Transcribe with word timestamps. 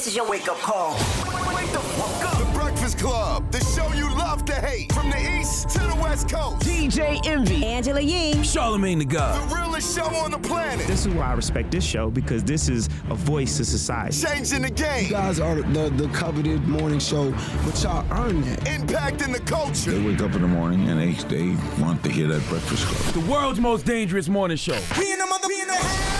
This 0.00 0.06
is 0.06 0.16
your 0.16 0.30
wake 0.30 0.48
up 0.48 0.56
call. 0.56 0.94
Wake 1.54 1.70
the 1.72 1.78
fuck 1.78 2.32
up. 2.32 2.38
The 2.38 2.58
Breakfast 2.58 2.98
Club, 2.98 3.52
the 3.52 3.62
show 3.62 3.86
you 3.92 4.08
love 4.14 4.46
to 4.46 4.54
hate. 4.54 4.90
From 4.94 5.10
the 5.10 5.38
east 5.38 5.68
to 5.68 5.78
the 5.78 5.94
west 5.96 6.26
coast. 6.26 6.66
DJ 6.66 7.20
Envy. 7.26 7.66
Angela 7.66 8.00
Yee. 8.00 8.32
Charlamagne 8.36 9.00
the 9.00 9.04
God. 9.04 9.50
The 9.50 9.54
realest 9.54 9.94
show 9.94 10.06
on 10.06 10.30
the 10.30 10.38
planet. 10.38 10.86
This 10.86 11.04
is 11.04 11.12
why 11.12 11.26
I 11.26 11.34
respect 11.34 11.70
this 11.70 11.84
show 11.84 12.08
because 12.08 12.42
this 12.42 12.70
is 12.70 12.88
a 13.10 13.14
voice 13.14 13.58
to 13.58 13.64
society. 13.66 14.16
Changing 14.16 14.62
the 14.62 14.70
game. 14.70 15.04
You 15.04 15.10
guys 15.10 15.38
are 15.38 15.56
the, 15.56 15.90
the 15.90 16.08
coveted 16.14 16.66
morning 16.66 16.98
show, 16.98 17.32
but 17.66 17.82
y'all 17.82 18.06
earn 18.10 18.40
that. 18.40 18.60
Impacting 18.60 19.34
the 19.34 19.40
culture. 19.40 19.90
They 19.90 20.02
wake 20.02 20.22
up 20.22 20.34
in 20.34 20.40
the 20.40 20.48
morning 20.48 20.88
and 20.88 20.98
they, 20.98 21.12
they 21.24 21.54
want 21.78 22.02
to 22.04 22.10
hear 22.10 22.26
that 22.28 22.42
Breakfast 22.48 22.86
Club. 22.86 23.22
The 23.22 23.30
world's 23.30 23.60
most 23.60 23.84
dangerous 23.84 24.30
morning 24.30 24.56
show. 24.56 24.80
We 24.98 25.12
in 25.12 25.18
the 25.18 25.26
mother, 25.26 25.46
we 25.46 25.60
in 25.60 25.68
the 25.68 25.74
house. 25.74 26.19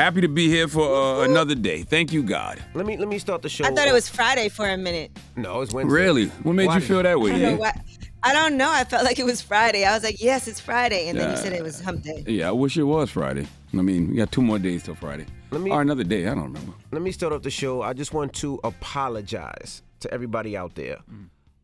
Happy 0.00 0.22
to 0.22 0.28
be 0.28 0.48
here 0.48 0.66
for 0.66 0.80
uh, 1.20 1.24
another 1.24 1.54
day. 1.54 1.82
Thank 1.82 2.10
you, 2.10 2.22
God. 2.22 2.58
Let 2.72 2.86
me 2.86 2.96
let 2.96 3.06
me 3.06 3.18
start 3.18 3.42
the 3.42 3.50
show. 3.50 3.66
I 3.66 3.68
thought 3.70 3.86
it 3.86 3.92
was 3.92 4.08
Friday 4.08 4.48
for 4.48 4.66
a 4.66 4.78
minute. 4.78 5.10
No, 5.36 5.60
it's 5.60 5.74
Wednesday. 5.74 5.94
Really? 5.94 6.26
What 6.42 6.54
made 6.54 6.68
Why 6.68 6.76
you 6.76 6.80
feel 6.80 7.02
that 7.02 7.06
I 7.12 7.16
way? 7.16 7.32
don't 7.32 7.42
know 7.42 7.56
why- 7.56 7.78
I 8.22 8.32
don't 8.32 8.56
know. 8.56 8.70
I 8.70 8.84
felt 8.84 9.04
like 9.04 9.18
it 9.18 9.26
was 9.26 9.42
Friday. 9.42 9.84
I 9.84 9.92
was 9.92 10.02
like, 10.02 10.22
yes, 10.22 10.48
it's 10.48 10.58
Friday. 10.58 11.08
And 11.08 11.18
then 11.18 11.30
you 11.30 11.36
said 11.36 11.52
it 11.52 11.62
was 11.62 11.82
hump 11.82 12.02
day. 12.02 12.24
Yeah, 12.26 12.48
I 12.48 12.52
wish 12.52 12.78
it 12.78 12.82
was 12.84 13.10
Friday. 13.10 13.46
I 13.74 13.82
mean, 13.82 14.08
we 14.10 14.16
got 14.16 14.32
two 14.32 14.40
more 14.40 14.58
days 14.58 14.84
till 14.84 14.94
Friday. 14.94 15.26
Let 15.50 15.60
me- 15.60 15.70
or 15.70 15.82
another 15.82 16.04
day. 16.04 16.26
I 16.26 16.34
don't 16.34 16.44
remember. 16.44 16.72
Let 16.92 17.02
me 17.02 17.12
start 17.12 17.34
off 17.34 17.42
the 17.42 17.50
show. 17.50 17.82
I 17.82 17.92
just 17.92 18.14
want 18.14 18.32
to 18.36 18.58
apologize 18.64 19.82
to 20.00 20.10
everybody 20.14 20.56
out 20.56 20.76
there 20.76 20.96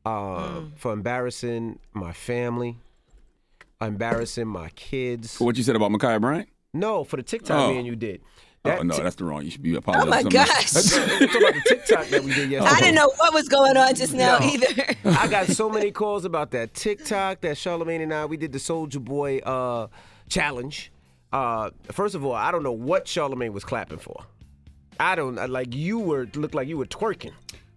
uh, 0.05 0.61
for 0.77 0.93
embarrassing 0.93 1.79
my 1.95 2.13
family, 2.13 2.77
embarrassing 3.81 4.47
my 4.47 4.69
kids. 4.71 5.37
For 5.39 5.45
what 5.45 5.57
you 5.57 5.63
said 5.63 5.75
about 5.77 5.91
Ma'Khia 5.91 6.21
Bryant? 6.21 6.49
No, 6.79 7.05
for 7.05 7.17
the 7.17 7.23
TikTok 7.23 7.59
Oh. 7.59 7.71
me 7.73 7.79
and 7.79 7.87
you 7.87 7.97
did. 7.97 8.21
oh, 8.65 8.83
no, 8.83 8.95
Tik- 8.95 9.05
that's 9.05 9.17
the 9.17 9.25
wrong. 9.25 9.45
You 9.45 9.51
should 9.51 9.63
be 9.63 9.75
apologizing. 9.77 10.13
Oh 10.13 10.17
my 10.17 10.23
to 10.23 10.29
gosh. 10.29 10.77
I'm 10.77 11.29
talking 11.29 11.43
about 11.43 11.55
the 11.55 11.63
TikTok 11.69 12.07
that 12.09 12.25
we 12.25 12.35
did 12.35 12.51
yesterday. 12.53 12.75
I 12.77 12.81
didn't 12.81 12.95
know 12.97 13.13
what 13.17 13.33
was 13.35 13.49
going 13.49 13.77
on 13.77 13.95
just 13.95 14.13
now 14.13 14.39
No. 14.39 14.47
either. 14.47 14.95
I 15.05 15.29
got 15.29 15.47
so 15.49 15.71
many 15.71 15.91
calls 15.93 16.25
about 16.25 16.51
that 16.53 16.75
TikTok 16.75 17.41
that 17.43 17.57
Charlamagne 17.57 18.03
and 18.03 18.13
I 18.13 18.27
we 18.27 18.37
did 18.37 18.53
the 18.53 18.59
Soulja 18.59 19.03
Boy 19.03 19.39
uh, 19.39 19.87
challenge. 20.29 20.91
Uh, 21.33 21.71
first 21.93 22.15
of 22.15 22.25
all, 22.25 22.33
I 22.33 22.51
don't 22.51 22.63
know 22.63 22.73
what 22.73 23.05
Charlamagne 23.07 23.53
was 23.53 23.65
clapping 23.65 23.99
for. 23.99 24.25
I 24.99 25.15
don't 25.15 25.39
I- 25.39 25.47
like 25.47 25.75
you 25.75 25.99
were 25.99 26.27
looked 26.35 26.55
like 26.55 26.67
you 26.69 26.79
were 26.79 26.87
twerking. 26.87 27.33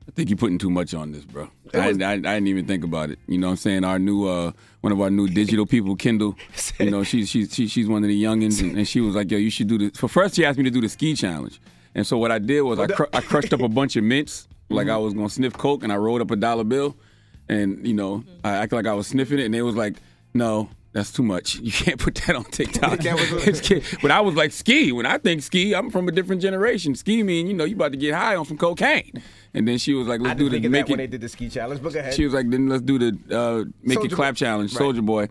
I 0.10 0.12
think 0.12 0.30
you're 0.32 0.38
putting 0.38 0.58
too 0.58 0.72
much 0.72 0.96
on 0.96 1.12
this, 1.12 1.24
bro. 1.24 1.52
I, 1.72 1.90
I, 1.90 2.14
I 2.14 2.18
didn't 2.18 2.48
even 2.48 2.66
think 2.66 2.84
about 2.84 3.12
it. 3.12 3.20
You 3.28 3.38
know 3.38 3.46
what 3.46 3.52
I'm 3.52 3.58
saying? 3.58 3.84
Our 3.84 4.00
new, 4.00 4.28
uh, 4.28 4.54
one 4.82 4.92
of 4.92 5.00
our 5.00 5.12
new 5.12 5.28
digital 5.28 5.68
people, 5.68 5.96
Kendall, 5.96 6.36
you 6.80 6.90
know, 6.90 7.04
she's, 7.04 7.30
she's, 7.30 7.54
she, 7.54 7.68
she's 7.68 7.88
one 7.88 8.04
of 8.04 8.10
the 8.10 8.24
youngins, 8.24 8.60
and, 8.60 8.76
and 8.76 8.88
she 8.88 9.02
was 9.02 9.14
like, 9.14 9.30
yo, 9.30 9.38
you 9.38 9.52
should 9.52 9.68
do 9.68 9.78
this. 9.78 10.00
For 10.00 10.08
first, 10.08 10.34
she 10.34 10.44
asked 10.44 10.58
me 10.58 10.64
to 10.64 10.72
do 10.72 10.82
the 10.82 10.90
ski 10.90 11.14
challenge. 11.14 11.62
And 11.94 12.08
so 12.08 12.18
what 12.18 12.32
I 12.32 12.40
did 12.40 12.62
was 12.62 12.80
I, 12.80 12.88
cr- 12.88 13.04
I 13.14 13.22
crushed 13.22 13.54
up 13.54 13.62
a 13.62 13.70
bunch 13.70 13.96
of 13.98 14.04
mints, 14.04 14.48
like 14.70 14.90
I 14.90 14.98
was 14.98 15.14
going 15.14 15.28
to 15.28 15.34
sniff 15.34 15.54
Coke, 15.54 15.84
and 15.84 15.94
I 15.94 15.98
rolled 15.98 16.22
up 16.22 16.32
a 16.32 16.36
dollar 16.36 16.64
bill. 16.64 16.98
And, 17.48 17.86
you 17.88 17.94
know, 17.94 18.24
I 18.44 18.56
acted 18.56 18.78
like 18.78 18.88
I 18.88 18.94
was 18.94 19.06
sniffing 19.06 19.38
it, 19.38 19.46
and 19.46 19.54
they 19.54 19.62
was 19.62 19.76
like, 19.76 19.98
no, 20.34 20.70
that's 20.92 21.12
too 21.12 21.24
much. 21.24 21.56
You 21.56 21.72
can't 21.72 22.00
put 22.00 22.16
that 22.16 22.36
on 22.36 22.46
TikTok. 22.46 23.00
That 23.00 23.90
but 24.02 24.12
I 24.12 24.22
was 24.22 24.36
like, 24.36 24.52
ski. 24.52 24.92
When 24.92 25.06
I 25.06 25.18
think 25.18 25.44
ski, 25.44 25.76
I'm 25.76 25.90
from 25.92 26.08
a 26.08 26.12
different 26.12 26.42
generation. 26.42 26.96
Ski 26.96 27.22
mean, 27.24 27.48
you 27.48 27.54
know, 27.54 27.64
you 27.64 27.76
about 27.76 27.92
to 27.92 27.98
get 27.98 28.14
high 28.16 28.36
on 28.36 28.46
some 28.46 28.58
cocaine. 28.58 29.22
And 29.54 29.68
then 29.68 29.78
she 29.78 29.94
was 29.94 30.08
like, 30.08 30.22
let's 30.22 30.40
do 30.40 30.50
the 30.50 30.60
make 30.68 30.86
that 30.88 30.92
when 30.92 31.00
it 31.00 31.04
they 31.04 31.08
did 31.08 31.22
the 31.22 31.30
ski 31.30 31.50
challenge. 31.50 31.82
But 31.82 31.94
go 31.94 32.00
ahead. 32.00 32.14
she 32.14 32.26
was 32.26 32.34
like, 32.34 32.50
then 32.50 32.68
let's 32.70 32.82
do 32.84 32.98
the 33.00 33.18
uh, 33.36 33.70
make 33.84 34.00
Soulja 34.00 34.06
it 34.06 34.12
clap 34.12 34.34
Boy. 34.34 34.38
challenge, 34.38 34.76
Right. 34.76 34.82
Soulja 34.96 35.06
Boy, 35.06 35.28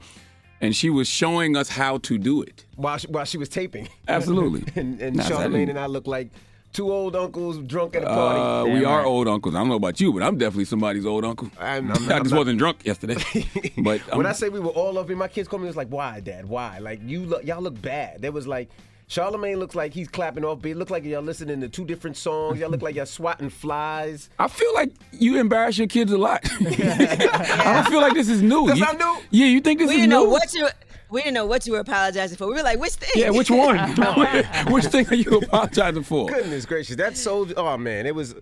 and 0.60 0.74
she 0.74 0.90
was 0.90 1.08
showing 1.08 1.56
us 1.56 1.68
how 1.68 1.98
to 1.98 2.18
do 2.18 2.42
it. 2.42 2.64
while 2.76 2.98
she, 2.98 3.06
while 3.08 3.24
she 3.24 3.38
was 3.38 3.48
taping. 3.48 3.88
Absolutely. 4.06 4.64
and 4.80 5.00
and 5.00 5.16
Nah, 5.16 5.24
I 5.38 5.44
and 5.44 5.78
I 5.78 5.86
looked 5.86 6.08
like 6.08 6.30
two 6.78 6.92
old 6.92 7.16
uncles 7.16 7.58
drunk 7.58 7.96
at 7.96 8.04
a 8.04 8.06
party. 8.06 8.70
Uh, 8.70 8.72
we 8.78 8.84
are 8.84 9.04
old 9.04 9.26
uncles. 9.26 9.54
I 9.54 9.58
don't 9.58 9.68
know 9.68 9.74
about 9.74 10.00
you, 10.00 10.12
but 10.12 10.22
I'm 10.22 10.38
definitely 10.38 10.64
somebody's 10.66 11.04
old 11.04 11.24
uncle. 11.24 11.50
I'm- 11.58 11.90
i 11.90 11.94
I'm- 11.94 12.10
I'm 12.12 12.22
just 12.22 12.30
not- 12.30 12.38
wasn't 12.38 12.58
drunk 12.58 12.86
yesterday. 12.86 13.16
but 13.78 14.00
when 14.16 14.24
I'm- 14.24 14.26
I 14.26 14.32
say 14.32 14.48
we 14.48 14.60
were 14.60 14.70
all 14.70 14.96
up, 14.96 15.08
and 15.10 15.18
my 15.18 15.26
kids 15.28 15.48
called 15.48 15.62
me, 15.62 15.66
it 15.66 15.70
was 15.70 15.76
like, 15.76 15.88
"Why, 15.88 16.20
Dad? 16.20 16.48
Why? 16.48 16.78
Like 16.78 17.00
you 17.04 17.24
look, 17.26 17.44
y'all 17.44 17.60
look 17.60 17.80
bad." 17.82 18.22
There 18.22 18.32
was 18.32 18.46
like. 18.46 18.68
Charlamagne 19.10 19.56
looks 19.56 19.74
like 19.74 19.94
he's 19.94 20.06
clapping 20.06 20.44
off 20.44 20.60
beat. 20.60 20.74
Look 20.76 20.90
like 20.90 21.02
y'all 21.02 21.22
listening 21.22 21.62
to 21.62 21.68
two 21.70 21.86
different 21.86 22.14
songs. 22.18 22.58
Y'all 22.60 22.68
look 22.68 22.82
like 22.82 22.94
y'all 22.94 23.06
swatting 23.06 23.48
flies. 23.48 24.28
I 24.38 24.48
feel 24.48 24.74
like 24.74 24.92
you 25.12 25.40
embarrass 25.40 25.78
your 25.78 25.86
kids 25.86 26.12
a 26.12 26.18
lot. 26.18 26.40
I 26.60 27.72
don't 27.72 27.86
feel 27.88 28.02
like 28.02 28.12
this 28.12 28.28
is 28.28 28.42
new. 28.42 28.66
That's 28.66 28.78
You- 28.78 28.84
not 28.84 28.98
new? 28.98 29.16
Yeah, 29.30 29.46
you 29.46 29.62
think 29.62 29.78
this 29.78 29.88
we 29.88 29.94
is 29.94 30.00
didn't 30.02 30.10
new? 30.10 30.16
know 30.16 30.24
what 30.24 30.52
you 30.52 30.68
we 31.10 31.22
didn't 31.22 31.34
know 31.34 31.46
what 31.46 31.66
you 31.66 31.72
were 31.72 31.80
apologizing 31.80 32.36
for. 32.36 32.46
We 32.46 32.54
were 32.54 32.62
like, 32.62 32.78
which 32.78 32.92
thing? 32.94 33.10
yeah, 33.14 33.30
which 33.30 33.50
one? 33.50 33.78
Oh, 33.98 34.42
which 34.70 34.86
thing 34.86 35.08
are 35.08 35.14
you 35.14 35.38
apologizing 35.38 36.02
for? 36.02 36.28
Goodness 36.28 36.66
gracious, 36.66 36.96
that 36.96 37.16
so. 37.16 37.48
Oh 37.56 37.76
man, 37.76 38.06
it 38.06 38.14
was. 38.14 38.34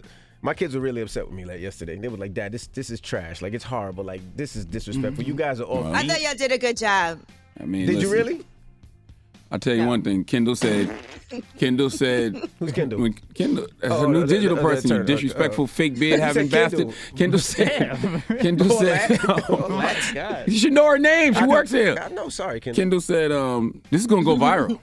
My 0.42 0.54
kids 0.54 0.74
were 0.74 0.80
really 0.80 1.00
upset 1.00 1.26
with 1.26 1.34
me 1.34 1.44
like 1.44 1.60
yesterday. 1.60 1.96
They 1.96 2.08
were 2.08 2.18
like, 2.18 2.34
"Dad, 2.34 2.52
this 2.52 2.66
this 2.68 2.90
is 2.90 3.00
trash. 3.00 3.42
Like 3.42 3.54
it's 3.54 3.64
horrible. 3.64 4.04
Like 4.04 4.20
this 4.36 4.54
is 4.54 4.64
disrespectful. 4.64 5.24
You 5.24 5.34
guys 5.34 5.60
are 5.60 5.64
all." 5.64 5.86
I 5.94 6.06
thought 6.06 6.20
y'all 6.20 6.34
did 6.34 6.52
a 6.52 6.58
good 6.58 6.76
job. 6.76 7.20
I 7.60 7.64
mean, 7.64 7.86
Did 7.86 8.02
you 8.02 8.12
really? 8.12 8.44
I'll 9.50 9.58
tell 9.60 9.74
you 9.74 9.82
No. 9.82 9.88
one 9.88 10.02
thing. 10.02 10.24
Kendall 10.24 10.56
said. 10.56 10.90
Kendall 11.58 11.88
said. 11.90 12.36
Who's 12.58 12.72
Kendall? 12.72 13.00
When 13.00 13.12
Kendall, 13.34 13.66
as 13.82 13.92
Oh, 13.92 14.04
a 14.04 14.08
new 14.08 14.20
the- 14.20 14.26
digital 14.26 14.56
the- 14.56 14.62
the 14.62 14.68
person, 14.68 14.88
you 14.90 14.94
attorney, 14.96 15.06
disrespectful, 15.14 15.64
uh, 15.64 15.68
fake 15.68 15.92
you 15.94 16.00
beard 16.00 16.20
having 16.20 16.48
bastard. 16.48 16.92
Kendall 17.16 17.38
said. 17.38 17.98
Kendall 18.40 18.72
All 18.72 18.78
said. 18.80 19.10
that? 19.10 19.50
All 19.50 19.68
that? 19.68 20.48
you 20.48 20.58
should 20.58 20.72
know 20.72 20.86
her 20.86 20.98
name. 20.98 21.34
She 21.34 21.40
I 21.40 21.46
works 21.46 21.72
know- 21.72 21.78
here. 21.78 21.96
I 22.00 22.08
know. 22.08 22.28
Sorry, 22.28 22.58
Kendall. 22.60 22.80
Kendall 22.82 23.00
said, 23.00 23.30
um, 23.32 23.80
"This 23.90 24.00
is 24.00 24.06
gonna 24.08 24.24
go 24.24 24.36
viral." 24.36 24.78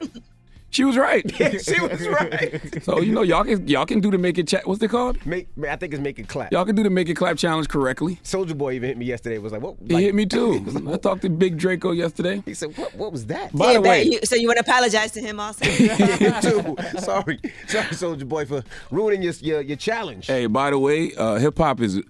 She 0.74 0.84
was 0.84 0.98
right. 0.98 1.24
she 1.64 1.80
was 1.80 2.08
right. 2.20 2.84
So 2.84 3.00
you 3.00 3.12
know, 3.14 3.22
y'all 3.22 3.44
can 3.44 3.68
y'all 3.68 3.86
can 3.86 4.00
do 4.00 4.10
the 4.10 4.18
make 4.18 4.40
it 4.40 4.48
chat. 4.48 4.68
What's 4.68 4.82
it 4.82 4.90
called? 4.90 5.24
Make, 5.26 5.48
I 5.70 5.76
think 5.76 5.94
it's 5.94 6.02
make 6.02 6.18
it 6.18 6.28
clap. 6.28 6.52
Y'all 6.52 6.66
can 6.66 6.76
do 6.76 6.82
the 6.82 6.90
make 6.90 7.10
it 7.10 7.14
clap 7.14 7.38
challenge 7.38 7.70
correctly. 7.70 8.20
Soulja 8.24 8.58
Boy 8.58 8.74
even 8.74 8.90
hit 8.90 8.98
me 8.98 9.06
yesterday. 9.06 9.38
Was 9.38 9.52
like, 9.54 9.62
what? 9.62 9.76
He 9.88 10.02
hit 10.02 10.16
me 10.16 10.26
too. 10.26 10.66
I 10.92 10.98
talked 10.98 11.22
to 11.22 11.30
Big 11.30 11.58
Draco 11.58 11.92
yesterday. 11.92 12.42
He 12.46 12.56
said, 12.56 12.76
what? 12.76 12.96
What 12.96 13.12
was 13.12 13.28
that? 13.28 13.54
By 13.56 13.68
Yeah, 13.68 13.74
the 13.74 13.82
way, 13.82 14.04
you- 14.04 14.20
so 14.24 14.36
you 14.36 14.48
want 14.48 14.58
to 14.58 14.64
apologize 14.70 15.12
to 15.12 15.22
him 15.22 15.40
also? 15.40 15.64
Him 15.64 16.42
too. 16.42 16.76
Sorry, 17.00 17.40
sorry, 17.68 17.86
Soulja 17.94 18.28
Boy, 18.28 18.46
for 18.46 18.64
ruining 18.90 19.22
your 19.22 19.34
your, 19.42 19.62
your 19.62 19.78
challenge. 19.78 20.26
hey, 20.28 20.48
by 20.48 20.72
the 20.72 20.80
way, 20.80 21.14
uh, 21.16 21.36
hip 21.36 21.58
hop 21.58 21.82
is 21.82 22.02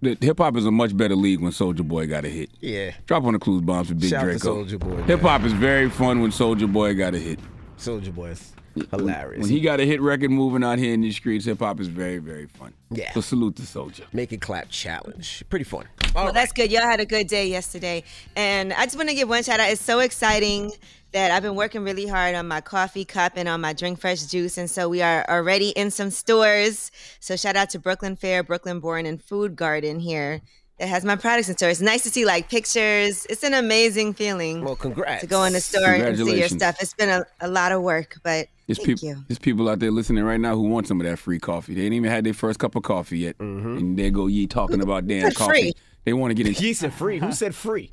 hip 0.00 0.38
hop 0.38 0.56
is 0.56 0.64
a 0.66 0.70
much 0.70 0.96
better 0.96 1.16
league 1.16 1.40
when 1.40 1.50
Soulja 1.50 1.82
Boy 1.86 2.06
got 2.06 2.24
a 2.24 2.28
hit. 2.28 2.50
Yeah, 2.60 2.92
Drop 3.06 3.24
on 3.24 3.32
the 3.32 3.38
clues 3.40 3.62
bombs 3.62 3.88
for 3.88 3.94
Big 3.94 4.10
Shout 4.10 4.22
Draco. 4.24 4.64
Soulja 4.64 4.78
Boy. 4.78 5.02
Hip 5.02 5.20
hop 5.22 5.42
is 5.42 5.52
very 5.54 5.90
fun 5.90 6.20
when 6.20 6.30
Soulja 6.30 6.72
Boy 6.72 6.94
got 6.94 7.14
a 7.14 7.18
hit. 7.18 7.40
Soulja 7.78 8.14
Boy's 8.14 8.52
hilarious. 8.90 9.42
When 9.42 9.50
he 9.50 9.60
got 9.60 9.80
a 9.80 9.84
hit 9.84 10.00
record 10.00 10.30
moving 10.30 10.62
out 10.64 10.78
here 10.78 10.92
in 10.92 11.00
these 11.00 11.16
streets, 11.16 11.44
hip 11.44 11.58
hop 11.58 11.80
is 11.80 11.88
very, 11.88 12.18
very 12.18 12.46
fun. 12.46 12.72
Yeah. 12.90 13.12
So 13.12 13.20
salute 13.20 13.56
to 13.56 13.62
Soulja. 13.62 14.02
make 14.12 14.32
it 14.32 14.40
clap 14.40 14.68
challenge. 14.68 15.44
Pretty 15.48 15.64
fun. 15.64 15.86
Well, 16.14 16.32
that's 16.32 16.52
good. 16.52 16.70
Y'all 16.70 16.82
had 16.82 17.00
a 17.00 17.06
good 17.06 17.26
day 17.26 17.46
yesterday. 17.46 18.04
And 18.34 18.72
I 18.72 18.84
just 18.84 18.96
want 18.96 19.08
to 19.08 19.14
give 19.14 19.28
one 19.28 19.42
shout 19.42 19.60
out. 19.60 19.70
It's 19.70 19.82
so 19.82 20.00
exciting 20.00 20.72
that 21.12 21.30
I've 21.30 21.42
been 21.42 21.54
working 21.54 21.82
really 21.82 22.06
hard 22.06 22.34
on 22.34 22.48
my 22.48 22.60
coffee 22.60 23.04
cup 23.04 23.32
and 23.36 23.48
on 23.48 23.60
my 23.60 23.72
Drink 23.72 24.00
Fresh 24.00 24.26
juice. 24.26 24.58
And 24.58 24.70
so 24.70 24.88
we 24.88 25.02
are 25.02 25.24
already 25.28 25.70
in 25.70 25.90
some 25.90 26.10
stores. 26.10 26.90
So 27.20 27.36
shout 27.36 27.56
out 27.56 27.70
to 27.70 27.78
Brooklyn 27.78 28.16
Fair, 28.16 28.42
Brooklyn 28.42 28.80
Born, 28.80 29.06
and 29.06 29.22
Food 29.22 29.56
Garden 29.56 30.00
here 30.00 30.42
that 30.78 30.88
has 30.88 31.04
my 31.04 31.16
products 31.16 31.48
in 31.48 31.56
store. 31.56 31.70
It's 31.70 31.80
nice 31.80 32.02
to 32.02 32.10
see 32.10 32.24
like 32.24 32.50
pictures. 32.50 33.26
It's 33.30 33.42
an 33.42 33.54
amazing 33.54 34.14
feeling 34.14 34.62
Well, 34.62 34.76
congrats. 34.76 35.22
to 35.22 35.26
go 35.26 35.44
in 35.44 35.52
the 35.54 35.60
store 35.60 35.94
and 35.94 36.16
see 36.16 36.38
your 36.38 36.48
stuff. 36.48 36.76
It's 36.80 36.92
been 36.94 37.08
a, 37.08 37.24
a 37.40 37.48
lot 37.48 37.72
of 37.72 37.82
work, 37.82 38.18
but 38.22 38.48
There's 38.66 38.78
thank 38.78 39.00
people, 39.00 39.08
you. 39.08 39.24
there's 39.28 39.38
people 39.38 39.68
out 39.68 39.78
there 39.78 39.90
listening 39.90 40.24
right 40.24 40.40
now 40.40 40.54
who 40.54 40.62
want 40.62 40.86
some 40.86 41.00
of 41.00 41.06
that 41.06 41.18
free 41.18 41.38
coffee. 41.38 41.74
They 41.74 41.82
ain't 41.82 41.94
even 41.94 42.10
had 42.10 42.24
their 42.24 42.34
first 42.34 42.58
cup 42.58 42.76
of 42.76 42.82
coffee 42.82 43.18
yet, 43.20 43.38
mm-hmm. 43.38 43.76
and 43.78 43.98
there 43.98 44.10
go 44.10 44.26
ye 44.26 44.46
talking 44.46 44.82
about 44.82 45.06
damn 45.06 45.22
Said 45.22 45.34
coffee. 45.34 45.50
free. 45.50 45.72
They 46.04 46.12
want 46.12 46.30
to 46.30 46.34
get 46.34 46.46
it. 46.46 46.58
He 46.58 46.74
said 46.74 46.92
free. 46.92 47.18
Who 47.18 47.32
said 47.32 47.54
free? 47.54 47.90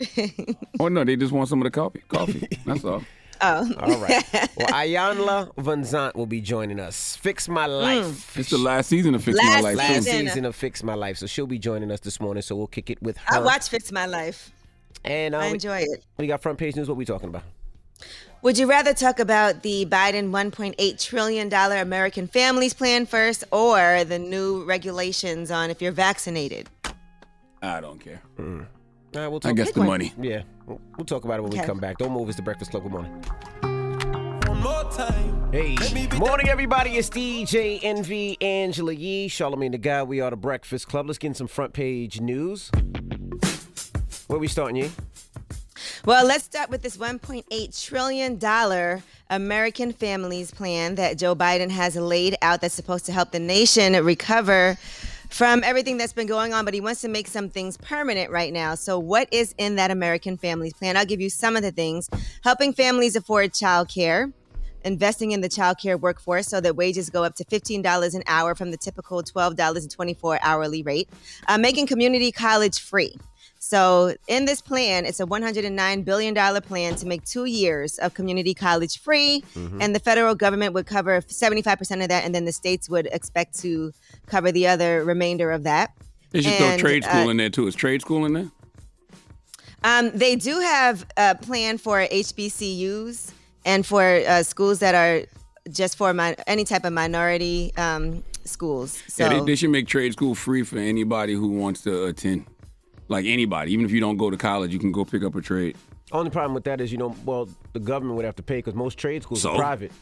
oh 0.80 0.88
no, 0.88 1.04
they 1.04 1.16
just 1.16 1.32
want 1.32 1.48
some 1.48 1.60
of 1.60 1.64
the 1.64 1.70
coffee. 1.70 2.02
Coffee. 2.08 2.48
That's 2.64 2.84
all. 2.84 3.02
Oh, 3.46 3.70
All 3.80 3.98
right. 3.98 4.24
Well, 4.56 4.66
Iyanla 4.68 5.54
Vanzant 5.56 6.14
will 6.14 6.24
be 6.26 6.40
joining 6.40 6.80
us. 6.80 7.16
Fix 7.16 7.48
My 7.48 7.66
Life. 7.66 8.38
It's 8.38 8.50
the 8.50 8.58
last 8.58 8.88
season 8.88 9.14
of 9.14 9.22
Fix 9.22 9.38
My 9.42 9.60
Life. 9.60 9.76
Last 9.76 9.88
season. 10.04 10.26
season 10.28 10.44
of 10.46 10.56
Fix 10.56 10.82
My 10.82 10.94
Life. 10.94 11.18
So 11.18 11.26
she'll 11.26 11.46
be 11.46 11.58
joining 11.58 11.90
us 11.90 12.00
this 12.00 12.20
morning. 12.20 12.42
So 12.42 12.56
we'll 12.56 12.66
kick 12.68 12.88
it 12.90 13.02
with 13.02 13.18
her. 13.18 13.36
I 13.36 13.40
watch 13.40 13.68
Fix 13.68 13.92
My 13.92 14.06
Life. 14.06 14.50
And 15.04 15.34
uh, 15.34 15.38
I 15.40 15.46
we- 15.48 15.54
enjoy 15.54 15.80
it. 15.80 16.04
we 16.16 16.26
got 16.26 16.40
front 16.42 16.56
page 16.58 16.74
news. 16.76 16.88
What 16.88 16.96
we 16.96 17.04
talking 17.04 17.28
about? 17.28 17.42
Would 18.42 18.58
you 18.58 18.66
rather 18.66 18.92
talk 18.92 19.20
about 19.20 19.62
the 19.62 19.86
Biden 19.86 20.30
$1.8 20.30 21.02
trillion 21.02 21.52
American 21.52 22.26
Families 22.28 22.74
Plan 22.74 23.06
first 23.06 23.44
or 23.50 24.04
the 24.04 24.18
new 24.18 24.64
regulations 24.64 25.50
on 25.50 25.70
if 25.70 25.80
you're 25.80 25.92
vaccinated? 25.92 26.68
I 27.62 27.80
don't 27.80 27.98
care. 27.98 28.20
All 28.38 28.66
right, 29.22 29.28
we'll 29.28 29.40
talk 29.40 29.50
I 29.50 29.54
guess 29.54 29.72
the 29.72 29.80
one. 29.80 29.88
money. 29.88 30.12
Yeah, 30.20 30.42
we'll 30.66 30.80
we'll 30.96 31.04
talk 31.04 31.24
about 31.24 31.38
it 31.38 31.42
when 31.42 31.52
we 31.52 31.58
come 31.58 31.78
back. 31.78 31.98
Don't 31.98 32.12
move. 32.12 32.28
It's 32.28 32.36
the 32.36 32.42
Breakfast 32.42 32.70
Club. 32.70 32.82
Good 32.82 32.92
morning. 32.92 33.24
more 34.62 34.90
time. 34.92 35.52
Hey, 35.52 35.76
Let 35.76 35.92
me 35.92 36.06
be 36.06 36.16
morning, 36.18 36.48
everybody. 36.48 36.96
It's 36.96 37.08
DJ 37.08 37.78
Envy, 37.82 38.36
Angela 38.40 38.92
Yee, 38.92 39.28
Charlamagne 39.28 39.72
the 39.72 39.78
Guy. 39.78 40.02
We 40.02 40.20
are 40.20 40.30
the 40.30 40.36
Breakfast 40.36 40.88
Club. 40.88 41.06
Let's 41.06 41.18
get 41.18 41.28
in 41.28 41.34
some 41.34 41.46
front 41.46 41.72
page 41.72 42.20
news. 42.20 42.70
Where 44.26 44.38
we 44.38 44.48
starting, 44.48 44.76
Yee? 44.76 44.90
Well, 46.04 46.26
let's 46.26 46.44
start 46.44 46.70
with 46.70 46.82
this 46.82 46.96
$1.8 46.96 47.84
trillion 47.86 49.02
American 49.30 49.92
Families 49.92 50.50
Plan 50.50 50.96
that 50.96 51.18
Joe 51.18 51.34
Biden 51.34 51.70
has 51.70 51.96
laid 51.96 52.36
out 52.42 52.60
that's 52.60 52.74
supposed 52.74 53.06
to 53.06 53.12
help 53.12 53.30
the 53.32 53.38
nation 53.38 53.92
recover 54.04 54.76
from 55.34 55.64
everything 55.64 55.96
that's 55.96 56.12
been 56.12 56.28
going 56.28 56.52
on, 56.52 56.64
but 56.64 56.72
he 56.74 56.80
wants 56.80 57.00
to 57.00 57.08
make 57.08 57.26
some 57.26 57.48
things 57.48 57.76
permanent 57.76 58.30
right 58.30 58.52
now. 58.52 58.76
So, 58.76 59.00
what 59.00 59.26
is 59.32 59.52
in 59.58 59.74
that 59.74 59.90
American 59.90 60.36
Families 60.36 60.72
Plan? 60.74 60.96
I'll 60.96 61.04
give 61.04 61.20
you 61.20 61.28
some 61.28 61.56
of 61.56 61.62
the 61.62 61.72
things 61.72 62.08
helping 62.44 62.72
families 62.72 63.16
afford 63.16 63.52
child 63.52 63.88
care. 63.88 64.30
Investing 64.84 65.32
in 65.32 65.40
the 65.40 65.48
child 65.48 65.78
care 65.82 65.96
workforce 65.96 66.46
so 66.46 66.60
that 66.60 66.76
wages 66.76 67.10
go 67.10 67.24
up 67.24 67.34
to 67.36 67.44
$15 67.46 68.14
an 68.14 68.22
hour 68.28 68.54
from 68.54 68.70
the 68.70 68.76
typical 68.76 69.24
$12.24 69.24 70.38
hourly 70.40 70.82
rate. 70.84 71.08
Uh, 71.48 71.58
making 71.58 71.88
community 71.88 72.30
college 72.30 72.78
free. 72.78 73.16
So, 73.64 74.14
in 74.28 74.44
this 74.44 74.60
plan, 74.60 75.06
it's 75.06 75.20
a 75.20 75.24
$109 75.24 76.04
billion 76.04 76.34
plan 76.60 76.96
to 76.96 77.06
make 77.06 77.24
two 77.24 77.46
years 77.46 77.98
of 77.98 78.12
community 78.12 78.52
college 78.52 79.00
free, 79.00 79.42
and 79.80 79.94
the 79.94 79.98
federal 79.98 80.34
government 80.34 80.74
would 80.74 80.84
cover 80.84 81.18
75% 81.22 82.02
of 82.02 82.10
that, 82.10 82.24
and 82.26 82.34
then 82.34 82.44
the 82.44 82.52
states 82.52 82.90
would 82.90 83.06
expect 83.06 83.58
to 83.60 83.94
cover 84.26 84.52
the 84.52 84.66
other 84.66 85.02
remainder 85.02 85.50
of 85.50 85.62
that. 85.62 85.96
They 86.32 86.42
should 86.42 86.52
throw 86.58 86.76
trade 86.76 87.04
school 87.04 87.28
uh, 87.28 87.30
in 87.30 87.38
there 87.38 87.48
too. 87.48 87.66
Is 87.66 87.74
trade 87.74 88.02
school 88.02 88.26
in 88.26 88.34
there? 88.34 88.50
Um, 89.82 90.10
they 90.10 90.36
do 90.36 90.60
have 90.60 91.06
a 91.16 91.34
plan 91.34 91.78
for 91.78 92.06
HBCUs 92.06 93.32
and 93.64 93.86
for 93.86 94.02
uh, 94.02 94.42
schools 94.42 94.80
that 94.80 94.94
are 94.94 95.26
just 95.70 95.96
for 95.96 96.12
mi- 96.12 96.36
any 96.46 96.64
type 96.64 96.84
of 96.84 96.92
minority 96.92 97.72
um, 97.78 98.22
schools. 98.44 99.02
So, 99.08 99.24
yeah, 99.24 99.38
they, 99.38 99.44
they 99.46 99.56
should 99.56 99.70
make 99.70 99.88
trade 99.88 100.12
school 100.12 100.34
free 100.34 100.64
for 100.64 100.76
anybody 100.76 101.32
who 101.32 101.48
wants 101.48 101.80
to 101.84 102.04
attend. 102.04 102.44
Like 103.08 103.26
anybody, 103.26 103.72
even 103.72 103.84
if 103.84 103.90
you 103.92 104.00
don't 104.00 104.16
go 104.16 104.30
to 104.30 104.36
college, 104.36 104.72
you 104.72 104.78
can 104.78 104.92
go 104.92 105.04
pick 105.04 105.22
up 105.22 105.34
a 105.34 105.40
trade. 105.42 105.76
Only 106.12 106.30
problem 106.30 106.54
with 106.54 106.64
that 106.64 106.80
is, 106.80 106.92
you 106.92 106.98
know, 106.98 107.14
well, 107.24 107.48
the 107.72 107.80
government 107.80 108.16
would 108.16 108.24
have 108.24 108.36
to 108.36 108.42
pay 108.42 108.56
because 108.56 108.74
most 108.74 108.98
trade 108.98 109.22
schools 109.22 109.42
So? 109.42 109.52
are 109.52 109.56
private. 109.56 109.92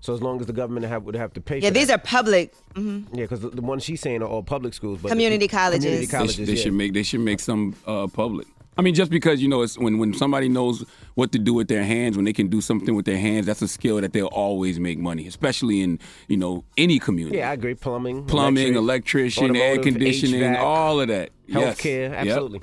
So 0.00 0.14
as 0.14 0.22
long 0.22 0.40
as 0.40 0.46
the 0.46 0.52
government 0.52 0.86
have, 0.86 1.04
would 1.04 1.16
have 1.16 1.32
to 1.34 1.40
pay. 1.40 1.58
yeah, 1.58 1.68
for 1.68 1.74
these 1.74 1.88
that. 1.88 2.00
are 2.00 2.02
public. 2.06 2.54
Yeah, 2.76 3.00
because 3.12 3.40
the, 3.40 3.48
the 3.48 3.62
ones 3.62 3.82
she's 3.82 4.00
saying 4.00 4.22
are 4.22 4.26
all 4.28 4.42
public 4.42 4.74
schools, 4.74 5.00
but 5.02 5.08
Community 5.08 5.48
colleges. 5.48 5.84
Community 5.84 6.06
They 6.06 6.06
They, 6.06 6.16
colleges. 6.18 6.36
should, 6.36 6.46
they 6.46 6.52
yeah. 6.52 6.62
should 6.62 6.72
make 6.74 6.92
they 6.92 7.02
should 7.02 7.20
make 7.20 7.40
some 7.40 7.74
uh, 7.86 8.06
public. 8.06 8.46
I 8.78 8.82
mean, 8.82 8.94
just 8.94 9.10
because 9.10 9.40
you 9.42 9.48
know, 9.48 9.62
it's 9.62 9.78
when 9.78 9.98
when 9.98 10.12
somebody 10.12 10.48
knows 10.48 10.84
what 11.14 11.32
to 11.32 11.38
do 11.38 11.54
with 11.54 11.68
their 11.68 11.82
hands, 11.84 12.16
when 12.16 12.24
they 12.24 12.32
can 12.32 12.48
do 12.48 12.60
something 12.60 12.94
with 12.94 13.06
their 13.06 13.18
hands, 13.18 13.46
that's 13.46 13.62
a 13.62 13.68
skill 13.68 14.00
that 14.00 14.12
they'll 14.12 14.26
always 14.26 14.78
make 14.78 14.98
money, 14.98 15.26
especially 15.26 15.80
in 15.80 15.98
you 16.28 16.36
know 16.36 16.64
any 16.76 16.98
community. 16.98 17.38
Yeah, 17.38 17.50
I 17.50 17.54
agree. 17.54 17.74
Plumbing, 17.74 18.26
Plumbing, 18.26 18.74
electric, 18.74 19.36
electrician, 19.36 19.56
air 19.56 19.78
conditioning, 19.78 20.40
HVAC, 20.40 20.58
all 20.58 21.00
of 21.00 21.08
that. 21.08 21.30
Yes. 21.46 21.80
healthcare. 21.80 22.24
Yep. 22.24 22.62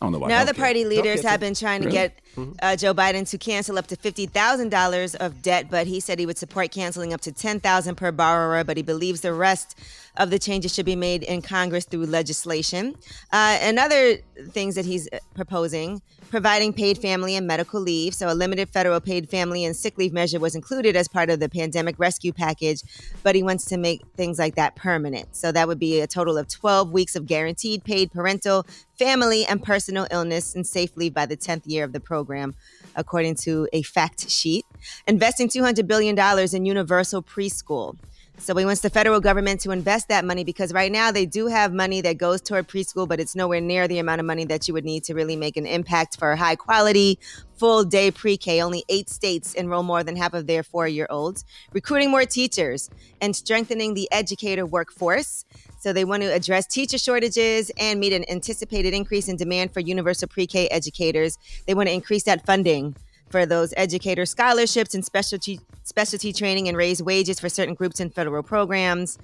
I 0.00 0.06
don't 0.06 0.12
know 0.12 0.18
about 0.18 0.28
Now, 0.28 0.44
the 0.44 0.54
party 0.54 0.86
leaders 0.86 1.22
have 1.22 1.40
been 1.40 1.54
trying 1.54 1.82
to 1.82 1.88
Really? 1.88 1.98
get 2.08 2.20
uh, 2.62 2.74
Joe 2.74 2.94
Biden 2.94 3.28
to 3.28 3.36
cancel 3.36 3.76
up 3.78 3.86
to 3.88 3.96
fifty 3.96 4.24
thousand 4.24 4.70
dollars 4.70 5.14
of 5.14 5.42
debt, 5.42 5.66
but 5.70 5.86
he 5.86 6.00
said 6.00 6.18
he 6.18 6.24
would 6.24 6.38
support 6.38 6.70
canceling 6.70 7.12
up 7.12 7.20
to 7.22 7.32
ten 7.32 7.60
thousand 7.60 7.96
per 7.96 8.10
borrower. 8.10 8.64
But 8.64 8.78
he 8.78 8.82
believes 8.82 9.20
the 9.20 9.34
rest 9.34 9.78
of 10.16 10.30
the 10.30 10.38
changes 10.38 10.74
should 10.74 10.86
be 10.86 10.96
made 10.96 11.22
in 11.22 11.42
Congress 11.42 11.84
through 11.84 12.06
legislation. 12.06 12.94
Uh, 13.30 13.58
and 13.60 13.78
other 13.78 14.16
things 14.50 14.74
that 14.76 14.86
he's 14.86 15.06
uh, 15.12 15.18
proposing. 15.34 16.00
Providing 16.30 16.72
paid 16.72 16.96
family 16.96 17.34
and 17.34 17.44
medical 17.44 17.80
leave. 17.80 18.14
So, 18.14 18.30
a 18.30 18.34
limited 18.34 18.68
federal 18.68 19.00
paid 19.00 19.28
family 19.28 19.64
and 19.64 19.74
sick 19.74 19.98
leave 19.98 20.12
measure 20.12 20.38
was 20.38 20.54
included 20.54 20.94
as 20.94 21.08
part 21.08 21.28
of 21.28 21.40
the 21.40 21.48
pandemic 21.48 21.98
rescue 21.98 22.32
package, 22.32 22.82
but 23.24 23.34
he 23.34 23.42
wants 23.42 23.64
to 23.66 23.76
make 23.76 24.02
things 24.16 24.38
like 24.38 24.54
that 24.54 24.76
permanent. 24.76 25.34
So, 25.34 25.50
that 25.50 25.66
would 25.66 25.80
be 25.80 26.00
a 26.00 26.06
total 26.06 26.38
of 26.38 26.46
12 26.46 26.92
weeks 26.92 27.16
of 27.16 27.26
guaranteed 27.26 27.82
paid 27.82 28.12
parental, 28.12 28.64
family, 28.96 29.44
and 29.44 29.60
personal 29.60 30.06
illness 30.12 30.54
and 30.54 30.64
safe 30.64 30.96
leave 30.96 31.12
by 31.12 31.26
the 31.26 31.36
10th 31.36 31.62
year 31.66 31.82
of 31.82 31.92
the 31.92 32.00
program, 32.00 32.54
according 32.94 33.34
to 33.34 33.68
a 33.72 33.82
fact 33.82 34.30
sheet. 34.30 34.64
Investing 35.08 35.48
$200 35.48 35.88
billion 35.88 36.16
in 36.54 36.64
universal 36.64 37.24
preschool. 37.24 37.96
So 38.40 38.56
he 38.56 38.64
wants 38.64 38.80
the 38.80 38.88
federal 38.88 39.20
government 39.20 39.60
to 39.60 39.70
invest 39.70 40.08
that 40.08 40.24
money 40.24 40.44
because 40.44 40.72
right 40.72 40.90
now 40.90 41.12
they 41.12 41.26
do 41.26 41.46
have 41.48 41.74
money 41.74 42.00
that 42.00 42.16
goes 42.16 42.40
toward 42.40 42.68
preschool, 42.68 43.06
but 43.06 43.20
it's 43.20 43.36
nowhere 43.36 43.60
near 43.60 43.86
the 43.86 43.98
amount 43.98 44.18
of 44.18 44.26
money 44.26 44.46
that 44.46 44.66
you 44.66 44.72
would 44.72 44.84
need 44.84 45.04
to 45.04 45.14
really 45.14 45.36
make 45.36 45.58
an 45.58 45.66
impact 45.66 46.18
for 46.18 46.34
high 46.34 46.56
quality, 46.56 47.18
full 47.58 47.84
day 47.84 48.10
pre 48.10 48.38
K. 48.38 48.62
Only 48.62 48.82
eight 48.88 49.10
states 49.10 49.52
enroll 49.52 49.82
more 49.82 50.02
than 50.02 50.16
half 50.16 50.32
of 50.32 50.46
their 50.46 50.62
four 50.62 50.88
year 50.88 51.06
olds. 51.10 51.44
Recruiting 51.74 52.10
more 52.10 52.24
teachers 52.24 52.88
and 53.20 53.36
strengthening 53.36 53.92
the 53.92 54.08
educator 54.10 54.64
workforce. 54.64 55.44
So 55.78 55.92
they 55.92 56.06
want 56.06 56.22
to 56.22 56.32
address 56.32 56.66
teacher 56.66 56.96
shortages 56.96 57.70
and 57.78 58.00
meet 58.00 58.14
an 58.14 58.24
anticipated 58.30 58.94
increase 58.94 59.28
in 59.28 59.36
demand 59.36 59.74
for 59.74 59.80
universal 59.80 60.28
pre 60.28 60.46
K 60.46 60.66
educators. 60.68 61.36
They 61.66 61.74
want 61.74 61.90
to 61.90 61.94
increase 61.94 62.22
that 62.22 62.46
funding 62.46 62.96
for 63.30 63.46
those 63.46 63.72
educator 63.76 64.26
scholarships 64.26 64.94
and 64.94 65.04
specialty 65.04 65.60
specialty 65.82 66.32
training 66.32 66.68
and 66.68 66.76
raise 66.76 67.02
wages 67.02 67.40
for 67.40 67.48
certain 67.48 67.74
groups 67.74 67.98
in 67.98 68.10
federal 68.10 68.42
programs. 68.42 69.18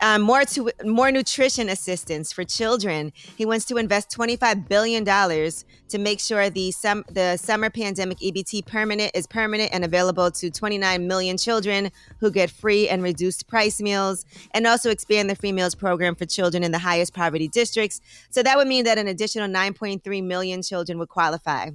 Um, 0.00 0.22
more 0.22 0.44
to 0.44 0.70
more 0.84 1.12
nutrition 1.12 1.68
assistance 1.68 2.32
for 2.32 2.44
children. 2.44 3.12
He 3.36 3.44
wants 3.44 3.64
to 3.66 3.76
invest 3.76 4.10
twenty 4.10 4.36
five 4.36 4.68
billion 4.68 5.04
dollars 5.04 5.64
to 5.88 5.98
make 5.98 6.20
sure 6.20 6.50
the 6.50 6.70
sum, 6.70 7.04
the 7.10 7.36
summer 7.36 7.70
pandemic 7.70 8.18
EBT 8.18 8.66
permanent 8.66 9.10
is 9.14 9.26
permanent 9.26 9.70
and 9.72 9.84
available 9.84 10.30
to 10.30 10.50
twenty 10.50 10.78
nine 10.78 11.06
million 11.06 11.36
children 11.36 11.90
who 12.20 12.30
get 12.30 12.50
free 12.50 12.88
and 12.88 13.02
reduced 13.02 13.48
price 13.48 13.80
meals, 13.80 14.24
and 14.54 14.66
also 14.66 14.90
expand 14.90 15.28
the 15.28 15.36
free 15.36 15.52
meals 15.52 15.74
program 15.74 16.14
for 16.14 16.26
children 16.26 16.62
in 16.62 16.72
the 16.72 16.78
highest 16.78 17.12
poverty 17.12 17.48
districts. 17.48 18.00
So 18.30 18.42
that 18.42 18.56
would 18.56 18.68
mean 18.68 18.84
that 18.84 18.98
an 18.98 19.08
additional 19.08 19.48
nine 19.48 19.74
point 19.74 20.04
three 20.04 20.22
million 20.22 20.62
children 20.62 20.98
would 20.98 21.08
qualify 21.08 21.70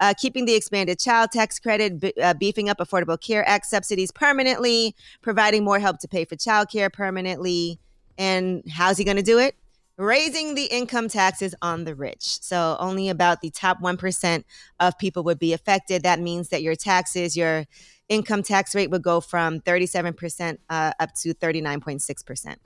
uh, 0.00 0.14
keeping 0.18 0.44
the 0.44 0.54
expanded 0.54 0.98
child 0.98 1.30
tax 1.32 1.58
credit, 1.58 2.00
b- 2.00 2.12
uh, 2.22 2.34
beefing 2.34 2.68
up 2.68 2.78
Affordable 2.78 3.20
Care 3.20 3.46
Act 3.48 3.66
subsidies 3.66 4.10
permanently, 4.12 4.94
providing 5.22 5.64
more 5.64 5.78
help 5.78 5.98
to 6.00 6.08
pay 6.08 6.24
for 6.24 6.36
child 6.36 6.68
care 6.70 6.90
permanently. 6.90 7.78
And 8.18 8.62
how's 8.70 8.98
he 8.98 9.04
going 9.04 9.16
to 9.16 9.22
do 9.22 9.38
it? 9.38 9.54
Raising 9.98 10.54
the 10.54 10.64
income 10.64 11.08
taxes 11.08 11.54
on 11.62 11.84
the 11.84 11.94
rich. 11.94 12.42
So 12.42 12.76
only 12.78 13.08
about 13.08 13.40
the 13.40 13.50
top 13.50 13.80
1% 13.80 14.44
of 14.78 14.98
people 14.98 15.24
would 15.24 15.38
be 15.38 15.54
affected. 15.54 16.02
That 16.02 16.20
means 16.20 16.50
that 16.50 16.62
your 16.62 16.74
taxes, 16.74 17.36
your 17.36 17.64
income 18.08 18.42
tax 18.42 18.74
rate 18.74 18.90
would 18.90 19.02
go 19.02 19.20
from 19.20 19.60
37% 19.60 20.58
uh, 20.68 20.92
up 21.00 21.14
to 21.14 21.34
39.6%. 21.34 22.56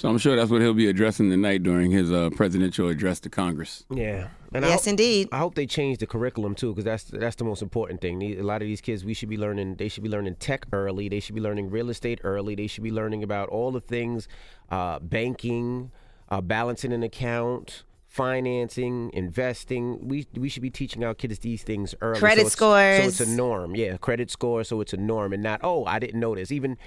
So 0.00 0.08
I'm 0.08 0.16
sure 0.16 0.34
that's 0.34 0.50
what 0.50 0.62
he'll 0.62 0.72
be 0.72 0.88
addressing 0.88 1.28
tonight 1.28 1.62
during 1.62 1.90
his 1.90 2.10
uh, 2.10 2.30
presidential 2.30 2.88
address 2.88 3.20
to 3.20 3.28
Congress. 3.28 3.84
Yeah. 3.90 4.28
And 4.50 4.64
Yes, 4.64 4.86
I, 4.86 4.92
indeed. 4.92 5.28
I 5.30 5.36
hope 5.36 5.56
they 5.56 5.66
change 5.66 5.98
the 5.98 6.06
curriculum 6.06 6.54
too, 6.54 6.70
because 6.72 6.84
that's 6.86 7.04
that's 7.04 7.36
the 7.36 7.44
most 7.44 7.60
important 7.60 8.00
thing. 8.00 8.22
A 8.22 8.40
lot 8.40 8.62
of 8.62 8.66
these 8.66 8.80
kids, 8.80 9.04
we 9.04 9.12
should 9.12 9.28
be 9.28 9.36
learning. 9.36 9.74
They 9.74 9.88
should 9.88 10.02
be 10.02 10.08
learning 10.08 10.36
tech 10.36 10.64
early. 10.72 11.10
They 11.10 11.20
should 11.20 11.34
be 11.34 11.42
learning 11.42 11.68
real 11.68 11.90
estate 11.90 12.18
early. 12.24 12.54
They 12.54 12.66
should 12.66 12.82
be 12.82 12.90
learning 12.90 13.22
about 13.22 13.50
all 13.50 13.72
the 13.72 13.82
things, 13.82 14.26
uh, 14.70 15.00
banking, 15.00 15.90
uh, 16.30 16.40
balancing 16.40 16.94
an 16.94 17.02
account, 17.02 17.84
financing, 18.06 19.10
investing. 19.12 20.08
We 20.08 20.26
we 20.34 20.48
should 20.48 20.62
be 20.62 20.70
teaching 20.70 21.04
our 21.04 21.14
kids 21.14 21.40
these 21.40 21.62
things 21.62 21.94
early. 22.00 22.14
so 22.16 22.20
Credit 22.20 22.46
it's- 22.46 22.56
So 22.56 23.08
it's 23.08 23.20
a 23.20 23.36
norm. 23.36 23.76
Yeah, 23.76 23.98
credit 23.98 24.30
score. 24.30 24.64
So 24.64 24.80
it's 24.80 24.94
a 24.94 24.96
norm, 24.96 25.34
and 25.34 25.42
not 25.42 25.60
oh 25.62 25.84
I 25.84 25.98
didn't 25.98 26.20
know 26.20 26.34
this. 26.34 26.50
Even 26.50 26.78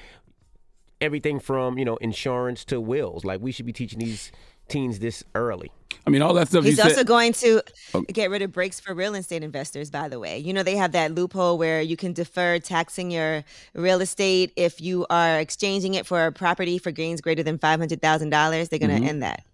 everything 1.03 1.39
from 1.39 1.77
you 1.77 1.85
know 1.85 1.97
insurance 1.97 2.65
to 2.65 2.81
wills. 2.81 3.23
Like 3.23 3.41
we 3.41 3.51
should 3.51 3.65
be 3.65 3.73
teaching 3.73 3.99
these 3.99 4.31
teens 4.69 4.99
this 4.99 5.23
early. 5.35 5.71
I 6.05 6.09
mean, 6.09 6.21
all 6.21 6.33
that 6.33 6.47
stuff 6.49 6.63
He's 6.65 6.75
he 6.77 6.81
also 6.81 6.95
said. 6.95 7.07
going 7.07 7.31
to 7.33 7.61
Oh. 7.93 8.01
get 8.01 8.29
rid 8.29 8.41
of 8.41 8.51
breaks 8.51 8.79
for 8.79 8.93
real 8.93 9.13
estate 9.15 9.43
investors, 9.43 9.89
by 9.89 10.09
the 10.09 10.19
way. 10.19 10.37
You 10.37 10.51
know, 10.51 10.63
they 10.63 10.75
have 10.75 10.91
that 10.93 11.13
loophole 11.15 11.57
where 11.57 11.81
you 11.81 11.95
can 11.95 12.11
defer 12.13 12.59
taxing 12.59 13.09
your 13.11 13.43
real 13.73 14.01
estate 14.01 14.51
if 14.57 14.81
you 14.81 15.05
are 15.09 15.39
exchanging 15.39 15.93
it 15.93 16.05
for 16.05 16.25
a 16.25 16.31
property 16.31 16.77
for 16.77 16.91
gains 16.91 17.21
greater 17.21 17.43
than 17.43 17.57
$500,000. 17.57 18.69
They're 18.69 18.79
going 18.79 18.89
to 18.89 18.95
Mm-hmm. 18.97 19.07
end 19.07 19.23
that. 19.23 19.45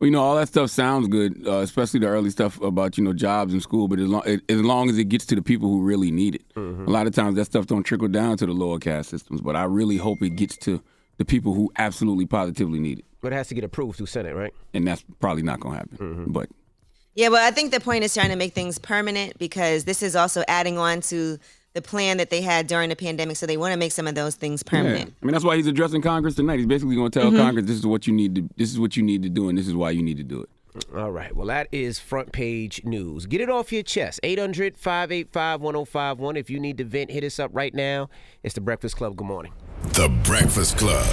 Well, 0.00 0.06
you 0.06 0.12
know, 0.12 0.22
all 0.22 0.36
that 0.36 0.48
stuff 0.48 0.70
sounds 0.70 1.08
good, 1.08 1.46
uh, 1.46 1.58
especially 1.58 2.00
the 2.00 2.06
early 2.06 2.30
stuff 2.30 2.58
about 2.62 2.96
you 2.96 3.04
know 3.04 3.12
jobs 3.12 3.52
in 3.52 3.60
school. 3.60 3.86
But 3.86 3.98
as 4.00 4.08
long, 4.08 4.22
as 4.26 4.60
long 4.62 4.88
as 4.88 4.96
it 4.96 5.04
gets 5.04 5.26
to 5.26 5.34
the 5.34 5.42
people 5.42 5.68
who 5.68 5.82
really 5.82 6.10
need 6.10 6.36
it, 6.36 6.42
Mm-hmm. 6.56 6.86
a 6.88 6.90
lot 6.90 7.06
of 7.06 7.14
times 7.14 7.36
that 7.36 7.44
stuff 7.44 7.66
don't 7.66 7.82
trickle 7.84 8.08
down 8.08 8.36
to 8.38 8.46
the 8.46 8.52
lower 8.52 8.78
caste 8.78 9.10
systems. 9.10 9.40
But 9.40 9.56
I 9.56 9.64
really 9.64 9.96
hope 9.98 10.22
it 10.22 10.30
gets 10.30 10.56
to 10.58 10.82
the 11.18 11.24
people 11.24 11.52
who 11.54 11.70
absolutely 11.78 12.24
positively 12.26 12.80
need 12.80 13.00
it, 13.00 13.04
But 13.20 13.32
it 13.32 13.36
has 13.36 13.48
to 13.48 13.54
get 13.54 13.62
approved 13.64 13.96
through 13.98 14.06
Senate, 14.06 14.34
right? 14.34 14.54
and 14.72 14.86
that's 14.86 15.04
probably 15.20 15.42
not 15.42 15.60
going 15.60 15.74
to 15.74 15.78
happen. 15.78 15.98
Mm-hmm. 15.98 16.32
But 16.32 16.48
Yeah, 17.14 17.28
well, 17.28 17.46
I 17.46 17.50
think 17.50 17.72
the 17.72 17.80
point 17.80 18.04
is 18.04 18.14
trying 18.14 18.30
to 18.30 18.36
make 18.36 18.54
things 18.54 18.78
permanent 18.78 19.38
because 19.38 19.84
this 19.84 20.02
is 20.02 20.16
also 20.16 20.42
adding 20.48 20.78
on 20.78 21.02
to 21.02 21.38
the 21.74 21.82
plan 21.82 22.16
that 22.16 22.30
they 22.30 22.42
had 22.42 22.66
during 22.66 22.88
the 22.88 22.96
pandemic. 22.96 23.36
So 23.36 23.46
they 23.46 23.56
want 23.56 23.72
to 23.72 23.78
make 23.78 23.92
some 23.92 24.06
of 24.06 24.14
those 24.14 24.34
things 24.34 24.62
Yeah. 24.66 24.70
permanent. 24.70 25.14
I 25.22 25.26
mean, 25.26 25.32
that's 25.32 25.44
why 25.44 25.56
he's 25.56 25.66
addressing 25.66 26.02
Congress 26.02 26.34
tonight. 26.34 26.58
He's 26.58 26.66
basically 26.66 26.96
going 26.96 27.10
to 27.10 27.20
tell 27.20 27.30
Mhm. 27.30 27.36
Congress 27.38 27.66
this 27.66 27.76
is 27.76 27.86
what 27.86 28.06
you 28.06 28.12
need 28.12 28.34
to 28.34 28.48
this 28.56 28.70
is 28.72 28.78
what 28.78 28.96
you 28.96 29.02
need 29.02 29.22
to 29.22 29.28
do, 29.28 29.48
and 29.48 29.56
this 29.56 29.68
is 29.68 29.74
why 29.74 29.90
you 29.90 30.02
need 30.02 30.16
to 30.16 30.24
do 30.24 30.42
it. 30.42 30.48
All 30.96 31.10
right. 31.10 31.34
Well, 31.34 31.48
that 31.48 31.66
is 31.72 31.98
front 31.98 32.30
page 32.32 32.80
news. 32.84 33.26
Get 33.26 33.40
it 33.40 33.50
off 33.50 33.72
your 33.72 33.82
chest. 33.82 34.20
800 34.22 34.76
585 34.78 35.60
1051. 35.60 36.36
If 36.36 36.48
you 36.48 36.60
need 36.60 36.78
to 36.78 36.84
vent, 36.84 37.10
hit 37.10 37.24
us 37.24 37.38
up 37.40 37.50
right 37.52 37.74
now. 37.74 38.08
It's 38.44 38.54
The 38.54 38.60
Breakfast 38.60 38.96
Club. 38.96 39.16
Good 39.16 39.26
morning. 39.26 39.52
The 39.94 40.08
Breakfast 40.22 40.76
Club. 40.78 41.04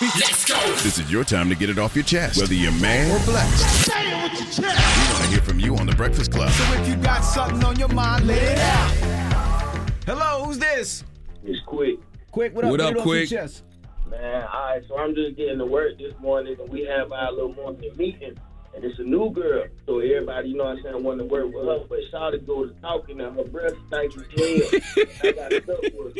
Let's 0.00 0.44
go. 0.44 0.58
This 0.82 0.98
is 0.98 1.08
your 1.12 1.22
time 1.22 1.48
to 1.50 1.54
get 1.54 1.70
it 1.70 1.78
off 1.78 1.94
your 1.94 2.02
chest, 2.04 2.40
whether 2.40 2.52
you're 2.52 2.72
mad 2.72 3.12
or 3.12 3.24
blessed. 3.24 3.86
Say 3.86 4.10
it 4.10 4.22
with 4.24 4.40
your 4.40 4.50
chest. 4.50 4.58
We 4.58 5.12
want 5.14 5.24
to 5.24 5.30
hear 5.30 5.40
from 5.40 5.60
you 5.60 5.76
on 5.76 5.86
The 5.86 5.94
Breakfast 5.94 6.32
Club. 6.32 6.50
So 6.50 6.64
if 6.80 6.88
you 6.88 6.96
got 6.96 7.20
something 7.20 7.62
on 7.62 7.78
your 7.78 7.86
mind, 7.90 8.26
let 8.26 8.42
it 8.42 8.58
out. 8.58 9.90
Hello, 10.04 10.46
who's 10.46 10.58
this? 10.58 11.04
It's 11.44 11.64
quick. 11.66 12.00
Quick, 12.32 12.56
what 12.56 12.64
up? 12.64 12.70
What 12.72 12.80
up, 12.80 12.96
Quick? 12.96 13.30
your 13.30 13.42
chest. 13.42 13.62
Man, 14.10 14.42
all 14.52 14.64
right, 14.64 14.82
so 14.88 14.98
I'm 14.98 15.14
just 15.14 15.36
getting 15.36 15.58
to 15.58 15.66
work 15.66 15.96
this 15.96 16.12
morning, 16.20 16.56
and 16.58 16.68
we 16.68 16.84
have 16.86 17.12
our 17.12 17.30
little 17.30 17.54
morning 17.54 17.92
meeting, 17.96 18.36
and 18.74 18.84
it's 18.84 18.98
a 18.98 19.04
new 19.04 19.30
girl. 19.30 19.64
So 19.86 20.00
everybody, 20.00 20.48
you 20.48 20.56
know 20.56 20.64
what 20.64 20.78
I'm 20.78 20.82
saying, 20.82 21.04
want 21.04 21.20
to 21.20 21.24
work 21.24 21.46
with 21.46 21.66
her, 21.66 21.84
but 21.88 22.00
Shawty 22.12 22.44
go 22.44 22.66
to 22.66 22.74
talking, 22.80 23.20
and 23.20 23.36
her 23.36 23.44
breath 23.44 23.74
stinks 23.86 24.16
as 24.16 24.24
hell. 24.36 25.06
I 25.22 25.32
got 25.32 25.52
stuck 25.62 25.82
with 25.82 26.16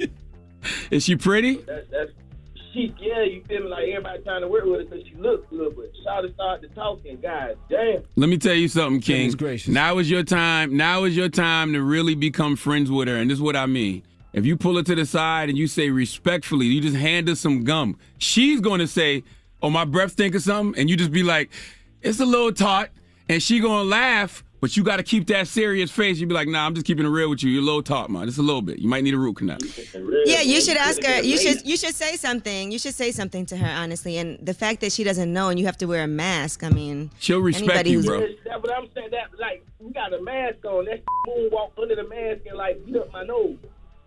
her. 0.00 0.06
Is 0.90 1.04
she 1.04 1.14
pretty? 1.14 1.58
That's, 1.58 1.88
that's, 1.90 2.10
she, 2.74 2.94
yeah, 3.00 3.22
you 3.22 3.42
feel 3.48 3.60
me, 3.62 3.68
like 3.68 3.88
everybody 3.88 4.22
trying 4.22 4.42
to 4.42 4.48
work 4.48 4.64
with 4.64 4.80
her 4.80 4.84
because 4.84 5.06
she 5.08 5.14
looks 5.14 5.46
good, 5.48 5.74
but 5.76 5.92
Shawty 6.04 6.34
started 6.34 6.68
to 6.68 6.74
talking, 6.74 7.20
god 7.20 7.56
damn. 7.70 8.02
Let 8.16 8.28
me 8.28 8.36
tell 8.36 8.54
you 8.54 8.68
something, 8.68 9.00
King. 9.00 9.30
Gracious. 9.30 9.72
Now 9.72 9.98
is 9.98 10.10
your 10.10 10.24
time. 10.24 10.76
Now 10.76 11.04
is 11.04 11.16
your 11.16 11.28
time 11.28 11.72
to 11.72 11.82
really 11.82 12.14
become 12.14 12.56
friends 12.56 12.90
with 12.90 13.08
her. 13.08 13.16
And 13.16 13.30
this 13.30 13.38
is 13.38 13.42
what 13.42 13.56
I 13.56 13.66
mean. 13.66 14.02
If 14.32 14.44
you 14.44 14.56
pull 14.56 14.76
her 14.76 14.82
to 14.82 14.94
the 14.96 15.06
side 15.06 15.48
and 15.48 15.56
you 15.56 15.68
say 15.68 15.90
respectfully, 15.90 16.66
you 16.66 16.80
just 16.80 16.96
hand 16.96 17.28
her 17.28 17.36
some 17.36 17.62
gum. 17.62 17.96
She's 18.18 18.60
going 18.60 18.80
to 18.80 18.88
say, 18.88 19.22
"Oh, 19.62 19.70
my 19.70 19.84
breath 19.84 20.12
stink 20.12 20.34
or 20.34 20.40
something," 20.40 20.78
and 20.78 20.90
you 20.90 20.96
just 20.96 21.12
be 21.12 21.22
like, 21.22 21.50
"It's 22.02 22.18
a 22.18 22.26
little 22.26 22.52
tart," 22.52 22.90
and 23.28 23.40
she 23.40 23.60
gonna 23.60 23.88
laugh. 23.88 24.42
But 24.64 24.78
you 24.78 24.82
got 24.82 24.96
to 24.96 25.02
keep 25.02 25.26
that 25.26 25.46
serious 25.46 25.90
face. 25.90 26.18
You'd 26.18 26.30
be 26.30 26.34
like, 26.34 26.48
"Nah, 26.48 26.64
I'm 26.64 26.72
just 26.72 26.86
keeping 26.86 27.04
it 27.04 27.10
real 27.10 27.28
with 27.28 27.42
you. 27.42 27.50
You're 27.50 27.60
a 27.60 27.66
little 27.66 27.82
tart, 27.82 28.08
man. 28.08 28.24
Just 28.24 28.38
a 28.38 28.42
little 28.42 28.62
bit. 28.62 28.78
You 28.78 28.88
might 28.88 29.04
need 29.04 29.12
a 29.12 29.18
root 29.18 29.36
canal." 29.36 29.58
Yeah, 30.24 30.40
you 30.40 30.62
should 30.62 30.78
ask 30.78 31.04
her. 31.04 31.20
You 31.20 31.36
should 31.36 31.66
you 31.66 31.76
should 31.76 31.94
say 31.94 32.16
something. 32.16 32.72
You 32.72 32.78
should 32.78 32.94
say 32.94 33.12
something 33.12 33.44
to 33.44 33.58
her 33.58 33.68
honestly. 33.68 34.16
And 34.16 34.38
the 34.40 34.54
fact 34.54 34.80
that 34.80 34.90
she 34.90 35.04
doesn't 35.04 35.30
know 35.30 35.50
and 35.50 35.60
you 35.60 35.66
have 35.66 35.76
to 35.76 35.86
wear 35.86 36.02
a 36.02 36.06
mask. 36.06 36.64
I 36.64 36.70
mean, 36.70 37.10
She'll 37.18 37.40
respect 37.40 37.86
you, 37.86 38.02
bro. 38.02 38.20
That's 38.20 38.62
what 38.62 38.72
I'm 38.74 38.88
saying. 38.94 39.10
That 39.10 39.38
like 39.38 39.66
we 39.80 39.92
got 39.92 40.14
a 40.14 40.22
mask 40.22 40.64
on. 40.64 40.86
That 40.86 41.02
moonwalk 41.28 41.72
under 41.76 41.96
the 41.96 42.08
mask 42.08 42.46
and 42.46 42.56
like 42.56 42.86
beat 42.86 42.96
up 42.96 43.12
my 43.12 43.22
nose. 43.22 43.58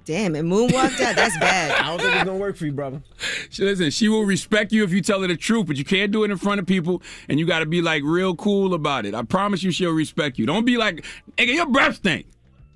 Damn, 0.08 0.38
it 0.38 0.46
moonwalked 0.46 1.02
out. 1.02 1.18
That's 1.18 1.38
bad. 1.38 1.72
I 1.72 1.90
don't 1.90 2.00
think 2.00 2.16
it's 2.16 2.24
going 2.24 2.38
to 2.38 2.42
work 2.42 2.56
for 2.56 2.66
you, 2.66 2.72
brother. 2.72 3.02
She, 3.50 3.66
listen, 3.66 3.90
she 3.90 4.08
will 4.08 4.24
respect 4.24 4.72
you 4.72 4.86
if 4.86 4.94
you 4.94 5.02
tell 5.02 5.22
her 5.22 5.28
the 5.28 5.36
truth, 5.36 5.68
but 5.68 5.76
you 5.76 5.84
can't 5.84 6.14
do 6.14 6.24
it 6.24 6.32
in 6.32 6.38
front 6.38 6.62
of 6.62 6.66
people, 6.66 7.02
and 7.28 7.42
you 7.42 7.46
got 7.46 7.60
to 7.60 7.66
be 7.66 7.82
like 7.82 8.04
real 8.06 8.34
cool 8.34 8.74
about 8.74 9.06
it. 9.06 9.14
I 9.14 9.24
promise 9.24 9.64
you, 9.64 9.72
she'll 9.72 9.92
respect 9.92 10.40
you. 10.40 10.46
Don't 10.46 10.64
be 10.64 10.78
like, 10.78 11.04
"Nigga, 11.36 11.54
your 11.54 11.66
breath 11.66 11.98
stink." 11.98 12.26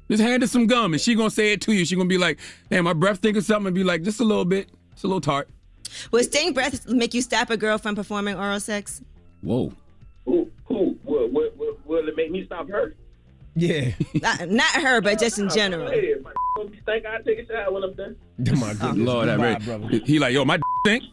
Just 0.10 0.22
hand 0.22 0.44
her 0.44 0.48
some 0.48 0.68
gum, 0.68 0.92
and 0.94 1.02
she 1.02 1.16
gonna 1.16 1.30
say 1.30 1.54
it 1.54 1.62
to 1.62 1.72
you. 1.72 1.86
She 1.86 1.96
gonna 1.96 2.10
be 2.10 2.18
like, 2.18 2.38
"Damn, 2.70 2.84
my 2.84 2.92
breath 2.92 3.20
stink 3.20 3.38
or 3.38 3.42
something," 3.42 3.68
and 3.68 3.76
be 3.76 3.86
like, 3.86 4.04
"Just 4.04 4.20
a 4.20 4.26
little 4.26 4.44
bit, 4.44 4.70
just 4.92 5.06
a 5.06 5.08
little 5.08 5.22
tart." 5.22 5.48
Would 6.12 6.26
stink 6.26 6.54
breath 6.54 6.86
make 6.90 7.14
you 7.14 7.22
stop 7.22 7.50
a 7.50 7.56
girl 7.56 7.78
from 7.78 7.96
performing 7.96 8.36
oral 8.36 8.60
sex? 8.60 9.02
Whoa. 9.40 9.72
Who 10.26 10.52
who 10.66 10.98
will, 11.06 11.30
will, 11.30 11.50
will, 11.58 11.78
will 11.86 12.08
it 12.10 12.18
make 12.18 12.30
me 12.30 12.46
stop 12.46 12.68
her? 12.68 12.94
Yeah. 13.56 13.92
Not, 14.22 14.50
not 14.50 14.76
her, 14.82 15.02
but 15.02 15.20
just 15.20 15.40
in 15.40 15.50
general. 15.50 15.90
Hey, 15.90 16.16
if 16.62 16.72
my 16.88 16.94
think 16.94 17.06
I 17.06 17.22
take 17.22 17.40
a 17.40 17.46
shower 17.48 17.72
when 17.72 17.84
I'm 17.84 17.94
done. 17.94 18.16
My 18.38 18.74
goodness. 18.74 18.98
Lord, 18.98 19.28
that 19.28 19.40
right. 19.40 19.64
brother. 19.64 19.88
He 20.06 20.20
like, 20.20 20.34
yo, 20.34 20.46
my 20.46 20.60
stink. 20.86 21.04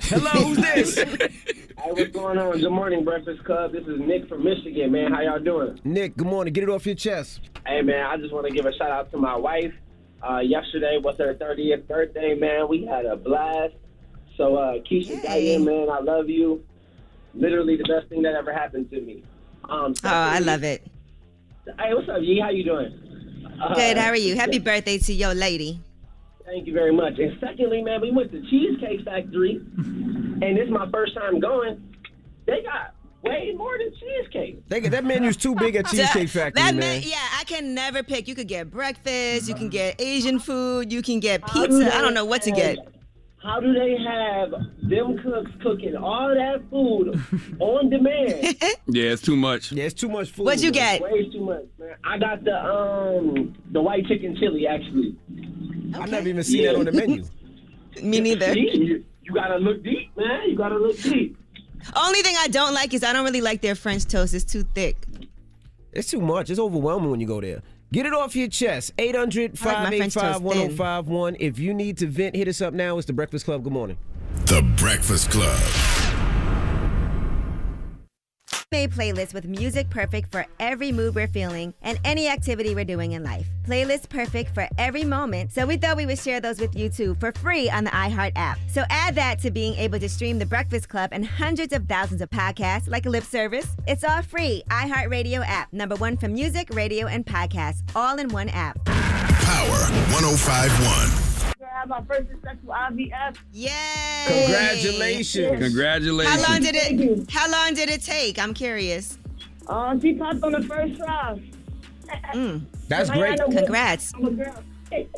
Hello, 0.00 0.30
who's 0.30 0.58
this? 0.58 1.04
Hey, 1.82 1.90
what's 1.90 2.12
going 2.12 2.38
on? 2.38 2.60
Good 2.60 2.70
morning, 2.70 3.02
Breakfast 3.02 3.42
Club. 3.44 3.72
This 3.72 3.82
is 3.88 3.98
Nick 3.98 4.28
from 4.28 4.44
Michigan, 4.44 4.92
man. 4.92 5.12
How 5.12 5.20
y'all 5.22 5.40
doing? 5.40 5.80
Nick, 5.82 6.16
good 6.16 6.28
morning. 6.28 6.52
Get 6.52 6.62
it 6.62 6.68
off 6.70 6.86
your 6.86 6.94
chest. 6.94 7.40
Hey, 7.66 7.82
man, 7.82 8.06
I 8.06 8.16
just 8.18 8.32
want 8.32 8.46
to 8.46 8.52
give 8.52 8.66
a 8.66 8.72
shout 8.76 8.92
out 8.92 9.10
to 9.10 9.16
my 9.16 9.34
wife. 9.34 9.72
Uh, 10.22 10.38
yesterday 10.38 10.98
was 11.02 11.16
her 11.18 11.34
30th 11.34 11.88
birthday, 11.88 12.36
man. 12.36 12.68
We 12.68 12.86
had 12.86 13.04
a 13.04 13.16
blast. 13.16 13.74
So, 14.36 14.54
uh, 14.54 14.74
Keisha 14.88 15.08
Yay. 15.08 15.22
Diane, 15.56 15.64
man, 15.64 15.88
I 15.90 15.98
love 15.98 16.28
you. 16.28 16.62
Literally 17.34 17.76
the 17.76 17.84
best 17.84 18.08
thing 18.08 18.22
that 18.22 18.34
ever 18.34 18.52
happened 18.52 18.88
to 18.90 19.00
me. 19.00 19.24
Um, 19.68 19.94
Oh, 20.04 20.08
I 20.08 20.38
love 20.38 20.62
it. 20.62 20.86
Hey, 21.80 21.94
what's 21.94 22.08
up, 22.08 22.18
Yee? 22.20 22.38
How 22.40 22.50
you 22.50 22.62
doing? 22.62 23.11
Uh, 23.60 23.74
Good. 23.74 23.96
How 23.96 24.08
are 24.08 24.16
you? 24.16 24.36
Happy 24.36 24.58
birthday 24.58 24.98
to 24.98 25.12
your 25.12 25.34
lady. 25.34 25.80
Thank 26.44 26.66
you 26.66 26.72
very 26.72 26.92
much. 26.92 27.18
And 27.18 27.38
secondly, 27.40 27.82
man, 27.82 28.00
we 28.00 28.10
went 28.10 28.30
to 28.32 28.40
Cheesecake 28.50 29.04
Factory, 29.04 29.60
and 29.76 30.56
this 30.56 30.64
is 30.64 30.70
my 30.70 30.90
first 30.90 31.14
time 31.14 31.40
going. 31.40 31.82
They 32.46 32.62
got 32.62 32.94
way 33.22 33.52
more 33.56 33.78
than 33.78 33.92
cheesecake. 33.98 34.68
They, 34.68 34.80
that 34.80 35.04
menu's 35.04 35.36
too 35.36 35.54
big 35.54 35.76
at 35.76 35.86
Cheesecake 35.90 36.28
Factory, 36.28 36.62
that 36.62 36.74
man. 36.74 36.80
man, 36.80 37.02
yeah, 37.04 37.16
I 37.38 37.44
can 37.44 37.74
never 37.74 38.02
pick. 38.02 38.28
You 38.28 38.34
could 38.34 38.48
get 38.48 38.70
breakfast, 38.70 39.48
you 39.48 39.54
can 39.54 39.68
get 39.68 40.00
Asian 40.00 40.38
food, 40.38 40.92
you 40.92 41.00
can 41.02 41.20
get 41.20 41.46
pizza. 41.46 41.94
I 41.94 42.00
don't 42.00 42.14
know 42.14 42.24
what 42.24 42.42
to 42.42 42.50
get. 42.50 42.78
How 43.42 43.58
do 43.58 43.72
they 43.72 43.96
have 44.06 44.50
them 44.88 45.18
cooks 45.18 45.50
cooking 45.62 45.96
all 45.96 46.32
that 46.32 46.62
food 46.70 47.20
on 47.60 47.90
demand? 47.90 48.56
Yeah, 48.86 49.10
it's 49.10 49.22
too 49.22 49.36
much. 49.36 49.72
Yeah, 49.72 49.84
it's 49.84 49.94
too 49.94 50.08
much 50.08 50.30
food. 50.30 50.44
What'd 50.46 50.62
you 50.62 50.70
man. 50.70 51.00
get? 51.00 51.02
Way 51.02 51.30
too 51.30 51.40
much, 51.44 51.64
man. 51.78 51.96
I 52.04 52.18
got 52.18 52.44
the 52.44 52.54
um 52.54 53.54
the 53.72 53.82
white 53.82 54.06
chicken 54.06 54.36
chili 54.38 54.66
actually. 54.66 55.16
I 55.94 56.06
never 56.06 56.28
even 56.28 56.44
seen 56.44 56.62
that 56.64 56.76
on 56.76 56.84
the 56.84 56.92
menu. 56.92 57.24
Me 58.02 58.20
neither. 58.20 58.56
You, 58.56 59.04
you 59.22 59.34
gotta 59.34 59.56
look 59.56 59.82
deep, 59.82 60.16
man. 60.16 60.48
You 60.48 60.56
gotta 60.56 60.78
look 60.78 60.98
deep. 60.98 61.36
Only 61.96 62.22
thing 62.22 62.36
I 62.38 62.48
don't 62.48 62.74
like 62.74 62.94
is 62.94 63.02
I 63.02 63.12
don't 63.12 63.24
really 63.24 63.40
like 63.40 63.60
their 63.60 63.74
French 63.74 64.06
toast. 64.06 64.34
It's 64.34 64.44
too 64.44 64.62
thick. 64.74 64.96
It's 65.92 66.08
too 66.10 66.20
much. 66.20 66.48
It's 66.48 66.60
overwhelming 66.60 67.10
when 67.10 67.20
you 67.20 67.26
go 67.26 67.40
there. 67.40 67.62
Get 67.92 68.06
it 68.06 68.14
off 68.14 68.34
your 68.34 68.48
chest. 68.48 68.92
800 68.96 69.60
I 69.60 69.66
like 69.66 69.82
my 69.90 69.96
French 69.98 70.14
toast 70.14 70.24
585 70.42 71.08
1051. 71.08 71.36
If 71.38 71.58
you 71.58 71.74
need 71.74 71.98
to 71.98 72.06
vent, 72.06 72.34
hit 72.34 72.48
us 72.48 72.62
up 72.62 72.72
now. 72.72 72.96
It's 72.96 73.06
The 73.06 73.12
Breakfast 73.12 73.44
Club. 73.44 73.62
Good 73.62 73.72
morning. 73.74 73.98
The 74.46 74.62
Breakfast 74.78 75.30
Club. 75.30 76.01
Made 78.72 78.90
playlist 78.90 79.34
with 79.34 79.44
music 79.44 79.90
perfect 79.90 80.32
for 80.32 80.46
every 80.58 80.92
mood 80.92 81.14
we're 81.14 81.28
feeling 81.28 81.74
and 81.82 82.00
any 82.06 82.26
activity 82.26 82.74
we're 82.74 82.86
doing 82.86 83.12
in 83.12 83.22
life. 83.22 83.46
Playlist 83.66 84.08
perfect 84.08 84.54
for 84.54 84.66
every 84.78 85.04
moment. 85.04 85.52
So 85.52 85.66
we 85.66 85.76
thought 85.76 85.98
we 85.98 86.06
would 86.06 86.18
share 86.18 86.40
those 86.40 86.58
with 86.58 86.74
you 86.74 86.88
too 86.88 87.14
for 87.20 87.32
free 87.32 87.68
on 87.68 87.84
the 87.84 87.90
iHeart 87.90 88.32
app. 88.34 88.58
So 88.68 88.84
add 88.88 89.14
that 89.16 89.40
to 89.40 89.50
being 89.50 89.74
able 89.74 89.98
to 89.98 90.08
stream 90.08 90.38
The 90.38 90.46
Breakfast 90.46 90.88
Club 90.88 91.10
and 91.12 91.26
hundreds 91.26 91.74
of 91.74 91.86
thousands 91.86 92.22
of 92.22 92.30
podcasts 92.30 92.88
like 92.88 93.04
Lip 93.04 93.24
Service. 93.24 93.76
It's 93.86 94.04
all 94.04 94.22
free. 94.22 94.62
iHeart 94.70 95.10
Radio 95.10 95.42
app. 95.42 95.70
Number 95.74 95.96
one 95.96 96.16
for 96.16 96.28
music, 96.28 96.70
radio, 96.72 97.08
and 97.08 97.26
podcasts. 97.26 97.82
All 97.94 98.18
in 98.18 98.30
one 98.30 98.48
app. 98.48 98.82
Power 98.86 99.80
1051. 100.14 101.31
I 101.62 101.78
have 101.78 101.88
my 101.88 102.02
first 102.02 102.28
successful 102.28 102.74
IVF. 102.74 103.36
Yay! 103.52 103.70
Congratulations. 104.26 105.58
Congratulations. 105.60 106.44
How 106.44 106.52
long 106.52 106.60
did 106.60 106.74
it? 106.74 107.30
How 107.30 107.50
long 107.50 107.74
did 107.74 107.88
it 107.88 108.02
take? 108.02 108.38
I'm 108.38 108.52
curious. 108.52 109.18
Um, 109.68 110.00
she 110.00 110.14
popped 110.14 110.42
on 110.42 110.52
the 110.52 110.62
first 110.62 110.96
try. 110.96 111.40
Mm. 112.34 112.62
That's 112.88 113.10
I 113.10 113.18
great. 113.18 113.38
know 113.38 113.48
Congrats. 113.48 114.12
I'm 114.14 114.24
a 114.26 114.30
girl. 114.30 114.62
thank 114.90 115.08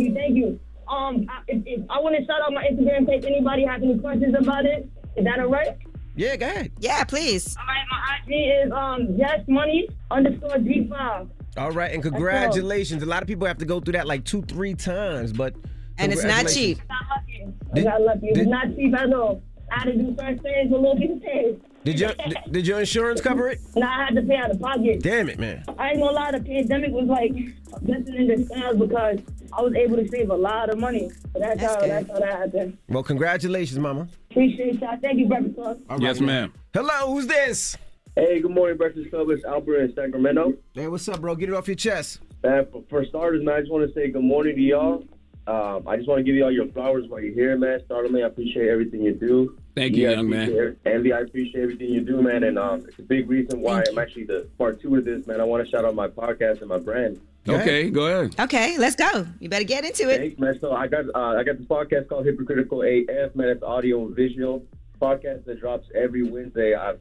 you, 0.00 0.14
thank 0.14 0.36
you. 0.36 0.60
Um, 0.86 1.26
I, 1.28 1.40
if, 1.48 1.62
if, 1.66 1.90
I 1.90 1.98
want 1.98 2.16
to 2.16 2.24
shout 2.24 2.40
out 2.40 2.52
my 2.52 2.64
Instagram 2.64 3.06
page. 3.08 3.24
Anybody 3.24 3.64
have 3.64 3.82
any 3.82 3.98
questions 3.98 4.34
about 4.38 4.66
it? 4.66 4.88
Is 5.16 5.24
that 5.24 5.40
all 5.40 5.48
right? 5.48 5.76
Yeah, 6.14 6.36
go 6.36 6.46
ahead. 6.46 6.70
Yeah, 6.78 7.02
please. 7.02 7.56
All 7.58 7.66
right, 7.66 7.84
my 7.90 8.34
IG 8.34 8.66
is 8.66 8.72
um 8.72 9.16
yes 9.16 9.40
money 9.48 9.88
underscore 10.10 10.58
G 10.58 10.86
five. 10.88 11.28
All 11.56 11.70
right, 11.70 11.92
and 11.92 12.02
congratulations. 12.02 13.02
A 13.02 13.06
lot 13.06 13.22
of 13.22 13.28
people 13.28 13.46
have 13.46 13.58
to 13.58 13.64
go 13.64 13.80
through 13.80 13.92
that 13.92 14.06
like 14.06 14.24
two, 14.24 14.42
three 14.42 14.74
times, 14.74 15.32
but 15.32 15.54
And 15.98 16.12
it's 16.12 16.24
not 16.24 16.48
cheap. 16.48 16.78
Got 16.88 16.98
lucky. 17.08 17.44
I 17.70 17.74
Did- 17.74 17.84
got 17.84 18.02
lucky. 18.02 18.26
It's 18.28 18.38
did- 18.38 18.48
not 18.48 18.74
cheap 18.74 18.94
at 18.94 19.12
all. 19.12 19.42
I 19.70 19.78
had 19.78 19.84
to 19.84 19.92
do 19.96 20.14
certain 20.18 20.38
things 20.40 20.70
for 20.70 20.76
a 20.76 20.80
little 20.80 20.96
bit 20.98 21.22
things. 21.22 21.60
Did 21.84 22.00
your 22.00 22.12
did, 22.14 22.36
did 22.50 22.66
your 22.66 22.80
insurance 22.80 23.20
cover 23.20 23.48
it? 23.50 23.60
No, 23.76 23.86
I 23.86 24.06
had 24.06 24.14
to 24.14 24.22
pay 24.22 24.36
out 24.36 24.50
of 24.50 24.60
pocket. 24.60 25.02
Damn 25.02 25.28
it, 25.28 25.38
man. 25.38 25.64
I 25.78 25.90
ain't 25.90 26.00
gonna 26.00 26.12
lie, 26.12 26.30
the 26.32 26.40
pandemic 26.40 26.92
was 26.92 27.06
like 27.06 27.30
a 27.74 27.80
blessing 27.80 28.14
in 28.14 28.26
disguise 28.28 28.76
because 28.76 29.18
I 29.52 29.60
was 29.62 29.74
able 29.74 29.96
to 29.96 30.08
save 30.08 30.30
a 30.30 30.34
lot 30.34 30.70
of 30.70 30.78
money. 30.78 31.10
So 31.32 31.38
that's, 31.40 31.60
That's 31.60 31.74
how 31.74 31.80
good. 31.80 31.90
that's 31.90 32.08
how 32.10 32.18
that 32.20 32.32
happened. 32.38 32.78
Well, 32.88 33.02
congratulations, 33.02 33.78
mama. 33.78 34.08
Appreciate 34.30 34.80
y'all. 34.80 34.96
Thank 35.00 35.18
you, 35.18 35.26
brother. 35.28 35.48
Club. 35.50 35.80
All 35.90 36.00
Yes, 36.02 36.20
man. 36.20 36.26
ma'am. 36.26 36.52
Hello, 36.72 37.12
who's 37.12 37.26
this? 37.26 37.76
Hey, 38.16 38.40
good 38.40 38.52
morning, 38.52 38.76
Breakfast 38.76 39.10
Club. 39.10 39.28
It's 39.30 39.44
Albert 39.44 39.78
in 39.78 39.94
Sacramento. 39.94 40.54
Hey, 40.74 40.86
what's 40.86 41.08
up, 41.08 41.20
bro? 41.20 41.34
Get 41.34 41.48
it 41.48 41.54
off 41.54 41.66
your 41.66 41.74
chest. 41.74 42.20
Man, 42.44 42.66
for, 42.70 42.84
for 42.88 43.04
starters, 43.06 43.44
man, 43.44 43.56
I 43.56 43.60
just 43.60 43.72
want 43.72 43.88
to 43.88 43.94
say 43.94 44.08
good 44.10 44.22
morning 44.22 44.54
to 44.54 44.60
y'all. 44.62 45.04
Um, 45.46 45.86
I 45.88 45.96
just 45.96 46.08
want 46.08 46.20
to 46.20 46.22
give 46.22 46.34
you 46.36 46.44
all 46.44 46.50
your 46.52 46.68
flowers 46.68 47.06
while 47.08 47.20
you're 47.20 47.34
here, 47.34 47.56
man. 47.58 47.80
Startling, 47.84 48.22
I 48.22 48.26
appreciate 48.28 48.68
everything 48.68 49.02
you 49.02 49.14
do. 49.14 49.58
Thank 49.74 49.96
you, 49.96 50.08
I 50.08 50.12
young 50.12 50.30
man. 50.30 50.48
appreciate- 50.48 50.78
Envy, 50.86 51.12
I 51.12 51.18
appreciate 51.20 51.62
everything 51.62 51.88
you 51.88 52.00
do, 52.02 52.22
man. 52.22 52.44
And 52.44 52.58
um, 52.58 52.84
it's 52.86 52.98
a 52.98 53.02
big 53.02 53.28
reason 53.28 53.60
why 53.60 53.82
I'm 53.88 53.98
actually 53.98 54.24
the 54.24 54.48
part 54.58 54.80
two 54.80 54.94
of 54.96 55.04
this, 55.04 55.26
man. 55.26 55.40
I 55.40 55.44
want 55.44 55.64
to 55.64 55.70
shout 55.70 55.84
out 55.84 55.94
my 55.94 56.08
podcast 56.08 56.60
and 56.60 56.68
my 56.68 56.78
brand. 56.78 57.20
Okay, 57.46 57.90
go 57.90 58.06
ahead. 58.06 58.36
Okay, 58.40 58.78
let's 58.78 58.96
go. 58.96 59.26
You 59.40 59.48
better 59.50 59.64
get 59.66 59.84
into 59.84 60.08
it. 60.08 60.18
Thanks, 60.18 60.38
man. 60.38 60.58
So 60.60 60.72
I 60.72 60.86
got 60.86 61.04
uh, 61.14 61.36
I 61.38 61.42
got 61.42 61.58
this 61.58 61.66
podcast 61.66 62.08
called 62.08 62.24
Hypocritical 62.24 62.80
AF, 62.82 63.34
man. 63.34 63.48
It's 63.48 63.62
audio 63.62 64.06
and 64.06 64.16
visual 64.16 64.64
podcast 65.02 65.44
that 65.44 65.60
drops 65.60 65.88
every 65.94 66.22
Wednesday. 66.22 66.74
I 66.74 66.94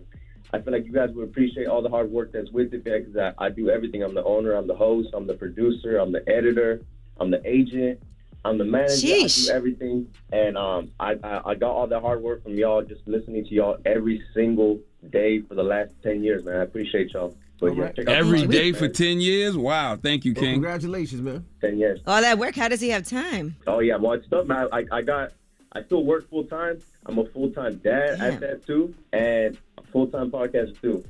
I 0.54 0.62
feel 0.62 0.72
like 0.72 0.86
you 0.86 0.92
guys 0.94 1.10
would 1.16 1.24
appreciate 1.28 1.68
all 1.68 1.82
the 1.82 1.90
hard 1.90 2.12
work 2.12 2.32
that's 2.32 2.52
with 2.52 2.74
it 2.74 2.84
because 2.84 3.18
I, 3.18 3.34
I 3.46 3.50
do 3.50 3.70
everything. 3.70 4.04
I'm 4.04 4.14
the 4.14 4.24
owner, 4.24 4.54
I'm 4.54 4.68
the 4.68 4.76
host, 4.76 5.10
I'm 5.14 5.26
the 5.28 5.34
producer, 5.34 5.98
I'm 5.98 6.12
the 6.12 6.24
editor, 6.30 6.82
I'm 7.20 7.32
the 7.32 7.42
agent, 7.46 8.02
I'm 8.46 8.58
the 8.60 8.66
manager. 8.66 9.08
Sheesh. 9.08 9.50
I 9.50 9.54
do 9.54 9.58
everything, 9.58 10.08
and 10.32 10.58
um, 10.58 10.92
I, 11.00 11.16
I 11.24 11.42
I 11.52 11.56
got 11.56 11.72
all 11.72 11.88
that 11.88 12.02
hard 12.02 12.22
work 12.22 12.44
from 12.44 12.54
y'all, 12.56 12.82
just 12.84 13.02
listening 13.08 13.46
to 13.46 13.54
y'all 13.54 13.78
every 13.86 14.22
single 14.34 14.80
day 15.10 15.42
for 15.42 15.56
the 15.56 15.64
last 15.64 15.92
ten 16.04 16.24
years, 16.24 16.46
man. 16.46 16.58
I 16.58 16.64
appreciate 16.64 17.12
y'all. 17.14 17.36
But 17.60 17.76
yeah, 17.78 17.92
check 17.94 18.10
out 18.10 18.16
Every 18.16 18.42
the 18.42 18.48
day 18.48 18.72
podcast, 18.74 18.78
for 18.78 18.84
man. 18.86 18.94
10 18.94 19.22
years? 19.22 19.58
Wow. 19.58 19.96
Thank 19.96 20.26
you, 20.26 20.34
Well, 20.34 20.44
King. 20.44 20.54
congratulations, 20.56 21.22
man. 21.22 21.46
ten 21.62 21.78
years. 21.80 22.02
All 22.06 22.20
that 22.20 22.38
work, 22.38 22.56
how 22.56 22.68
does 22.68 22.82
he 22.82 22.90
have 22.90 23.08
time? 23.08 23.56
Oh 23.66 23.80
yeah, 23.80 23.96
well 23.96 24.14
it's 24.14 24.26
stuff, 24.28 24.46
man. 24.48 24.68
I, 24.74 24.84
I 24.92 25.02
got 25.02 25.32
I 25.72 25.82
still 25.84 26.04
work 26.04 26.30
full 26.30 26.44
time. 26.44 26.80
I'm 27.06 27.18
a 27.18 27.26
full 27.28 27.50
time 27.52 27.76
dad 27.78 28.18
Damn. 28.20 28.34
at 28.34 28.40
that 28.42 28.66
too, 28.68 28.94
and 29.14 29.58
a 29.73 29.73
full 29.94 30.08
time 30.08 30.30
podcast 30.30 30.80
too. 30.82 31.04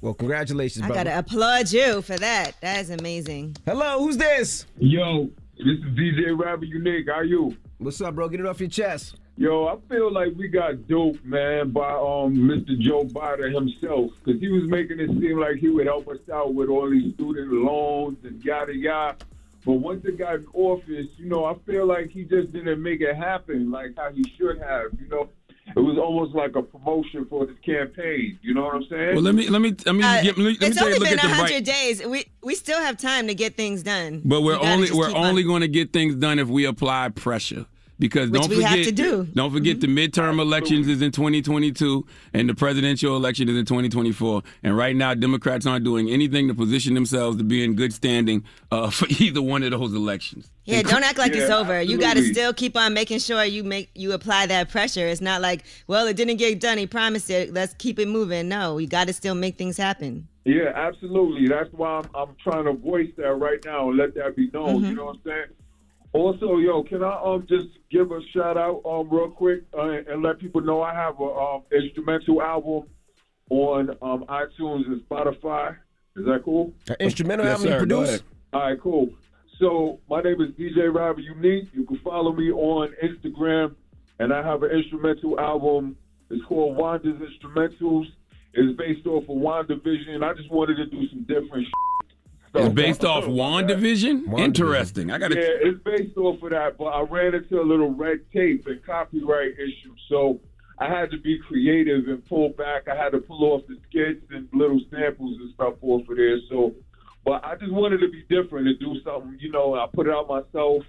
Well, 0.00 0.14
congratulations, 0.14 0.84
I 0.84 0.88
brother. 0.88 1.04
gotta 1.04 1.18
applaud 1.18 1.72
you 1.72 2.00
for 2.02 2.16
that. 2.18 2.52
That 2.60 2.80
is 2.80 2.90
amazing. 2.90 3.56
Hello, 3.66 3.98
who's 3.98 4.16
this? 4.16 4.66
Yo, 4.78 5.24
this 5.58 5.66
is 5.66 5.84
DJ 5.98 6.38
Rabbit 6.38 6.68
Unique. 6.68 7.06
How 7.08 7.16
are 7.16 7.24
you? 7.24 7.56
What's 7.78 8.00
up, 8.00 8.14
bro? 8.14 8.28
Get 8.28 8.40
it 8.40 8.46
off 8.46 8.60
your 8.60 8.68
chest. 8.68 9.16
Yo, 9.36 9.66
I 9.66 9.76
feel 9.92 10.12
like 10.12 10.28
we 10.36 10.48
got 10.48 10.86
dope, 10.86 11.22
man, 11.24 11.70
by 11.70 11.90
um 11.92 12.34
Mr. 12.36 12.78
Joe 12.78 13.04
Biden 13.04 13.54
himself, 13.54 14.10
because 14.22 14.40
he 14.40 14.48
was 14.48 14.64
making 14.68 15.00
it 15.00 15.08
seem 15.18 15.38
like 15.38 15.56
he 15.56 15.68
would 15.70 15.86
help 15.86 16.08
us 16.08 16.18
out 16.32 16.54
with 16.54 16.68
all 16.68 16.88
these 16.90 17.14
student 17.14 17.50
loans 17.52 18.18
and 18.24 18.42
yada 18.44 18.74
yada. 18.74 19.16
But 19.64 19.74
once 19.74 20.04
it 20.06 20.16
got 20.18 20.36
in 20.36 20.46
office, 20.54 21.06
you 21.18 21.26
know, 21.28 21.44
I 21.44 21.54
feel 21.66 21.84
like 21.86 22.08
he 22.10 22.24
just 22.24 22.50
didn't 22.52 22.82
make 22.82 23.02
it 23.02 23.14
happen 23.14 23.70
like 23.70 23.90
how 23.96 24.10
he 24.10 24.24
should 24.38 24.58
have. 24.60 24.86
You 24.98 25.08
know, 25.08 25.28
it 25.76 25.80
was 25.80 25.98
almost 25.98 26.34
like 26.34 26.56
a 26.56 26.62
promotion 26.62 27.26
for 27.28 27.46
his 27.46 27.56
campaign. 27.64 28.38
You 28.42 28.54
know 28.54 28.64
what 28.64 28.74
I'm 28.74 28.84
saying? 28.90 29.14
Well, 29.14 29.22
let 29.22 29.34
me 29.34 29.48
let 29.48 29.60
me 29.60 29.74
let 29.86 29.94
me 29.94 30.02
Uh, 30.02 30.22
get, 30.22 30.36
let 30.36 30.38
me, 30.38 30.44
let 30.44 30.60
me 30.60 30.66
it's 30.68 30.76
tell 30.76 30.88
you 30.88 30.94
only 30.96 30.98
look 31.00 31.08
been 31.10 31.18
at 31.18 31.22
the 31.22 31.34
hundred 31.34 31.52
right. 31.54 31.64
days. 31.64 32.04
We 32.04 32.24
we 32.42 32.54
still 32.54 32.80
have 32.80 32.96
time 32.96 33.26
to 33.28 33.34
get 33.34 33.56
things 33.56 33.82
done. 33.82 34.22
But 34.24 34.42
we're 34.42 34.58
We 34.60 34.66
only 34.66 34.90
we're 34.92 35.08
keep 35.08 35.16
on- 35.16 35.26
only 35.26 35.42
going 35.44 35.60
to 35.62 35.68
get 35.68 35.92
things 35.92 36.14
done 36.16 36.38
if 36.38 36.48
we 36.48 36.64
apply 36.64 37.10
pressure. 37.10 37.66
Because 38.00 38.30
Which 38.30 38.40
don't 38.40 38.50
we 38.50 38.62
have 38.62 38.72
forget, 38.72 38.86
to 38.86 38.92
do. 38.92 39.22
Mm-hmm. 39.24 39.32
don't 39.34 39.52
forget 39.52 39.80
the 39.80 39.86
midterm 39.86 40.40
elections 40.40 40.88
is 40.88 41.02
in 41.02 41.12
2022 41.12 42.06
and 42.32 42.48
the 42.48 42.54
presidential 42.54 43.14
election 43.14 43.48
is 43.50 43.56
in 43.56 43.66
2024. 43.66 44.42
And 44.62 44.74
right 44.74 44.96
now, 44.96 45.12
Democrats 45.12 45.66
aren't 45.66 45.84
doing 45.84 46.08
anything 46.08 46.48
to 46.48 46.54
position 46.54 46.94
themselves 46.94 47.36
to 47.36 47.44
be 47.44 47.62
in 47.62 47.74
good 47.74 47.92
standing 47.92 48.42
uh, 48.72 48.88
for 48.90 49.06
either 49.20 49.42
one 49.42 49.62
of 49.62 49.70
those 49.70 49.92
elections. 49.94 50.50
Yeah, 50.64 50.82
don't 50.82 51.04
act 51.04 51.18
like 51.18 51.32
it's 51.32 51.50
Yeah, 51.50 51.56
over. 51.56 51.80
You 51.82 51.98
got 51.98 52.16
to 52.16 52.24
still 52.24 52.54
keep 52.54 52.76
on 52.76 52.94
making 52.94 53.18
sure 53.18 53.44
you 53.44 53.64
make 53.64 53.90
you 53.94 54.12
apply 54.12 54.46
that 54.46 54.70
pressure. 54.70 55.06
It's 55.06 55.20
not 55.20 55.42
like, 55.42 55.64
well, 55.86 56.06
it 56.06 56.16
didn't 56.16 56.36
get 56.38 56.58
done. 56.58 56.78
He 56.78 56.86
promised 56.86 57.28
it. 57.28 57.52
Let's 57.52 57.74
keep 57.74 57.98
it 57.98 58.08
moving. 58.08 58.48
No, 58.48 58.78
you 58.78 58.86
got 58.86 59.08
to 59.08 59.12
still 59.12 59.34
make 59.34 59.58
things 59.58 59.76
happen. 59.76 60.26
Yeah, 60.44 60.72
absolutely. 60.74 61.48
That's 61.48 61.70
why 61.72 61.98
I'm, 61.98 62.08
I'm 62.14 62.36
trying 62.42 62.64
to 62.64 62.72
voice 62.72 63.10
that 63.18 63.34
right 63.34 63.58
now 63.64 63.90
and 63.90 63.98
let 63.98 64.14
that 64.14 64.36
be 64.36 64.48
known. 64.54 64.82
You 64.84 64.94
know 64.94 65.04
what 65.06 65.16
I'm 65.16 65.20
saying? 65.24 65.44
Also, 66.12 66.56
yo, 66.56 66.82
can 66.82 67.02
I 67.04 67.20
um 67.22 67.46
just 67.48 67.68
give 67.90 68.10
a 68.10 68.20
shout 68.34 68.56
out 68.56 68.82
um 68.84 69.08
real 69.10 69.30
quick 69.30 69.62
uh, 69.76 69.90
and 70.08 70.22
let 70.22 70.38
people 70.40 70.60
know 70.60 70.82
I 70.82 70.92
have 70.94 71.20
a 71.20 71.24
um 71.24 71.62
instrumental 71.72 72.42
album 72.42 72.88
on 73.50 73.90
um 74.02 74.24
iTunes 74.28 74.86
and 74.86 75.00
Spotify. 75.08 75.76
Is 76.16 76.24
that 76.26 76.42
cool? 76.44 76.72
An 76.88 76.96
instrumental 76.98 77.46
Yes, 77.46 77.58
album 77.58 77.66
you 77.66 77.72
sir. 77.72 77.86
Go 77.86 77.96
produced? 77.96 78.08
ahead. 78.10 78.22
All 78.52 78.60
right, 78.60 78.80
cool. 78.80 79.10
So 79.60 80.00
my 80.08 80.20
name 80.22 80.40
is 80.40 80.50
DJ 80.58 80.92
Robert 80.92 81.20
Unique. 81.22 81.68
You 81.72 81.84
can 81.84 81.98
follow 82.02 82.32
me 82.32 82.50
on 82.50 82.92
Instagram, 83.04 83.76
and 84.18 84.32
I 84.32 84.42
have 84.42 84.62
an 84.64 84.70
instrumental 84.72 85.38
album. 85.38 85.96
It's 86.30 86.44
called 86.46 86.76
Wanda's 86.76 87.20
Instrumentals. 87.20 88.06
It's 88.54 88.76
based 88.76 89.06
off 89.06 89.24
of 89.24 89.36
WandaVision. 89.36 90.08
And 90.10 90.24
I 90.24 90.32
just 90.34 90.50
wanted 90.50 90.76
to 90.76 90.86
do 90.86 91.08
some 91.10 91.20
different. 91.22 91.66
It's 92.04 92.09
stuff. 92.50 92.74
based 92.74 93.04
off 93.04 93.24
WandaVision? 93.24 94.24
WandaVision. 94.24 94.40
Interesting. 94.40 95.10
I 95.10 95.18
got 95.18 95.34
Yeah, 95.34 95.42
it's 95.42 95.82
based 95.82 96.16
off 96.16 96.42
of 96.42 96.50
that, 96.50 96.76
but 96.78 96.86
I 96.86 97.02
ran 97.02 97.34
into 97.34 97.60
a 97.60 97.64
little 97.64 97.90
red 97.90 98.20
tape 98.32 98.66
and 98.66 98.84
copyright 98.84 99.52
issue, 99.54 99.94
so 100.08 100.40
I 100.78 100.88
had 100.88 101.10
to 101.10 101.18
be 101.18 101.38
creative 101.38 102.08
and 102.08 102.24
pull 102.26 102.50
back. 102.50 102.88
I 102.88 102.96
had 102.96 103.12
to 103.12 103.18
pull 103.18 103.44
off 103.52 103.62
the 103.68 103.76
skits 103.88 104.24
and 104.30 104.48
little 104.52 104.80
samples 104.90 105.38
and 105.40 105.52
stuff 105.54 105.74
off 105.82 106.08
of 106.08 106.16
there. 106.16 106.38
So, 106.48 106.74
but 107.24 107.44
I 107.44 107.56
just 107.56 107.72
wanted 107.72 107.98
to 107.98 108.08
be 108.08 108.22
different 108.28 108.66
and 108.66 108.78
do 108.78 108.96
something. 109.04 109.36
You 109.40 109.52
know, 109.52 109.74
I 109.74 109.86
put 109.92 110.06
it 110.06 110.12
out 110.12 110.28
myself, 110.28 110.82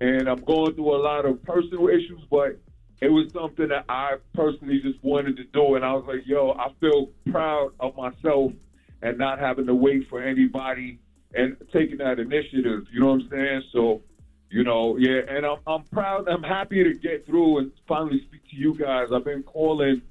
and 0.00 0.28
I'm 0.28 0.42
going 0.44 0.74
through 0.74 0.94
a 0.94 1.02
lot 1.02 1.24
of 1.24 1.42
personal 1.42 1.88
issues, 1.88 2.20
but 2.30 2.58
it 3.00 3.08
was 3.08 3.32
something 3.32 3.68
that 3.68 3.86
I 3.88 4.16
personally 4.34 4.80
just 4.80 5.02
wanted 5.02 5.38
to 5.38 5.44
do, 5.44 5.74
and 5.74 5.84
I 5.84 5.94
was 5.94 6.04
like, 6.06 6.26
yo, 6.26 6.52
I 6.52 6.72
feel 6.78 7.10
proud 7.30 7.72
of 7.80 7.96
myself 7.96 8.52
and 9.02 9.18
not 9.18 9.38
having 9.38 9.66
to 9.66 9.74
wait 9.74 10.08
for 10.08 10.22
anybody 10.22 10.98
and 11.34 11.56
taking 11.72 11.98
that 11.98 12.18
initiative. 12.18 12.84
You 12.92 13.00
know 13.00 13.06
what 13.06 13.22
I'm 13.22 13.28
saying? 13.30 13.62
So, 13.72 14.02
you 14.50 14.64
know, 14.64 14.96
yeah, 14.96 15.20
and 15.28 15.46
I'm 15.46 15.58
I'm 15.66 15.84
proud. 15.84 16.28
I'm 16.28 16.42
happy 16.42 16.82
to 16.82 16.94
get 16.94 17.26
through 17.26 17.58
and 17.58 17.72
finally 17.86 18.20
speak 18.28 18.42
to 18.50 18.56
you 18.56 18.76
guys. 18.76 19.08
I've 19.14 19.24
been 19.24 19.42
calling 19.42 20.02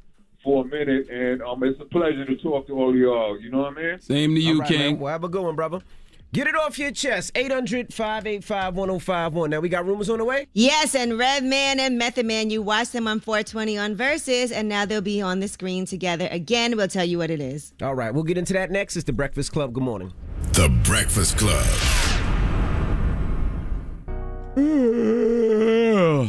for 0.44 0.64
a 0.64 0.68
minute, 0.68 1.10
and 1.10 1.42
um, 1.42 1.64
it's 1.64 1.80
a 1.82 1.86
pleasure 1.86 2.26
to 2.26 2.36
talk 2.38 2.68
to 2.68 2.74
all 2.74 2.90
of 2.90 2.96
y'all. 2.96 3.40
You 3.40 3.52
know 3.52 3.60
what 3.60 3.78
I 3.78 3.82
mean? 3.82 4.02
Same 4.02 4.36
to 4.36 4.42
you, 4.42 4.54
All 4.54 4.60
right, 4.62 4.70
man. 4.70 4.80
King. 4.80 5.00
Well, 5.00 5.12
have 5.12 5.24
a 5.24 5.30
good 5.30 5.44
one, 5.44 5.56
brother. 5.56 5.82
Get 6.32 6.46
it 6.46 6.56
off 6.56 6.78
your 6.78 6.92
chest. 6.92 7.32
800 7.34 7.92
585 7.92 8.76
1051. 8.76 9.50
Now, 9.50 9.60
we 9.60 9.68
got 9.70 9.86
rumors 9.86 10.12
on 10.12 10.20
the 10.20 10.26
way? 10.26 10.48
Yes, 10.54 10.94
and 10.94 11.18
Redman 11.18 11.80
and 11.80 11.98
Method 11.98 12.28
Man, 12.28 12.52
you 12.52 12.62
watched 12.62 12.94
them 12.94 13.08
on 13.08 13.20
420 13.20 13.78
on 13.80 13.96
Versus, 13.96 14.52
and 14.52 14.70
now 14.70 14.86
they'll 14.86 15.02
be 15.02 15.22
on 15.22 15.40
the 15.40 15.48
screen 15.48 15.88
together 15.88 16.28
again. 16.30 16.78
We'll 16.78 16.88
tell 16.88 17.06
you 17.06 17.18
what 17.18 17.32
it 17.32 17.42
is. 17.42 17.74
All 17.82 17.96
right, 17.96 18.14
we'll 18.14 18.24
get 18.24 18.38
into 18.38 18.54
that 18.54 18.70
next. 18.70 18.96
It's 18.96 19.06
the 19.06 19.14
Breakfast 19.14 19.52
Club. 19.52 19.74
Good 19.74 19.84
morning. 19.84 20.14
The 20.54 20.70
Breakfast 20.84 21.38
Club. 21.38 21.66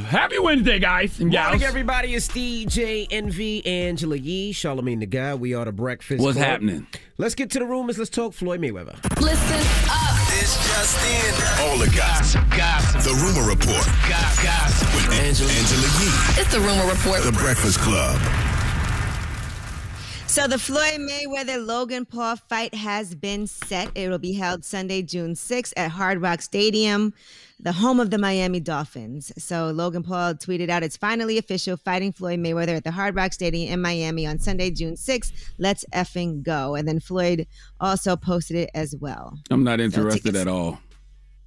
Happy 0.07 0.39
Wednesday, 0.39 0.79
guys 0.79 1.19
and 1.21 1.31
gals. 1.31 1.51
Morning, 1.53 1.67
everybody. 1.67 2.15
It's 2.15 2.29
DJ 2.29 3.07
Envy 3.11 3.65
Angela 3.67 4.17
Yee, 4.17 4.53
Charlamagne 4.53 5.01
the 5.01 5.07
Guy. 5.07 5.35
We 5.35 5.55
are 5.55 5.65
the 5.65 5.73
Breakfast 5.73 6.23
What's 6.23 6.37
Club. 6.37 6.47
happening? 6.47 6.87
Let's 7.19 7.35
get 7.35 7.51
to 7.53 7.59
the 7.59 7.65
rumors. 7.67 7.99
Let's 7.99 8.11
talk 8.11 8.33
Floyd 8.35 8.61
Mayweather. 8.61 8.97
Listen 9.21 9.61
up. 9.91 10.17
It's 10.39 10.57
just 10.69 10.97
in. 11.07 11.35
All 11.69 11.79
the 11.79 11.91
gossip. 11.97 12.43
Gossip. 12.57 13.03
The 13.03 13.15
Rumor 13.23 13.49
Report 13.49 13.85
Gossip. 14.09 14.95
with 14.95 15.11
Angela, 15.21 15.51
Angela 15.51 15.89
Yee. 16.01 16.41
It's 16.41 16.53
the 16.53 16.61
rumor 16.61 16.87
report. 16.89 17.23
The 17.25 17.33
Breakfast 17.33 17.79
Club. 17.81 18.19
So 20.31 20.47
the 20.47 20.61
Floyd 20.61 21.01
Mayweather 21.01 21.67
Logan 21.67 22.05
Paul 22.05 22.37
fight 22.37 22.73
has 22.73 23.17
been 23.17 23.49
set. 23.49 23.91
It 23.97 24.09
will 24.09 24.19
be 24.19 24.33
held 24.33 24.65
Sunday, 24.65 25.03
June 25.03 25.35
6th 25.35 25.73
at 25.77 25.91
Hard 25.91 26.23
Rock 26.23 26.41
Stadium, 26.41 27.13
the 27.59 27.73
home 27.73 27.99
of 27.99 28.11
the 28.11 28.17
Miami 28.17 28.61
Dolphins. 28.61 29.33
So 29.37 29.73
Logan 29.73 30.05
Paul 30.05 30.35
tweeted 30.35 30.69
out, 30.69 30.85
"It's 30.85 30.97
finally 30.97 31.37
official. 31.37 31.77
Fighting 31.77 32.13
Floyd 32.13 32.39
Mayweather 32.39 32.77
at 32.77 32.85
the 32.85 32.93
Hard 32.93 33.17
Rock 33.17 33.33
Stadium 33.33 33.73
in 33.73 33.83
Miami 33.83 34.25
on 34.25 34.39
Sunday, 34.39 34.71
June 34.71 34.95
6th. 34.95 35.33
Let's 35.59 35.85
effing 35.93 36.45
go!" 36.45 36.77
And 36.77 36.87
then 36.87 37.01
Floyd 37.01 37.49
also 37.81 38.15
posted 38.15 38.57
it 38.57 38.71
as 38.73 38.95
well. 38.95 39.37
I'm 39.51 39.65
not 39.65 39.81
interested 39.81 40.23
tickets- 40.23 40.39
at 40.39 40.47
all. 40.47 40.79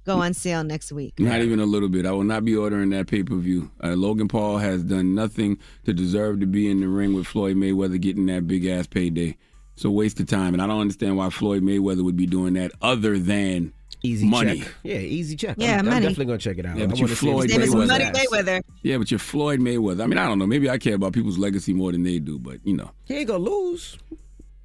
Go 0.04 0.18
on 0.20 0.34
sale 0.34 0.62
next 0.64 0.92
week. 0.92 1.18
Not 1.18 1.40
even 1.40 1.60
a 1.60 1.64
little 1.64 1.88
bit. 1.88 2.04
I 2.04 2.12
will 2.12 2.24
not 2.24 2.44
be 2.44 2.54
ordering 2.54 2.90
that 2.90 3.06
pay 3.06 3.22
per 3.22 3.36
view. 3.36 3.70
Uh, 3.82 3.94
Logan 3.94 4.28
Paul 4.28 4.58
has 4.58 4.82
done 4.82 5.14
nothing 5.14 5.58
to 5.84 5.92
deserve 5.94 6.40
to 6.40 6.46
be 6.46 6.70
in 6.70 6.80
the 6.80 6.88
ring 6.88 7.14
with 7.14 7.26
Floyd 7.26 7.56
Mayweather 7.56 8.00
getting 8.00 8.26
that 8.26 8.46
big 8.46 8.66
ass 8.66 8.86
payday. 8.86 9.36
It's 9.74 9.84
a 9.84 9.90
waste 9.90 10.20
of 10.20 10.26
time, 10.26 10.52
and 10.54 10.62
I 10.62 10.66
don't 10.66 10.80
understand 10.80 11.16
why 11.16 11.30
Floyd 11.30 11.62
Mayweather 11.62 12.04
would 12.04 12.16
be 12.16 12.26
doing 12.26 12.54
that 12.54 12.70
other 12.82 13.18
than 13.18 13.72
Easy 14.02 14.26
money. 14.26 14.60
check. 14.60 14.74
Yeah, 14.82 14.98
easy 14.98 15.34
check. 15.34 15.56
Yeah, 15.58 15.78
I'm, 15.78 15.88
I'm 15.88 16.02
definitely 16.02 16.26
going 16.26 16.38
to 16.38 16.44
check 16.44 16.58
it 16.58 16.66
out. 16.66 16.76
Yeah, 16.76 16.84
I 16.84 16.86
but 16.88 16.98
you're 16.98 17.06
wanna 17.06 17.16
see 17.16 17.26
Floyd 17.26 17.44
it's 17.46 17.54
His 17.54 17.74
name 17.74 17.82
is 17.82 17.90
Mayweather. 17.90 18.12
Money. 18.12 18.26
Mayweather. 18.60 18.62
Yeah, 18.82 18.98
but 18.98 19.10
you're 19.10 19.18
Floyd 19.18 19.60
Mayweather. 19.60 20.02
I 20.04 20.06
mean, 20.06 20.18
I 20.18 20.26
don't 20.28 20.38
know. 20.38 20.46
Maybe 20.46 20.68
I 20.68 20.76
care 20.78 20.94
about 20.94 21.14
people's 21.14 21.38
legacy 21.38 21.72
more 21.72 21.90
than 21.90 22.02
they 22.02 22.18
do, 22.18 22.38
but 22.38 22.58
you 22.64 22.76
know, 22.76 22.90
He 23.06 23.16
ain't 23.16 23.28
going 23.28 23.42
to 23.44 23.50
lose. 23.50 23.96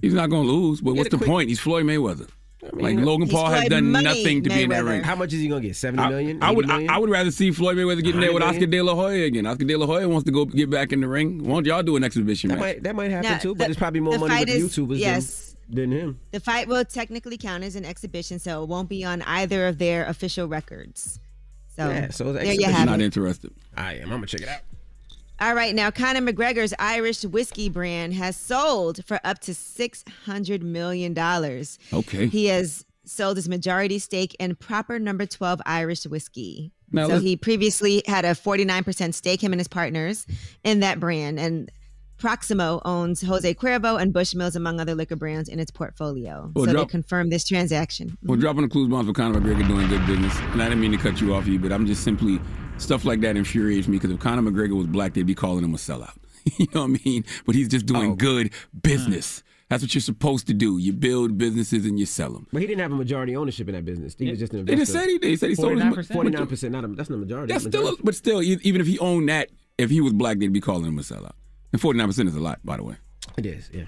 he's 0.02 0.14
not 0.14 0.30
going 0.30 0.46
to 0.46 0.52
lose. 0.52 0.82
But 0.82 0.92
Get 0.92 0.98
what's 1.00 1.10
the 1.12 1.18
quick- 1.18 1.28
point? 1.30 1.50
He's 1.50 1.60
Floyd 1.62 1.86
Mayweather. 1.86 2.28
Mean, 2.74 2.98
like 2.98 3.06
Logan 3.06 3.30
Paul 3.30 3.48
has 3.50 3.70
done 3.70 3.92
Money 3.92 4.04
nothing 4.04 4.44
to 4.44 4.50
be 4.50 4.64
in 4.64 4.70
that 4.72 4.84
ring. 4.84 5.02
How 5.02 5.16
much 5.16 5.32
is 5.34 5.40
he 5.40 5.48
going 5.48 5.62
to 5.62 5.68
get? 5.70 5.76
70 5.76 6.04
I, 6.04 6.10
million? 6.10 6.44
I 6.44 6.52
would 6.52 6.70
80 6.70 6.88
I. 6.90 6.96
I 6.96 6.98
would 6.98 7.10
rather 7.10 7.32
see 7.32 7.52
Floyd 7.52 7.78
Mayweather 7.78 8.04
getting 8.04 8.20
there 8.22 8.34
with 8.34 8.44
100 8.44 8.58
Oscar 8.58 8.66
De 8.70 8.82
La 8.82 8.96
Hoya 8.96 9.26
again. 9.26 9.46
Oscar 9.46 9.64
De 9.66 9.76
La 9.76 9.86
Hoya 9.86 10.10
wants 10.10 10.26
to 10.26 10.32
go 10.32 10.46
get 10.46 10.70
back 10.70 10.92
in 10.92 11.02
the 11.02 11.08
ring. 11.08 11.44
Why 11.44 11.54
don't 11.56 11.66
y'all 11.66 11.84
do 11.84 11.96
an 11.96 12.04
exhibition 12.04 12.50
That 12.50 12.56
match? 12.56 12.62
might, 12.62 12.84
that 12.84 12.96
might 12.96 13.12
happen 13.12 13.32
Now, 13.32 13.38
too, 13.38 13.50
but 13.56 13.60
the- 13.60 13.64
there's 13.66 13.78
probably 13.78 14.02
more 14.02 14.14
the 14.14 14.20
money 14.20 14.40
with 14.40 14.48
the 14.48 14.54
is- 14.56 14.78
YouTubers 14.78 15.00
yes. 15.00 15.56
than, 15.70 15.90
than 15.90 16.00
him. 16.00 16.20
The 16.32 16.40
fight 16.42 16.68
will 16.68 16.84
technically 16.84 17.38
count 17.38 17.64
as 17.64 17.76
an 17.78 17.86
exhibition, 17.86 18.40
so 18.40 18.64
it 18.64 18.68
won't 18.70 18.90
be 18.90 19.04
on 19.06 19.22
either 19.22 19.68
of 19.68 19.78
their 19.78 20.06
official 20.06 20.48
records. 20.48 21.20
So, 21.78 21.90
Yeah, 21.90 22.10
so 22.10 22.30
it's 22.32 22.40
there 22.40 22.46
you 22.46 22.52
excellent. 22.52 22.76
have 22.76 22.90
Not 22.90 23.00
interested. 23.02 23.52
I 23.78 23.94
am. 23.96 24.04
I'm 24.06 24.18
gonna 24.18 24.26
check 24.28 24.42
it 24.42 24.50
out. 24.50 24.62
All 25.42 25.56
right, 25.56 25.74
now 25.74 25.90
Conor 25.90 26.22
McGregor's 26.22 26.74
Irish 26.80 27.24
whiskey 27.24 27.70
brand 27.70 28.14
has 28.14 28.36
sold 28.36 29.06
for 29.06 29.20
up 29.24 29.40
to 29.40 29.56
six 29.56 30.04
hundred 30.26 30.64
million 30.64 31.14
dollars. 31.14 31.80
Okay. 31.94 32.28
He 32.28 32.48
has 32.48 32.86
sold 33.06 33.38
his 33.38 33.48
majority 33.48 34.00
stake 34.00 34.36
in 34.40 34.56
Proper 34.56 35.00
Number 35.00 35.26
Twelve 35.26 35.62
Irish 35.66 36.06
whiskey. 36.06 36.74
Now 36.92 37.08
so 37.08 37.20
he 37.20 37.38
previously 37.38 38.04
had 38.06 38.26
a 38.26 38.36
forty 38.36 38.66
nine 38.66 38.84
percent 38.84 39.16
stake, 39.16 39.42
him 39.42 39.54
and 39.54 39.60
his 39.60 39.68
partners, 39.70 40.28
in 40.64 40.82
that 40.82 41.00
brand, 41.00 41.40
and 41.40 41.72
Proximo 42.18 42.82
owns 42.84 43.22
Jose 43.22 43.54
Cuervo 43.54 43.98
and 43.98 44.14
Bushmills, 44.14 44.58
among 44.58 44.82
other 44.82 44.94
liquor 44.94 45.16
brands, 45.16 45.48
in 45.48 45.58
its 45.58 45.72
portfolio. 45.72 46.52
Well, 46.54 46.66
so 46.66 46.72
drop- 46.74 46.88
they 46.88 46.92
confirmed 46.92 47.32
this 47.32 47.46
transaction. 47.46 48.18
Well, 48.24 48.38
dropping 48.38 48.64
the 48.64 48.68
clues 48.68 48.90
bombs 48.90 49.08
for 49.08 49.14
Conor 49.14 49.40
McGregor 49.40 49.66
doing 49.66 49.88
good 49.88 50.06
business. 50.06 50.38
And 50.52 50.62
I 50.62 50.66
didn't 50.66 50.82
mean 50.82 50.92
to 50.92 50.98
cut 50.98 51.22
you 51.22 51.34
off, 51.34 51.48
you, 51.48 51.60
but 51.60 51.72
I'm 51.72 51.86
just 51.86 52.04
simply 52.04 52.42
stuff 52.80 53.06
like 53.06 53.22
that 53.22 53.38
infuriates 53.38 53.88
me 53.88 53.98
because 53.98 54.12
if 54.12 54.20
Conor 54.20 54.50
McGregor 54.50 54.76
was 54.78 54.88
black, 54.88 55.14
they'd 55.14 55.24
be 55.26 55.36
calling 55.36 55.64
him 55.64 55.74
a 55.74 55.78
sellout. 55.78 56.16
you 56.58 56.66
know 56.74 56.82
what 56.88 57.00
I 57.02 57.06
mean? 57.06 57.26
But 57.46 57.56
he's 57.56 57.68
just 57.68 57.86
Oh. 57.90 57.94
doing 57.94 58.16
good 58.16 58.52
business. 58.82 59.44
That's 59.70 59.84
what 59.84 59.94
you're 59.94 60.02
supposed 60.02 60.48
to 60.48 60.54
do. 60.56 60.80
You 60.80 60.94
build 60.94 61.38
businesses 61.38 61.86
and 61.86 62.00
you 62.00 62.08
sell 62.08 62.32
them. 62.34 62.48
But 62.52 62.62
he 62.62 62.68
didn't 62.68 62.82
have 62.82 62.92
a 62.92 62.96
majority 62.96 63.36
ownership 63.36 63.68
in 63.70 63.76
that 63.76 63.86
business. 63.86 64.16
He 64.18 64.28
was 64.30 64.40
just 64.40 64.52
an 64.54 64.66
They 64.66 64.74
investor. 64.74 64.94
just 64.94 65.04
said 65.04 65.10
he 65.10 65.18
did. 65.20 65.30
He 65.30 65.36
said 65.36 65.50
he 65.50 65.56
sold 65.56 65.74
his 65.80 65.84
49%. 66.08 66.08
49%. 66.48 66.72
Not 66.72 66.84
a, 66.86 66.88
that's 66.88 67.10
not 67.10 67.18
a 67.18 67.20
majority. 67.20 67.54
That's 67.54 67.66
Majority. 67.66 67.92
still, 67.96 68.04
but 68.04 68.16
still, 68.16 68.42
e- 68.42 68.58
even 68.64 68.82
if 68.82 68.88
he 68.88 68.98
owned 68.98 69.30
that, 69.30 69.50
if 69.78 69.92
he 69.92 70.02
was 70.02 70.14
black, 70.14 70.40
they'd 70.40 70.52
be 70.52 70.60
calling 70.62 70.86
him 70.86 70.98
a 70.98 71.04
sellout. 71.04 71.34
And 71.72 71.80
49% 71.80 72.28
is 72.28 72.36
a 72.36 72.40
lot, 72.40 72.60
by 72.66 72.78
the 72.78 72.84
way. 72.84 72.96
It 73.38 73.46
is, 73.46 73.70
yeah. 73.72 73.84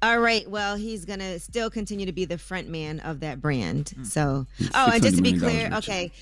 All 0.00 0.18
right. 0.18 0.48
Well, 0.50 0.76
he's 0.76 1.04
gonna 1.04 1.38
still 1.38 1.68
continue 1.68 2.06
to 2.06 2.12
be 2.12 2.24
the 2.24 2.38
front 2.38 2.68
man 2.70 3.00
of 3.00 3.20
that 3.20 3.40
brand. 3.42 3.90
Hmm. 3.90 4.04
So, 4.04 4.46
oh, 4.74 4.90
and 4.92 5.02
just 5.02 5.16
to 5.16 5.22
be 5.22 5.38
clear, 5.38 5.64
richer. 5.64 5.76
okay. 5.76 6.12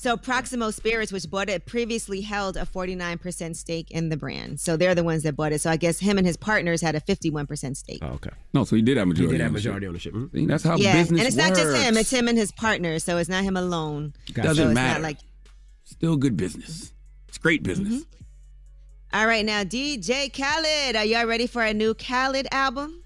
So 0.00 0.16
Proximo 0.16 0.70
Spirits, 0.70 1.12
which 1.12 1.28
bought 1.28 1.50
it, 1.50 1.66
previously 1.66 2.22
held 2.22 2.56
a 2.56 2.64
49% 2.64 3.54
stake 3.54 3.90
in 3.90 4.08
the 4.08 4.16
brand. 4.16 4.58
So 4.58 4.78
they're 4.78 4.94
the 4.94 5.04
ones 5.04 5.24
that 5.24 5.36
bought 5.36 5.52
it. 5.52 5.60
So 5.60 5.68
I 5.68 5.76
guess 5.76 5.98
him 5.98 6.16
and 6.16 6.26
his 6.26 6.38
partners 6.38 6.80
had 6.80 6.94
a 6.94 7.00
51% 7.02 7.76
stake. 7.76 7.98
Oh, 8.00 8.12
okay. 8.12 8.30
No, 8.54 8.64
so 8.64 8.76
he 8.76 8.80
did 8.80 8.96
have 8.96 9.08
majority. 9.08 9.36
He 9.36 9.42
majority 9.50 9.80
did 9.80 9.84
have 9.84 9.90
ownership. 9.90 10.14
majority 10.14 10.24
ownership. 10.24 10.38
Mhm. 10.38 10.40
See, 10.40 10.46
that's 10.46 10.64
how 10.64 10.76
yeah, 10.78 10.94
business 10.94 11.20
and 11.20 11.28
it's 11.28 11.36
works. 11.36 11.48
not 11.50 11.58
just 11.58 11.86
him; 11.86 11.96
it's 11.98 12.10
him 12.10 12.28
and 12.28 12.38
his 12.38 12.50
partners. 12.50 13.04
So 13.04 13.18
it's 13.18 13.28
not 13.28 13.44
him 13.44 13.58
alone. 13.58 14.14
Gotcha. 14.32 14.48
Doesn't 14.48 14.64
so 14.64 14.70
it's 14.70 14.74
matter. 14.74 15.00
Not 15.00 15.02
like 15.02 15.18
Still 15.84 16.16
good 16.16 16.34
business. 16.34 16.94
It's 17.28 17.36
great 17.36 17.62
business. 17.62 18.04
All 19.12 19.26
right, 19.26 19.44
now 19.44 19.64
DJ 19.64 20.32
Khaled, 20.32 20.96
are 20.96 21.04
y'all 21.04 21.26
ready 21.26 21.46
for 21.46 21.62
a 21.62 21.74
new 21.74 21.92
Khaled 21.92 22.48
album? 22.52 22.99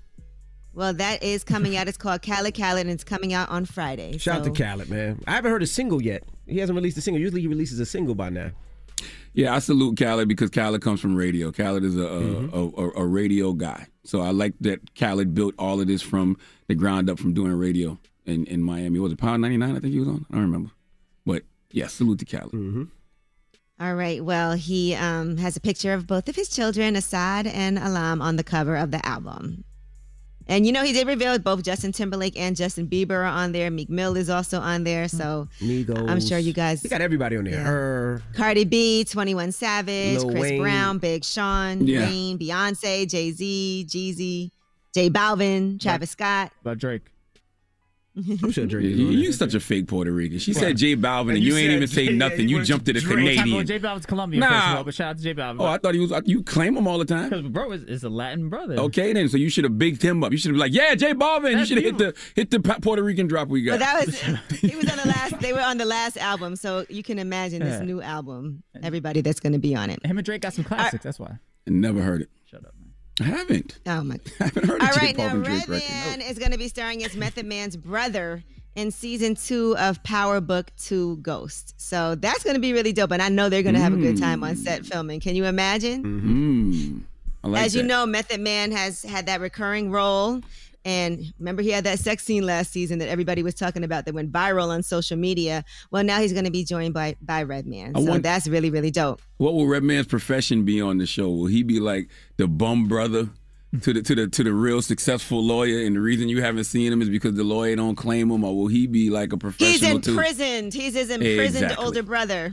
Well, 0.75 0.93
that 0.95 1.23
is 1.23 1.45
coming 1.45 1.77
out. 1.77 1.87
It's 1.89 1.97
called 1.97 2.23
Khaled 2.23 2.55
Khaled, 2.55 2.81
and 2.81 2.91
it's 2.91 3.05
coming 3.05 3.33
out 3.33 3.49
on 3.49 3.65
Friday. 3.65 4.19
Shout 4.19 4.39
out 4.39 4.45
to 4.45 4.51
Khaled, 4.51 4.91
man. 4.91 5.23
I 5.27 5.33
haven't 5.33 5.51
heard 5.53 5.63
a 5.63 5.67
single 5.67 6.03
yet. 6.03 6.25
He 6.47 6.59
hasn't 6.59 6.77
released 6.77 6.99
a 6.99 7.01
single. 7.01 7.21
Usually 7.21 7.41
he 7.43 7.47
releases 7.47 7.79
a 7.81 7.87
single 7.87 8.15
by 8.15 8.31
now. 8.31 8.51
Yeah, 9.33 9.55
I 9.55 9.59
salute 9.59 9.97
Khaled 9.99 10.29
because 10.29 10.51
Khaled 10.51 10.81
comes 10.83 11.01
from 11.01 11.17
radio. 11.17 11.51
Khaled 11.53 11.85
is 11.85 11.97
a 11.97 12.03
a, 12.03 12.21
Mm-hmm. 12.21 12.57
a, 12.57 12.83
a, 13.01 13.03
a 13.03 13.07
radio 13.07 13.53
guy. 13.53 13.87
So 14.05 14.21
I 14.21 14.31
like 14.31 14.55
that 14.61 14.95
Khaled 14.95 15.35
built 15.35 15.55
all 15.59 15.81
of 15.81 15.87
this 15.87 16.03
from 16.03 16.37
the 16.69 16.75
ground 16.75 17.09
up 17.11 17.19
from 17.19 17.33
doing 17.35 17.53
radio 17.53 17.99
in, 18.27 18.45
in 18.47 18.63
Miami. 18.63 18.99
Was 19.01 19.13
it 19.13 19.19
Power 19.19 19.39
99 19.39 19.77
I 19.77 19.81
think 19.81 19.93
he 19.93 19.99
was 19.99 20.09
on? 20.09 20.27
I 20.31 20.35
don't 20.35 20.43
remember. 20.43 20.71
But 21.27 21.43
yeah, 21.71 21.87
salute 21.89 22.19
to 22.21 22.25
Khaled. 22.25 22.53
Mm-hmm. 22.53 22.85
All 23.81 23.95
right. 23.97 24.25
Well, 24.25 24.53
he 24.53 24.95
um, 24.95 25.37
has 25.39 25.57
a 25.57 25.61
picture 25.61 25.93
of 25.93 26.07
both 26.07 26.29
of 26.29 26.37
his 26.37 26.49
children, 26.49 26.95
Assad 26.95 27.47
and 27.49 27.77
Alam, 27.79 28.23
on 28.23 28.37
the 28.37 28.45
cover 28.45 28.77
of 28.77 28.93
the 28.93 29.05
album. 29.05 29.65
And 30.47 30.67
you 30.67 30.73
know, 30.73 30.85
he 30.85 30.93
did 30.93 31.07
reveal 31.07 31.39
both 31.39 31.63
Justin 31.63 31.93
Timberlake 31.93 32.39
and 32.39 32.55
Justin 32.55 32.87
Bieber 32.87 33.11
are 33.13 33.25
on 33.25 33.53
there. 33.53 33.71
Meek 33.71 33.89
Mill 33.89 34.17
is 34.17 34.29
also 34.29 34.61
on 34.61 34.85
there. 34.85 35.09
So 35.09 35.49
Migos. 35.61 36.09
I'm 36.09 36.21
sure 36.21 36.39
you 36.39 36.53
guys. 36.53 36.83
He 36.83 36.89
got 36.89 37.01
everybody 37.01 37.37
on 37.37 37.45
there. 37.45 37.55
Yeah. 37.55 37.65
Her. 37.65 38.23
Cardi 38.35 38.65
B, 38.65 39.05
21 39.05 39.53
Savage, 39.53 40.19
Lil 40.19 40.31
Chris 40.31 40.43
Wayne. 40.43 40.61
Brown, 40.61 40.99
Big 40.99 41.25
Sean, 41.25 41.87
Yeah. 41.87 42.01
Wayne, 42.01 42.39
Beyonce, 42.39 43.09
Jay 43.09 43.31
Z, 43.31 43.87
Jeezy, 43.89 44.51
J 44.93 45.09
Balvin, 45.11 45.81
Travis 45.81 46.11
Scott. 46.11 46.53
About 46.61 46.79
Drake. 46.79 47.03
I'm 48.17 48.53
sure 48.53 48.65
Drake 48.65 48.85
You, 48.85 49.09
is 49.11 49.15
you 49.17 49.33
such 49.33 49.55
a 49.55 49.61
fake 49.61 49.89
Puerto 49.89 50.13
Rican. 50.13 50.39
She 50.39 50.53
What? 50.53 50.61
said 50.61 50.77
J 50.77 50.95
Balvin, 50.95 51.21
and, 51.23 51.31
And 51.31 51.39
you, 51.41 51.55
you 51.55 51.59
ain't 51.59 51.73
even 51.73 51.89
say 51.89 52.07
J- 52.07 52.13
nothing. 52.15 52.49
You 52.49 52.57
went 52.57 52.69
jumped 52.69 52.87
to 52.87 52.93
the 52.93 53.01
Drake. 53.01 53.39
Canadian. 53.39 53.67
J 53.67 53.81
Balvin's 53.81 54.07
Colombian, 54.07 54.41
first 54.43 54.53
of 54.55 54.59
Nah. 54.71 54.77
all, 54.77 54.85
but 54.85 54.95
shout 54.95 55.09
out 55.09 55.17
to 55.19 55.23
J 55.25 55.35
Balvin. 55.35 55.57
Oh, 55.61 55.65
I 55.65 55.79
thought 55.79 55.95
he 55.95 56.01
was. 56.01 56.13
You 56.25 56.45
claim 56.45 56.77
him 56.77 56.87
all 56.87 56.99
the 56.99 57.05
time. 57.05 57.29
Because 57.29 57.47
bro 57.49 57.73
is, 57.73 57.83
is 57.85 58.05
a 58.05 58.09
Latin 58.09 58.49
brother. 58.49 58.77
Okay, 58.79 59.13
then. 59.13 59.29
So 59.29 59.37
you 59.37 59.49
should 59.51 59.65
have 59.65 59.79
bigged 59.79 60.01
him 60.01 60.23
up. 60.23 60.31
You 60.31 60.39
should 60.39 60.51
have 60.51 60.55
been 60.55 60.61
like, 60.61 60.73
yeah, 60.73 60.95
J 60.95 61.13
Balvin. 61.15 61.59
You 61.59 61.65
should 61.67 61.79
have 61.79 61.85
hit 61.85 61.99
the 61.99 62.15
hit 62.37 62.51
the 62.53 62.61
Puerto 62.61 63.03
Rican 63.03 63.27
drop 63.27 63.49
we 63.49 63.63
got. 63.63 63.73
But 63.73 63.81
that 63.81 64.07
was 64.07 64.21
he 64.61 64.77
was 64.77 64.89
on 64.89 64.97
the 64.99 65.09
last. 65.09 65.41
They 65.41 65.53
were 65.53 65.61
on 65.63 65.79
the 65.79 65.85
last 65.85 66.17
album, 66.17 66.55
so 66.55 66.87
you 66.89 67.03
can 67.03 67.19
imagine 67.19 67.61
this 67.65 67.81
Yeah. 67.81 67.85
new 67.85 68.01
album. 68.01 68.63
Everybody 68.83 69.23
that's 69.23 69.41
going 69.41 69.55
to 69.55 69.59
be 69.59 69.75
on 69.75 69.91
it. 69.91 70.05
Him 70.07 70.19
and 70.19 70.25
Drake 70.25 70.43
got 70.43 70.55
some 70.55 70.65
classics. 70.65 71.03
That's 71.03 71.19
why. 71.19 71.39
Never 71.67 72.01
heard 72.03 72.21
it. 72.23 72.29
Man. 73.21 73.33
I 73.33 73.37
haven't. 73.37 73.79
Oh 73.87 74.03
my. 74.03 74.17
I 74.41 74.45
haven't 74.45 74.67
heard 74.67 74.83
All 74.83 74.89
of 74.89 74.97
right, 74.97 75.17
now 75.17 75.29
Balvin 75.29 75.45
Drake 75.45 75.69
record. 75.69 75.89
Redman 75.89 76.21
is 76.21 76.39
going 76.39 76.53
to 76.53 76.59
be 76.59 76.69
starring 76.69 77.05
as 77.05 77.17
Method 77.17 77.47
Man's 77.47 77.77
brother 77.77 78.43
in 78.75 78.91
season 78.91 79.35
two 79.37 79.77
of 79.79 80.03
Power 80.03 80.41
Book 80.41 80.73
Two 80.77 81.17
Ghost. 81.19 81.75
So 81.77 82.15
that's 82.17 82.43
going 82.43 82.55
to 82.55 82.61
be 82.61 82.73
really 82.73 82.93
dope, 82.93 83.13
and 83.13 83.23
I 83.23 83.29
know 83.29 83.49
they're 83.49 83.63
going 83.63 83.77
to 83.77 83.81
have 83.81 83.93
a 83.93 83.99
good 83.99 84.19
time 84.19 84.43
on 84.43 84.57
set 84.57 84.85
filming. 84.85 85.21
Can 85.21 85.37
you 85.37 85.45
imagine? 85.45 86.03
Mm. 86.03 87.03
I 87.45 87.49
like 87.49 87.65
As 87.65 87.77
you 87.77 87.83
know, 87.83 88.07
Method 88.07 88.41
Man 88.41 88.73
has 88.73 89.03
had 89.03 89.27
that 89.27 89.41
recurring 89.41 89.91
role. 89.91 90.41
And 90.85 91.33
remember, 91.39 91.63
he 91.63 91.71
had 91.71 91.85
that 91.85 91.99
sex 91.99 92.25
scene 92.25 92.45
last 92.45 92.71
season 92.71 92.99
that 92.99 93.09
everybody 93.09 93.43
was 93.43 93.55
talking 93.55 93.85
about 93.85 94.05
that 94.05 94.15
went 94.15 94.31
viral 94.31 94.69
on 94.69 94.83
social 94.83 95.17
media. 95.17 95.65
Well, 95.91 96.05
now 96.05 96.21
he's 96.21 96.33
going 96.35 96.45
to 96.45 96.51
be 96.51 96.65
joined 96.65 96.93
by 96.93 97.17
by 97.23 97.43
Redman. 97.43 97.93
I 97.97 98.01
So 98.01 98.11
want- 98.11 98.23
that's 98.23 98.47
really, 98.47 98.71
really 98.71 98.91
dope. 98.91 99.23
What 99.39 99.55
will 99.55 99.67
Redman's 99.67 100.07
profession 100.07 100.65
be 100.65 100.81
on 100.83 100.99
the 100.99 101.07
show? 101.07 101.31
Will 101.31 101.47
he 101.47 101.63
be 101.63 101.81
like 101.81 102.09
the 102.37 102.47
bum 102.47 102.87
brother 102.89 103.31
to 103.81 103.93
the 103.93 104.03
to 104.03 104.15
the 104.15 104.29
to 104.29 104.45
the 104.45 104.53
real 104.53 104.83
successful 104.83 105.43
lawyer, 105.43 105.85
and 105.85 105.97
the 105.97 106.01
reason 106.01 106.29
you 106.29 106.41
haven't 106.43 106.65
seen 106.65 106.93
him 106.93 107.03
is 107.03 107.09
because 107.09 107.35
the 107.35 107.43
lawyer 107.45 107.75
don't 107.75 107.97
claim 107.97 108.31
him, 108.31 108.45
or 108.45 108.55
will 108.57 108.69
he 108.69 108.87
be 108.87 109.11
like 109.11 109.33
a 109.33 109.37
professional 109.37 109.97
He's 109.97 110.05
too? 110.05 110.11
imprisoned. 110.13 110.73
He's 110.75 110.95
his 110.95 111.11
imprisoned 111.11 111.65
Exactly. 111.65 111.85
older 111.85 112.03
brother. 112.05 112.53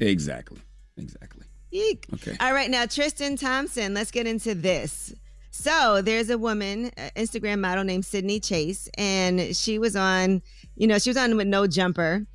exactly. 0.00 0.58
Exactly. 0.96 1.46
Eek. 1.72 2.06
Okay. 2.14 2.36
All 2.40 2.52
right, 2.52 2.70
now 2.70 2.86
Tristan 2.86 3.36
Thompson. 3.36 3.92
Let's 3.92 4.10
get 4.10 4.26
into 4.26 4.54
this. 4.54 5.12
So 5.58 6.02
there's 6.02 6.28
a 6.28 6.36
woman, 6.36 6.90
uh, 6.98 7.08
Instagram 7.16 7.60
model 7.60 7.82
named 7.82 8.04
Sydney 8.04 8.38
Chase, 8.40 8.90
and 8.98 9.56
she 9.56 9.78
was 9.78 9.96
on, 9.96 10.42
you 10.76 10.86
know, 10.86 10.98
she 10.98 11.08
was 11.10 11.16
on 11.16 11.34
with 11.36 11.46
No 11.46 11.66
Jumper, 11.66 12.26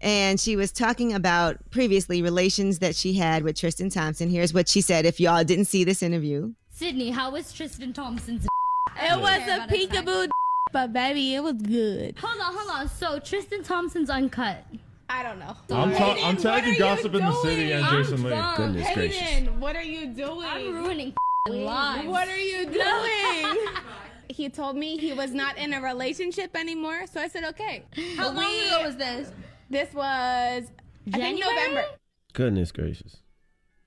and 0.00 0.38
she 0.38 0.54
was 0.54 0.70
talking 0.70 1.12
about 1.12 1.58
previously 1.70 2.22
relations 2.22 2.78
that 2.78 2.94
she 2.94 3.14
had 3.14 3.42
with 3.42 3.56
Tristan 3.58 3.90
Thompson. 3.90 4.30
Here's 4.30 4.54
what 4.54 4.68
she 4.68 4.80
said. 4.80 5.06
If 5.06 5.18
y'all 5.18 5.42
didn't 5.42 5.64
see 5.64 5.82
this 5.82 6.02
interview, 6.04 6.54
Sydney, 6.70 7.10
how 7.10 7.32
was 7.32 7.52
Tristan 7.52 7.92
Thompson's? 7.92 8.46
It 9.02 9.20
was 9.20 9.40
a 9.48 9.66
peekaboo, 9.66 10.28
but 10.72 10.92
baby, 10.92 11.34
it 11.34 11.42
was 11.42 11.54
good. 11.54 12.16
Hold 12.20 12.40
on, 12.40 12.54
hold 12.54 12.70
on. 12.70 12.88
So 12.88 13.18
Tristan 13.18 13.64
Thompson's 13.64 14.08
uncut. 14.08 14.64
I 15.10 15.22
don't 15.24 15.40
know. 15.40 15.56
I'm, 15.70 15.90
ta- 15.92 16.16
I'm 16.22 16.36
what 16.36 16.42
tagging 16.42 16.74
are 16.76 16.78
gossip 16.78 17.12
you 17.12 17.18
in 17.18 17.24
the 17.24 17.42
city 17.42 17.56
doing? 17.56 17.72
and 17.72 17.84
I'm 17.84 18.02
Jason 18.04 18.22
Lee. 18.22 18.28
drunk. 18.30 18.56
Goodness 18.56 18.94
gracious. 18.94 19.48
What 19.58 19.74
are 19.74 19.82
you 19.82 20.06
doing? 20.06 20.46
I'm 20.46 20.74
ruining 20.74 21.14
lives. 21.48 22.08
What 22.08 22.28
are 22.28 22.38
you 22.38 22.66
doing? 22.70 23.66
he 24.28 24.48
told 24.48 24.76
me 24.76 24.96
he 24.98 25.12
was 25.12 25.32
not 25.32 25.56
in 25.58 25.72
a 25.72 25.80
relationship 25.80 26.56
anymore, 26.56 27.06
so 27.10 27.20
I 27.20 27.28
said 27.28 27.44
okay. 27.44 27.84
How 28.16 28.30
long 28.30 28.44
ago 28.66 28.82
was 28.84 28.96
this? 28.96 29.32
This 29.70 29.92
was 29.94 30.04
I 30.04 31.10
think 31.10 31.40
January? 31.40 31.54
November. 31.54 31.84
Goodness 32.32 32.72
gracious. 32.72 33.16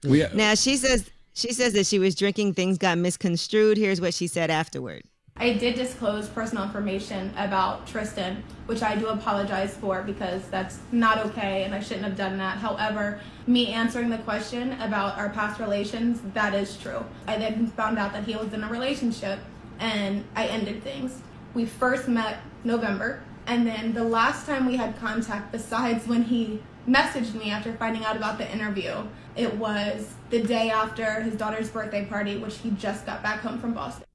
We, 0.04 0.26
now 0.34 0.56
she 0.56 0.78
says 0.78 1.10
she 1.34 1.54
says 1.54 1.74
that 1.74 1.86
she 1.86 2.00
was 2.00 2.16
drinking, 2.16 2.54
things 2.54 2.78
got 2.78 2.98
misconstrued. 2.98 3.78
Here's 3.78 4.02
what 4.02 4.14
she 4.14 4.28
said 4.28 4.50
afterward. 4.50 5.04
I 5.42 5.54
did 5.54 5.74
disclose 5.74 6.30
personal 6.30 6.64
information 6.64 7.34
about 7.36 7.88
Tristan, 7.88 8.44
which 8.68 8.84
I 8.84 8.96
do 8.96 9.08
apologize 9.08 9.76
for 9.76 10.04
because 10.04 10.48
that's 10.50 10.78
not 10.92 11.18
okay 11.26 11.64
and 11.64 11.74
I 11.74 11.80
shouldn't 11.80 12.06
have 12.06 12.16
done 12.16 12.38
that. 12.38 12.60
However, 12.60 13.20
me 13.48 13.74
answering 13.74 14.12
the 14.12 14.20
question 14.20 14.74
about 14.74 15.18
our 15.18 15.30
past 15.30 15.60
relations, 15.60 16.22
that 16.36 16.54
is 16.54 16.78
true. 16.78 17.04
I 17.26 17.40
then 17.40 17.66
found 17.66 17.98
out 17.98 18.14
that 18.14 18.26
he 18.26 18.36
was 18.36 18.54
in 18.54 18.64
a 18.64 18.70
relationship 18.70 19.40
and 19.80 20.26
I 20.36 20.46
ended 20.46 20.84
things. 20.84 21.24
We 21.56 21.66
first 21.66 22.08
met 22.08 22.38
November, 22.64 23.24
and 23.48 23.66
then 23.66 23.96
the 23.96 24.04
last 24.04 24.46
time 24.46 24.68
we 24.68 24.78
had 24.78 24.96
contact, 25.00 25.52
besides 25.52 26.08
when 26.08 26.22
he 26.22 26.62
messaged 26.88 27.34
me 27.34 27.50
after 27.50 27.74
finding 27.74 28.06
out 28.06 28.16
about 28.16 28.38
the 28.38 28.50
interview, 28.54 28.94
it 29.36 29.58
was 29.58 30.14
the 30.30 30.44
day 30.44 30.70
after 30.70 31.22
his 31.22 31.34
daughter's 31.34 31.70
birthday 31.70 32.06
party, 32.06 32.38
which 32.38 32.60
he 32.60 32.70
just 32.70 33.08
got 33.08 33.24
back 33.24 33.40
home 33.40 33.58
from 33.58 33.74
Boston. 33.74 34.06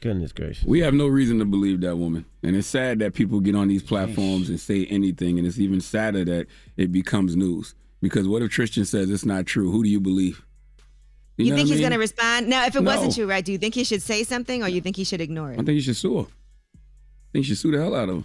Goodness 0.00 0.32
gracious. 0.32 0.64
We 0.64 0.80
have 0.80 0.94
no 0.94 1.06
reason 1.06 1.38
to 1.40 1.44
believe 1.44 1.82
that 1.82 1.96
woman. 1.96 2.24
And 2.42 2.56
it's 2.56 2.66
sad 2.66 3.00
that 3.00 3.12
people 3.12 3.40
get 3.40 3.54
on 3.54 3.68
these 3.68 3.82
platforms 3.82 4.48
and 4.48 4.58
say 4.58 4.86
anything. 4.86 5.38
And 5.38 5.46
it's 5.46 5.58
even 5.58 5.80
sadder 5.80 6.24
that 6.24 6.46
it 6.78 6.90
becomes 6.90 7.36
news. 7.36 7.74
Because 8.00 8.26
what 8.26 8.40
if 8.40 8.50
Tristan 8.50 8.86
says 8.86 9.10
it's 9.10 9.26
not 9.26 9.44
true? 9.44 9.70
Who 9.70 9.82
do 9.84 9.90
you 9.90 10.00
believe? 10.00 10.42
You, 11.36 11.50
know 11.50 11.56
think 11.56 11.56
what 11.56 11.58
I 11.58 11.60
he's 11.60 11.70
mean? 11.70 11.80
going 11.80 11.92
to 11.92 11.98
respond? 11.98 12.48
Now, 12.48 12.64
if 12.66 12.76
it 12.76 12.82
wasn't 12.82 13.14
true, 13.14 13.26
right? 13.26 13.44
Do 13.44 13.52
you 13.52 13.58
think 13.58 13.74
he 13.74 13.84
should 13.84 14.02
say 14.02 14.24
something, 14.24 14.62
or 14.62 14.68
you 14.68 14.80
think 14.80 14.96
he 14.96 15.04
should 15.04 15.20
ignore 15.20 15.52
it? 15.52 15.54
I 15.54 15.56
think 15.62 15.68
you 15.70 15.80
should 15.80 15.96
sue 15.96 16.18
her. 16.18 16.26
I 16.26 17.28
think 17.32 17.44
you 17.46 17.54
should 17.54 17.58
sue 17.58 17.70
the 17.70 17.78
hell 17.78 17.94
out 17.94 18.08
of 18.08 18.16
her. 18.18 18.24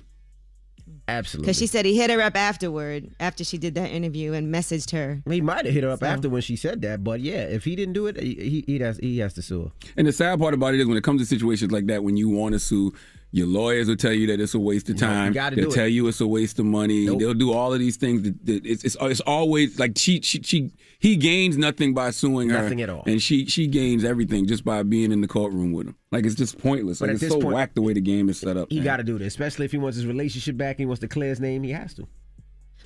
Absolutely. 1.07 1.45
Because 1.45 1.57
she 1.59 1.67
said 1.67 1.85
he 1.85 1.95
hit 1.95 2.09
her 2.09 2.19
up 2.21 2.35
afterward, 2.35 3.11
after 3.19 3.43
she 3.43 3.57
did 3.59 3.75
that 3.75 3.91
interview, 3.91 4.33
and 4.33 4.53
messaged 4.53 4.91
her. 4.91 5.21
He 5.29 5.39
might 5.39 5.65
have 5.65 5.73
hit 5.73 5.83
her 5.83 5.91
up 5.91 5.99
So- 5.99 6.07
after 6.07 6.29
when 6.29 6.41
she 6.41 6.55
said 6.55 6.81
that, 6.81 7.03
but 7.03 7.19
yeah, 7.21 7.43
if 7.43 7.63
he 7.63 7.75
didn't 7.75 7.93
do 7.93 8.07
it, 8.07 8.19
he 8.19 8.63
he 8.65 8.79
has 8.79 8.97
he 8.97 9.19
has 9.19 9.33
to 9.35 9.41
sue 9.43 9.65
her. 9.65 9.71
And 9.97 10.07
the 10.07 10.11
sad 10.11 10.39
part 10.39 10.53
about 10.55 10.73
it 10.73 10.79
is 10.79 10.87
when 10.87 10.97
it 10.97 11.03
comes 11.03 11.21
to 11.21 11.25
situations 11.27 11.71
like 11.71 11.85
that, 11.87 12.03
when 12.03 12.17
you 12.17 12.29
want 12.29 12.53
to 12.53 12.59
sue, 12.59 12.91
your 13.31 13.45
lawyers 13.47 13.87
will 13.87 13.97
tell 13.97 14.13
you 14.13 14.25
that 14.27 14.39
it's 14.39 14.53
a 14.55 14.59
waste 14.59 14.89
of 14.89 14.97
time. 14.97 15.33
gotta 15.33 15.55
They'll 15.55 15.65
do 15.65 15.71
it. 15.71 15.75
tell 15.75 15.87
you 15.87 16.07
it's 16.07 16.21
a 16.21 16.27
waste 16.27 16.57
of 16.57 16.65
money. 16.65 17.05
They'll 17.05 17.33
do 17.33 17.53
all 17.53 17.71
of 17.73 17.79
these 17.79 17.97
things. 17.97 18.23
That, 18.23 18.45
that 18.47 18.65
it's, 18.65 18.83
it's 18.83 18.97
it's 18.99 19.19
always 19.21 19.77
like 19.77 19.97
she, 19.97 20.21
she 20.21 20.41
she 20.41 20.71
he 20.99 21.15
gains 21.15 21.57
nothing 21.57 21.93
by 21.93 22.11
suing 22.11 22.49
her. 22.49 22.61
Nothing 22.63 22.81
at 22.81 22.89
all. 22.89 23.03
And 23.05 23.21
she 23.21 23.45
she 23.45 23.67
gains 23.67 24.03
everything 24.03 24.45
just 24.47 24.63
by 24.63 24.83
being 24.83 25.11
in 25.11 25.21
the 25.21 25.27
courtroom 25.27 25.71
with 25.73 25.87
him. 25.87 25.95
Like 26.11 26.25
it's 26.25 26.35
just 26.35 26.57
pointless. 26.57 26.99
But 26.99 27.05
Like 27.07 27.09
at 27.09 27.13
it's 27.15 27.21
this 27.23 27.31
so 27.33 27.39
point- 27.41 27.53
whack 27.55 27.73
the 27.75 27.81
way 27.81 27.93
the 27.93 28.01
game 28.01 28.29
is 28.29 28.39
set 28.39 28.57
up. 28.57 28.67
He 28.71 28.79
got 28.81 28.97
to 28.97 29.03
do 29.03 29.17
this, 29.17 29.27
especially 29.27 29.65
if 29.65 29.71
he 29.71 29.77
wants 29.77 29.95
his 29.97 30.05
relationship 30.05 30.57
back. 30.57 30.75
And 30.75 30.79
he 30.81 30.85
wants 30.85 31.01
to 31.01 31.07
clear 31.07 31.29
his 31.29 31.39
name. 31.39 31.63
He 31.63 31.71
has 31.71 31.93
to. 31.95 32.07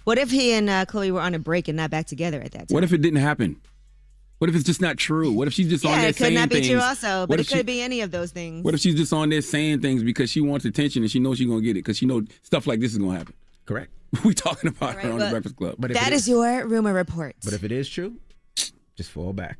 What 0.05 0.17
if 0.17 0.31
he 0.31 0.53
and 0.53 0.69
uh, 0.69 0.85
Khloé 0.85 1.11
were 1.11 1.21
on 1.21 1.33
a 1.35 1.39
break 1.39 1.67
and 1.67 1.77
not 1.77 1.91
back 1.91 2.07
together 2.07 2.41
at 2.41 2.51
that 2.53 2.67
time? 2.69 2.73
What 2.75 2.83
if 2.83 2.93
it 2.93 3.01
didn't 3.01 3.19
happen? 3.19 3.59
What 4.39 4.49
if 4.49 4.55
it's 4.55 4.63
just 4.63 4.79
not 4.81 4.95
true? 4.97 5.31
What 5.33 5.47
if 5.49 5.53
she's 5.53 5.67
just 5.69 5.85
on 5.85 5.91
there 5.91 5.97
yeah, 5.97 6.01
there 6.03 6.09
it 6.11 6.13
could 6.15 6.23
saying 6.23 6.33
not 6.35 6.49
be 6.49 6.55
things? 6.55 6.67
true 6.69 6.79
also, 6.79 7.27
but 7.27 7.39
if 7.41 7.47
it 7.47 7.49
could 7.49 7.57
she- 7.59 7.63
be 7.63 7.81
any 7.81 7.99
of 8.01 8.09
those 8.11 8.31
things. 8.31 8.63
What 8.63 8.73
if 8.73 8.79
she's 8.79 8.95
just 8.95 9.11
on 9.11 9.27
there 9.29 9.41
saying 9.41 9.81
things 9.81 10.01
because 10.01 10.29
she 10.29 10.39
wants 10.39 10.63
attention 10.65 11.03
and 11.03 11.11
she 11.11 11.19
knows 11.19 11.37
she's 11.37 11.47
gonna 11.47 11.59
get 11.61 11.71
it 11.71 11.83
because 11.83 11.97
she 11.97 12.05
knows 12.05 12.23
stuff 12.41 12.65
like 12.65 12.79
this 12.79 12.93
is 12.93 12.97
gonna 12.97 13.17
happen? 13.17 13.33
Correct. 13.65 13.91
we 14.23 14.33
talking 14.33 14.69
about 14.69 14.95
her 14.95 15.09
right, 15.09 15.11
on 15.11 15.19
the 15.19 15.29
Breakfast 15.29 15.55
Club. 15.55 15.75
But 15.77 15.89
that 15.89 15.95
that 15.95 16.11
it 16.11 16.15
is 16.15 16.27
your 16.27 16.65
rumor 16.67 16.93
report. 16.93 17.35
But 17.43 17.53
if 17.53 17.63
it 17.63 17.71
is 17.71 17.87
true, 17.89 18.15
just 18.95 19.11
fall 19.11 19.33
back. 19.33 19.59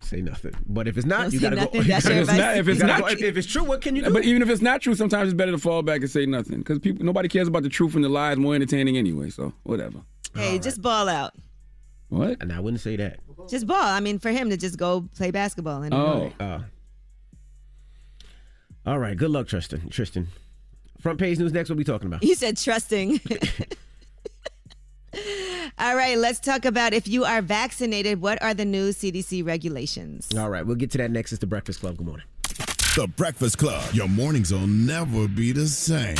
Say 0.00 0.20
nothing. 0.22 0.54
But 0.66 0.86
if 0.86 0.96
it's 0.96 1.06
not, 1.06 1.22
Don't 1.22 1.32
you 1.34 1.40
gotta 1.40 1.56
go. 1.56 1.62
nothing. 1.62 1.82
That's 1.88 2.04
your 2.06 2.14
If 2.18 2.28
it's 2.28 2.38
not, 2.38 2.56
if 2.56 2.66
You 2.68 2.74
not, 2.86 3.00
go- 3.00 3.06
if, 3.08 3.22
if 3.22 3.36
it's 3.36 3.46
true, 3.48 3.64
what 3.64 3.80
can 3.80 3.96
you 3.96 4.02
do? 4.02 4.12
But 4.12 4.24
even 4.24 4.42
if 4.42 4.48
it's 4.48 4.62
not 4.62 4.80
true, 4.80 4.94
sometimes 4.94 5.28
it's 5.30 5.36
better 5.36 5.50
to 5.50 5.58
fall 5.58 5.82
back 5.82 6.02
and 6.02 6.10
say 6.10 6.24
nothing 6.24 6.58
because 6.58 6.78
people 6.78 7.04
nobody 7.04 7.28
cares 7.28 7.48
about 7.48 7.64
the 7.64 7.68
truth 7.68 7.94
and 7.96 8.04
the 8.04 8.08
lies 8.08 8.36
more 8.36 8.54
entertaining 8.54 8.96
anyway. 8.96 9.30
So 9.30 9.52
whatever. 9.64 9.98
hey, 10.36 10.58
just 10.60 10.80
ball 10.80 11.08
out. 11.08 11.34
What? 12.10 12.40
And 12.40 12.52
I 12.52 12.60
wouldn't 12.60 12.80
say 12.80 12.96
that. 12.96 13.18
Just 13.50 13.66
ball. 13.66 13.76
I 13.82 14.00
mean, 14.00 14.18
for 14.18 14.30
him 14.30 14.50
to 14.50 14.56
just 14.56 14.78
go 14.78 15.08
play 15.16 15.30
basketball. 15.30 15.82
And 15.82 15.92
Oh. 15.92 16.32
Uh, 16.38 16.60
all 18.86 18.98
right. 18.98 19.16
Good 19.16 19.30
luck, 19.30 19.48
Tristan. 19.48 19.88
Tristan. 19.90 20.28
Front 21.00 21.18
page 21.20 21.38
news 21.38 21.52
next. 21.52 21.68
What 21.70 21.78
we 21.78 21.84
talking 21.84 22.08
about? 22.08 22.22
You 22.22 22.34
said 22.34 22.56
trusting. 22.56 23.20
All 25.78 25.94
right, 25.94 26.18
let's 26.18 26.40
talk 26.40 26.64
about 26.64 26.92
if 26.92 27.06
you 27.06 27.24
are 27.24 27.40
vaccinated, 27.40 28.20
what 28.20 28.42
are 28.42 28.52
the 28.52 28.64
new 28.64 28.90
CDC 28.90 29.46
regulations? 29.46 30.28
All 30.36 30.50
right. 30.50 30.66
We'll 30.66 30.76
get 30.76 30.90
to 30.92 30.98
that 30.98 31.12
next. 31.12 31.32
It's 31.32 31.40
the 31.40 31.46
Breakfast 31.46 31.80
Club. 31.80 31.98
Good 31.98 32.06
morning. 32.06 32.26
The 32.96 33.06
Breakfast 33.16 33.58
Club. 33.58 33.94
Your 33.94 34.08
mornings 34.08 34.52
will 34.52 34.66
never 34.66 35.28
be 35.28 35.52
the 35.52 35.68
same. 35.68 36.16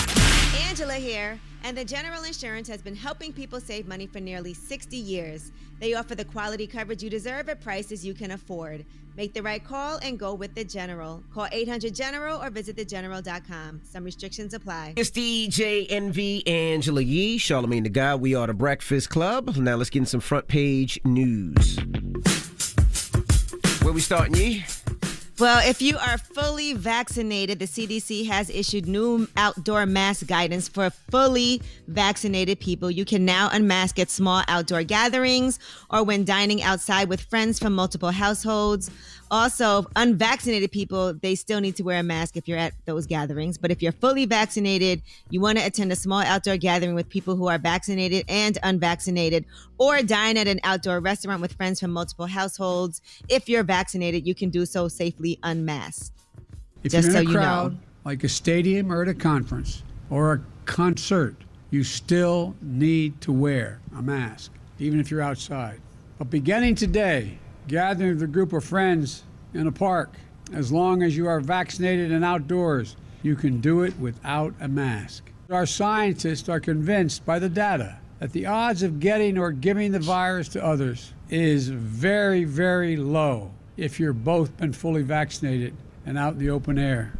Angela 0.68 0.94
here, 0.94 1.40
and 1.64 1.76
the 1.76 1.84
General 1.84 2.22
Insurance 2.22 2.68
has 2.68 2.80
been 2.82 2.94
helping 2.94 3.32
people 3.32 3.58
save 3.60 3.88
money 3.88 4.06
for 4.06 4.20
nearly 4.20 4.54
60 4.54 4.96
years. 4.96 5.50
They 5.80 5.94
offer 5.94 6.14
the 6.14 6.24
quality 6.24 6.68
coverage 6.68 7.02
you 7.02 7.10
deserve 7.10 7.48
at 7.48 7.60
prices 7.60 8.06
you 8.06 8.14
can 8.14 8.30
afford. 8.30 8.84
Make 9.18 9.34
the 9.34 9.42
right 9.42 9.64
call 9.64 9.98
and 10.00 10.16
go 10.16 10.32
with 10.32 10.54
the 10.54 10.62
General. 10.62 11.24
Call 11.34 11.48
800 11.50 11.92
General 11.92 12.40
or 12.40 12.50
visit 12.50 12.76
thegeneral.com. 12.76 13.80
Some 13.82 14.04
restrictions 14.04 14.54
apply. 14.54 14.94
It's 14.96 15.10
DJ 15.10 15.86
Envy 15.90 16.46
Angela 16.46 17.00
Yee, 17.00 17.36
Charlamagne 17.36 17.82
the 17.82 17.88
Guy. 17.88 18.14
We 18.14 18.36
are 18.36 18.46
the 18.46 18.54
Breakfast 18.54 19.10
Club. 19.10 19.56
Now 19.56 19.74
let's 19.74 19.90
get 19.90 19.98
in 19.98 20.06
some 20.06 20.20
front 20.20 20.46
page 20.46 21.00
news. 21.04 21.80
Where 23.82 23.92
we 23.92 24.00
starting, 24.02 24.36
Yee? 24.36 24.64
Well, 25.38 25.60
if 25.64 25.80
you 25.80 25.96
are 25.98 26.18
fully 26.18 26.72
vaccinated, 26.72 27.60
the 27.60 27.66
CDC 27.66 28.26
has 28.26 28.50
issued 28.50 28.88
new 28.88 29.28
outdoor 29.36 29.86
mask 29.86 30.26
guidance 30.26 30.66
for 30.66 30.90
fully 30.90 31.62
vaccinated 31.86 32.58
people. 32.58 32.90
You 32.90 33.04
can 33.04 33.24
now 33.24 33.48
unmask 33.52 34.00
at 34.00 34.10
small 34.10 34.42
outdoor 34.48 34.82
gatherings 34.82 35.60
or 35.90 36.02
when 36.02 36.24
dining 36.24 36.60
outside 36.60 37.08
with 37.08 37.20
friends 37.20 37.60
from 37.60 37.72
multiple 37.72 38.10
households. 38.10 38.90
Also, 39.30 39.86
unvaccinated 39.96 40.72
people, 40.72 41.12
they 41.12 41.34
still 41.34 41.60
need 41.60 41.76
to 41.76 41.82
wear 41.82 42.00
a 42.00 42.02
mask 42.02 42.36
if 42.36 42.48
you're 42.48 42.58
at 42.58 42.72
those 42.86 43.06
gatherings. 43.06 43.58
But 43.58 43.70
if 43.70 43.82
you're 43.82 43.92
fully 43.92 44.24
vaccinated, 44.24 45.02
you 45.30 45.40
want 45.40 45.58
to 45.58 45.64
attend 45.64 45.92
a 45.92 45.96
small 45.96 46.20
outdoor 46.20 46.56
gathering 46.56 46.94
with 46.94 47.08
people 47.08 47.36
who 47.36 47.46
are 47.48 47.58
vaccinated 47.58 48.24
and 48.28 48.56
unvaccinated, 48.62 49.44
or 49.76 50.02
dine 50.02 50.36
at 50.36 50.48
an 50.48 50.60
outdoor 50.64 51.00
restaurant 51.00 51.42
with 51.42 51.52
friends 51.52 51.80
from 51.80 51.90
multiple 51.90 52.26
households. 52.26 53.02
If 53.28 53.48
you're 53.48 53.64
vaccinated, 53.64 54.26
you 54.26 54.34
can 54.34 54.48
do 54.48 54.64
so 54.64 54.88
safely 54.88 55.38
unmasked. 55.42 56.22
If 56.82 56.92
Just 56.92 57.08
you're 57.08 57.12
so 57.12 57.20
in 57.20 57.26
a 57.26 57.30
you 57.30 57.34
know. 57.34 57.40
crowd, 57.40 57.78
like 58.04 58.24
a 58.24 58.28
stadium 58.28 58.90
or 58.90 59.02
at 59.02 59.08
a 59.08 59.14
conference 59.14 59.82
or 60.08 60.32
a 60.32 60.40
concert, 60.64 61.36
you 61.70 61.84
still 61.84 62.54
need 62.62 63.20
to 63.20 63.32
wear 63.32 63.80
a 63.96 64.00
mask, 64.00 64.52
even 64.78 65.00
if 65.00 65.10
you're 65.10 65.20
outside. 65.20 65.80
But 66.18 66.30
beginning 66.30 66.74
today, 66.76 67.38
gathering 67.68 68.14
with 68.14 68.22
a 68.22 68.26
group 68.26 68.52
of 68.52 68.64
friends 68.64 69.24
in 69.54 69.66
a 69.66 69.72
park, 69.72 70.14
as 70.52 70.72
long 70.72 71.02
as 71.02 71.16
you 71.16 71.28
are 71.28 71.40
vaccinated 71.40 72.10
and 72.10 72.24
outdoors, 72.24 72.96
you 73.22 73.36
can 73.36 73.60
do 73.60 73.82
it 73.82 73.98
without 73.98 74.54
a 74.60 74.68
mask. 74.68 75.30
Our 75.50 75.66
scientists 75.66 76.48
are 76.48 76.60
convinced 76.60 77.24
by 77.24 77.38
the 77.38 77.48
data 77.48 77.98
that 78.18 78.32
the 78.32 78.46
odds 78.46 78.82
of 78.82 79.00
getting 79.00 79.38
or 79.38 79.52
giving 79.52 79.92
the 79.92 79.98
virus 80.00 80.48
to 80.48 80.64
others 80.64 81.12
is 81.30 81.68
very, 81.68 82.44
very 82.44 82.96
low 82.96 83.52
if 83.76 84.00
you're 84.00 84.12
both 84.12 84.56
been 84.56 84.72
fully 84.72 85.02
vaccinated 85.02 85.74
and 86.04 86.18
out 86.18 86.34
in 86.34 86.38
the 86.38 86.50
open 86.50 86.78
air. 86.78 87.12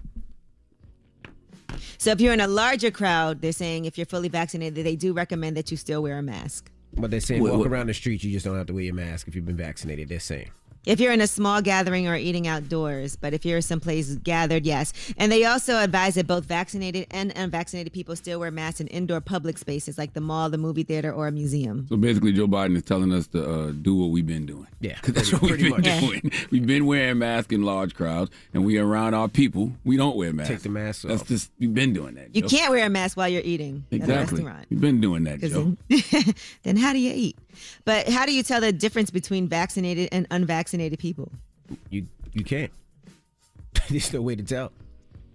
So 1.99 2.11
if 2.11 2.21
you're 2.21 2.33
in 2.33 2.41
a 2.41 2.49
larger 2.49 2.91
crowd, 2.91 3.41
they're 3.41 3.53
saying 3.53 3.85
if 3.85 3.99
you're 3.99 4.07
fully 4.07 4.29
vaccinated, 4.29 4.85
they 4.85 4.97
do 4.97 5.13
recommend 5.13 5.57
that 5.57 5.71
you 5.71 5.77
still 5.77 6.03
wear 6.03 6.19
a 6.19 6.23
mask. 6.23 6.71
But 6.95 7.11
they're 7.11 7.21
saying 7.21 7.43
What- 7.43 7.53
walk 7.53 7.61
what- 7.61 7.69
around 7.69 7.89
the 7.89 7.95
street, 7.95 8.23
you 8.25 8.33
just 8.33 8.45
don't 8.45 8.57
have 8.57 8.67
to 8.67 8.73
wear 8.75 8.85
your 8.85 8.95
mask 8.95 9.29
if 9.29 9.35
you've 9.37 9.47
been 9.47 9.57
vaccinated. 9.57 10.09
They're 10.09 10.21
saying. 10.21 10.51
If 10.87 11.01
you're 11.01 11.13
in 11.13 11.21
a 11.21 11.27
small 11.27 11.61
gathering 11.61 12.09
or 12.09 12.17
eating 12.17 12.47
outdoors, 12.47 13.17
but 13.17 13.35
if 13.35 13.45
you're 13.45 13.61
someplace 13.61 14.15
gathered, 14.17 14.65
yes. 14.65 14.93
And 15.17 15.31
they 15.31 15.45
also 15.45 15.79
advise 15.79 16.15
that 16.15 16.27
both 16.27 16.45
vaccinated 16.45 17.07
and 17.11 17.33
unvaccinated 17.37 17.93
people 17.93 18.17
still 18.17 18.41
wear 18.41 18.51
masks 18.51 18.81
in 18.81 18.87
indoor 18.89 19.21
public 19.21 19.59
spaces 19.59 19.99
like 19.99 20.15
the 20.15 20.21
mall, 20.21 20.49
the 20.51 20.59
movie 20.59 20.85
theater, 20.85 21.13
or 21.13 21.29
a 21.29 21.33
museum. 21.33 21.87
So 21.89 21.97
basically, 21.97 22.33
Joe 22.33 22.47
Biden 22.47 22.77
is 22.77 22.85
telling 22.85 23.13
us 23.13 23.27
to 23.29 23.45
uh, 23.45 23.73
do 23.73 23.97
what 23.97 24.11
we've 24.11 24.27
been 24.27 24.47
doing. 24.47 24.67
Yeah, 24.81 24.97
because 25.01 25.15
that's 25.15 25.33
what 25.33 25.43
we've 25.43 25.59
been 25.59 25.71
much. 25.71 26.01
doing. 26.01 26.33
We've 26.51 26.67
been 26.67 26.87
wearing 26.87 27.19
masks 27.19 27.53
in 27.53 27.63
large 27.63 27.95
crowds, 27.95 28.31
and 28.55 28.65
we 28.65 28.79
are 28.79 28.87
around 28.87 29.15
our 29.15 29.29
people. 29.29 29.73
We 29.85 29.97
don't 29.97 30.17
wear 30.17 30.33
masks. 30.33 30.51
Take 30.51 30.63
the 30.63 30.69
mask 30.69 31.05
off. 31.05 31.11
That's 31.11 31.23
just 31.25 31.51
we've 31.59 31.75
been 31.75 31.93
doing 31.93 32.15
that. 32.15 32.35
You 32.35 32.43
Joe. 32.43 32.57
can't 32.57 32.71
wear 32.71 32.87
a 32.87 32.89
mask 32.89 33.17
while 33.17 33.29
you're 33.29 33.43
eating 33.43 33.85
at 33.91 33.93
a 33.93 33.97
exactly. 33.97 34.45
restaurant. 34.45 34.67
We've 34.71 34.81
been 34.81 35.01
doing 35.01 35.25
that, 35.25 35.41
Joe. 35.41 35.77
Then, 35.89 36.35
then 36.63 36.77
how 36.77 36.93
do 36.93 36.99
you 36.99 37.13
eat? 37.15 37.39
But 37.85 38.09
how 38.09 38.27
do 38.27 38.33
you 38.33 38.43
tell 38.43 38.61
the 38.61 38.73
difference 38.73 39.11
between 39.11 39.49
vaccinated 39.49 40.09
and 40.13 40.27
unvaccinated 40.31 40.99
people? 40.99 41.33
You 41.91 42.07
you 42.33 42.45
can't. 42.45 42.73
There's 43.91 44.13
no 44.13 44.23
way 44.23 44.37
to 44.37 44.43
tell. 44.43 44.73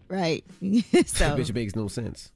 Right. 0.08 0.44
so 1.06 1.36
Which 1.36 1.54
makes 1.54 1.76
no 1.76 1.88
sense. 1.88 2.32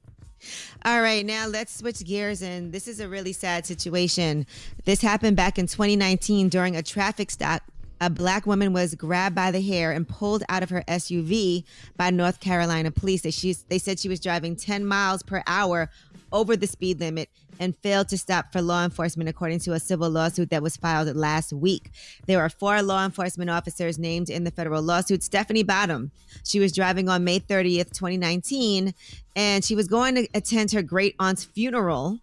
All 0.84 1.00
right, 1.02 1.26
now 1.26 1.46
let's 1.46 1.76
switch 1.76 2.04
gears. 2.04 2.42
And 2.42 2.72
this 2.72 2.88
is 2.88 3.00
a 3.00 3.08
really 3.08 3.32
sad 3.32 3.66
situation. 3.66 4.46
This 4.84 5.00
happened 5.00 5.36
back 5.36 5.58
in 5.58 5.66
2019 5.66 6.48
during 6.48 6.76
a 6.76 6.82
traffic 6.82 7.30
stop. 7.30 7.62
A 8.00 8.08
black 8.08 8.46
woman 8.46 8.72
was 8.72 8.94
grabbed 8.94 9.34
by 9.34 9.50
the 9.50 9.60
hair 9.60 9.90
and 9.90 10.08
pulled 10.08 10.44
out 10.48 10.62
of 10.62 10.70
her 10.70 10.84
SUV 10.86 11.64
by 11.96 12.10
North 12.10 12.38
Carolina 12.38 12.92
police. 12.92 13.22
They, 13.22 13.32
she's, 13.32 13.64
they 13.64 13.78
said 13.78 13.98
she 13.98 14.08
was 14.08 14.20
driving 14.20 14.54
10 14.54 14.84
miles 14.86 15.24
per 15.24 15.42
hour 15.48 15.90
over 16.32 16.56
the 16.56 16.66
speed 16.66 17.00
limit 17.00 17.28
and 17.60 17.76
failed 17.78 18.08
to 18.08 18.18
stop 18.18 18.52
for 18.52 18.62
law 18.62 18.84
enforcement, 18.84 19.28
according 19.28 19.60
to 19.60 19.72
a 19.72 19.80
civil 19.80 20.08
lawsuit 20.08 20.50
that 20.50 20.62
was 20.62 20.76
filed 20.76 21.14
last 21.16 21.52
week. 21.52 21.90
There 22.26 22.40
are 22.40 22.48
four 22.48 22.82
law 22.82 23.04
enforcement 23.04 23.50
officers 23.50 23.98
named 23.98 24.30
in 24.30 24.44
the 24.44 24.50
federal 24.50 24.82
lawsuit. 24.82 25.22
Stephanie 25.22 25.62
Bottom, 25.62 26.10
she 26.44 26.60
was 26.60 26.72
driving 26.72 27.08
on 27.08 27.24
May 27.24 27.40
30th, 27.40 27.92
2019, 27.92 28.94
and 29.36 29.64
she 29.64 29.74
was 29.74 29.88
going 29.88 30.14
to 30.14 30.28
attend 30.34 30.72
her 30.72 30.82
great 30.82 31.14
aunt's 31.18 31.44
funeral. 31.44 32.18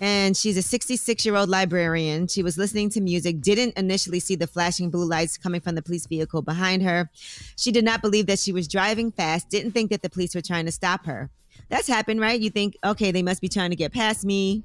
And 0.00 0.36
she's 0.36 0.56
a 0.56 0.62
66 0.62 1.26
year 1.26 1.34
old 1.34 1.48
librarian. 1.48 2.28
She 2.28 2.44
was 2.44 2.56
listening 2.56 2.88
to 2.90 3.00
music, 3.00 3.40
didn't 3.40 3.76
initially 3.76 4.20
see 4.20 4.36
the 4.36 4.46
flashing 4.46 4.90
blue 4.90 5.04
lights 5.04 5.36
coming 5.36 5.60
from 5.60 5.74
the 5.74 5.82
police 5.82 6.06
vehicle 6.06 6.40
behind 6.40 6.82
her. 6.82 7.10
She 7.56 7.72
did 7.72 7.84
not 7.84 8.00
believe 8.00 8.26
that 8.26 8.38
she 8.38 8.52
was 8.52 8.68
driving 8.68 9.10
fast, 9.10 9.48
didn't 9.48 9.72
think 9.72 9.90
that 9.90 10.02
the 10.02 10.10
police 10.10 10.36
were 10.36 10.40
trying 10.40 10.66
to 10.66 10.72
stop 10.72 11.04
her. 11.06 11.30
That's 11.68 11.88
happened, 11.88 12.20
right? 12.20 12.40
You 12.40 12.50
think, 12.50 12.76
okay, 12.84 13.10
they 13.10 13.22
must 13.22 13.40
be 13.40 13.48
trying 13.48 13.70
to 13.70 13.76
get 13.76 13.92
past 13.92 14.24
me 14.24 14.64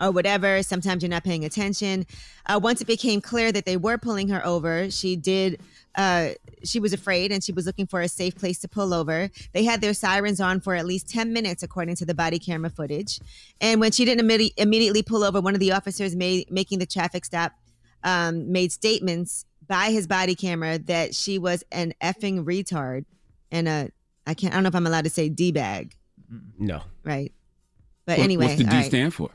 or 0.00 0.10
whatever. 0.10 0.62
Sometimes 0.62 1.02
you're 1.02 1.10
not 1.10 1.24
paying 1.24 1.44
attention. 1.44 2.06
Uh, 2.46 2.58
once 2.62 2.80
it 2.80 2.86
became 2.86 3.20
clear 3.20 3.52
that 3.52 3.64
they 3.64 3.76
were 3.76 3.98
pulling 3.98 4.28
her 4.28 4.44
over, 4.44 4.90
she 4.90 5.16
did. 5.16 5.60
Uh, 5.94 6.30
she 6.64 6.80
was 6.80 6.92
afraid 6.92 7.30
and 7.30 7.42
she 7.44 7.52
was 7.52 7.66
looking 7.66 7.86
for 7.86 8.00
a 8.00 8.08
safe 8.08 8.34
place 8.34 8.58
to 8.60 8.68
pull 8.68 8.92
over. 8.92 9.30
They 9.52 9.64
had 9.64 9.80
their 9.80 9.94
sirens 9.94 10.40
on 10.40 10.60
for 10.60 10.74
at 10.74 10.86
least 10.86 11.08
10 11.08 11.32
minutes, 11.32 11.62
according 11.62 11.96
to 11.96 12.04
the 12.04 12.14
body 12.14 12.38
camera 12.38 12.70
footage. 12.70 13.20
And 13.60 13.80
when 13.80 13.92
she 13.92 14.04
didn't 14.04 14.26
immedi- 14.26 14.54
immediately 14.56 15.02
pull 15.02 15.22
over, 15.22 15.40
one 15.40 15.54
of 15.54 15.60
the 15.60 15.72
officers 15.72 16.16
made, 16.16 16.50
making 16.50 16.80
the 16.80 16.86
traffic 16.86 17.24
stop 17.24 17.52
um, 18.02 18.50
made 18.50 18.72
statements 18.72 19.44
by 19.66 19.90
his 19.90 20.06
body 20.06 20.34
camera 20.34 20.78
that 20.78 21.14
she 21.14 21.38
was 21.38 21.64
an 21.72 21.94
effing 22.02 22.44
retard 22.44 23.04
and 23.50 23.68
a, 23.68 23.90
I 24.26 24.34
can't, 24.34 24.52
I 24.52 24.56
don't 24.56 24.64
know 24.64 24.68
if 24.68 24.74
I'm 24.74 24.86
allowed 24.86 25.04
to 25.04 25.10
say 25.10 25.28
D 25.28 25.52
bag, 25.52 25.96
No. 26.58 26.82
right? 27.04 27.32
But 28.06 28.18
What- 28.18 28.24
anyway, 28.24 28.46
what's 28.46 28.58
the 28.58 28.64
D 28.64 28.70
all 28.70 28.76
right. 28.76 28.86
stand 28.86 29.14
for? 29.14 29.30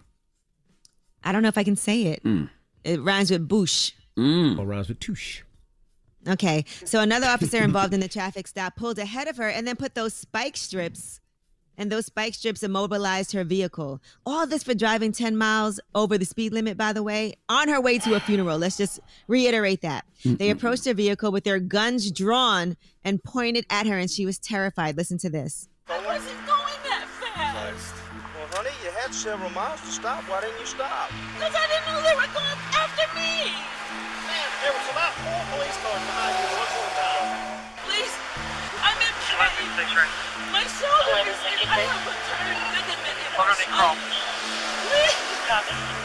I 1.24 1.32
don't 1.32 1.42
know 1.42 1.50
if 1.50 1.58
I 1.58 1.64
can 1.64 1.76
say 1.76 2.04
it. 2.04 2.24
Mm. 2.24 2.50
It 2.84 3.02
rhymes 3.02 3.32
with 3.32 3.48
boosh. 3.48 3.92
Mm. 4.18 4.58
Or 4.60 4.66
rhymes 4.66 4.90
with 4.90 5.00
touche. 5.00 5.42
Okay, 6.28 6.66
so 6.86 7.00
another 7.02 7.28
officer 7.28 7.58
involved 7.64 7.94
in 7.94 8.02
the 8.02 8.08
traffic 8.10 8.48
stop 8.48 8.76
pulled 8.76 9.00
ahead 9.00 9.28
of 9.28 9.38
her 9.38 9.48
and 9.48 9.66
then 9.66 9.76
put 9.78 9.96
those 9.96 10.14
spike 10.14 10.58
strips, 10.58 11.22
and 11.78 11.90
those 11.90 12.08
spike 12.08 12.34
strips 12.36 12.62
immobilized 12.62 13.32
her 13.32 13.46
vehicle. 13.46 14.02
All 14.26 14.46
this 14.46 14.62
for 14.64 14.74
driving 14.74 15.14
10 15.14 15.38
miles 15.38 15.80
over 15.96 16.18
the 16.18 16.26
speed 16.26 16.52
limit, 16.52 16.78
by 16.78 16.92
the 16.92 17.02
way, 17.04 17.36
on 17.48 17.70
her 17.70 17.80
way 17.80 18.00
to 18.00 18.16
a 18.16 18.20
funeral. 18.20 18.58
Let's 18.58 18.76
just 18.76 19.00
reiterate 19.30 19.82
that. 19.82 20.06
They 20.26 20.50
Mm-mm. 20.50 20.52
approached 20.52 20.84
her 20.86 20.94
vehicle 20.94 21.32
with 21.32 21.46
their 21.46 21.60
guns 21.60 22.12
drawn 22.12 22.76
and 23.06 23.24
pointed 23.24 23.66
at 23.70 23.88
her, 23.88 23.98
and 23.98 24.12
she 24.12 24.26
was 24.26 24.38
terrified. 24.40 24.98
Listen 24.98 25.18
to 25.20 25.30
this. 25.30 25.70
Had 29.10 29.18
several 29.18 29.50
miles 29.58 29.82
to 29.82 29.90
stop. 29.90 30.22
Why 30.30 30.46
didn't 30.46 30.62
you 30.62 30.70
stop? 30.70 31.10
Because 31.34 31.50
I 31.58 31.66
didn't 31.66 31.86
know 31.90 31.98
they 32.06 32.14
were 32.14 32.30
going 32.30 32.60
after 32.78 33.10
me. 33.18 33.50
Man, 34.30 34.48
there 34.62 34.70
was 34.70 34.86
about 34.94 35.18
four 35.26 35.42
police 35.50 35.78
cars 35.82 35.98
behind 35.98 36.34
you. 36.38 36.46
What's 36.54 36.74
going 36.78 36.94
on? 37.10 37.26
Please, 37.90 38.14
I'm 38.86 38.94
in 39.02 39.14
pain. 39.34 39.66
My 40.54 40.62
shoulder 40.78 41.26
is 41.26 41.42
in. 41.42 41.58
I 41.66 41.90
have 41.90 42.06
a 42.06 42.14
turned 42.30 42.62
ligament 42.70 43.18
in 43.18 43.32
my 43.34 43.50
shoulder. 43.58 43.98
Please. 44.94 45.18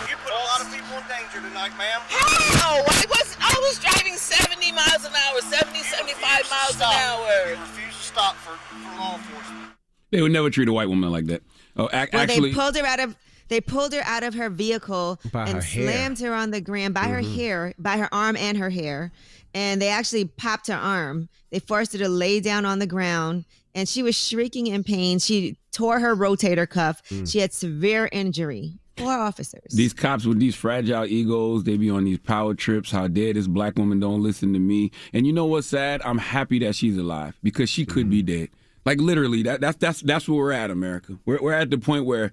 You 0.08 0.16
put 0.24 0.32
a 0.32 0.40
lot 0.48 0.64
of 0.64 0.72
people 0.72 0.96
in 0.96 1.04
danger 1.04 1.44
tonight, 1.44 1.76
ma'am. 1.76 2.00
No, 2.08 2.80
I 2.88 3.04
was 3.12 3.36
I 3.36 3.52
was 3.68 3.76
driving 3.84 4.16
70 4.16 4.72
miles 4.72 5.04
an 5.04 5.12
hour, 5.12 5.44
70, 5.44 5.76
75 5.84 6.48
miles 6.48 6.76
an 6.80 6.88
hour. 6.88 7.52
You 7.52 7.60
refuse 7.60 7.92
to 7.92 8.04
stop 8.16 8.40
for, 8.40 8.56
for 8.56 8.96
law 8.96 9.20
enforcement. 9.20 9.76
They 10.08 10.22
would 10.22 10.32
never 10.32 10.48
treat 10.48 10.68
a 10.68 10.72
white 10.72 10.88
woman 10.88 11.12
like 11.12 11.26
that. 11.26 11.42
Oh, 11.76 11.88
ac- 11.92 12.10
Well, 12.12 12.22
actually, 12.22 12.50
they 12.50 12.54
pulled 12.56 12.76
her 12.76 12.84
out 12.86 13.00
of 13.00 13.16
they 13.48 13.60
pulled 13.60 13.92
her 13.92 14.00
out 14.04 14.22
of 14.22 14.34
her 14.34 14.48
vehicle 14.48 15.20
By 15.30 15.42
and 15.46 15.56
her 15.56 15.60
hair. 15.60 15.84
slammed 15.86 16.18
her 16.20 16.32
on 16.34 16.50
the 16.50 16.60
ground 16.62 16.94
by 16.94 17.04
her 17.08 17.20
Mhm. 17.22 17.34
hair, 17.36 17.74
by 17.78 17.98
her 17.98 18.08
arm 18.12 18.36
and 18.36 18.56
her 18.56 18.70
hair. 18.70 19.12
And 19.52 19.80
they 19.82 19.88
actually 19.88 20.24
popped 20.24 20.68
her 20.68 20.74
arm. 20.74 21.28
They 21.50 21.58
forced 21.58 21.92
her 21.92 21.98
to 21.98 22.08
lay 22.08 22.40
down 22.40 22.64
on 22.64 22.78
the 22.78 22.86
ground 22.86 23.44
and 23.74 23.86
she 23.88 24.02
was 24.02 24.16
shrieking 24.16 24.66
in 24.68 24.82
pain. 24.82 25.18
She 25.18 25.56
tore 25.72 26.00
her 26.00 26.16
rotator 26.16 26.68
cuff. 26.68 27.02
Mm. 27.10 27.30
She 27.30 27.38
had 27.40 27.52
severe 27.52 28.08
injury. 28.12 28.78
Four 28.96 29.12
officers. 29.12 29.72
these 29.74 29.92
cops 29.92 30.24
with 30.24 30.38
these 30.38 30.54
fragile 30.54 31.04
egos, 31.04 31.64
they 31.64 31.76
be 31.76 31.90
on 31.90 32.04
these 32.04 32.20
power 32.20 32.54
trips. 32.54 32.92
How 32.92 33.08
dare 33.08 33.32
this 33.34 33.48
black 33.48 33.76
woman 33.76 33.98
don't 33.98 34.22
listen 34.22 34.52
to 34.52 34.60
me? 34.60 34.92
And 35.12 35.26
you 35.26 35.32
know 35.32 35.46
what's 35.46 35.66
sad? 35.66 36.00
I'm 36.04 36.18
happy 36.18 36.60
that 36.60 36.76
she's 36.76 36.96
alive 36.96 37.34
because 37.42 37.68
she 37.68 37.84
could 37.84 38.08
be 38.08 38.22
dead. 38.22 38.50
Like 38.84 39.00
literally, 39.00 39.42
that 39.44 39.60
that's 39.60 39.76
that's 39.78 40.00
that's 40.02 40.28
where 40.28 40.38
we're 40.38 40.52
at, 40.52 40.70
America. 40.70 41.18
We're 41.24 41.40
we're 41.42 41.52
at 41.52 41.70
the 41.70 41.78
point 41.78 42.04
where 42.04 42.32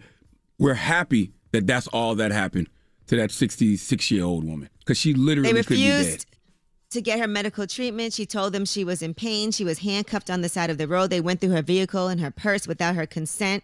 we're 0.59 0.73
happy 0.75 1.31
that 1.51 1.65
that's 1.67 1.87
all 1.87 2.15
that 2.15 2.31
happened 2.31 2.69
to 3.07 3.15
that 3.17 3.31
66 3.31 4.11
year 4.11 4.23
old 4.23 4.43
woman 4.45 4.69
because 4.79 4.97
she 4.97 5.13
literally 5.13 5.51
They 5.53 5.63
could 5.63 5.75
be 5.75 5.83
dead. 5.87 5.99
refused 5.99 6.25
to 6.91 7.01
get 7.01 7.19
her 7.19 7.27
medical 7.27 7.65
treatment. 7.65 8.13
She 8.13 8.25
told 8.25 8.53
them 8.53 8.65
she 8.65 8.83
was 8.83 9.01
in 9.01 9.13
pain. 9.13 9.51
She 9.51 9.63
was 9.63 9.79
handcuffed 9.79 10.29
on 10.29 10.41
the 10.41 10.49
side 10.49 10.69
of 10.69 10.77
the 10.77 10.87
road. 10.87 11.09
They 11.09 11.21
went 11.21 11.39
through 11.39 11.51
her 11.51 11.61
vehicle 11.61 12.07
and 12.07 12.19
her 12.21 12.31
purse 12.31 12.67
without 12.67 12.95
her 12.95 13.05
consent. 13.05 13.63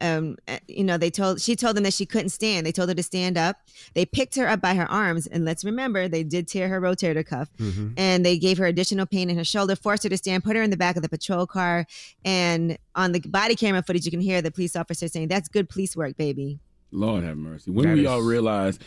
Um, 0.00 0.36
uh, 0.48 0.58
you 0.66 0.82
know, 0.82 0.98
they 0.98 1.10
told 1.10 1.40
she 1.40 1.54
told 1.54 1.76
them 1.76 1.84
that 1.84 1.92
she 1.94 2.04
couldn't 2.04 2.30
stand. 2.30 2.66
They 2.66 2.72
told 2.72 2.88
her 2.88 2.94
to 2.94 3.02
stand 3.02 3.38
up. 3.38 3.58
They 3.94 4.04
picked 4.04 4.34
her 4.34 4.48
up 4.48 4.60
by 4.60 4.74
her 4.74 4.90
arms, 4.90 5.26
and 5.28 5.44
let's 5.44 5.64
remember 5.64 6.08
they 6.08 6.24
did 6.24 6.48
tear 6.48 6.68
her 6.68 6.80
rotator 6.80 7.24
cuff, 7.24 7.48
Mm-hmm. 7.58 7.92
and 7.96 8.26
they 8.26 8.36
gave 8.38 8.58
her 8.58 8.66
additional 8.66 9.06
pain 9.06 9.30
in 9.30 9.36
her 9.36 9.44
shoulder, 9.44 9.76
forced 9.76 10.02
her 10.02 10.08
to 10.08 10.16
stand, 10.16 10.42
put 10.42 10.56
her 10.56 10.62
in 10.62 10.70
the 10.70 10.76
back 10.76 10.96
of 10.96 11.02
the 11.02 11.08
patrol 11.08 11.46
car, 11.46 11.86
and 12.24 12.76
on 12.96 13.12
the 13.12 13.20
body 13.20 13.54
camera 13.54 13.82
footage, 13.82 14.04
you 14.04 14.10
can 14.10 14.20
hear 14.20 14.42
the 14.42 14.50
police 14.50 14.74
officer 14.74 15.06
saying, 15.06 15.28
"That's 15.28 15.48
good 15.48 15.68
police 15.68 15.96
work, 15.96 16.16
baby." 16.16 16.58
Lord 16.94 17.24
have 17.24 17.36
mercy. 17.36 17.70
When 17.70 17.88
That 17.88 17.96
we 17.96 18.06
all 18.06 18.22
realize 18.22 18.78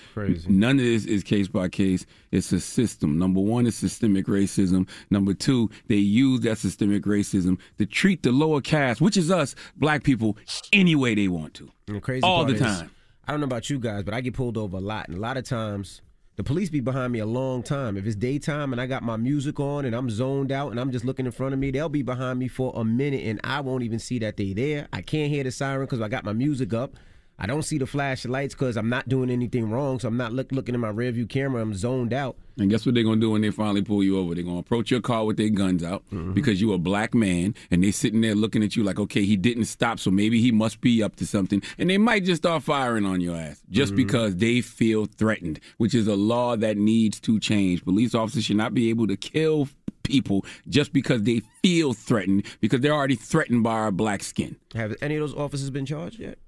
none 0.48 0.80
of 0.80 0.86
this 0.86 1.06
is 1.06 1.24
case 1.24 1.48
by 1.48 1.70
case, 1.70 2.06
it's 2.32 2.52
a 2.52 2.60
system. 2.60 3.18
Number 3.18 3.40
one 3.40 3.68
is 3.68 3.76
systemic 3.76 4.26
racism. 4.26 4.88
Number 5.10 5.34
two, 5.34 5.70
they 5.88 5.96
use 5.96 6.42
that 6.42 6.58
systemic 6.58 7.04
racism 7.04 7.60
to 7.78 7.86
treat 7.86 8.24
the 8.24 8.32
lower 8.32 8.62
caste, 8.62 9.02
which 9.02 9.18
is 9.18 9.30
us, 9.30 9.56
black 9.76 10.04
people, 10.04 10.38
any 10.74 10.96
way 10.96 11.16
they 11.16 11.28
want 11.28 11.54
to. 11.56 11.70
And 11.88 11.98
the 11.98 12.02
crazy 12.02 12.24
all 12.24 12.46
the 12.46 12.54
is, 12.54 12.62
time. 12.62 12.92
I 13.28 13.32
don't 13.32 13.42
know 13.42 13.46
about 13.46 13.70
you 13.70 13.80
guys, 13.80 14.04
but 14.04 14.14
I 14.14 14.22
get 14.22 14.34
pulled 14.34 14.58
over 14.58 14.78
a 14.78 14.82
lot, 14.82 15.08
and 15.10 15.18
a 15.18 15.20
lot 15.20 15.38
of 15.38 15.44
times 15.44 16.02
the 16.38 16.44
police 16.44 16.70
be 16.70 16.80
behind 16.80 17.12
me 17.12 17.20
a 17.20 17.26
long 17.26 17.64
time. 17.64 17.98
If 17.98 18.06
it's 18.06 18.16
daytime 18.16 18.72
and 18.72 18.80
I 18.80 18.86
got 18.86 19.02
my 19.02 19.18
music 19.18 19.60
on 19.60 19.86
and 19.86 19.96
I'm 19.96 20.08
zoned 20.10 20.52
out 20.52 20.70
and 20.70 20.80
I'm 20.80 20.92
just 20.92 21.04
looking 21.04 21.26
in 21.26 21.32
front 21.32 21.54
of 21.54 21.60
me, 21.60 21.72
they'll 21.72 21.90
be 21.90 22.04
behind 22.04 22.38
me 22.38 22.48
for 22.48 22.72
a 22.76 22.86
minute, 22.86 23.26
and 23.26 23.42
I 23.44 23.60
won't 23.62 23.84
even 23.84 24.00
see 24.00 24.20
that 24.20 24.38
they 24.38 24.54
there. 24.54 24.88
I 24.94 25.02
can't 25.02 25.32
hear 25.32 25.44
the 25.44 25.52
siren 25.52 25.86
because 25.86 26.00
I 26.00 26.08
got 26.08 26.24
my 26.24 26.34
music 26.34 26.74
up. 26.74 26.96
I 27.40 27.46
don't 27.46 27.62
see 27.62 27.78
the 27.78 27.86
flashlights 27.86 28.56
because 28.56 28.78
I'm 28.78 28.90
not 28.90 29.08
doing 29.08 29.30
anything 29.30 29.70
wrong, 29.70 30.00
so 30.00 30.08
I'm 30.08 30.18
not 30.18 30.34
look, 30.34 30.52
looking 30.52 30.74
in 30.74 30.82
my 30.82 30.92
rearview 30.92 31.30
camera. 31.30 31.62
I'm 31.62 31.76
zoned 31.76 32.12
out. 32.12 32.36
And 32.58 32.68
guess 32.70 32.84
what 32.84 32.96
they're 32.96 33.04
gonna 33.04 33.22
do 33.22 33.30
when 33.30 33.42
they 33.42 33.52
finally 33.52 33.84
pull 33.84 34.04
you 34.04 34.18
over? 34.18 34.34
They're 34.34 34.44
gonna 34.44 34.58
approach 34.58 34.90
your 34.90 35.02
car 35.02 35.24
with 35.24 35.38
their 35.38 35.50
guns 35.50 35.84
out 35.84 36.04
because 36.34 36.60
you're 36.60 36.74
a 36.74 36.80
black 36.80 37.14
man, 37.14 37.54
and 37.70 37.84
they're 37.84 37.92
sitting 37.92 38.22
there 38.22 38.34
looking 38.34 38.64
at 38.64 38.76
you 38.76 38.84
like, 38.84 39.00
okay, 39.00 39.24
he 39.24 39.36
didn't 39.38 39.66
stop, 39.66 40.00
so 40.00 40.10
maybe 40.10 40.42
he 40.42 40.52
must 40.52 40.82
be 40.82 41.04
up 41.04 41.16
to 41.18 41.28
something, 41.28 41.62
and 41.78 41.92
they 41.92 42.00
might 42.00 42.24
just 42.26 42.42
start 42.42 42.64
firing 42.64 43.06
on 43.06 43.22
your 43.22 43.36
ass 43.36 43.62
just 43.70 43.94
Mhm. 43.94 43.98
because 43.98 44.36
they 44.38 44.62
feel 44.62 45.06
threatened, 45.06 45.60
which 45.78 45.94
is 45.94 46.08
a 46.08 46.16
law 46.16 46.56
that 46.58 46.76
needs 46.78 47.20
to 47.20 47.40
change. 47.40 47.84
Police 47.86 48.16
officers 48.16 48.46
should 48.46 48.58
not 48.58 48.74
be 48.74 48.90
able 48.90 49.06
to 49.06 49.16
kill 49.16 49.70
people 50.02 50.44
just 50.68 50.92
because 50.94 51.22
they 51.24 51.42
feel 51.62 51.94
threatened 51.94 52.44
because 52.62 52.80
they're 52.82 52.94
already 52.94 53.16
threatened 53.16 53.62
by 53.62 53.74
our 53.74 53.92
black 53.92 54.24
skin. 54.24 54.56
Have 54.74 54.96
any 55.02 55.16
of 55.18 55.20
those 55.22 55.36
officers 55.36 55.70
been 55.70 55.86
charged 55.86 56.20
yet? 56.20 56.40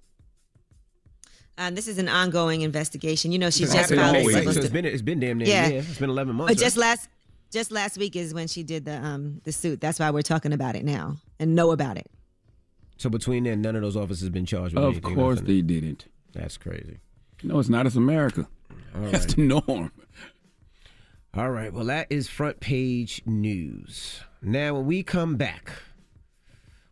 Um, 1.59 1.75
this 1.75 1.87
is 1.87 1.97
an 1.97 2.07
ongoing 2.09 2.61
investigation. 2.61 3.31
You 3.31 3.37
know, 3.39 3.49
she 3.49 3.63
It's 3.63 3.73
just 3.73 3.89
happened 3.91 3.99
filed 4.01 4.15
a 4.15 4.19
civil 4.33 4.53
So 4.53 4.59
it's 4.59 4.67
suit. 4.67 4.73
been 4.73 4.85
it's 4.85 5.01
been 5.01 5.19
damn 5.19 5.37
near 5.37 5.47
Yeah. 5.47 5.67
a 5.67 5.69
year. 5.71 5.79
It's 5.79 5.99
been 5.99 6.09
11 6.09 6.33
months. 6.35 6.53
But 6.53 6.57
just 6.59 6.77
last 6.77 7.09
just 7.51 7.71
last 7.71 7.97
week 7.97 8.15
is 8.15 8.33
when 8.33 8.47
she 8.47 8.63
did 8.63 8.85
the 8.85 8.95
um 9.03 9.41
the 9.43 9.51
suit. 9.51 9.81
That's 9.81 9.99
why 9.99 10.09
we're 10.11 10.21
talking 10.21 10.53
about 10.53 10.75
it 10.75 10.85
now 10.85 11.17
and 11.39 11.55
know 11.55 11.71
about 11.71 11.97
it. 11.97 12.09
So 12.97 13.09
between 13.09 13.43
then, 13.43 13.61
none 13.61 13.75
of 13.75 13.81
those 13.81 13.95
officers 13.97 14.23
have 14.23 14.33
been 14.33 14.45
charged 14.45 14.73
with 14.75 14.83
Of 14.83 14.93
anything. 14.93 15.11
Of 15.11 15.17
course 15.17 15.39
nothing? 15.41 15.55
they 15.55 15.61
didn't. 15.61 16.05
That's 16.33 16.57
crazy. 16.57 16.99
No, 17.43 17.59
it's 17.59 17.69
not. 17.69 17.85
It's 17.85 17.95
America. 17.95 18.47
All 18.95 19.01
That's 19.11 19.33
the 19.33 19.41
norm. 19.41 19.91
All 21.33 21.51
right. 21.51 21.71
Well, 21.71 21.85
that 21.85 22.07
is 22.09 22.27
front 22.27 22.59
page 22.59 23.21
news. 23.25 24.21
Now, 24.41 24.75
when 24.75 24.85
we 24.85 25.03
come 25.03 25.35
back, 25.35 25.71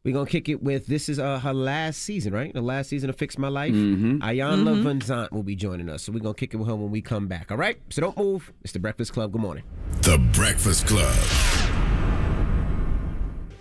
we're 0.07 0.13
gonna 0.13 0.25
kick 0.25 0.47
it 0.47 0.63
with 0.63 0.87
this 0.87 1.09
is 1.09 1.19
uh, 1.19 1.37
her 1.39 1.53
last 1.53 2.01
season, 2.01 2.31
right? 2.33 2.53
The 2.53 2.61
last 2.61 2.87
season 2.89 3.09
of 3.09 3.17
Fix 3.17 3.37
My 3.37 3.49
Life. 3.49 3.73
Mhm. 3.73 4.19
Iyanla 4.19 4.81
Mhm. 4.81 5.01
Van 5.03 5.27
will 5.33 5.43
be 5.43 5.53
joining 5.55 5.89
us, 5.89 6.01
so 6.03 6.13
we're 6.13 6.19
gonna 6.19 6.33
kick 6.33 6.53
it 6.53 6.57
with 6.57 6.69
her 6.69 6.75
when 6.77 6.89
we 6.91 7.01
come 7.01 7.27
back. 7.27 7.51
All 7.51 7.57
right. 7.57 7.77
So 7.89 8.01
don't 8.01 8.17
move. 8.17 8.53
It's 8.63 8.71
the 8.71 8.79
Breakfast 8.79 9.11
Club. 9.11 9.33
Good 9.33 9.41
morning. 9.41 9.63
The 10.03 10.17
Breakfast 10.31 10.87
Club. 10.87 11.13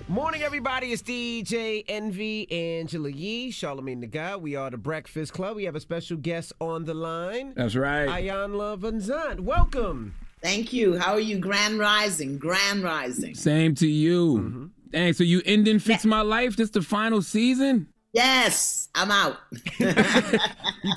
Morning, 0.07 0.43
everybody. 0.43 0.93
It's 0.93 1.03
DJ 1.03 1.85
Envy, 1.89 2.47
Angela 2.53 3.09
Yee, 3.11 3.51
Charlamagne 3.51 4.01
tha 4.03 4.07
God. 4.07 4.41
We 4.41 4.55
are 4.55 4.71
the 4.71 4.77
Breakfast 4.79 5.33
Club. 5.33 5.57
We 5.57 5.65
have 5.65 5.75
a 5.75 5.81
special 5.81 6.17
guest 6.17 6.53
on 6.61 6.85
the 6.85 6.95
line. 6.95 7.55
That's 7.57 7.75
right. 7.75 8.09
Ayanla 8.09 8.79
Van 8.79 9.01
Zant. 9.01 9.41
Welcome. 9.41 10.15
Thank 10.41 10.73
you. 10.73 10.97
How 10.97 11.15
are 11.15 11.21
you? 11.21 11.39
Grand 11.39 11.81
Rising. 11.81 12.39
Grand 12.39 12.85
Rising. 12.85 13.35
Same 13.35 13.75
to 13.75 13.89
you. 13.89 14.39
Mm-hmm. 14.39 14.65
Dang, 14.91 15.13
so 15.13 15.25
you 15.25 15.43
ending 15.45 15.79
Fix 15.79 16.05
My 16.05 16.21
Life? 16.21 16.57
This 16.57 16.71
the 16.71 16.83
final 16.83 17.23
season? 17.23 17.89
Yes, 18.13 18.89
I'm 18.95 19.11
out. 19.11 19.37
you 19.79 19.93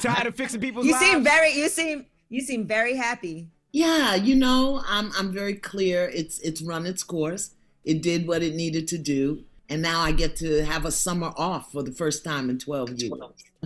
tired 0.01 0.27
of 0.27 0.35
fixing 0.35 0.61
people's 0.61 0.85
You 0.85 0.93
lives? 0.93 1.05
seem 1.05 1.23
very 1.23 1.53
you 1.53 1.67
seem 1.69 2.05
you 2.29 2.41
seem 2.41 2.65
very 2.65 2.95
happy. 2.95 3.49
Yeah, 3.73 4.15
you 4.15 4.35
know, 4.35 4.81
I'm 4.87 5.11
I'm 5.17 5.33
very 5.33 5.55
clear. 5.55 6.09
It's 6.13 6.39
it's 6.39 6.61
run 6.61 6.85
its 6.85 7.03
course. 7.03 7.51
It 7.83 8.01
did 8.01 8.27
what 8.27 8.41
it 8.43 8.55
needed 8.55 8.87
to 8.89 8.97
do, 8.97 9.43
and 9.69 9.81
now 9.81 10.01
I 10.01 10.11
get 10.11 10.35
to 10.37 10.63
have 10.65 10.85
a 10.85 10.91
summer 10.91 11.31
off 11.35 11.71
for 11.71 11.81
the 11.83 11.91
first 11.91 12.23
time 12.23 12.49
in 12.49 12.57
12 12.59 12.91
years. 12.91 13.11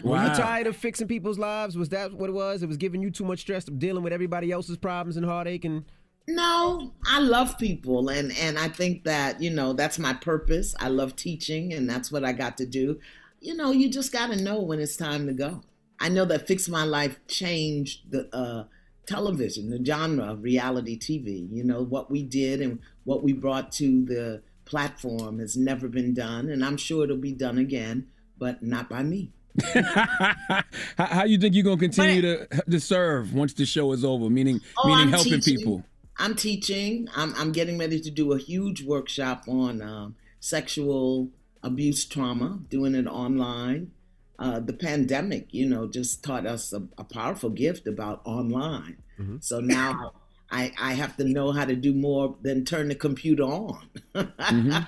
Were 0.03 0.17
you 0.23 0.29
tired 0.33 0.65
of 0.67 0.75
fixing 0.75 1.07
people's 1.07 1.37
lives? 1.37 1.77
Was 1.77 1.89
that 1.89 2.13
what 2.13 2.29
it 2.29 2.33
was? 2.33 2.63
It 2.63 2.67
was 2.67 2.77
giving 2.77 3.01
you 3.01 3.11
too 3.11 3.25
much 3.25 3.39
stress 3.41 3.67
of 3.67 3.77
dealing 3.79 4.03
with 4.03 4.13
everybody 4.13 4.51
else's 4.51 4.77
problems 4.77 5.17
and 5.17 5.25
heartache 5.25 5.65
and 5.65 5.83
No, 6.27 6.93
I 7.05 7.19
love 7.19 7.57
people 7.57 8.07
and 8.09 8.31
and 8.37 8.57
I 8.57 8.69
think 8.69 9.03
that, 9.03 9.41
you 9.41 9.49
know, 9.49 9.73
that's 9.73 9.99
my 9.99 10.13
purpose. 10.13 10.73
I 10.79 10.87
love 10.87 11.15
teaching 11.17 11.73
and 11.73 11.89
that's 11.89 12.11
what 12.11 12.23
I 12.23 12.31
got 12.31 12.57
to 12.57 12.65
do. 12.65 12.99
You 13.41 13.55
know, 13.55 13.71
you 13.71 13.89
just 13.89 14.13
got 14.13 14.27
to 14.31 14.41
know 14.41 14.61
when 14.61 14.79
it's 14.79 14.95
time 14.95 15.27
to 15.27 15.33
go. 15.33 15.61
I 15.99 16.07
know 16.09 16.23
that 16.25 16.47
Fix 16.47 16.69
My 16.69 16.83
Life 16.85 17.19
changed 17.27 18.09
the 18.11 18.33
uh 18.33 18.65
television, 19.05 19.69
the 19.69 19.83
genre 19.83 20.31
of 20.31 20.43
reality 20.43 20.97
TV. 20.97 21.45
You 21.51 21.65
know, 21.65 21.81
what 21.83 22.09
we 22.09 22.23
did 22.23 22.61
and 22.61 22.79
what 23.03 23.21
we 23.21 23.33
brought 23.33 23.73
to 23.73 24.05
the 24.05 24.41
platform 24.63 25.39
has 25.39 25.57
never 25.57 25.89
been 25.89 26.13
done 26.13 26.47
and 26.49 26.63
I'm 26.63 26.77
sure 26.77 27.03
it'll 27.03 27.17
be 27.17 27.33
done 27.33 27.57
again, 27.57 28.07
but 28.37 28.63
not 28.63 28.89
by 28.89 29.03
me. 29.03 29.33
How, 29.73 30.63
how 30.97 31.23
you 31.25 31.37
think 31.37 31.53
you're 31.53 31.63
gonna 31.63 31.77
continue 31.77 32.21
to 32.21 32.47
to 32.71 32.79
serve 32.79 33.33
once 33.33 33.53
the 33.53 33.65
show 33.65 33.91
is 33.91 34.03
over? 34.05 34.29
Meaning, 34.29 34.61
Oh, 34.77 34.87
meaning 34.87 35.01
I'm 35.03 35.09
helping 35.11 35.33
teaching. 35.41 35.57
people. 35.57 35.83
I'm 36.17 36.35
teaching. 36.35 37.07
I'm, 37.15 37.33
I'm 37.35 37.51
getting 37.51 37.77
ready 37.77 37.99
to 38.01 38.11
do 38.11 38.33
a 38.33 38.37
huge 38.39 38.83
workshop 38.83 39.43
on 39.47 39.81
um, 39.81 40.15
sexual 40.39 41.29
abuse 41.63 42.05
trauma, 42.05 42.59
doing 42.69 42.95
it 42.95 43.07
online. 43.07 43.91
uh, 44.39 44.59
the 44.59 44.73
pandemic, 44.73 45.47
you 45.53 45.67
know, 45.67 45.87
just 45.87 46.23
taught 46.23 46.45
us 46.45 46.73
a, 46.73 46.83
a 46.97 47.03
powerful 47.03 47.49
gift 47.49 47.87
about 47.87 48.21
online. 48.25 48.97
Mm-hmm. 49.19 49.37
So 49.41 49.59
now 49.59 50.13
I, 50.51 50.71
I 50.79 50.93
have 50.93 51.15
to 51.17 51.23
know 51.25 51.51
how 51.51 51.65
to 51.65 51.75
do 51.75 51.93
more 51.93 52.35
than 52.41 52.65
turn 52.65 52.89
the 52.89 52.95
computer 52.95 53.43
on. 53.43 53.89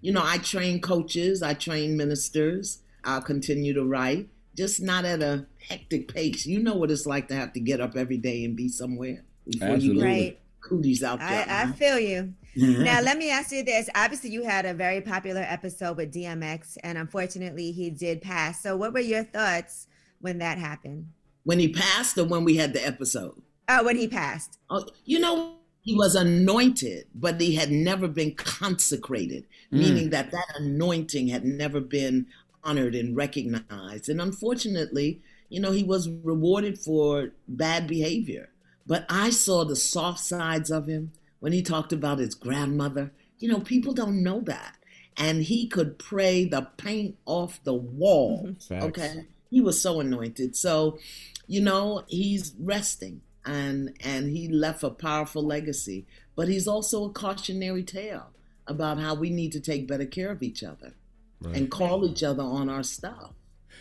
You 0.00 0.12
know, 0.12 0.22
I 0.24 0.38
train 0.38 0.80
coaches, 0.80 1.42
I 1.42 1.54
train 1.54 1.96
ministers. 1.96 2.80
I'll 3.04 3.20
continue 3.22 3.74
to 3.74 3.84
write, 3.84 4.28
just 4.56 4.80
not 4.80 5.04
at 5.04 5.22
a 5.22 5.46
hectic 5.68 6.12
pace. 6.12 6.46
You 6.46 6.60
know 6.60 6.74
what 6.74 6.90
it's 6.90 7.06
like 7.06 7.28
to 7.28 7.34
have 7.34 7.52
to 7.54 7.60
get 7.60 7.80
up 7.80 7.96
every 7.96 8.16
day 8.18 8.44
and 8.44 8.56
be 8.56 8.68
somewhere 8.68 9.24
before 9.46 9.76
you 9.76 9.92
Absolutely. 9.92 10.02
get 10.02 10.06
Right. 10.06 10.40
Cooties 10.70 11.02
out 11.02 11.18
there. 11.18 11.44
I, 11.48 11.64
I 11.64 11.72
feel 11.72 11.98
you. 11.98 12.32
now, 12.56 13.00
let 13.02 13.18
me 13.18 13.30
ask 13.30 13.52
you 13.52 13.62
this. 13.62 13.88
Obviously, 13.94 14.30
you 14.30 14.44
had 14.44 14.64
a 14.64 14.72
very 14.74 15.00
popular 15.00 15.42
episode 15.46 15.96
with 15.96 16.12
DMX, 16.14 16.76
and 16.82 16.96
unfortunately, 16.96 17.72
he 17.72 17.90
did 17.90 18.22
pass. 18.22 18.62
So, 18.62 18.76
what 18.76 18.92
were 18.94 19.00
your 19.00 19.24
thoughts 19.24 19.86
when 20.20 20.38
that 20.38 20.56
happened? 20.58 21.08
when 21.44 21.58
he 21.58 21.68
passed 21.68 22.18
or 22.18 22.24
when 22.24 22.44
we 22.44 22.56
had 22.56 22.72
the 22.74 22.86
episode? 22.86 23.40
Oh, 23.68 23.82
when 23.84 23.96
he 23.96 24.06
passed. 24.06 24.58
Oh, 24.68 24.84
you 25.06 25.18
know, 25.18 25.54
he 25.80 25.94
was 25.94 26.14
anointed, 26.14 27.06
but 27.14 27.40
he 27.40 27.54
had 27.54 27.70
never 27.70 28.06
been 28.08 28.34
consecrated, 28.34 29.46
Mm. 29.72 29.78
meaning 29.78 30.10
that 30.10 30.30
that 30.32 30.44
anointing 30.58 31.28
had 31.28 31.44
never 31.46 31.80
been 31.80 32.26
honored 32.62 32.94
and 32.94 33.16
recognized. 33.16 34.08
And 34.10 34.20
unfortunately, 34.20 35.22
you 35.48 35.60
know, 35.60 35.72
he 35.72 35.82
was 35.82 36.10
rewarded 36.10 36.78
for 36.78 37.30
bad 37.48 37.86
behavior. 37.86 38.50
But 38.86 39.06
I 39.08 39.30
saw 39.30 39.64
the 39.64 39.76
soft 39.76 40.20
sides 40.20 40.70
of 40.70 40.86
him 40.86 41.12
when 41.38 41.52
he 41.52 41.62
talked 41.62 41.92
about 41.92 42.18
his 42.18 42.34
grandmother. 42.34 43.12
You 43.38 43.48
know, 43.48 43.60
people 43.60 43.92
don't 43.94 44.22
know 44.22 44.40
that. 44.42 44.76
And 45.16 45.42
he 45.42 45.66
could 45.66 45.98
pray 45.98 46.44
the 46.44 46.62
paint 46.76 47.16
off 47.26 47.62
the 47.64 47.74
wall. 47.74 48.54
Facts. 48.60 48.84
Okay. 48.86 49.26
He 49.50 49.60
was 49.60 49.80
so 49.80 50.00
anointed. 50.00 50.56
So, 50.56 50.98
you 51.46 51.60
know, 51.60 52.04
he's 52.06 52.54
resting 52.58 53.22
and 53.44 53.96
and 54.00 54.30
he 54.30 54.48
left 54.48 54.82
a 54.82 54.90
powerful 54.90 55.42
legacy. 55.42 56.06
But 56.36 56.48
he's 56.48 56.68
also 56.68 57.04
a 57.04 57.10
cautionary 57.10 57.82
tale 57.82 58.30
about 58.66 58.98
how 58.98 59.14
we 59.14 59.30
need 59.30 59.52
to 59.52 59.60
take 59.60 59.88
better 59.88 60.06
care 60.06 60.30
of 60.30 60.42
each 60.42 60.62
other 60.62 60.94
and 61.42 61.70
call 61.70 62.04
each 62.04 62.22
other 62.22 62.42
on 62.42 62.68
our 62.68 62.82
stuff. 62.82 63.32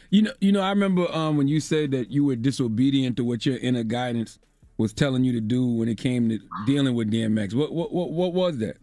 You 0.10 0.24
know, 0.24 0.32
you 0.40 0.52
know. 0.52 0.62
I 0.62 0.70
remember 0.70 1.12
um, 1.14 1.38
when 1.38 1.48
you 1.48 1.60
said 1.60 1.92
that 1.92 2.10
you 2.10 2.24
were 2.24 2.36
disobedient 2.36 3.18
to 3.18 3.24
what 3.24 3.46
your 3.46 3.58
inner 3.58 3.84
guidance 3.84 4.40
was 4.80 4.94
telling 4.94 5.24
you 5.24 5.34
to 5.34 5.42
do 5.42 5.68
when 5.68 5.88
it 5.88 6.00
came 6.00 6.30
to 6.30 6.40
dealing 6.66 6.96
with 6.96 7.12
DMX. 7.12 7.54
What 7.54 7.72
what 7.72 7.94
what, 7.94 8.12
what 8.12 8.34
was 8.34 8.58
that? 8.58 8.78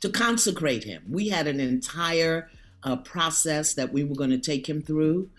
to 0.00 0.08
consecrate 0.08 0.84
him. 0.84 1.02
We 1.08 1.28
had 1.28 1.46
an 1.46 1.60
entire 1.60 2.48
uh, 2.82 2.96
process 2.96 3.74
that 3.74 3.92
we 3.92 4.04
were 4.04 4.14
going 4.14 4.30
to 4.30 4.38
take 4.38 4.68
him 4.68 4.82
through, 4.82 5.30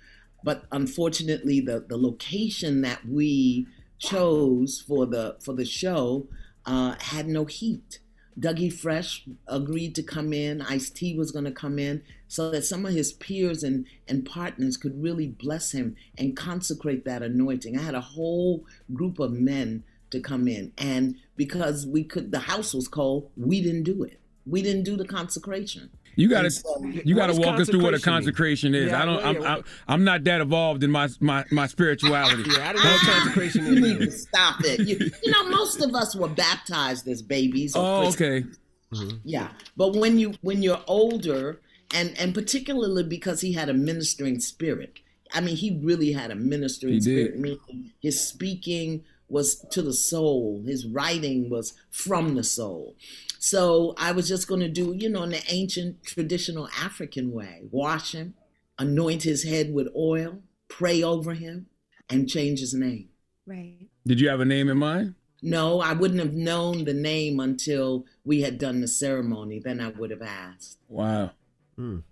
but 0.44 0.66
unfortunately, 0.72 1.60
the 1.60 1.86
the 1.88 1.98
location 1.98 2.82
that 2.82 3.08
we 3.08 3.68
chose 4.00 4.84
for 4.88 5.06
the 5.06 5.38
for 5.44 5.54
the 5.54 5.66
show 5.66 6.28
uh, 6.66 6.96
had 7.00 7.28
no 7.28 7.46
heat. 7.46 8.00
Dougie 8.40 8.72
Fresh 8.72 9.28
agreed 9.48 9.94
to 9.96 10.04
come 10.04 10.32
in. 10.32 10.62
Ice 10.62 10.90
T 10.90 11.18
was 11.18 11.32
going 11.32 11.46
to 11.46 11.52
come 11.52 11.78
in 11.78 12.02
so 12.28 12.50
that 12.50 12.64
some 12.64 12.86
of 12.86 12.94
his 12.94 13.12
peers 13.12 13.62
and, 13.62 13.86
and 14.08 14.26
partners 14.26 14.78
could 14.78 15.04
really 15.04 15.28
bless 15.28 15.74
him 15.74 15.98
and 16.18 16.36
consecrate 16.36 17.04
that 17.04 17.22
anointing. 17.22 17.78
I 17.78 17.82
had 17.82 17.94
a 17.94 18.02
whole 18.02 18.66
group 18.94 19.20
of 19.20 19.34
men 19.34 19.84
to 20.12 20.20
come 20.20 20.48
in, 20.48 20.72
and 20.78 21.16
because 21.36 21.86
we 21.88 22.04
could, 22.04 22.32
the 22.32 22.40
house 22.40 22.74
was 22.74 22.88
cold. 22.88 23.32
We 23.36 23.62
didn't 23.62 23.84
do 23.84 24.04
it. 24.04 24.20
We 24.46 24.62
didn't 24.62 24.84
do 24.84 24.96
the 24.98 25.06
consecration. 25.06 25.90
You 26.16 26.28
got 26.30 26.42
to 26.42 26.52
so- 26.52 26.84
you 26.84 27.16
got 27.16 27.28
to 27.28 27.40
walk 27.40 27.60
us 27.60 27.70
through 27.70 27.82
what 27.84 27.94
a 27.94 28.00
consecration 28.00 28.74
consecration 28.74 28.76
is. 28.76 28.92
Yeah, 28.92 29.02
I 29.02 29.06
don't. 29.06 29.16
well, 29.16 29.26
I'm, 29.28 29.42
yeah, 29.42 29.54
I'm 29.56 29.64
I'm 29.88 30.04
not 30.04 30.24
that 30.26 30.42
evolved 30.42 30.84
in 30.84 30.92
my 30.92 31.08
my 31.20 31.46
my 31.52 31.68
spirituality. 31.68 32.44
Yeah, 32.52 32.70
I 32.70 32.74
didn't 32.74 32.84
know 32.84 32.92
what 32.92 33.02
consecration 33.02 33.66
You 33.66 33.82
need 33.82 34.00
to 34.00 34.12
stop 34.12 34.58
it. 34.66 34.80
You, 34.88 34.98
you 35.24 35.32
know, 35.32 35.50
most 35.50 35.82
of 35.82 35.96
us 35.96 36.16
were 36.16 36.28
baptized 36.28 37.08
as 37.08 37.22
babies. 37.22 37.74
Oh, 37.76 38.02
Christians. 38.02 38.46
okay. 38.46 38.58
Mm-hmm. 38.94 39.18
Yeah, 39.24 39.50
but 39.78 39.96
when 39.96 40.20
you 40.20 40.34
when 40.42 40.62
you're 40.62 40.82
older, 40.86 41.62
and 41.96 42.18
and 42.20 42.34
particularly 42.34 43.04
because 43.04 43.40
he 43.42 43.54
had 43.54 43.70
a 43.70 43.74
ministering 43.74 44.40
spirit. 44.42 45.00
I 45.34 45.40
mean, 45.40 45.56
he 45.56 45.80
really 45.82 46.12
had 46.12 46.30
a 46.30 46.36
ministering 46.36 46.96
He 46.96 47.00
did. 47.00 47.28
spirit. 47.28 47.40
Meaning 47.40 47.92
his 48.02 48.20
speaking 48.20 49.06
was 49.32 49.66
to 49.72 49.82
the 49.82 49.94
soul. 49.94 50.64
His 50.66 50.86
writing 50.86 51.50
was 51.50 51.74
from 51.90 52.36
the 52.36 52.44
soul. 52.44 52.96
So 53.40 53.96
I 53.98 54.12
was 54.12 54.28
just 54.28 54.48
going 54.48 54.62
to 54.62 54.70
do, 54.70 54.94
you 54.96 55.10
know, 55.10 55.24
in 55.24 55.32
the 55.32 55.44
ancient 55.50 56.04
traditional 56.04 56.68
African 56.80 57.32
way, 57.32 57.62
wash 57.72 58.12
him, 58.12 58.36
anoint 58.78 59.24
his 59.24 59.44
head 59.44 59.74
with 59.74 59.88
oil, 59.96 60.40
pray 60.68 61.02
over 61.02 61.34
him, 61.34 61.68
and 62.10 62.30
change 62.30 62.60
his 62.60 62.74
name. 62.74 63.10
Right. 63.48 63.88
Did 64.06 64.20
you 64.20 64.30
have 64.30 64.42
a 64.42 64.46
name 64.46 64.70
in 64.70 64.78
mind? 64.78 65.16
No, 65.42 65.82
I 65.82 65.94
wouldn't 65.94 66.20
have 66.20 66.34
known 66.34 66.86
the 66.86 66.94
name 66.94 67.40
until 67.40 68.06
we 68.24 68.42
had 68.42 68.60
done 68.60 68.82
the 68.82 68.88
ceremony. 68.88 69.60
Then 69.60 69.80
I 69.80 69.90
would 69.90 70.12
have 70.12 70.22
asked. 70.22 70.78
Wow. 70.88 71.32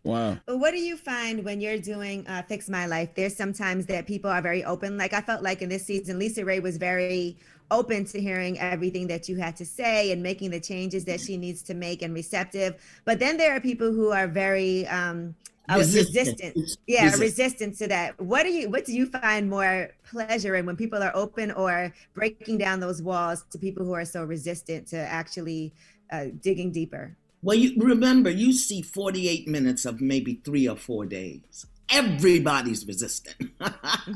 Wow. 0.03 0.37
What 0.47 0.71
do 0.71 0.79
you 0.79 0.97
find 0.97 1.43
when 1.43 1.61
you're 1.61 1.77
doing 1.77 2.25
uh, 2.27 2.41
Fix 2.43 2.69
My 2.69 2.85
Life? 2.85 3.09
There's 3.15 3.35
sometimes 3.35 3.85
that 3.87 4.07
people 4.07 4.29
are 4.29 4.41
very 4.41 4.63
open. 4.63 4.97
Like 4.97 5.13
I 5.13 5.21
felt 5.21 5.41
like 5.43 5.61
in 5.61 5.69
this 5.69 5.85
season, 5.85 6.19
LisaRaye 6.19 6.61
was 6.61 6.77
very 6.77 7.37
open 7.71 8.03
to 8.05 8.19
hearing 8.19 8.59
everything 8.59 9.07
that 9.07 9.29
you 9.29 9.35
had 9.35 9.55
to 9.57 9.65
say 9.65 10.11
and 10.11 10.23
making 10.23 10.49
the 10.51 10.59
changes 10.59 11.05
that 11.05 11.19
she 11.19 11.37
needs 11.37 11.61
to 11.63 11.73
make 11.73 12.01
and 12.01 12.13
receptive. 12.13 12.75
But 13.05 13.19
then 13.19 13.37
there 13.37 13.55
are 13.55 13.59
people 13.59 13.91
who 13.91 14.11
are 14.11 14.27
very 14.27 14.87
um, 14.87 15.35
uh, 15.69 15.77
Resistant. 15.77 16.41
resistant. 16.41 16.77
Yeah, 16.87 17.03
Resistant. 17.03 17.21
resistant 17.21 17.77
to 17.77 17.87
that. 17.89 18.19
What 18.19 18.43
do 18.43 18.49
you 18.49 18.69
what 18.71 18.85
do 18.85 18.93
you 18.93 19.05
find 19.05 19.47
more 19.49 19.89
pleasure 20.09 20.55
in 20.55 20.65
when 20.65 20.75
people 20.77 21.01
are 21.03 21.11
open 21.13 21.51
or 21.51 21.93
breaking 22.15 22.57
down 22.57 22.79
those 22.79 23.03
walls 23.03 23.45
to 23.51 23.59
people 23.59 23.85
who 23.85 23.93
are 23.93 24.05
so 24.05 24.23
resistant 24.23 24.87
to 24.87 24.97
actually 24.97 25.73
uh, 26.11 26.25
digging 26.41 26.71
deeper? 26.71 27.15
Well, 27.41 27.55
you 27.55 27.73
remember, 27.77 28.29
you 28.29 28.53
see 28.53 28.81
48 28.81 29.47
minutes 29.47 29.85
of 29.85 30.01
maybe 30.01 30.41
three 30.43 30.67
or 30.67 30.75
four 30.75 31.05
days. 31.05 31.65
Everybody's 31.89 32.85
resistant. 32.85 33.51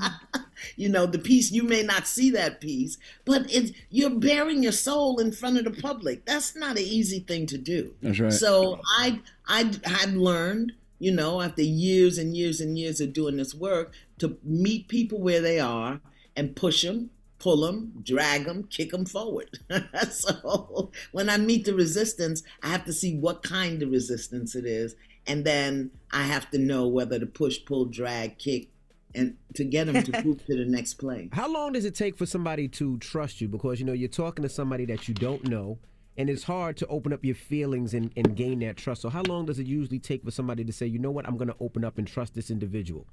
you 0.75 0.89
know, 0.89 1.05
the 1.05 1.17
piece, 1.17 1.51
you 1.51 1.63
may 1.63 1.81
not 1.81 2.05
see 2.05 2.29
that 2.31 2.61
piece, 2.61 2.97
but 3.25 3.51
it's, 3.51 3.71
you're 3.89 4.11
bearing 4.11 4.61
your 4.61 4.73
soul 4.73 5.19
in 5.19 5.31
front 5.31 5.57
of 5.57 5.63
the 5.63 5.81
public. 5.81 6.25
That's 6.25 6.55
not 6.55 6.77
an 6.77 6.83
easy 6.83 7.19
thing 7.19 7.47
to 7.47 7.57
do. 7.57 7.95
That's 8.01 8.19
right. 8.19 8.33
So 8.33 8.79
I, 8.99 9.21
I, 9.47 9.71
I've 9.85 10.13
learned, 10.13 10.73
you 10.99 11.11
know, 11.11 11.41
after 11.41 11.63
years 11.63 12.17
and 12.17 12.37
years 12.37 12.61
and 12.61 12.77
years 12.77 13.01
of 13.01 13.13
doing 13.13 13.37
this 13.37 13.55
work, 13.55 13.93
to 14.19 14.37
meet 14.43 14.87
people 14.87 15.19
where 15.19 15.41
they 15.41 15.59
are 15.59 15.99
and 16.35 16.55
push 16.55 16.83
them, 16.83 17.09
pull 17.43 17.57
them, 17.57 17.91
drag 18.03 18.45
them, 18.45 18.63
kick 18.69 18.91
them 18.91 19.05
forward. 19.05 19.59
so 20.09 20.91
when 21.11 21.29
I 21.29 21.35
meet 21.35 21.65
the 21.65 21.73
resistance, 21.73 22.41
I 22.63 22.69
have 22.69 22.85
to 22.85 22.93
see 22.93 23.17
what 23.17 23.43
kind 23.43 23.83
of 23.83 23.91
resistance 23.91 24.55
it 24.55 24.65
is, 24.65 24.95
and 25.27 25.43
then 25.43 25.91
I 26.13 26.23
have 26.23 26.49
to 26.51 26.57
know 26.57 26.87
whether 26.87 27.19
to 27.19 27.25
push, 27.25 27.59
pull, 27.65 27.83
drag, 27.83 28.37
kick, 28.37 28.69
and 29.13 29.35
to 29.55 29.65
get 29.65 29.87
them 29.87 30.01
to 30.03 30.23
move 30.25 30.45
to 30.45 30.55
the 30.55 30.63
next 30.63 30.93
play. 30.93 31.29
How 31.33 31.51
long 31.51 31.73
does 31.73 31.83
it 31.83 31.95
take 31.95 32.17
for 32.17 32.25
somebody 32.25 32.69
to 32.69 32.97
trust 32.99 33.41
you? 33.41 33.49
Because 33.49 33.77
you 33.77 33.85
know 33.85 33.93
you're 33.93 34.07
talking 34.07 34.43
to 34.43 34.49
somebody 34.49 34.85
that 34.85 35.09
you 35.09 35.13
don't 35.13 35.45
know, 35.45 35.79
and 36.17 36.29
it's 36.29 36.43
hard 36.43 36.77
to 36.77 36.87
open 36.87 37.11
up 37.11 37.23
your 37.23 37.35
feelings 37.35 37.93
and, 37.93 38.11
and 38.15 38.35
gain 38.35 38.59
that 38.59 38.77
trust. 38.77 39.01
So 39.01 39.09
how 39.09 39.23
long 39.23 39.45
does 39.45 39.59
it 39.59 39.65
usually 39.65 39.99
take 39.99 40.23
for 40.23 40.31
somebody 40.31 40.63
to 40.63 40.71
say, 40.71 40.85
you 40.85 40.99
know 40.99 41.11
what, 41.11 41.27
I'm 41.27 41.37
going 41.37 41.47
to 41.47 41.55
open 41.59 41.83
up 41.83 41.97
and 41.97 42.07
trust 42.07 42.35
this 42.35 42.51
individual? 42.51 43.07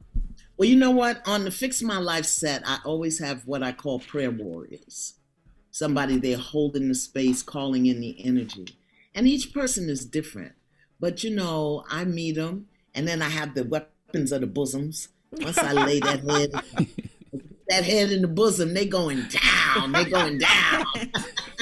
Well, 0.57 0.69
you 0.69 0.77
know 0.77 0.91
what? 0.91 1.27
On 1.27 1.45
the 1.45 1.51
Fix 1.51 1.83
My 1.83 1.99
Life 1.99 2.27
set, 2.27 2.63
I 2.67 2.79
always 2.85 3.19
have 3.19 3.47
what 3.47 3.63
I 3.63 3.73
call 3.73 4.01
prayer 4.01 4.31
warriors. 4.31 5.15
Somebody 5.71 6.19
there 6.19 6.37
holding 6.37 6.89
the 6.89 6.95
space, 6.95 7.43
calling 7.43 7.87
in 7.87 8.01
the 8.01 8.17
energy. 8.25 8.77
And 9.15 9.27
each 9.27 9.55
person 9.55 9.89
is 9.89 10.05
different. 10.05 10.53
But 10.99 11.25
you 11.25 11.35
know, 11.35 11.85
I 11.89 12.05
meet 12.05 12.37
them, 12.37 12.67
and 12.95 13.09
then 13.09 13.23
I 13.23 13.31
have 13.31 13.55
the 13.55 13.65
weapons 13.65 14.33
of 14.33 14.43
the 14.43 14.47
bosoms. 14.47 15.09
Once 15.33 15.57
I 15.57 15.73
lay 15.73 16.01
that 16.01 16.21
head, 16.21 16.53
that 17.69 17.85
head 17.85 18.13
in 18.13 18.21
the 18.21 18.29
bosom, 18.29 18.75
they 18.75 18.85
going 18.85 19.23
down. 19.29 19.93
They 19.93 20.05
going 20.05 20.39
down. 20.39 20.85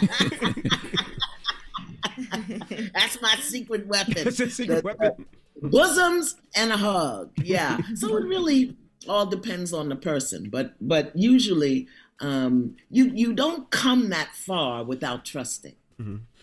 That's 2.94 3.20
my 3.22 3.34
secret 3.40 3.86
weapon. 3.86 4.14
That's 4.24 4.38
your 4.38 4.50
secret 4.50 4.82
The- 4.82 4.86
weapon. 4.98 5.26
bosoms 5.62 6.36
and 6.54 6.72
a 6.72 6.76
hug. 6.76 7.30
Yeah. 7.42 7.78
So 7.94 8.16
it 8.16 8.24
really 8.24 8.76
all 9.08 9.26
depends 9.26 9.72
on 9.72 9.88
the 9.88 9.96
person. 9.96 10.50
But 10.50 10.74
but 10.80 11.16
usually 11.16 11.88
um 12.20 12.76
you 12.90 13.06
you 13.14 13.32
don't 13.32 13.70
come 13.70 14.10
that 14.10 14.34
far 14.34 14.84
without 14.84 15.24
trusting. 15.24 15.74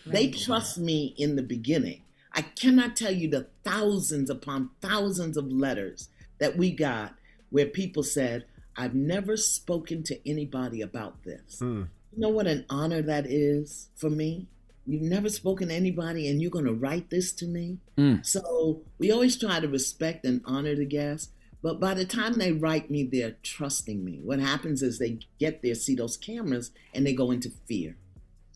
They 0.04 0.28
trust 0.30 0.78
me 0.78 1.14
in 1.16 1.36
the 1.36 1.42
beginning. 1.42 2.02
I 2.32 2.42
cannot 2.42 2.94
tell 2.96 3.10
you 3.12 3.28
the 3.28 3.46
thousands 3.64 4.28
upon 4.30 4.70
thousands 4.82 5.36
of 5.38 5.50
letters 5.50 6.08
that 6.38 6.56
we 6.56 6.70
got 6.70 7.14
where 7.50 7.66
people 7.66 8.02
said 8.02 8.44
i've 8.76 8.94
never 8.94 9.36
spoken 9.38 10.02
to 10.02 10.28
anybody 10.28 10.82
about 10.82 11.22
this. 11.24 11.58
You 11.62 11.88
know 12.16 12.28
what 12.28 12.46
an 12.46 12.66
honor 12.68 13.00
that 13.02 13.24
is 13.26 13.88
for 13.94 14.10
me 14.10 14.48
you've 14.86 15.02
never 15.02 15.28
spoken 15.28 15.68
to 15.68 15.74
anybody 15.74 16.28
and 16.28 16.40
you're 16.40 16.50
going 16.50 16.64
to 16.64 16.72
write 16.74 17.10
this 17.10 17.32
to 17.32 17.46
me 17.46 17.78
Mm. 17.98 18.24
so 18.24 18.82
we 18.98 19.10
always 19.10 19.36
try 19.38 19.58
to 19.60 19.68
respect 19.68 20.24
and 20.26 20.40
honor 20.44 20.74
the 20.76 20.84
guests, 20.84 21.30
But 21.62 21.80
by 21.80 21.94
the 21.94 22.04
time 22.04 22.34
they 22.34 22.52
write 22.52 22.90
me, 22.90 23.02
they're 23.10 23.36
trusting 23.42 24.04
me. 24.04 24.20
What 24.22 24.38
happens 24.38 24.82
is 24.82 24.98
they 24.98 25.18
get 25.40 25.62
there, 25.62 25.74
see 25.74 25.94
those 25.96 26.16
cameras, 26.16 26.70
and 26.94 27.04
they 27.06 27.14
go 27.14 27.30
into 27.32 27.50
fear. 27.66 27.96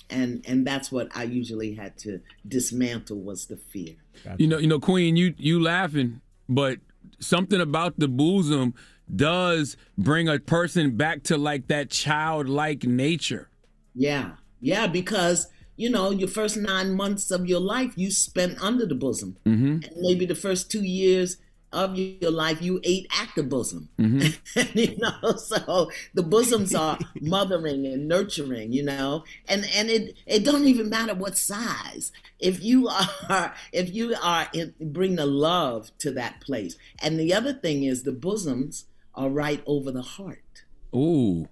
And 0.08 0.44
and 0.46 0.66
that's 0.66 0.92
what 0.92 1.08
I 1.16 1.24
usually 1.24 1.74
had 1.74 1.96
to 2.04 2.20
dismantle 2.46 3.20
was 3.28 3.46
the 3.46 3.56
fear. 3.56 3.94
You 4.38 4.46
know, 4.50 4.58
you 4.58 4.66
know, 4.68 4.78
Queen, 4.80 5.16
you 5.16 5.34
you 5.38 5.60
laughing, 5.62 6.20
but 6.48 6.78
something 7.18 7.60
about 7.60 7.98
the 7.98 8.08
bosom 8.08 8.74
does 9.14 9.76
bring 9.96 10.28
a 10.28 10.38
person 10.38 10.96
back 10.96 11.22
to 11.24 11.36
like 11.38 11.66
that 11.68 11.90
childlike 11.90 12.84
nature. 12.84 13.48
Yeah, 13.94 14.32
yeah, 14.60 14.86
because 14.86 15.48
you 15.80 15.90
know 15.90 16.10
your 16.10 16.28
first 16.28 16.56
nine 16.56 16.94
months 16.94 17.30
of 17.30 17.46
your 17.46 17.60
life 17.60 17.92
you 17.96 18.10
spent 18.10 18.62
under 18.62 18.86
the 18.86 18.94
bosom, 18.94 19.36
Mm-hmm. 19.46 19.84
and 19.84 19.92
maybe 19.96 20.26
the 20.26 20.34
first 20.34 20.70
two 20.70 20.84
years 20.84 21.38
of 21.72 21.96
your 21.96 22.32
life 22.32 22.60
you 22.60 22.80
ate 22.82 23.06
at 23.20 23.28
the 23.36 23.44
bosom. 23.44 23.88
Mm-hmm. 23.98 24.78
you 24.78 24.96
know, 24.98 25.36
so 25.36 25.90
the 26.14 26.22
bosoms 26.22 26.74
are 26.74 26.98
mothering 27.20 27.86
and 27.86 28.08
nurturing. 28.08 28.72
You 28.72 28.84
know, 28.84 29.24
and 29.48 29.64
and 29.74 29.88
it 29.88 30.16
it 30.26 30.44
don't 30.44 30.66
even 30.66 30.90
matter 30.90 31.14
what 31.14 31.38
size. 31.38 32.12
If 32.38 32.62
you 32.62 32.88
are 32.88 33.54
if 33.72 33.94
you 33.94 34.14
are 34.22 34.48
in, 34.52 34.74
bring 34.80 35.16
the 35.16 35.26
love 35.26 35.90
to 35.98 36.10
that 36.12 36.40
place, 36.40 36.76
and 37.02 37.18
the 37.18 37.32
other 37.32 37.52
thing 37.52 37.84
is 37.84 38.02
the 38.02 38.12
bosoms 38.12 38.86
are 39.14 39.28
right 39.30 39.62
over 39.66 39.90
the 39.90 40.02
heart. 40.02 40.64
Ooh. 40.94 41.48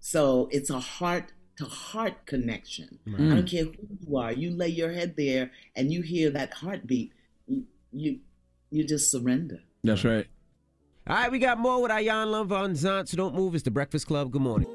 So 0.00 0.48
it's 0.52 0.70
a 0.70 0.78
heart 0.78 1.32
to 1.56 1.64
heart 1.64 2.26
connection. 2.26 2.98
I 3.06 3.10
don't 3.10 3.44
mm. 3.44 3.50
care 3.50 3.64
who 3.64 3.72
you 4.06 4.16
are. 4.16 4.32
You 4.32 4.50
lay 4.50 4.68
your 4.68 4.92
head 4.92 5.14
there 5.16 5.50
and 5.74 5.90
you 5.90 6.02
hear 6.02 6.30
that 6.30 6.52
heartbeat. 6.54 7.12
You 7.46 7.64
you, 7.92 8.18
you 8.70 8.84
just 8.84 9.10
surrender. 9.10 9.60
That's 9.82 10.04
right. 10.04 10.26
All 11.08 11.16
right, 11.16 11.30
we 11.30 11.38
got 11.38 11.58
more 11.58 11.80
with 11.80 11.92
Iyanla 11.92 12.48
Vanzant, 12.48 13.08
so 13.08 13.16
don't 13.16 13.34
move. 13.34 13.54
It's 13.54 13.62
the 13.62 13.70
Breakfast 13.70 14.06
Club. 14.08 14.32
Good 14.32 14.42
morning. 14.42 14.68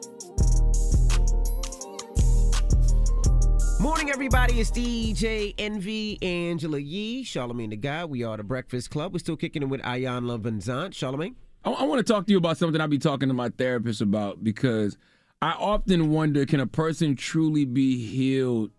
Morning, 3.82 4.10
everybody. 4.10 4.60
It's 4.62 4.72
DJ 4.72 5.54
Envy, 5.58 6.18
Angela 6.22 6.80
Yee, 6.80 7.26
Charlamagne 7.26 7.72
tha 7.72 7.76
God. 7.76 8.10
We 8.10 8.24
are 8.24 8.38
the 8.38 8.44
Breakfast 8.44 8.92
Club. 8.92 9.12
We're 9.12 9.20
still 9.20 9.36
kicking 9.36 9.62
it 9.62 9.70
with 9.70 9.82
Ayan 9.82 10.26
Van 10.42 10.60
Zant. 10.60 10.92
Charlamagne? 10.92 11.36
I, 11.66 11.72
I 11.72 11.84
want 11.84 12.06
to 12.06 12.14
talk 12.14 12.26
to 12.28 12.32
you 12.32 12.38
about 12.38 12.58
something 12.58 12.80
I 12.80 12.88
be 12.88 12.98
talking 12.98 13.28
to 13.28 13.34
my 13.34 13.50
therapist 13.50 14.00
about 14.00 14.44
because 14.44 14.98
I 15.42 15.52
often 15.54 16.12
wonder 16.12 16.46
can 16.46 16.60
a 16.60 16.68
person 16.68 17.16
truly 17.16 17.66
be 17.66 18.06
healed 18.06 18.72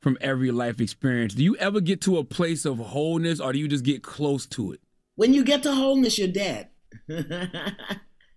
from 0.00 0.18
every 0.20 0.50
life 0.50 0.80
experience? 0.80 1.34
Do 1.34 1.42
you 1.42 1.56
ever 1.56 1.80
get 1.80 2.00
to 2.02 2.18
a 2.18 2.24
place 2.24 2.64
of 2.64 2.78
wholeness 2.78 3.40
or 3.40 3.52
do 3.52 3.58
you 3.58 3.68
just 3.68 3.84
get 3.84 4.02
close 4.02 4.44
to 4.46 4.72
it? 4.72 4.80
When 5.14 5.32
you 5.32 5.44
get 5.44 5.62
to 5.62 5.74
wholeness, 5.74 6.18
you're 6.18 6.28
dead. 6.28 6.68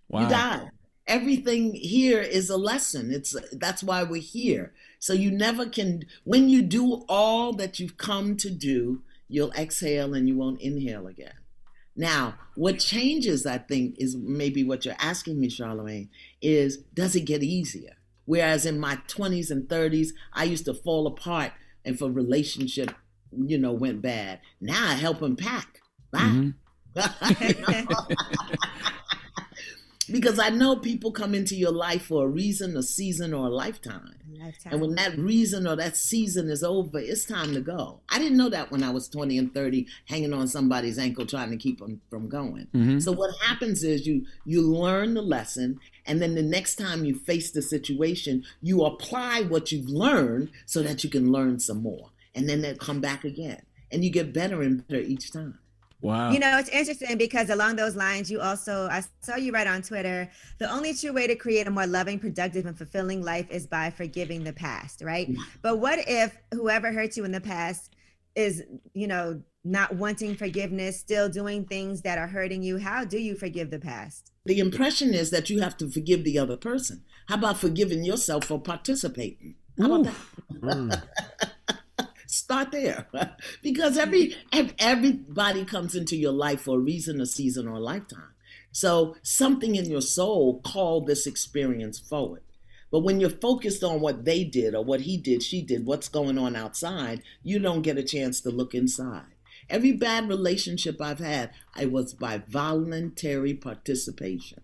Wow. 0.07 0.21
You 0.21 0.29
die. 0.29 0.69
Everything 1.07 1.73
here 1.73 2.21
is 2.21 2.49
a 2.49 2.57
lesson. 2.57 3.11
It's 3.11 3.35
that's 3.53 3.83
why 3.83 4.03
we're 4.03 4.21
here. 4.21 4.73
So 4.99 5.13
you 5.13 5.31
never 5.31 5.67
can 5.67 6.05
when 6.23 6.49
you 6.49 6.61
do 6.61 7.05
all 7.07 7.53
that 7.53 7.79
you've 7.79 7.97
come 7.97 8.37
to 8.37 8.49
do, 8.49 9.01
you'll 9.27 9.51
exhale 9.53 10.13
and 10.13 10.27
you 10.27 10.35
won't 10.35 10.61
inhale 10.61 11.07
again. 11.07 11.33
Now, 11.95 12.35
what 12.55 12.79
changes, 12.79 13.45
I 13.45 13.57
think, 13.57 13.95
is 13.97 14.15
maybe 14.15 14.63
what 14.63 14.85
you're 14.85 14.95
asking 14.99 15.39
me, 15.39 15.49
Charlamagne, 15.49 16.09
is 16.41 16.77
does 16.93 17.15
it 17.15 17.21
get 17.21 17.43
easier? 17.43 17.93
Whereas 18.25 18.65
in 18.65 18.79
my 18.79 18.97
20s 19.07 19.51
and 19.51 19.67
30s, 19.67 20.09
I 20.33 20.45
used 20.45 20.65
to 20.65 20.73
fall 20.73 21.07
apart 21.07 21.53
if 21.83 22.01
a 22.01 22.09
relationship, 22.09 22.91
you 23.31 23.57
know, 23.57 23.71
went 23.71 24.01
bad. 24.01 24.39
Now 24.59 24.89
I 24.89 24.95
help 24.95 25.19
them 25.19 25.35
pack. 25.35 25.81
Bye. 26.11 26.19
Mm-hmm. 26.19 26.49
because 30.11 30.39
I 30.39 30.49
know 30.49 30.75
people 30.75 31.11
come 31.11 31.33
into 31.33 31.55
your 31.55 31.71
life 31.71 32.03
for 32.03 32.25
a 32.25 32.29
reason, 32.29 32.75
a 32.77 32.83
season, 32.83 33.33
or 33.33 33.47
a 33.47 33.49
lifetime. 33.49 34.15
Lifetime. 34.31 34.73
And 34.73 34.81
when 34.81 34.95
that 34.95 35.17
reason 35.17 35.67
or 35.67 35.75
that 35.75 35.95
season 35.97 36.49
is 36.49 36.63
over, 36.63 36.99
it's 36.99 37.25
time 37.25 37.53
to 37.53 37.61
go. 37.61 38.01
I 38.09 38.19
didn't 38.19 38.37
know 38.37 38.49
that 38.49 38.71
when 38.71 38.83
I 38.83 38.89
was 38.91 39.07
20 39.07 39.37
and 39.37 39.53
30, 39.53 39.87
hanging 40.05 40.33
on 40.33 40.47
somebody's 40.47 40.99
ankle 40.99 41.25
trying 41.25 41.51
to 41.51 41.57
keep 41.57 41.79
them 41.79 42.01
from 42.09 42.29
going. 42.29 42.67
Mhm. 42.73 43.01
So 43.01 43.11
what 43.11 43.35
happens 43.41 43.83
is 43.83 44.05
you 44.05 44.25
you 44.45 44.61
learn 44.61 45.13
the 45.13 45.21
lesson, 45.21 45.79
and 46.05 46.21
then 46.21 46.35
the 46.35 46.43
next 46.43 46.75
time 46.75 47.05
you 47.05 47.15
face 47.15 47.51
the 47.51 47.61
situation, 47.61 48.43
you 48.61 48.83
apply 48.83 49.41
what 49.43 49.71
you've 49.71 49.89
learned 49.89 50.49
so 50.65 50.81
that 50.83 51.03
you 51.03 51.09
can 51.09 51.31
learn 51.31 51.59
some 51.59 51.81
more, 51.81 52.11
and 52.33 52.47
then 52.47 52.61
they 52.61 52.73
come 52.75 53.01
back 53.01 53.23
again, 53.23 53.61
and 53.91 54.03
you 54.03 54.09
get 54.09 54.33
better 54.33 54.61
and 54.61 54.87
better 54.87 55.01
each 55.01 55.31
time. 55.31 55.59
Wow. 56.05 56.29
You 56.29 56.37
know, 56.37 56.59
it's 56.59 56.69
interesting 56.69 57.17
because 57.17 57.49
along 57.49 57.77
those 57.77 57.95
lines, 57.95 58.29
you 58.29 58.39
also, 58.39 58.87
I 58.91 59.01
saw 59.21 59.37
you 59.37 59.51
write 59.51 59.65
on 59.65 59.81
Twitter, 59.81 60.29
the 60.59 60.71
only 60.71 60.93
true 60.93 61.11
way 61.11 61.25
to 61.25 61.35
create 61.35 61.65
a 61.65 61.71
more 61.71 61.87
loving, 61.87 62.19
productive, 62.19 62.67
and 62.67 62.77
fulfilling 62.77 63.23
life 63.23 63.49
is 63.49 63.65
by 63.65 63.89
forgiving 63.89 64.43
the 64.43 64.53
past, 64.53 65.01
right? 65.01 65.27
But 65.63 65.79
what 65.79 65.97
if 66.07 66.37
whoever 66.53 66.91
hurt 66.91 67.17
you 67.17 67.25
in 67.25 67.31
the 67.31 67.41
past 67.41 67.95
is, 68.35 68.61
you 68.93 69.07
know, 69.07 69.41
not 69.63 69.95
wanting 69.95 70.35
forgiveness, 70.35 70.99
still 70.99 71.27
doing 71.27 71.65
things 71.65 72.03
that 72.03 72.19
are 72.19 72.27
hurting 72.27 72.61
you? 72.61 72.77
How 72.77 73.03
do 73.03 73.17
you 73.17 73.33
forgive 73.33 73.71
the 73.71 73.79
past? 73.79 74.31
The 74.45 74.59
impression 74.59 75.15
is 75.15 75.31
that 75.31 75.49
you 75.49 75.61
have 75.61 75.75
to 75.77 75.89
forgive 75.89 76.23
the 76.23 76.37
other 76.37 76.55
person. 76.55 77.03
How 77.29 77.33
about 77.33 77.57
forgiving 77.57 78.03
yourself 78.03 78.45
for 78.45 78.61
participating? 78.61 79.55
How 79.79 79.91
about 79.91 80.03
that? 80.03 80.61
Mm. 80.61 81.01
Start 82.35 82.73
there, 82.73 83.07
because 83.63 83.97
every 83.97 84.35
everybody 84.51 85.63
comes 85.63 85.95
into 85.95 86.17
your 86.17 86.33
life 86.33 86.63
for 86.63 86.75
a 86.75 86.81
reason, 86.81 87.21
a 87.21 87.25
season, 87.25 87.65
or 87.65 87.75
a 87.75 87.79
lifetime. 87.79 88.33
So 88.73 89.15
something 89.23 89.75
in 89.75 89.89
your 89.89 90.01
soul 90.01 90.59
called 90.59 91.07
this 91.07 91.27
experience 91.27 91.97
forward. 91.97 92.41
But 92.91 92.99
when 92.99 93.21
you're 93.21 93.29
focused 93.29 93.85
on 93.85 94.01
what 94.01 94.25
they 94.25 94.43
did 94.43 94.75
or 94.75 94.83
what 94.83 95.01
he 95.01 95.15
did, 95.15 95.43
she 95.43 95.61
did, 95.61 95.85
what's 95.85 96.09
going 96.09 96.37
on 96.37 96.57
outside, 96.57 97.23
you 97.41 97.57
don't 97.57 97.83
get 97.83 97.97
a 97.97 98.03
chance 98.03 98.41
to 98.41 98.49
look 98.49 98.75
inside. 98.75 99.33
Every 99.69 99.93
bad 99.93 100.27
relationship 100.27 100.99
I've 100.99 101.19
had, 101.19 101.51
I 101.73 101.85
was 101.85 102.13
by 102.13 102.39
voluntary 102.39 103.53
participation. 103.53 104.59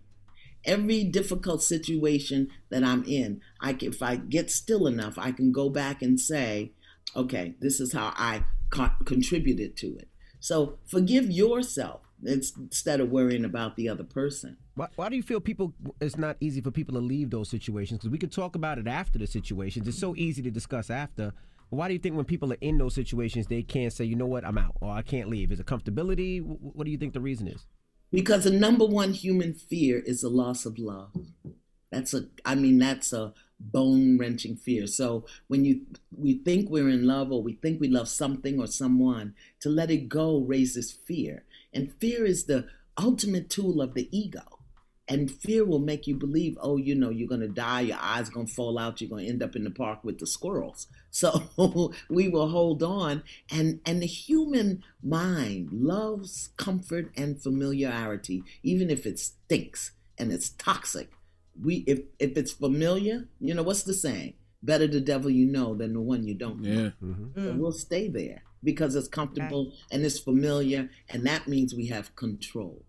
Every 0.66 1.04
difficult 1.04 1.62
situation 1.62 2.48
that 2.68 2.84
I'm 2.84 3.02
in, 3.04 3.40
I 3.62 3.72
can, 3.72 3.88
if 3.88 4.02
I 4.02 4.16
get 4.16 4.50
still 4.50 4.86
enough, 4.86 5.18
I 5.18 5.32
can 5.32 5.52
go 5.52 5.70
back 5.70 6.02
and 6.02 6.20
say, 6.20 6.72
okay, 7.16 7.54
this 7.60 7.80
is 7.80 7.92
how 7.92 8.12
I 8.16 8.44
co- 8.70 8.90
contributed 9.04 9.76
to 9.78 9.96
it. 9.98 10.08
So 10.40 10.78
forgive 10.86 11.30
yourself 11.30 12.00
instead 12.24 13.00
of 13.00 13.10
worrying 13.10 13.44
about 13.44 13.76
the 13.76 13.88
other 13.88 14.04
person. 14.04 14.56
Why, 14.74 14.88
why 14.96 15.08
do 15.08 15.16
you 15.16 15.22
feel 15.22 15.40
people 15.40 15.74
it's 16.00 16.16
not 16.16 16.36
easy 16.40 16.60
for 16.60 16.70
people 16.70 16.94
to 16.94 17.00
leave 17.00 17.30
those 17.30 17.48
situations? 17.48 17.98
Because 17.98 18.10
we 18.10 18.18
can 18.18 18.30
talk 18.30 18.56
about 18.56 18.78
it 18.78 18.86
after 18.86 19.18
the 19.18 19.26
situations. 19.26 19.86
It's 19.86 19.98
so 19.98 20.14
easy 20.16 20.42
to 20.42 20.50
discuss 20.50 20.90
after. 20.90 21.32
Why 21.70 21.88
do 21.88 21.94
you 21.94 22.00
think 22.00 22.16
when 22.16 22.24
people 22.24 22.52
are 22.52 22.58
in 22.60 22.78
those 22.78 22.94
situations, 22.94 23.46
they 23.46 23.62
can't 23.62 23.92
say, 23.92 24.04
you 24.04 24.16
know 24.16 24.26
what, 24.26 24.44
I'm 24.44 24.58
out 24.58 24.76
or 24.80 24.92
I 24.92 25.02
can't 25.02 25.28
leave? 25.28 25.52
Is 25.52 25.60
it 25.60 25.66
comfortability? 25.66 26.40
What 26.42 26.84
do 26.84 26.90
you 26.90 26.98
think 26.98 27.14
the 27.14 27.20
reason 27.20 27.48
is? 27.48 27.66
Because 28.10 28.44
the 28.44 28.50
number 28.50 28.84
one 28.84 29.14
human 29.14 29.54
fear 29.54 29.98
is 30.04 30.20
the 30.20 30.28
loss 30.28 30.66
of 30.66 30.78
love. 30.78 31.12
That's 31.90 32.12
a, 32.12 32.26
I 32.44 32.56
mean, 32.56 32.78
that's 32.78 33.12
a 33.12 33.32
bone 33.70 34.18
wrenching 34.18 34.56
fear. 34.56 34.86
So 34.86 35.26
when 35.48 35.64
you, 35.64 35.82
we 36.16 36.34
think 36.34 36.68
we're 36.68 36.88
in 36.88 37.06
love 37.06 37.30
or 37.32 37.42
we 37.42 37.54
think 37.54 37.80
we 37.80 37.88
love 37.88 38.08
something 38.08 38.60
or 38.60 38.66
someone, 38.66 39.34
to 39.60 39.68
let 39.68 39.90
it 39.90 40.08
go 40.08 40.40
raises 40.40 40.92
fear. 40.92 41.44
And 41.72 41.92
fear 41.92 42.24
is 42.24 42.44
the 42.44 42.66
ultimate 42.98 43.50
tool 43.50 43.80
of 43.80 43.94
the 43.94 44.08
ego. 44.16 44.58
And 45.08 45.30
fear 45.30 45.64
will 45.64 45.80
make 45.80 46.06
you 46.06 46.14
believe, 46.14 46.56
oh, 46.60 46.76
you 46.76 46.94
know, 46.94 47.10
you're 47.10 47.28
to 47.28 47.48
die, 47.48 47.82
your 47.82 47.98
eyes 48.00 48.30
to 48.30 48.46
fall 48.46 48.78
out, 48.78 49.00
you're 49.00 49.18
to 49.18 49.26
end 49.26 49.42
up 49.42 49.56
in 49.56 49.64
the 49.64 49.70
park 49.70 50.04
with 50.04 50.18
the 50.18 50.26
squirrels. 50.26 50.86
So 51.14 51.42
we 52.08 52.28
will 52.28 52.48
hold 52.48 52.82
on. 52.82 53.22
And, 53.50 53.80
and 53.84 54.00
the 54.00 54.06
human 54.06 54.82
mind 55.02 55.68
loves 55.70 56.48
comfort 56.56 57.12
and 57.18 57.38
familiarity, 57.38 58.44
even 58.62 58.88
if 58.88 59.04
it 59.04 59.18
stinks 59.18 59.90
and 60.16 60.32
it's 60.32 60.48
toxic. 60.48 61.10
We, 61.60 61.84
if, 61.86 62.00
if 62.18 62.36
it's 62.36 62.52
familiar, 62.52 63.28
you 63.40 63.54
know, 63.54 63.62
what's 63.62 63.82
the 63.82 63.94
saying? 63.94 64.34
Better 64.62 64.86
the 64.86 65.00
devil 65.00 65.30
you 65.30 65.46
know 65.46 65.74
than 65.74 65.92
the 65.92 66.00
one 66.00 66.26
you 66.26 66.34
don't 66.34 66.60
know. 66.60 66.70
Yeah. 66.70 66.90
Mm-hmm. 67.02 67.26
So 67.34 67.52
mm. 67.52 67.56
we'll 67.58 67.72
stay 67.72 68.08
there 68.08 68.42
because 68.62 68.94
it's 68.94 69.08
comfortable 69.08 69.72
and 69.90 70.04
it's 70.04 70.20
familiar, 70.20 70.88
and 71.08 71.26
that 71.26 71.48
means 71.48 71.74
we 71.74 71.86
have 71.86 72.14
control. 72.14 72.84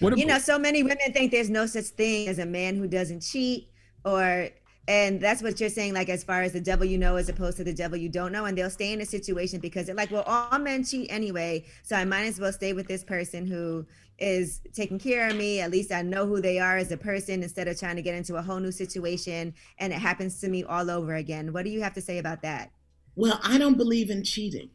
What 0.00 0.16
you 0.16 0.26
know, 0.26 0.38
so 0.38 0.58
many 0.58 0.82
women 0.82 1.12
think 1.12 1.32
there's 1.32 1.50
no 1.50 1.66
such 1.66 1.86
thing 1.86 2.28
as 2.28 2.38
a 2.38 2.46
man 2.46 2.76
who 2.76 2.86
doesn't 2.86 3.20
cheat, 3.20 3.68
or 4.04 4.48
and 4.88 5.20
that's 5.20 5.42
what 5.42 5.60
you're 5.60 5.68
saying, 5.68 5.92
like 5.92 6.08
as 6.08 6.24
far 6.24 6.40
as 6.40 6.54
the 6.54 6.60
devil 6.62 6.86
you 6.86 6.96
know 6.96 7.16
as 7.16 7.28
opposed 7.28 7.58
to 7.58 7.64
the 7.64 7.74
devil 7.74 7.98
you 7.98 8.08
don't 8.08 8.32
know, 8.32 8.46
and 8.46 8.56
they'll 8.56 8.70
stay 8.70 8.90
in 8.90 9.02
a 9.02 9.06
situation 9.06 9.60
because 9.60 9.84
they're 9.84 9.94
like, 9.94 10.10
well, 10.10 10.22
all 10.22 10.58
men 10.58 10.82
cheat 10.82 11.12
anyway, 11.12 11.62
so 11.82 11.94
I 11.94 12.06
might 12.06 12.24
as 12.24 12.40
well 12.40 12.52
stay 12.52 12.72
with 12.72 12.88
this 12.88 13.04
person 13.04 13.46
who 13.46 13.84
is 14.18 14.62
taking 14.72 14.98
care 14.98 15.28
of 15.28 15.36
me. 15.36 15.60
At 15.60 15.70
least 15.70 15.92
I 15.92 16.00
know 16.00 16.26
who 16.26 16.40
they 16.40 16.58
are 16.58 16.78
as 16.78 16.90
a 16.90 16.96
person 16.96 17.42
instead 17.42 17.68
of 17.68 17.78
trying 17.78 17.96
to 17.96 18.02
get 18.02 18.14
into 18.14 18.36
a 18.36 18.42
whole 18.42 18.60
new 18.60 18.72
situation 18.72 19.52
and 19.78 19.92
it 19.92 19.98
happens 19.98 20.40
to 20.40 20.48
me 20.48 20.64
all 20.64 20.90
over 20.90 21.14
again. 21.14 21.52
What 21.52 21.66
do 21.66 21.70
you 21.70 21.82
have 21.82 21.92
to 21.92 22.00
say 22.00 22.16
about 22.16 22.40
that? 22.40 22.70
Well, 23.14 23.38
I 23.44 23.58
don't 23.58 23.76
believe 23.76 24.08
in 24.08 24.24
cheating. 24.24 24.70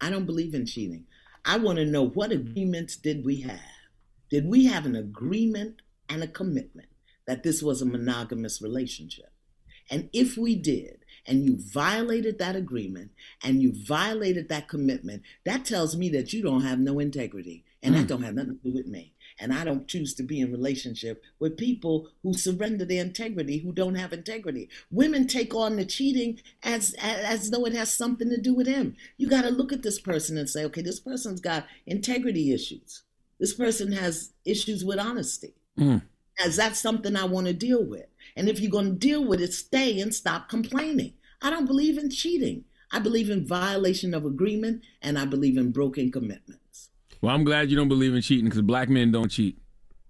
I 0.00 0.08
don't 0.08 0.24
believe 0.24 0.54
in 0.54 0.64
cheating. 0.64 1.04
I 1.44 1.58
want 1.58 1.76
to 1.76 1.84
know 1.84 2.06
what 2.06 2.32
agreements 2.32 2.96
did 2.96 3.22
we 3.22 3.42
have? 3.42 3.60
Did 4.30 4.48
we 4.48 4.64
have 4.64 4.86
an 4.86 4.96
agreement 4.96 5.82
and 6.08 6.22
a 6.22 6.26
commitment 6.26 6.88
that 7.26 7.42
this 7.42 7.62
was 7.62 7.82
a 7.82 7.86
monogamous 7.86 8.62
relationship? 8.62 9.30
And 9.90 10.08
if 10.12 10.36
we 10.36 10.54
did, 10.54 10.98
and 11.26 11.44
you 11.44 11.58
violated 11.58 12.38
that 12.38 12.56
agreement 12.56 13.10
and 13.44 13.62
you 13.62 13.72
violated 13.86 14.48
that 14.48 14.66
commitment, 14.66 15.22
that 15.44 15.64
tells 15.64 15.94
me 15.94 16.08
that 16.08 16.32
you 16.32 16.42
don't 16.42 16.62
have 16.62 16.78
no 16.78 16.98
integrity. 16.98 17.64
And 17.80 17.94
that 17.94 18.08
don't 18.08 18.22
have 18.22 18.34
nothing 18.34 18.58
to 18.58 18.70
do 18.70 18.76
with 18.76 18.88
me. 18.88 19.12
And 19.38 19.52
I 19.52 19.62
don't 19.62 19.86
choose 19.86 20.12
to 20.14 20.24
be 20.24 20.40
in 20.40 20.50
relationship 20.50 21.22
with 21.38 21.56
people 21.56 22.08
who 22.24 22.34
surrender 22.34 22.84
their 22.84 23.04
integrity, 23.04 23.58
who 23.58 23.72
don't 23.72 23.94
have 23.94 24.12
integrity. 24.12 24.68
Women 24.90 25.28
take 25.28 25.54
on 25.54 25.76
the 25.76 25.84
cheating 25.84 26.40
as 26.64 26.94
as, 27.00 27.42
as 27.42 27.50
though 27.50 27.64
it 27.66 27.74
has 27.74 27.92
something 27.92 28.28
to 28.30 28.40
do 28.40 28.52
with 28.52 28.66
him. 28.66 28.96
You 29.16 29.28
got 29.28 29.42
to 29.42 29.50
look 29.50 29.72
at 29.72 29.82
this 29.82 30.00
person 30.00 30.36
and 30.36 30.50
say, 30.50 30.64
okay, 30.64 30.82
this 30.82 30.98
person's 30.98 31.40
got 31.40 31.66
integrity 31.86 32.52
issues. 32.52 33.02
This 33.38 33.54
person 33.54 33.92
has 33.92 34.32
issues 34.44 34.84
with 34.84 34.98
honesty. 34.98 35.54
Mm. 35.78 36.02
As 36.44 36.56
that's 36.56 36.80
something 36.80 37.14
I 37.14 37.24
want 37.26 37.46
to 37.46 37.52
deal 37.52 37.84
with. 37.84 38.06
And 38.38 38.48
if 38.48 38.60
you're 38.60 38.70
going 38.70 38.86
to 38.92 38.98
deal 39.08 39.24
with 39.24 39.40
it, 39.40 39.52
stay 39.52 40.00
and 40.00 40.14
stop 40.14 40.48
complaining. 40.48 41.14
I 41.42 41.50
don't 41.50 41.66
believe 41.66 41.98
in 41.98 42.08
cheating. 42.10 42.64
I 42.92 42.98
believe 43.00 43.28
in 43.30 43.46
violation 43.46 44.14
of 44.14 44.24
agreement 44.24 44.82
and 45.02 45.18
I 45.18 45.24
believe 45.26 45.58
in 45.58 45.72
broken 45.72 46.10
commitments. 46.10 46.88
Well, 47.20 47.34
I'm 47.34 47.44
glad 47.44 47.68
you 47.70 47.76
don't 47.76 47.88
believe 47.88 48.14
in 48.14 48.22
cheating 48.22 48.46
because 48.46 48.62
black 48.62 48.88
men 48.88 49.10
don't 49.12 49.28
cheat. 49.30 49.58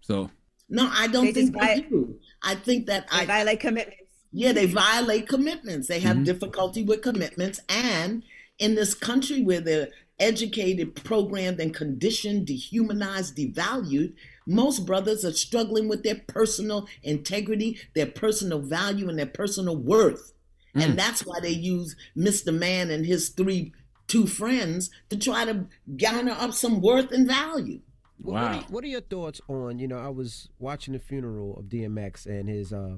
So 0.02 0.30
No, 0.68 0.88
I 0.92 1.08
don't 1.08 1.24
They 1.26 1.32
think 1.32 1.54
they 1.54 1.80
vi- 1.80 1.86
do. 1.88 2.18
I 2.42 2.54
think 2.54 2.86
that 2.86 3.08
I 3.10 3.24
violate 3.24 3.60
commitments. 3.60 4.02
Yeah, 4.30 4.52
they 4.52 4.66
violate 4.66 5.26
commitments. 5.26 5.88
They 5.88 6.00
have 6.00 6.16
Mm-hmm. 6.16 6.24
difficulty 6.24 6.84
with 6.84 7.00
commitments. 7.02 7.60
And 7.70 8.22
in 8.58 8.74
this 8.74 8.92
country 8.94 9.42
where 9.42 9.60
they're 9.60 9.88
educated, 10.20 10.94
programmed, 10.96 11.60
and 11.60 11.72
conditioned, 11.74 12.46
dehumanized, 12.46 13.36
devalued, 13.36 14.12
most 14.48 14.86
brothers 14.86 15.24
are 15.24 15.32
struggling 15.32 15.86
with 15.88 16.02
their 16.02 16.20
personal 16.26 16.88
integrity, 17.04 17.78
their 17.94 18.06
personal 18.06 18.60
value, 18.60 19.08
and 19.08 19.18
their 19.18 19.26
personal 19.26 19.76
worth. 19.76 20.32
Mm. 20.74 20.82
And 20.84 20.98
that's 20.98 21.24
why 21.24 21.38
they 21.40 21.50
use 21.50 21.94
Mr. 22.16 22.52
Man 22.52 22.90
and 22.90 23.06
his 23.06 23.28
three 23.28 23.72
two 24.06 24.26
friends 24.26 24.90
to 25.10 25.18
try 25.18 25.44
to 25.44 25.66
garner 25.96 26.32
up 26.32 26.52
some 26.54 26.80
worth 26.80 27.12
and 27.12 27.26
value. 27.28 27.80
What- 28.20 28.32
What 28.32 28.42
are, 28.42 28.60
what 28.72 28.84
are 28.84 28.88
your 28.88 29.02
thoughts 29.02 29.40
on, 29.48 29.78
you 29.78 29.86
know, 29.86 29.98
I 29.98 30.08
was 30.08 30.48
watching 30.58 30.94
the 30.94 30.98
funeral 30.98 31.56
of 31.58 31.66
DMX 31.66 32.24
and 32.26 32.48
his 32.48 32.72
uh, 32.72 32.96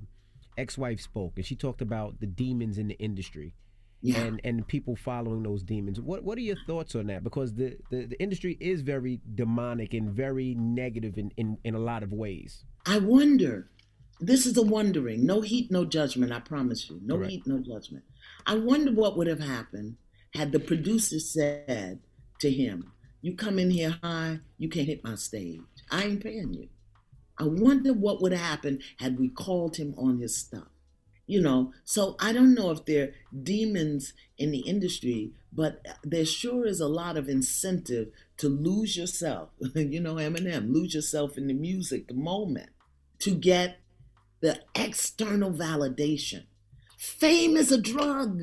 ex-wife 0.56 1.00
spoke 1.00 1.32
and 1.36 1.44
she 1.44 1.56
talked 1.56 1.82
about 1.82 2.20
the 2.20 2.26
demons 2.26 2.78
in 2.78 2.86
the 2.88 2.94
industry. 2.98 3.54
Yeah. 4.02 4.20
And 4.20 4.40
and 4.44 4.66
people 4.66 4.96
following 4.96 5.42
those 5.42 5.62
demons. 5.62 6.00
What 6.00 6.24
what 6.24 6.38
are 6.38 6.42
your 6.42 6.56
thoughts 6.66 6.94
on 6.94 7.08
that? 7.08 7.22
Because 7.22 7.54
the, 7.54 7.76
the, 7.90 8.06
the 8.06 8.20
industry 8.20 8.56
is 8.58 8.80
very 8.80 9.20
demonic 9.34 9.92
and 9.92 10.10
very 10.10 10.54
negative 10.54 11.18
in, 11.18 11.30
in, 11.36 11.58
in 11.64 11.74
a 11.74 11.78
lot 11.78 12.02
of 12.02 12.12
ways. 12.12 12.64
I 12.86 12.98
wonder. 12.98 13.68
This 14.22 14.44
is 14.44 14.56
a 14.56 14.62
wondering. 14.62 15.24
No 15.24 15.40
heat, 15.40 15.70
no 15.70 15.84
judgment. 15.84 16.32
I 16.32 16.40
promise 16.40 16.90
you. 16.90 17.00
No 17.02 17.16
Correct. 17.16 17.30
heat, 17.30 17.46
no 17.46 17.58
judgment. 17.58 18.04
I 18.46 18.54
wonder 18.54 18.92
what 18.92 19.16
would 19.16 19.26
have 19.26 19.40
happened 19.40 19.96
had 20.34 20.52
the 20.52 20.60
producer 20.60 21.18
said 21.18 22.00
to 22.38 22.50
him, 22.50 22.92
"You 23.20 23.34
come 23.34 23.58
in 23.58 23.70
here 23.70 23.98
high, 24.02 24.40
you 24.58 24.68
can't 24.68 24.86
hit 24.86 25.04
my 25.04 25.14
stage. 25.16 25.60
I 25.90 26.04
ain't 26.04 26.22
paying 26.22 26.54
you." 26.54 26.68
I 27.38 27.44
wonder 27.44 27.94
what 27.94 28.20
would 28.20 28.32
have 28.32 28.40
happened 28.40 28.82
had 28.98 29.18
we 29.18 29.28
called 29.28 29.76
him 29.76 29.94
on 29.96 30.18
his 30.18 30.36
stuff. 30.36 30.68
You 31.30 31.40
know, 31.40 31.72
so 31.84 32.16
I 32.18 32.32
don't 32.32 32.56
know 32.56 32.72
if 32.72 32.84
they're 32.84 33.12
demons 33.40 34.14
in 34.36 34.50
the 34.50 34.66
industry, 34.66 35.30
but 35.52 35.80
there 36.02 36.24
sure 36.24 36.66
is 36.66 36.80
a 36.80 36.88
lot 36.88 37.16
of 37.16 37.28
incentive 37.28 38.08
to 38.38 38.48
lose 38.48 38.96
yourself. 38.96 39.50
you 39.76 40.00
know, 40.00 40.16
Eminem, 40.16 40.72
lose 40.72 40.92
yourself 40.92 41.38
in 41.38 41.46
the 41.46 41.54
music, 41.54 42.08
the 42.08 42.14
moment, 42.14 42.70
to 43.20 43.30
get 43.30 43.78
the 44.40 44.58
external 44.74 45.52
validation. 45.52 46.46
Fame 46.98 47.56
is 47.56 47.70
a 47.70 47.80
drug. 47.80 48.42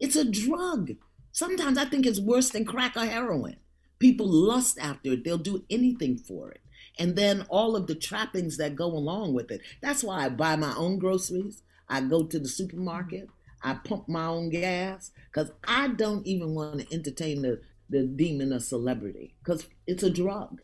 It's 0.00 0.16
a 0.16 0.28
drug. 0.28 0.94
Sometimes 1.30 1.78
I 1.78 1.84
think 1.84 2.04
it's 2.04 2.18
worse 2.18 2.50
than 2.50 2.64
crack 2.64 2.96
or 2.96 3.06
heroin. 3.06 3.58
People 4.00 4.26
lust 4.26 4.76
after 4.80 5.12
it, 5.12 5.22
they'll 5.22 5.38
do 5.38 5.64
anything 5.70 6.18
for 6.18 6.50
it. 6.50 6.62
And 6.98 7.14
then 7.14 7.46
all 7.48 7.76
of 7.76 7.86
the 7.86 7.94
trappings 7.94 8.56
that 8.56 8.74
go 8.74 8.86
along 8.86 9.34
with 9.34 9.52
it. 9.52 9.60
That's 9.80 10.02
why 10.02 10.24
I 10.24 10.30
buy 10.30 10.56
my 10.56 10.74
own 10.74 10.98
groceries. 10.98 11.62
I 11.88 12.00
go 12.02 12.24
to 12.24 12.38
the 12.38 12.48
supermarket. 12.48 13.28
I 13.62 13.74
pump 13.74 14.08
my 14.08 14.26
own 14.26 14.50
gas 14.50 15.10
because 15.32 15.50
I 15.66 15.88
don't 15.88 16.26
even 16.26 16.54
want 16.54 16.80
to 16.80 16.94
entertain 16.94 17.42
the, 17.42 17.60
the 17.90 18.04
demon 18.04 18.52
of 18.52 18.62
celebrity 18.62 19.34
because 19.42 19.66
it's 19.86 20.02
a 20.02 20.10
drug 20.10 20.60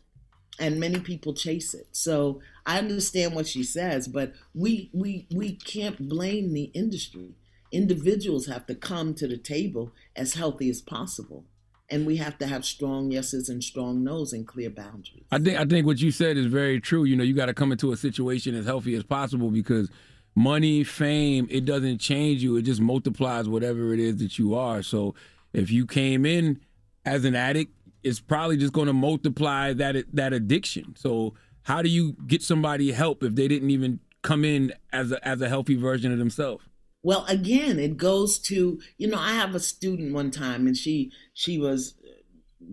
and 0.59 0.79
many 0.79 0.99
people 0.99 1.33
chase 1.33 1.73
it. 1.73 1.87
So 1.91 2.41
I 2.65 2.77
understand 2.77 3.35
what 3.35 3.47
she 3.47 3.63
says, 3.63 4.07
but 4.07 4.33
we 4.53 4.89
we 4.93 5.27
we 5.33 5.55
can't 5.55 6.07
blame 6.07 6.53
the 6.53 6.65
industry. 6.73 7.35
Individuals 7.71 8.47
have 8.47 8.65
to 8.67 8.75
come 8.75 9.13
to 9.15 9.27
the 9.27 9.37
table 9.37 9.91
as 10.15 10.35
healthy 10.35 10.69
as 10.69 10.81
possible. 10.81 11.45
And 11.87 12.07
we 12.07 12.17
have 12.17 12.39
to 12.39 12.47
have 12.47 12.65
strong 12.65 13.11
yeses 13.11 13.47
and 13.47 13.63
strong 13.63 14.03
nos 14.03 14.33
and 14.33 14.47
clear 14.47 14.71
boundaries. 14.71 15.25
I 15.31 15.37
think 15.37 15.59
I 15.59 15.65
think 15.65 15.85
what 15.85 15.99
you 15.99 16.11
said 16.11 16.37
is 16.37 16.47
very 16.47 16.79
true. 16.79 17.03
You 17.03 17.15
know, 17.15 17.23
you 17.23 17.35
got 17.35 17.45
to 17.47 17.53
come 17.53 17.71
into 17.71 17.91
a 17.91 17.97
situation 17.97 18.55
as 18.55 18.65
healthy 18.65 18.95
as 18.95 19.03
possible 19.03 19.51
because 19.51 19.91
money, 20.35 20.83
fame, 20.83 21.47
it 21.49 21.65
doesn't 21.65 21.99
change 21.99 22.43
you. 22.43 22.57
It 22.57 22.63
just 22.63 22.81
multiplies 22.81 23.47
whatever 23.47 23.93
it 23.93 23.99
is 23.99 24.17
that 24.17 24.37
you 24.37 24.53
are. 24.53 24.83
So 24.83 25.15
if 25.53 25.71
you 25.71 25.87
came 25.87 26.25
in 26.25 26.59
as 27.05 27.25
an 27.25 27.35
addict, 27.35 27.71
it's 28.03 28.19
probably 28.19 28.57
just 28.57 28.73
going 28.73 28.87
to 28.87 28.93
multiply 28.93 29.73
that 29.73 30.05
that 30.13 30.33
addiction. 30.33 30.95
So 30.95 31.33
how 31.63 31.81
do 31.81 31.89
you 31.89 32.15
get 32.27 32.43
somebody 32.43 32.91
help 32.91 33.23
if 33.23 33.33
they 33.33 33.47
didn't 33.47 33.71
even 33.71 33.99
come 34.21 34.45
in 34.45 34.73
as 34.93 35.11
a, 35.11 35.27
as 35.27 35.41
a 35.41 35.49
healthy 35.49 35.75
version 35.75 36.11
of 36.11 36.19
themselves? 36.19 36.63
Well, 37.01 37.25
again, 37.27 37.79
it 37.79 37.97
goes 37.97 38.37
to 38.39 38.79
you 38.97 39.07
know 39.07 39.17
I 39.17 39.31
have 39.31 39.55
a 39.55 39.59
student 39.59 40.13
one 40.13 40.29
time 40.29 40.67
and 40.67 40.77
she 40.77 41.11
she 41.33 41.57
was 41.57 41.95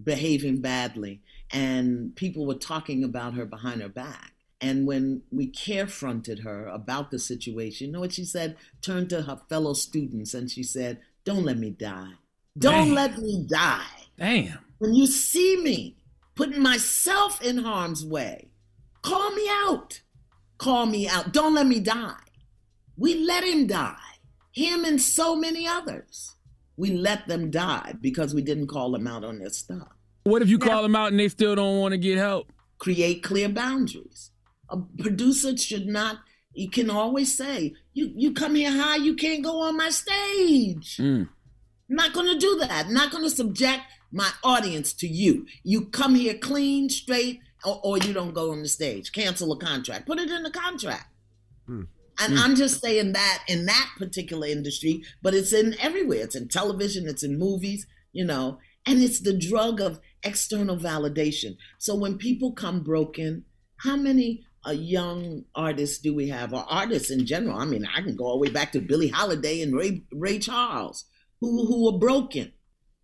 behaving 0.04 0.60
badly 0.60 1.22
and 1.50 2.16
people 2.16 2.46
were 2.46 2.54
talking 2.54 3.04
about 3.04 3.34
her 3.34 3.44
behind 3.44 3.82
her 3.82 3.88
back. 3.88 4.32
And 4.62 4.86
when 4.86 5.22
we 5.32 5.50
carefronted 5.50 6.44
her 6.44 6.66
about 6.68 7.10
the 7.10 7.18
situation, 7.18 7.88
you 7.88 7.92
know 7.92 8.00
what 8.00 8.12
she 8.12 8.24
said? 8.24 8.56
Turned 8.80 9.10
to 9.10 9.22
her 9.22 9.40
fellow 9.48 9.74
students 9.74 10.34
and 10.34 10.48
she 10.48 10.62
said, 10.62 11.00
"Don't 11.24 11.44
let 11.44 11.58
me 11.58 11.70
die. 11.70 12.12
Don't 12.56 12.86
Damn. 12.86 12.94
let 12.94 13.18
me 13.18 13.44
die. 13.48 14.06
Damn. 14.18 14.58
When 14.78 14.94
you 14.94 15.06
see 15.06 15.56
me 15.62 15.96
putting 16.34 16.62
myself 16.62 17.42
in 17.42 17.58
harm's 17.58 18.04
way, 18.04 18.50
call 19.02 19.32
me 19.32 19.48
out. 19.50 20.00
Call 20.58 20.86
me 20.86 21.08
out. 21.08 21.32
Don't 21.32 21.54
let 21.54 21.66
me 21.66 21.80
die. 21.80 22.14
We 22.96 23.14
let 23.14 23.44
him 23.44 23.66
die. 23.66 23.96
Him 24.52 24.84
and 24.84 25.00
so 25.00 25.34
many 25.34 25.66
others. 25.66 26.36
We 26.76 26.90
let 26.90 27.26
them 27.26 27.50
die 27.50 27.94
because 28.00 28.34
we 28.34 28.42
didn't 28.42 28.66
call 28.66 28.92
them 28.92 29.06
out 29.06 29.24
on 29.24 29.38
their 29.38 29.50
stuff. 29.50 29.88
What 30.24 30.42
if 30.42 30.48
you 30.48 30.58
call 30.58 30.82
them 30.82 30.94
out 30.94 31.10
and 31.10 31.18
they 31.18 31.28
still 31.28 31.54
don't 31.54 31.80
want 31.80 31.92
to 31.92 31.98
get 31.98 32.18
help? 32.18 32.52
Create 32.78 33.22
clear 33.22 33.48
boundaries. 33.48 34.31
A 34.72 34.78
producer 35.00 35.56
should 35.56 35.86
not, 35.86 36.18
you 36.52 36.68
can 36.68 36.90
always 36.90 37.36
say, 37.36 37.74
you, 37.92 38.10
you 38.16 38.32
come 38.32 38.56
here 38.56 38.72
high, 38.72 38.96
you 38.96 39.14
can't 39.14 39.44
go 39.44 39.60
on 39.60 39.76
my 39.76 39.90
stage. 39.90 40.96
Mm. 40.96 41.28
Not 41.88 42.12
going 42.12 42.32
to 42.32 42.38
do 42.38 42.56
that. 42.56 42.88
Not 42.88 43.12
going 43.12 43.22
to 43.22 43.30
subject 43.30 43.82
my 44.10 44.30
audience 44.42 44.92
to 44.94 45.06
you. 45.06 45.46
You 45.62 45.86
come 45.86 46.14
here 46.14 46.34
clean, 46.34 46.88
straight, 46.88 47.40
or, 47.64 47.80
or 47.84 47.98
you 47.98 48.12
don't 48.12 48.34
go 48.34 48.50
on 48.50 48.62
the 48.62 48.68
stage. 48.68 49.12
Cancel 49.12 49.52
a 49.52 49.58
contract. 49.58 50.06
Put 50.06 50.18
it 50.18 50.30
in 50.30 50.42
the 50.42 50.50
contract. 50.50 51.06
And 52.18 52.38
I'm 52.38 52.56
just 52.56 52.80
saying 52.80 53.12
that 53.14 53.44
in 53.48 53.66
that 53.66 53.90
particular 53.98 54.46
industry, 54.46 55.02
but 55.22 55.34
it's 55.34 55.52
in 55.52 55.74
everywhere. 55.80 56.20
It's 56.24 56.34
in 56.34 56.48
television, 56.48 57.08
it's 57.08 57.22
in 57.22 57.38
movies, 57.38 57.86
you 58.12 58.24
know, 58.24 58.58
and 58.86 59.00
it's 59.02 59.20
the 59.20 59.36
drug 59.36 59.80
of 59.80 59.98
external 60.22 60.76
validation. 60.76 61.56
So 61.78 61.94
when 61.94 62.18
people 62.18 62.52
come 62.52 62.82
broken, 62.82 63.44
how 63.78 63.96
many 63.96 64.44
uh, 64.66 64.70
young 64.70 65.44
artists 65.54 65.98
do 65.98 66.14
we 66.14 66.28
have, 66.28 66.52
or 66.52 66.64
artists 66.68 67.10
in 67.10 67.26
general? 67.26 67.58
I 67.58 67.64
mean, 67.64 67.86
I 67.86 68.00
can 68.00 68.16
go 68.16 68.24
all 68.24 68.38
the 68.38 68.48
way 68.48 68.50
back 68.50 68.72
to 68.72 68.80
Billie 68.80 69.08
Holiday 69.08 69.60
and 69.60 69.74
Ray, 69.74 70.02
Ray 70.12 70.38
Charles, 70.38 71.04
who, 71.40 71.66
who 71.66 71.84
were 71.84 71.98
broken. 71.98 72.52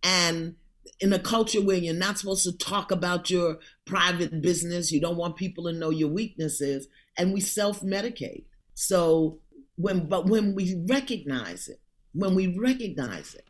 And 0.01 0.55
in 0.99 1.13
a 1.13 1.19
culture 1.19 1.61
where 1.61 1.77
you're 1.77 1.93
not 1.93 2.17
supposed 2.17 2.43
to 2.43 2.57
talk 2.57 2.91
about 2.91 3.29
your 3.29 3.59
private 3.85 4.41
business, 4.41 4.91
you 4.91 5.01
don't 5.01 5.17
want 5.17 5.35
people 5.35 5.65
to 5.65 5.73
know 5.73 5.89
your 5.89 6.09
weaknesses, 6.09 6.87
and 7.17 7.33
we 7.33 7.41
self 7.41 7.81
medicate. 7.81 8.45
So 8.73 9.39
when 9.75 10.07
but 10.07 10.27
when 10.27 10.55
we 10.55 10.81
recognize 10.87 11.67
it, 11.67 11.81
when 12.13 12.35
we 12.35 12.57
recognize 12.57 13.35
it, 13.35 13.45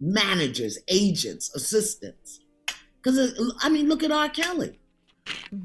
managers, 0.00 0.78
agents, 0.88 1.54
assistants, 1.54 2.40
because 3.02 3.54
I 3.60 3.68
mean, 3.68 3.88
look 3.88 4.02
at 4.02 4.12
R. 4.12 4.28
Kelly. 4.28 4.78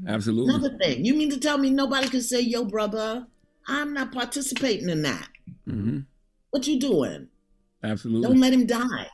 Absolutely. 0.06 0.54
Another 0.54 0.76
thing, 0.78 1.04
you 1.04 1.14
mean 1.14 1.30
to 1.30 1.38
tell 1.38 1.58
me 1.58 1.70
nobody 1.70 2.08
can 2.08 2.22
say, 2.22 2.40
"Yo, 2.40 2.64
brother, 2.64 3.26
I'm 3.66 3.92
not 3.92 4.12
participating 4.12 4.88
in 4.88 5.02
that." 5.02 5.28
hmm 5.66 6.00
What 6.50 6.66
you 6.66 6.78
doing? 6.78 7.28
Absolutely. 7.82 8.28
Don't 8.28 8.40
let 8.40 8.52
him 8.52 8.66
die. 8.66 9.08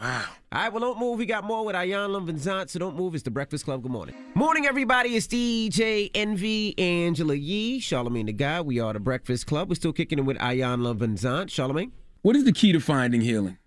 Wow. 0.00 0.24
All 0.52 0.62
right, 0.62 0.72
well, 0.72 0.80
don't 0.80 0.98
move. 1.00 1.18
We 1.18 1.26
got 1.26 1.44
more 1.44 1.64
with 1.64 1.74
Iyanla 1.74 2.24
Vanzant, 2.30 2.70
so 2.70 2.78
don't 2.78 2.96
move. 2.96 3.14
It's 3.14 3.24
the 3.24 3.30
Breakfast 3.30 3.64
Club. 3.64 3.82
Good 3.82 3.90
morning. 3.90 4.14
Morning, 4.34 4.64
everybody. 4.64 5.16
It's 5.16 5.26
DJ 5.26 6.10
Envy, 6.14 6.78
Angela 6.78 7.34
Yee, 7.34 7.80
Charlamagne 7.80 8.26
tha 8.26 8.32
God. 8.32 8.66
We 8.66 8.78
are 8.78 8.92
the 8.92 9.00
Breakfast 9.00 9.46
Club. 9.46 9.68
We're 9.68 9.74
still 9.74 9.92
kicking 9.92 10.18
it 10.20 10.22
with 10.22 10.38
Ayan 10.38 10.96
Van 10.96 11.16
Zant. 11.16 11.46
Charlamagne? 11.48 11.90
What 12.22 12.36
is 12.36 12.44
the 12.44 12.52
key 12.52 12.72
to 12.72 12.80
finding 12.80 13.22
healing? 13.22 13.58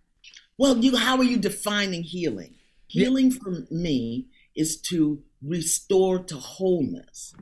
Well, 0.57 0.77
you 0.77 0.95
how 0.95 1.17
are 1.17 1.23
you 1.23 1.37
defining 1.37 2.03
healing? 2.03 2.55
Healing 2.87 3.31
for 3.31 3.65
me 3.69 4.27
is 4.55 4.79
to 4.81 5.21
restore 5.45 6.19
to 6.19 6.35
wholeness 6.35 7.33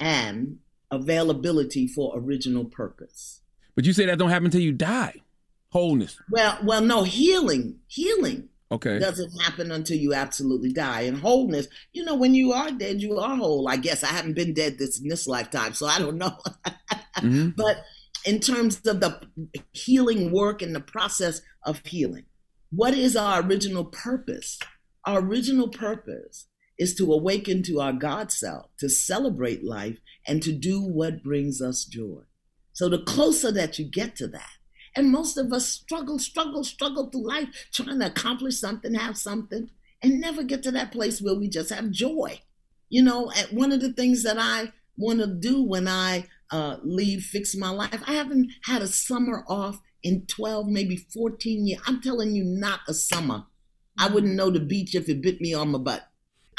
and 0.00 0.58
availability 0.90 1.86
for 1.88 2.12
original 2.16 2.64
purpose. 2.64 3.40
But 3.74 3.84
you 3.84 3.92
say 3.92 4.06
that 4.06 4.18
don't 4.18 4.30
happen 4.30 4.46
until 4.46 4.60
you 4.60 4.72
die. 4.72 5.14
Wholeness. 5.70 6.18
Well, 6.30 6.58
well, 6.64 6.80
no, 6.80 7.02
healing, 7.02 7.80
healing 7.88 8.48
Okay. 8.72 8.98
doesn't 8.98 9.30
happen 9.42 9.70
until 9.70 9.96
you 9.98 10.14
absolutely 10.14 10.72
die. 10.72 11.02
And 11.02 11.18
wholeness, 11.18 11.68
you 11.92 12.04
know, 12.04 12.14
when 12.16 12.34
you 12.34 12.52
are 12.52 12.70
dead, 12.70 13.00
you 13.00 13.18
are 13.18 13.36
whole. 13.36 13.68
I 13.68 13.76
guess 13.76 14.02
I 14.02 14.08
haven't 14.08 14.34
been 14.34 14.54
dead 14.54 14.78
this 14.78 15.00
in 15.00 15.08
this 15.08 15.26
lifetime, 15.26 15.74
so 15.74 15.86
I 15.86 15.98
don't 15.98 16.18
know. 16.18 16.36
Mhm. 17.16 17.56
But 17.56 17.82
in 18.26 18.40
terms 18.40 18.76
of 18.86 19.00
the 19.00 19.18
healing 19.72 20.30
work 20.32 20.60
and 20.60 20.74
the 20.74 20.80
process 20.80 21.40
of 21.62 21.80
healing, 21.86 22.24
what 22.70 22.92
is 22.92 23.16
our 23.16 23.40
original 23.40 23.86
purpose? 23.86 24.58
Our 25.06 25.20
original 25.20 25.68
purpose 25.68 26.46
is 26.78 26.94
to 26.96 27.12
awaken 27.12 27.62
to 27.64 27.80
our 27.80 27.92
God 27.92 28.30
self, 28.30 28.66
to 28.78 28.88
celebrate 28.88 29.64
life, 29.64 29.98
and 30.26 30.42
to 30.42 30.52
do 30.52 30.80
what 30.80 31.22
brings 31.22 31.60
us 31.62 31.84
joy. 31.84 32.22
So 32.72 32.88
the 32.88 32.98
closer 32.98 33.50
that 33.52 33.78
you 33.78 33.86
get 33.86 34.16
to 34.16 34.28
that, 34.28 34.50
and 34.94 35.10
most 35.10 35.36
of 35.36 35.52
us 35.52 35.66
struggle, 35.66 36.18
struggle, 36.18 36.64
struggle 36.64 37.10
through 37.10 37.26
life 37.26 37.68
trying 37.72 38.00
to 38.00 38.06
accomplish 38.06 38.58
something, 38.58 38.94
have 38.94 39.16
something, 39.16 39.70
and 40.02 40.20
never 40.20 40.42
get 40.42 40.62
to 40.64 40.70
that 40.72 40.92
place 40.92 41.20
where 41.20 41.34
we 41.34 41.48
just 41.48 41.70
have 41.70 41.90
joy. 41.90 42.40
You 42.88 43.02
know, 43.02 43.32
one 43.50 43.72
of 43.72 43.80
the 43.80 43.92
things 43.92 44.22
that 44.22 44.38
I 44.38 44.72
want 44.96 45.20
to 45.20 45.26
do 45.26 45.62
when 45.62 45.88
I 45.88 46.26
uh, 46.50 46.76
leave 46.82 47.22
Fix 47.22 47.56
My 47.56 47.70
Life, 47.70 48.02
I 48.06 48.12
haven't 48.12 48.50
had 48.64 48.82
a 48.82 48.86
summer 48.86 49.44
off 49.48 49.80
in 50.02 50.26
12, 50.26 50.68
maybe 50.68 50.96
14 50.96 51.66
years. 51.66 51.82
I'm 51.86 52.00
telling 52.00 52.34
you, 52.34 52.44
not 52.44 52.80
a 52.88 52.94
summer. 52.94 53.44
I 53.98 54.08
wouldn't 54.08 54.34
know 54.34 54.50
the 54.50 54.60
beach 54.60 54.94
if 54.94 55.08
it 55.08 55.22
bit 55.22 55.40
me 55.40 55.54
on 55.54 55.70
my 55.70 55.78
butt. 55.78 56.08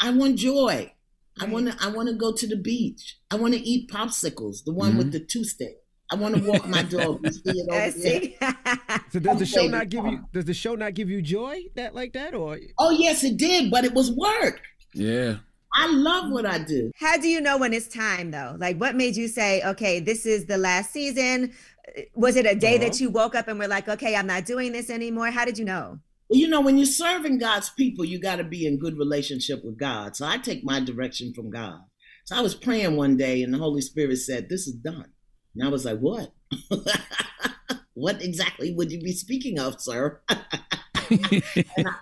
I 0.00 0.10
want 0.10 0.36
joy. 0.36 0.92
I 1.40 1.44
want 1.46 1.66
to. 1.66 1.76
I 1.80 1.88
want 1.88 2.08
to 2.08 2.14
go 2.14 2.32
to 2.32 2.46
the 2.46 2.56
beach. 2.56 3.18
I 3.30 3.36
want 3.36 3.54
to 3.54 3.60
eat 3.60 3.90
popsicles, 3.90 4.64
the 4.64 4.72
one 4.72 4.96
with 4.96 5.08
mm-hmm. 5.08 5.12
the 5.12 5.20
two 5.20 5.44
stick. 5.44 5.76
I 6.10 6.14
want 6.14 6.36
to 6.36 6.42
walk 6.42 6.66
my 6.66 6.82
dog. 6.82 7.20
You 7.22 7.32
see 7.32 7.40
it 7.44 7.68
over 7.70 8.38
there? 8.40 8.54
So 9.10 9.20
does 9.20 9.38
the 9.38 9.46
show 9.46 9.66
not 9.66 9.88
give 9.88 10.04
you 10.04 10.20
does 10.32 10.44
the 10.44 10.54
show 10.54 10.74
not 10.74 10.94
give 10.94 11.08
you 11.08 11.22
joy 11.22 11.60
that 11.76 11.94
like 11.94 12.12
that 12.12 12.34
or 12.34 12.58
Oh 12.78 12.90
yes, 12.90 13.24
it 13.24 13.36
did, 13.36 13.70
but 13.70 13.84
it 13.84 13.94
was 13.94 14.10
work. 14.10 14.60
Yeah. 14.94 15.36
I 15.74 15.90
love 15.92 16.30
what 16.30 16.44
I 16.44 16.58
do. 16.58 16.90
How 16.96 17.16
do 17.18 17.28
you 17.28 17.40
know 17.40 17.56
when 17.58 17.72
it's 17.72 17.88
time 17.88 18.30
though? 18.30 18.56
Like 18.58 18.78
what 18.78 18.96
made 18.96 19.16
you 19.16 19.28
say, 19.28 19.62
okay, 19.64 20.00
this 20.00 20.26
is 20.26 20.46
the 20.46 20.58
last 20.58 20.92
season? 20.92 21.52
Uh, 21.96 22.02
was 22.14 22.36
it 22.36 22.46
a 22.46 22.54
day 22.54 22.78
that 22.78 23.00
you 23.00 23.10
woke 23.10 23.34
up 23.34 23.48
and 23.48 23.58
were 23.58 23.68
like, 23.68 23.88
okay, 23.88 24.16
I'm 24.16 24.26
not 24.26 24.44
doing 24.44 24.72
this 24.72 24.90
anymore? 24.90 25.30
How 25.30 25.44
did 25.44 25.58
you 25.58 25.64
know? 25.64 25.98
Well, 26.28 26.38
you 26.38 26.48
know, 26.48 26.60
when 26.60 26.76
you're 26.76 26.86
serving 26.86 27.38
God's 27.38 27.70
people, 27.70 28.04
you 28.04 28.20
got 28.20 28.36
to 28.36 28.44
be 28.44 28.66
in 28.66 28.78
good 28.78 28.98
relationship 28.98 29.64
with 29.64 29.78
God. 29.78 30.16
So 30.16 30.26
I 30.26 30.38
take 30.38 30.64
my 30.64 30.80
direction 30.80 31.32
from 31.34 31.50
God. 31.50 31.80
So 32.24 32.36
I 32.36 32.40
was 32.42 32.54
praying 32.54 32.96
one 32.96 33.16
day, 33.16 33.42
and 33.42 33.54
the 33.54 33.58
Holy 33.58 33.80
Spirit 33.80 34.16
said, 34.18 34.48
"This 34.48 34.66
is 34.66 34.74
done." 34.74 35.12
And 35.54 35.66
I 35.66 35.70
was 35.70 35.84
like, 35.86 35.98
"What? 35.98 36.32
what 37.94 38.22
exactly 38.22 38.72
would 38.72 38.92
you 38.92 39.00
be 39.00 39.12
speaking 39.12 39.58
of, 39.58 39.80
sir?" 39.80 40.20
and 40.28 41.42
I, 41.86 41.94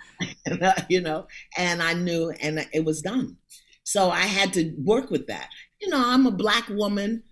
and 0.46 0.64
I- 0.66 0.86
you 0.88 1.00
know, 1.00 1.26
and 1.56 1.82
I 1.82 1.94
knew, 1.94 2.30
and 2.40 2.66
it 2.72 2.84
was 2.84 3.02
done. 3.02 3.36
So 3.84 4.10
I 4.10 4.22
had 4.22 4.52
to 4.54 4.74
work 4.78 5.10
with 5.10 5.28
that. 5.28 5.48
You 5.80 5.88
know, 5.88 6.02
I'm 6.04 6.26
a 6.26 6.32
black 6.32 6.68
woman, 6.68 7.22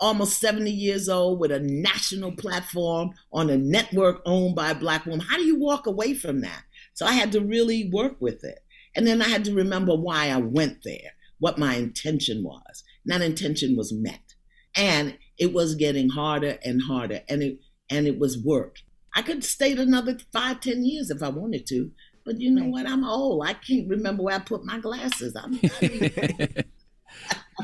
almost 0.00 0.40
70 0.40 0.70
years 0.70 1.08
old, 1.08 1.40
with 1.40 1.52
a 1.52 1.60
national 1.60 2.32
platform 2.32 3.10
on 3.32 3.50
a 3.50 3.56
network 3.56 4.22
owned 4.24 4.54
by 4.54 4.70
a 4.70 4.74
black 4.74 5.06
woman. 5.06 5.26
How 5.26 5.36
do 5.36 5.44
you 5.44 5.58
walk 5.58 5.86
away 5.86 6.14
from 6.14 6.40
that? 6.40 6.62
So 6.94 7.06
I 7.06 7.12
had 7.12 7.32
to 7.32 7.40
really 7.40 7.90
work 7.92 8.16
with 8.20 8.44
it. 8.44 8.60
And 8.94 9.06
then 9.06 9.22
I 9.22 9.28
had 9.28 9.44
to 9.46 9.54
remember 9.54 9.94
why 9.94 10.28
I 10.28 10.36
went 10.36 10.84
there, 10.84 11.12
what 11.38 11.58
my 11.58 11.76
intention 11.76 12.42
was. 12.42 12.84
And 13.04 13.12
that 13.12 13.24
intention 13.24 13.76
was 13.76 13.92
met. 13.92 14.34
And 14.76 15.16
it 15.38 15.52
was 15.52 15.74
getting 15.74 16.10
harder 16.10 16.58
and 16.64 16.82
harder. 16.82 17.20
And 17.28 17.42
it 17.42 17.58
and 17.90 18.06
it 18.06 18.18
was 18.18 18.42
work. 18.42 18.76
I 19.14 19.22
could 19.22 19.44
stay 19.44 19.72
another 19.72 20.16
five, 20.32 20.60
ten 20.60 20.84
years 20.84 21.10
if 21.10 21.22
I 21.22 21.28
wanted 21.28 21.66
to. 21.68 21.90
But 22.24 22.40
you 22.40 22.50
know 22.50 22.66
what? 22.66 22.86
I'm 22.86 23.04
old. 23.04 23.44
I 23.44 23.54
can't 23.54 23.88
remember 23.88 24.22
where 24.22 24.36
I 24.36 24.38
put 24.38 24.64
my 24.64 24.78
glasses. 24.78 25.36
I'm 25.36 25.58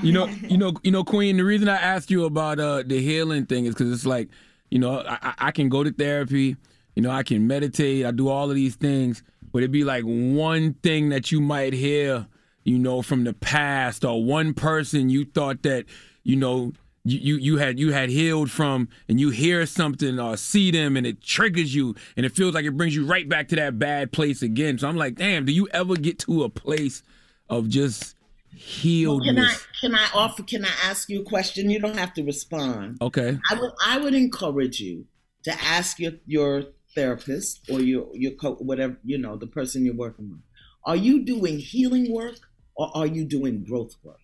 you 0.03 0.13
know, 0.13 0.27
you 0.27 0.59
know, 0.59 0.73
you 0.83 0.91
know, 0.91 1.05
Queen. 1.05 1.37
The 1.37 1.45
reason 1.45 1.69
I 1.69 1.77
asked 1.77 2.11
you 2.11 2.25
about 2.25 2.61
uh, 2.61 2.83
the 2.87 3.01
healing 3.01 3.47
thing 3.47 3.65
is 3.67 3.75
because 3.75 3.93
it's 3.93 4.07
like, 4.07 4.29
you 4.71 4.79
know, 4.79 5.01
I, 5.01 5.35
I- 5.39 5.51
can 5.51 5.69
go 5.69 5.83
to 5.83 5.91
therapy, 5.93 6.57
you 6.95 7.03
know, 7.03 7.11
I 7.11 7.23
can 7.23 7.47
meditate, 7.47 8.05
I 8.05 8.11
do 8.11 8.29
all 8.29 8.49
of 8.51 8.55
these 8.57 8.77
things, 8.77 9.23
but 9.53 9.59
it'd 9.59 9.73
be 9.73 9.85
like 9.85 10.05
one 10.05 10.75
thing 10.83 11.09
that 11.09 11.33
you 11.33 11.41
might 11.41 11.73
hear, 11.73 12.27
you 12.65 12.79
know, 12.79 13.03
from 13.03 13.25
the 13.25 13.33
past, 13.33 14.05
or 14.05 14.23
one 14.23 14.53
person 14.55 15.09
you 15.11 15.25
thought 15.25 15.63
that, 15.63 15.87
you 16.23 16.37
know, 16.37 16.73
you, 17.05 17.19
you 17.19 17.37
you 17.37 17.57
had 17.57 17.79
you 17.79 17.93
had 17.93 18.11
healed 18.11 18.51
from, 18.51 18.89
and 19.09 19.19
you 19.19 19.31
hear 19.31 19.65
something 19.65 20.21
or 20.21 20.37
see 20.37 20.71
them, 20.71 20.95
and 20.97 21.07
it 21.07 21.23
triggers 21.23 21.75
you, 21.75 21.95
and 22.17 22.27
it 22.27 22.33
feels 22.33 22.53
like 22.55 22.67
it 22.67 22.77
brings 22.77 22.95
you 22.95 23.07
right 23.07 23.27
back 23.27 23.49
to 23.49 23.57
that 23.57 23.79
bad 23.79 24.13
place 24.13 24.43
again. 24.43 24.77
So 24.77 24.87
I'm 24.89 24.97
like, 24.97 25.15
damn, 25.15 25.47
do 25.47 25.53
you 25.53 25.67
ever 25.73 25.95
get 25.97 26.19
to 26.21 26.43
a 26.45 26.51
place 26.51 27.03
of 27.49 27.71
just 27.71 28.15
healedness? 28.57 29.25
Can 29.25 29.39
I 29.39 29.55
can 29.81 29.95
I 29.95 30.09
offer? 30.15 30.43
Can 30.43 30.65
I 30.65 30.73
ask 30.85 31.09
you 31.09 31.23
a 31.23 31.25
question? 31.25 31.71
You 31.71 31.81
don't 31.81 31.97
have 31.99 32.15
to 32.15 32.23
respond. 32.23 32.99
Okay. 33.01 33.39
I 33.51 33.55
would 33.55 33.71
I 33.85 33.99
would 33.99 34.15
encourage 34.15 34.81
you 34.81 35.07
to 35.45 35.53
ask 35.63 35.99
your 35.99 36.13
your 36.27 36.65
therapist 36.95 37.69
or 37.71 37.81
your 37.81 38.09
your 38.15 38.33
co- 38.33 38.57
whatever 38.57 38.99
you 39.05 39.19
know 39.19 39.37
the 39.37 39.47
person 39.47 39.85
you're 39.85 39.95
working 39.95 40.31
with. 40.31 40.41
Are 40.85 40.97
you 40.97 41.25
doing 41.25 41.59
healing 41.59 42.13
work 42.13 42.39
or 42.77 42.91
are 42.97 43.07
you 43.07 43.25
doing 43.25 43.65
growth 43.65 43.95
work? 44.03 44.21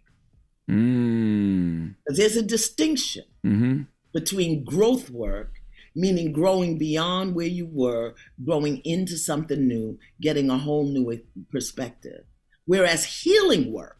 Mm. 0.70 1.94
There's 2.06 2.36
a 2.36 2.42
distinction 2.42 3.24
Mm-hmm. 3.44 3.82
between 4.14 4.64
growth 4.64 5.10
work, 5.10 5.52
meaning 5.94 6.32
growing 6.32 6.78
beyond 6.78 7.34
where 7.34 7.46
you 7.46 7.66
were, 7.70 8.14
growing 8.42 8.78
into 8.78 9.18
something 9.18 9.68
new, 9.68 9.98
getting 10.18 10.48
a 10.48 10.56
whole 10.56 10.86
new 10.86 11.20
perspective. 11.50 12.24
Whereas 12.64 13.04
healing 13.04 13.70
work 13.70 13.98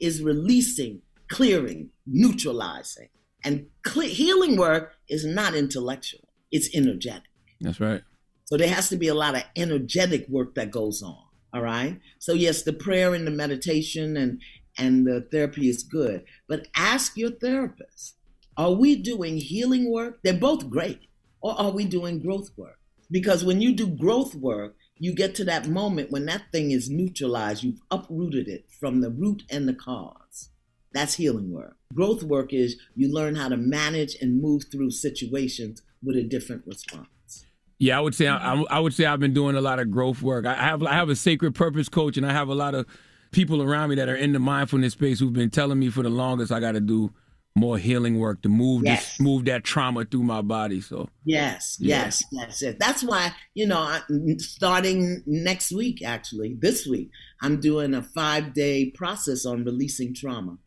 is 0.00 0.22
releasing, 0.22 1.02
clearing, 1.28 1.90
neutralizing. 2.06 3.08
And 3.44 3.66
cle 3.84 4.02
healing 4.02 4.56
work 4.56 4.94
is 5.08 5.24
not 5.24 5.54
intellectual, 5.54 6.28
it's 6.50 6.74
energetic. 6.74 7.30
That's 7.60 7.80
right. 7.80 8.02
So 8.44 8.56
there 8.56 8.68
has 8.68 8.88
to 8.88 8.96
be 8.96 9.08
a 9.08 9.14
lot 9.14 9.36
of 9.36 9.44
energetic 9.54 10.26
work 10.28 10.56
that 10.56 10.72
goes 10.72 11.02
on. 11.02 11.24
All 11.52 11.62
right. 11.62 12.00
So 12.18 12.32
yes, 12.32 12.62
the 12.62 12.72
prayer 12.72 13.14
and 13.14 13.26
the 13.26 13.30
meditation 13.30 14.16
and 14.16 14.40
and 14.78 15.06
the 15.06 15.26
therapy 15.32 15.68
is 15.68 15.82
good, 15.82 16.24
but 16.48 16.68
ask 16.76 17.16
your 17.16 17.30
therapist: 17.30 18.16
Are 18.56 18.72
we 18.72 18.96
doing 18.96 19.36
healing 19.36 19.90
work? 19.90 20.20
They're 20.22 20.34
both 20.34 20.70
great, 20.70 21.00
or 21.40 21.58
are 21.60 21.70
we 21.70 21.84
doing 21.84 22.20
growth 22.20 22.50
work? 22.56 22.78
Because 23.10 23.44
when 23.44 23.60
you 23.60 23.72
do 23.74 23.88
growth 23.88 24.34
work, 24.34 24.76
you 25.00 25.14
get 25.14 25.34
to 25.36 25.44
that 25.44 25.66
moment 25.66 26.12
when 26.12 26.26
that 26.26 26.52
thing 26.52 26.70
is 26.70 26.90
neutralized. 26.90 27.64
You've 27.64 27.80
uprooted 27.90 28.46
it 28.46 28.66
from 28.78 29.00
the 29.00 29.10
root 29.10 29.42
and 29.50 29.66
the 29.66 29.74
cause. 29.74 30.50
That's 30.92 31.14
healing 31.14 31.50
work. 31.50 31.76
Growth 31.94 32.22
work 32.22 32.52
is 32.52 32.76
you 32.94 33.12
learn 33.12 33.34
how 33.34 33.48
to 33.48 33.56
manage 33.56 34.14
and 34.20 34.42
move 34.42 34.64
through 34.70 34.90
situations 34.90 35.82
with 36.04 36.16
a 36.16 36.22
different 36.22 36.66
response. 36.66 37.46
Yeah, 37.78 37.96
I 37.96 38.00
would 38.00 38.14
say 38.14 38.28
I, 38.28 38.60
I 38.70 38.78
would 38.78 38.92
say 38.92 39.06
I've 39.06 39.20
been 39.20 39.32
doing 39.32 39.56
a 39.56 39.60
lot 39.62 39.78
of 39.78 39.90
growth 39.90 40.20
work. 40.20 40.44
I 40.44 40.54
have 40.54 40.82
I 40.82 40.92
have 40.92 41.08
a 41.08 41.16
sacred 41.16 41.54
purpose 41.54 41.88
coach, 41.88 42.18
and 42.18 42.26
I 42.26 42.32
have 42.32 42.48
a 42.48 42.54
lot 42.54 42.74
of 42.74 42.86
people 43.30 43.62
around 43.62 43.88
me 43.88 43.96
that 43.96 44.08
are 44.08 44.16
in 44.16 44.32
the 44.32 44.38
mindfulness 44.38 44.92
space 44.92 45.18
who've 45.18 45.32
been 45.32 45.48
telling 45.48 45.78
me 45.78 45.88
for 45.88 46.02
the 46.02 46.10
longest 46.10 46.52
I 46.52 46.60
got 46.60 46.72
to 46.72 46.80
do 46.80 47.10
more 47.56 47.78
healing 47.78 48.18
work 48.18 48.42
to 48.42 48.48
move 48.48 48.82
Yes. 48.84 49.10
this 49.10 49.20
move 49.20 49.44
that 49.46 49.64
trauma 49.64 50.04
through 50.04 50.22
my 50.22 50.40
body. 50.40 50.80
So 50.80 51.08
Yes, 51.24 51.76
Yeah. 51.80 52.04
yes, 52.04 52.22
yes, 52.32 52.62
yes. 52.62 52.74
That's 52.78 53.02
why, 53.02 53.32
you 53.54 53.66
know, 53.66 53.98
starting 54.38 55.22
next 55.26 55.72
week, 55.72 56.02
actually, 56.02 56.56
this 56.60 56.86
week, 56.86 57.10
I'm 57.42 57.60
doing 57.60 57.94
a 57.94 58.02
five 58.02 58.54
day 58.54 58.90
process 58.90 59.44
on 59.44 59.64
releasing 59.64 60.14
trauma. 60.14 60.58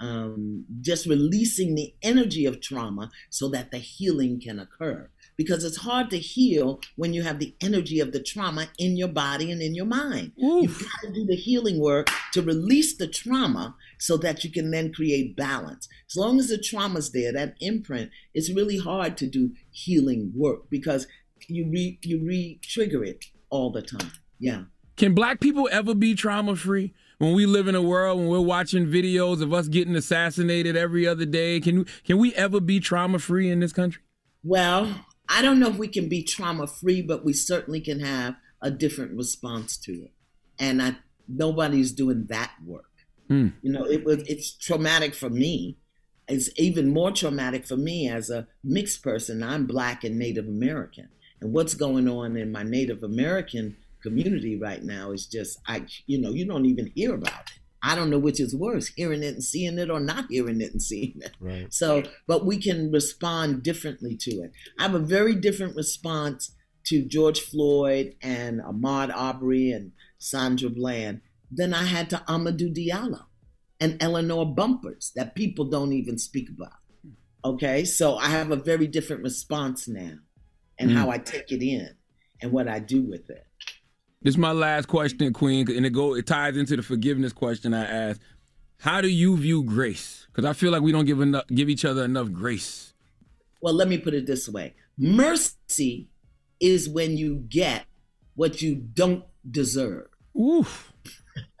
Um, 0.00 0.64
just 0.80 1.06
releasing 1.06 1.74
the 1.74 1.92
energy 2.02 2.46
of 2.46 2.60
trauma 2.60 3.10
so 3.30 3.48
that 3.48 3.72
the 3.72 3.78
healing 3.78 4.40
can 4.40 4.60
occur. 4.60 5.10
Because 5.36 5.64
it's 5.64 5.78
hard 5.78 6.08
to 6.10 6.18
heal 6.18 6.80
when 6.94 7.12
you 7.14 7.22
have 7.24 7.40
the 7.40 7.52
energy 7.60 7.98
of 7.98 8.12
the 8.12 8.22
trauma 8.22 8.68
in 8.78 8.96
your 8.96 9.08
body 9.08 9.50
and 9.50 9.60
in 9.60 9.74
your 9.74 9.86
mind. 9.86 10.32
You've 10.36 10.78
got 10.78 11.00
to 11.08 11.12
do 11.12 11.24
the 11.26 11.34
healing 11.34 11.80
work 11.80 12.10
to 12.32 12.42
release 12.42 12.96
the 12.96 13.08
trauma 13.08 13.74
so 13.98 14.16
that 14.18 14.44
you 14.44 14.50
can 14.50 14.70
then 14.70 14.92
create 14.92 15.36
balance. 15.36 15.88
As 16.10 16.16
long 16.16 16.38
as 16.38 16.48
the 16.48 16.58
trauma's 16.58 17.12
there, 17.12 17.32
that 17.32 17.54
imprint, 17.60 18.10
it's 18.34 18.52
really 18.52 18.78
hard 18.78 19.16
to 19.18 19.26
do 19.26 19.52
healing 19.70 20.32
work 20.34 20.70
because 20.70 21.06
you 21.48 21.68
re 21.70 21.98
you 22.02 22.24
re-trigger 22.24 23.04
it 23.04 23.24
all 23.50 23.70
the 23.70 23.82
time. 23.82 24.12
Yeah. 24.38 24.64
Can 24.96 25.14
black 25.14 25.40
people 25.40 25.68
ever 25.70 25.94
be 25.94 26.14
trauma 26.14 26.56
free? 26.56 26.94
When 27.18 27.34
we 27.34 27.46
live 27.46 27.66
in 27.66 27.74
a 27.74 27.82
world 27.82 28.20
when 28.20 28.28
we're 28.28 28.40
watching 28.40 28.86
videos 28.86 29.42
of 29.42 29.52
us 29.52 29.66
getting 29.66 29.96
assassinated 29.96 30.76
every 30.76 31.06
other 31.06 31.26
day, 31.26 31.60
can 31.60 31.84
can 32.04 32.18
we 32.18 32.32
ever 32.34 32.60
be 32.60 32.78
trauma 32.78 33.18
free 33.18 33.50
in 33.50 33.60
this 33.60 33.72
country? 33.72 34.02
Well, 34.44 35.04
I 35.28 35.42
don't 35.42 35.58
know 35.58 35.68
if 35.68 35.76
we 35.76 35.88
can 35.88 36.08
be 36.08 36.22
trauma 36.22 36.66
free, 36.66 37.02
but 37.02 37.24
we 37.24 37.32
certainly 37.32 37.80
can 37.80 38.00
have 38.00 38.36
a 38.62 38.70
different 38.70 39.16
response 39.16 39.76
to 39.78 39.92
it. 39.92 40.12
And 40.58 40.80
I 40.80 40.96
nobody's 41.28 41.92
doing 41.92 42.26
that 42.28 42.52
work. 42.64 42.87
Hmm. 43.28 43.48
You 43.62 43.72
know, 43.72 43.84
it 43.84 44.04
was 44.04 44.22
it's 44.26 44.52
traumatic 44.52 45.14
for 45.14 45.30
me. 45.30 45.78
It's 46.28 46.50
even 46.56 46.92
more 46.92 47.10
traumatic 47.10 47.66
for 47.66 47.76
me 47.76 48.08
as 48.08 48.28
a 48.30 48.46
mixed 48.62 49.02
person. 49.02 49.42
I'm 49.42 49.66
black 49.66 50.04
and 50.04 50.18
Native 50.18 50.46
American. 50.46 51.08
And 51.40 51.52
what's 51.52 51.74
going 51.74 52.08
on 52.08 52.36
in 52.36 52.52
my 52.52 52.62
Native 52.62 53.02
American 53.02 53.76
community 54.02 54.58
right 54.58 54.82
now 54.82 55.12
is 55.12 55.26
just 55.26 55.58
I 55.66 55.86
you 56.06 56.20
know, 56.20 56.30
you 56.30 56.46
don't 56.46 56.66
even 56.66 56.92
hear 56.94 57.14
about 57.14 57.50
it. 57.52 57.60
I 57.82 57.94
don't 57.94 58.10
know 58.10 58.18
which 58.18 58.40
is 58.40 58.56
worse, 58.56 58.88
hearing 58.88 59.22
it 59.22 59.34
and 59.34 59.44
seeing 59.44 59.78
it 59.78 59.90
or 59.90 60.00
not 60.00 60.26
hearing 60.28 60.60
it 60.60 60.72
and 60.72 60.82
seeing 60.82 61.14
it. 61.16 61.32
Right. 61.40 61.72
So, 61.72 62.02
but 62.26 62.44
we 62.44 62.58
can 62.58 62.90
respond 62.90 63.62
differently 63.62 64.16
to 64.16 64.30
it. 64.42 64.52
I 64.78 64.82
have 64.82 64.94
a 64.94 64.98
very 64.98 65.34
different 65.34 65.76
response 65.76 66.52
to 66.86 67.04
George 67.04 67.40
Floyd 67.40 68.16
and 68.20 68.60
Ahmaud 68.60 69.14
Arbery 69.14 69.70
and 69.70 69.92
Sandra 70.18 70.70
Bland 70.70 71.20
than 71.50 71.74
I 71.74 71.84
had 71.84 72.10
to 72.10 72.16
Amadou 72.28 72.74
Diallo 72.74 73.24
and 73.80 73.96
Eleanor 74.02 74.44
Bumpurs 74.46 75.12
that 75.14 75.34
people 75.34 75.64
don't 75.64 75.92
even 75.92 76.18
speak 76.18 76.48
about. 76.50 76.72
Okay, 77.44 77.84
so 77.84 78.16
I 78.16 78.26
have 78.26 78.50
a 78.50 78.56
very 78.56 78.86
different 78.86 79.22
response 79.22 79.88
now 79.88 80.14
and 80.78 80.90
Mm. 80.90 80.94
how 80.94 81.10
I 81.10 81.18
take 81.18 81.50
it 81.52 81.62
in 81.62 81.88
and 82.40 82.52
what 82.52 82.68
I 82.68 82.78
do 82.80 83.02
with 83.02 83.30
it. 83.30 83.46
This 84.22 84.34
is 84.34 84.38
my 84.38 84.52
last 84.52 84.86
question, 84.88 85.32
Queen, 85.32 85.70
and 85.70 85.86
it 85.86 85.90
go 85.90 86.14
it 86.14 86.26
ties 86.26 86.56
into 86.56 86.76
the 86.76 86.82
forgiveness 86.82 87.32
question 87.32 87.72
I 87.72 87.84
asked. 87.84 88.20
How 88.78 89.00
do 89.00 89.08
you 89.08 89.36
view 89.36 89.62
grace? 89.62 90.26
Because 90.26 90.44
I 90.44 90.52
feel 90.52 90.72
like 90.72 90.82
we 90.82 90.92
don't 90.92 91.04
give 91.04 91.20
enough, 91.20 91.46
give 91.48 91.68
each 91.68 91.84
other 91.84 92.04
enough 92.04 92.32
grace. 92.32 92.92
Well, 93.60 93.74
let 93.74 93.88
me 93.88 93.98
put 93.98 94.14
it 94.14 94.26
this 94.26 94.48
way 94.48 94.74
mercy 94.96 96.08
is 96.60 96.88
when 96.88 97.16
you 97.16 97.36
get 97.48 97.86
what 98.34 98.60
you 98.60 98.74
don't 98.74 99.24
deserve. 99.48 100.08
Oof. 100.38 100.92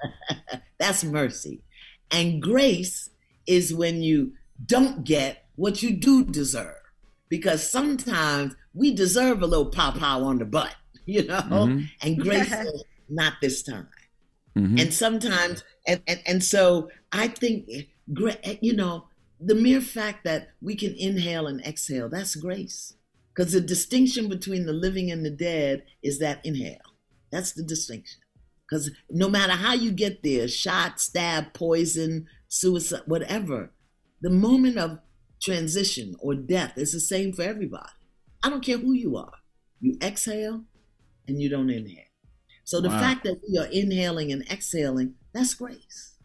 That's 0.78 1.04
mercy. 1.04 1.62
And 2.10 2.40
grace 2.40 3.10
is 3.46 3.74
when 3.74 4.02
you 4.02 4.32
don't 4.64 5.04
get 5.04 5.46
what 5.56 5.82
you 5.82 5.96
do 5.96 6.24
deserve. 6.24 6.74
Because 7.28 7.68
sometimes 7.68 8.54
we 8.72 8.94
deserve 8.94 9.42
a 9.42 9.46
little 9.46 9.70
pow 9.70 9.90
pow 9.90 10.22
on 10.24 10.38
the 10.38 10.44
butt, 10.44 10.74
you 11.06 11.24
know? 11.26 11.40
Mhm. 11.42 11.88
And 12.02 12.18
grace 12.18 12.50
is 12.52 12.84
not 13.08 13.34
this 13.42 13.62
time. 13.62 13.88
Mhm. 14.56 14.80
And 14.80 14.94
sometimes, 14.94 15.62
and, 15.86 16.00
and, 16.06 16.20
and 16.26 16.44
so 16.44 16.90
I 17.12 17.28
think, 17.28 17.68
gra- 18.12 18.38
you 18.60 18.74
know, 18.74 19.06
the 19.40 19.54
mere 19.54 19.80
fact 19.80 20.24
that 20.24 20.48
we 20.60 20.74
can 20.74 20.94
inhale 20.94 21.46
and 21.46 21.60
exhale, 21.64 22.08
that's 22.08 22.34
grace. 22.34 22.94
Because 23.34 23.52
the 23.52 23.60
distinction 23.60 24.28
between 24.28 24.66
the 24.66 24.72
living 24.72 25.10
and 25.12 25.24
the 25.24 25.30
dead 25.30 25.84
is 26.02 26.18
that 26.18 26.44
inhale. 26.44 26.80
That's 27.30 27.52
the 27.52 27.62
distinction. 27.62 28.18
Because 28.68 28.90
no 29.10 29.28
matter 29.28 29.52
how 29.52 29.72
you 29.72 29.90
get 29.92 30.22
there, 30.22 30.46
shot, 30.46 31.00
stab, 31.00 31.54
poison, 31.54 32.26
suicide, 32.48 33.02
whatever, 33.06 33.72
the 34.20 34.30
moment 34.30 34.76
of 34.76 34.98
transition 35.40 36.16
or 36.20 36.34
death 36.34 36.76
is 36.76 36.92
the 36.92 37.00
same 37.00 37.32
for 37.32 37.42
everybody. 37.42 37.88
I 38.42 38.50
don't 38.50 38.64
care 38.64 38.78
who 38.78 38.92
you 38.92 39.16
are. 39.16 39.32
You 39.80 39.96
exhale 40.02 40.64
and 41.26 41.40
you 41.40 41.48
don't 41.48 41.70
inhale. 41.70 42.04
So 42.64 42.80
the 42.80 42.88
Wow. 42.90 43.00
fact 43.00 43.24
that 43.24 43.40
we 43.48 43.58
are 43.58 43.66
inhaling 43.66 44.30
and 44.32 44.42
exhaling, 44.50 45.14
that's 45.32 45.54
grace. 45.54 46.16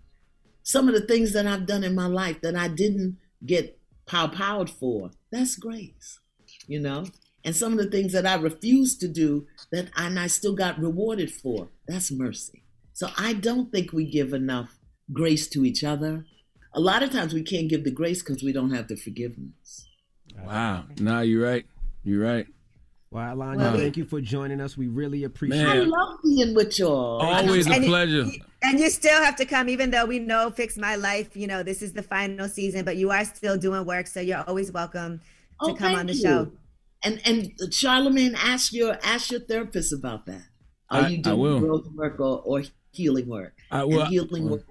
Some 0.63 0.87
of 0.87 0.93
the 0.93 1.01
things 1.01 1.31
that 1.33 1.47
I've 1.47 1.65
done 1.65 1.83
in 1.83 1.95
my 1.95 2.07
life 2.07 2.41
that 2.41 2.55
I 2.55 2.67
didn't 2.67 3.17
get 3.45 3.79
pow 4.05 4.27
powered 4.27 4.69
for, 4.69 5.11
that's 5.31 5.55
grace. 5.55 6.19
You 6.67 6.79
know? 6.81 7.05
And 7.45 7.55
some 7.55 7.73
of 7.73 7.77
the 7.77 7.89
things 7.89 8.13
that 8.13 8.25
I 8.25 8.35
refused 8.35 8.99
to 9.01 9.07
do 9.07 9.47
that 9.71 9.89
and 9.95 10.19
I 10.19 10.27
still 10.27 10.55
got 10.55 10.79
rewarded 10.79 11.31
for, 11.31 11.69
that's 11.87 12.11
mercy. 12.11 12.63
So 12.93 13.09
I 13.17 13.33
don't 13.33 13.71
think 13.71 13.91
we 13.93 14.05
give 14.09 14.33
enough 14.33 14.77
grace 15.11 15.47
to 15.49 15.65
each 15.65 15.83
other. 15.83 16.25
A 16.73 16.79
lot 16.79 17.03
of 17.03 17.11
times 17.11 17.33
we 17.33 17.43
can't 17.43 17.69
give 17.69 17.83
the 17.83 17.91
grace 17.91 18.21
because 18.23 18.43
we 18.43 18.51
don't 18.53 18.71
have 18.71 18.87
the 18.87 18.95
forgiveness. 18.95 19.87
Wow. 20.43 20.85
Nah, 20.99 21.21
you're 21.21 21.43
right. 21.45 21.65
You're 22.03 22.23
right. 22.23 22.47
Well, 23.11 23.35
Iyanla, 23.35 23.57
Well- 23.57 23.77
thank 23.77 23.97
you 23.97 24.05
for 24.05 24.21
joining 24.21 24.59
us. 24.59 24.75
We 24.75 24.87
really 24.87 25.23
appreciate 25.23 25.65
I 25.67 25.77
it. 25.81 25.87
love 25.87 26.17
being 26.23 26.55
with 26.55 26.79
y'all. 26.79 27.21
Always 27.21 27.67
a 27.67 27.73
And- 27.73 27.85
pleasure. 27.85 28.25
And 28.63 28.79
you 28.79 28.89
still 28.89 29.21
have 29.23 29.35
to 29.35 29.45
come, 29.45 29.69
even 29.69 29.91
though 29.91 30.05
we 30.05 30.17
know 30.19 30.49
Fix 30.49 30.77
My 30.77 30.95
Life, 30.95 31.35
you 31.35 31.45
know, 31.47 31.61
this 31.63 31.81
is 31.83 31.93
the 31.93 32.01
final 32.01 32.47
season, 32.47 32.85
but 32.85 32.97
you 32.97 33.11
are 33.11 33.25
still 33.25 33.57
doing 33.57 33.85
work. 33.85 34.07
So 34.07 34.19
you're 34.19 34.43
always 34.47 34.71
welcome 34.71 35.19
to 35.19 35.23
Oh, 35.59 35.67
come 35.75 35.77
thank 35.77 35.99
on 35.99 36.05
the 36.07 36.13
you. 36.15 36.21
show. 36.21 36.51
And 37.03 37.21
and 37.25 37.51
Charlamagne, 37.69 38.33
ask 38.35 38.71
your 38.73 38.97
ask 39.03 39.29
your 39.31 39.41
therapist 39.41 39.91
about 39.93 40.25
that. 40.27 40.43
Are 40.93 41.01
I- 41.03 41.07
you 41.09 41.17
doing 41.21 41.59
growth 41.61 41.87
work 41.95 42.19
or, 42.19 42.41
or 42.45 42.63
healing 42.91 43.27
work? 43.27 43.53
I 43.71 43.83
will. 43.83 44.01
And 44.01 44.09
healing 44.09 44.49
work 44.49 44.65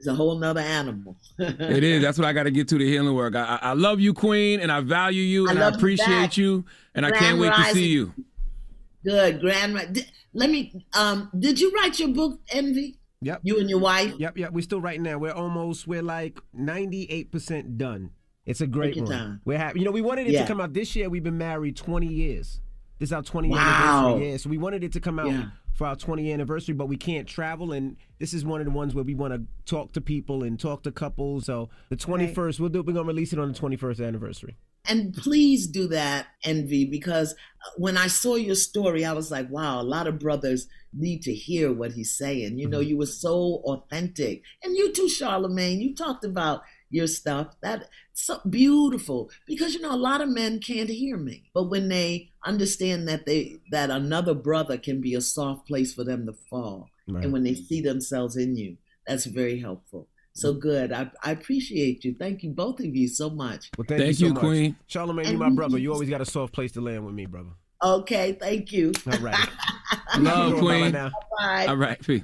is 0.00 0.06
a 0.06 0.14
whole 0.14 0.38
nother 0.38 0.60
animal. 0.60 1.16
It 1.38 1.84
is. 1.84 2.02
That's 2.02 2.18
what 2.18 2.26
I 2.26 2.32
got 2.32 2.44
to 2.44 2.50
get 2.50 2.68
to 2.68 2.78
the 2.78 2.86
healing 2.88 3.14
work. 3.14 3.34
I, 3.36 3.58
I 3.62 3.70
I 3.70 3.72
love 3.74 4.00
you, 4.00 4.14
Queen, 4.14 4.60
and 4.60 4.70
I 4.72 4.80
value 4.80 5.22
you, 5.22 5.46
I 5.48 5.50
and 5.50 5.58
I, 5.58 5.62
love 5.62 5.72
you 5.74 5.78
appreciate 5.78 6.06
back. 6.06 6.36
you, 6.36 6.64
and 6.94 7.04
I 7.06 7.10
can't 7.10 7.38
wait 7.38 7.52
to 7.54 7.64
see 7.72 7.88
you. 7.88 8.12
Good, 9.04 9.40
grandma. 9.40 9.84
Did, 9.90 10.06
let 10.34 10.50
me. 10.50 10.84
Um, 10.96 11.30
did 11.38 11.60
you 11.60 11.72
write 11.72 11.98
your 11.98 12.08
book, 12.10 12.40
Envy? 12.50 12.98
Yep. 13.20 13.40
You 13.42 13.58
and 13.58 13.68
your 13.68 13.80
wife. 13.80 14.14
Yep, 14.18 14.38
yep. 14.38 14.52
We're 14.52 14.62
still 14.62 14.80
writing 14.80 15.02
now. 15.02 15.18
We're 15.18 15.32
almost, 15.32 15.88
we're 15.88 16.02
like 16.02 16.38
98% 16.56 17.76
done. 17.76 18.10
It's 18.46 18.60
a 18.60 18.66
great 18.66 18.96
one. 18.96 19.06
time. 19.06 19.40
We're 19.44 19.58
happy. 19.58 19.80
You 19.80 19.84
know, 19.84 19.90
we 19.90 20.02
wanted 20.02 20.26
it 20.28 20.32
Yeah. 20.32 20.42
to 20.42 20.46
come 20.48 20.60
out 20.60 20.72
this 20.72 20.94
year. 20.94 21.08
We've 21.10 21.22
been 21.24 21.36
married 21.38 21.76
20 21.76 22.06
years. 22.06 22.60
This 22.98 23.08
is 23.08 23.12
our 23.12 23.22
20th 23.22 23.50
Wow. 23.50 24.06
anniversary. 24.08 24.30
Yeah, 24.30 24.36
so 24.36 24.50
we 24.50 24.58
wanted 24.58 24.84
it 24.84 24.92
to 24.92 25.00
come 25.00 25.18
out 25.18 25.26
Yeah. 25.28 25.46
For 25.78 25.86
our 25.86 25.94
20th 25.94 26.32
anniversary, 26.32 26.74
but 26.74 26.86
we 26.86 26.96
can't 26.96 27.28
travel. 27.28 27.70
And 27.72 27.96
this 28.18 28.34
is 28.34 28.44
one 28.44 28.60
of 28.60 28.66
the 28.66 28.72
ones 28.72 28.96
where 28.96 29.04
we 29.04 29.14
want 29.14 29.32
to 29.32 29.42
talk 29.64 29.92
to 29.92 30.00
people 30.00 30.42
and 30.42 30.58
talk 30.58 30.82
to 30.82 30.90
couples. 30.90 31.46
So 31.46 31.70
the 31.88 31.96
21st, 31.96 32.58
we'll 32.58 32.68
do. 32.68 32.82
We're 32.82 32.94
gonna 32.94 33.06
release 33.06 33.32
it 33.32 33.38
on 33.38 33.52
the 33.52 33.58
21st 33.58 34.04
anniversary. 34.04 34.56
And 34.88 35.14
please 35.14 35.66
do 35.66 35.86
that, 35.88 36.26
Envy, 36.42 36.86
because 36.86 37.32
uh, 37.32 37.70
when 37.76 37.96
I 37.96 38.06
saw 38.06 38.36
your 38.36 38.54
story, 38.54 39.04
I 39.04 39.12
was 39.12 39.30
like, 39.30 39.50
wow, 39.50 39.80
a 39.80 39.82
lot 39.82 40.06
of 40.06 40.18
brothers 40.18 40.66
need 40.92 41.22
to 41.22 41.34
hear 41.34 41.72
what 41.72 41.92
he's 41.92 42.16
saying. 42.16 42.58
You 42.58 42.68
know, 42.68 42.80
you 42.80 42.96
were 42.96 43.06
so 43.06 43.62
authentic. 43.64 44.42
And 44.64 44.74
you 44.76 44.92
too, 44.92 45.06
Charlamagne, 45.06 45.80
you 45.80 45.94
talked 45.94 46.24
about 46.24 46.62
your 46.90 47.06
stuff. 47.06 47.54
That 47.62 47.88
so 48.12 48.40
beautiful. 48.48 49.30
Because 49.46 49.74
you 49.74 49.80
know, 49.80 49.94
a 49.94 49.96
lot 49.96 50.20
of 50.20 50.28
men 50.28 50.60
can't 50.60 50.88
hear 50.88 51.16
me. 51.16 51.50
But 51.54 51.70
when 51.70 51.88
they 51.88 52.30
understand 52.44 53.08
that 53.08 53.26
they 53.26 53.58
that 53.70 53.90
another 53.90 54.34
brother 54.34 54.78
can 54.78 55.00
be 55.00 55.14
a 55.14 55.20
soft 55.20 55.66
place 55.66 55.94
for 55.94 56.04
them 56.04 56.26
to 56.26 56.34
fall. 56.50 56.88
Right. 57.06 57.24
And 57.24 57.32
when 57.32 57.44
they 57.44 57.54
see 57.54 57.80
themselves 57.80 58.36
in 58.36 58.56
you, 58.56 58.76
that's 59.06 59.24
very 59.24 59.60
helpful. 59.60 60.08
So 60.38 60.54
good. 60.54 60.92
I, 60.92 61.10
I 61.24 61.32
appreciate 61.32 62.04
you. 62.04 62.14
Thank 62.16 62.44
you, 62.44 62.50
both 62.50 62.78
of 62.78 62.86
you, 62.86 63.08
so 63.08 63.28
much. 63.28 63.70
Well, 63.76 63.86
thank, 63.88 64.02
Thank 64.02 64.20
you, 64.20 64.28
you, 64.28 64.34
much. 64.34 64.42
Queen. 64.42 64.76
Charlamagne, 64.88 65.24
And 65.24 65.32
you 65.32 65.38
my 65.38 65.50
brother. 65.50 65.78
You 65.78 65.92
always 65.92 66.08
got 66.08 66.20
a 66.20 66.24
soft 66.24 66.52
place 66.52 66.70
to 66.72 66.80
land 66.80 67.04
with 67.04 67.14
me, 67.14 67.26
brother. 67.26 67.50
Okay, 67.82 68.32
thank 68.40 68.72
you. 68.72 68.92
All 69.10 69.18
right. 69.18 69.48
Love, 70.18 70.58
Queen. 70.60 70.92
now. 70.92 71.10
Bye. 71.36 71.66
All 71.66 71.76
right, 71.76 72.00
P. 72.00 72.22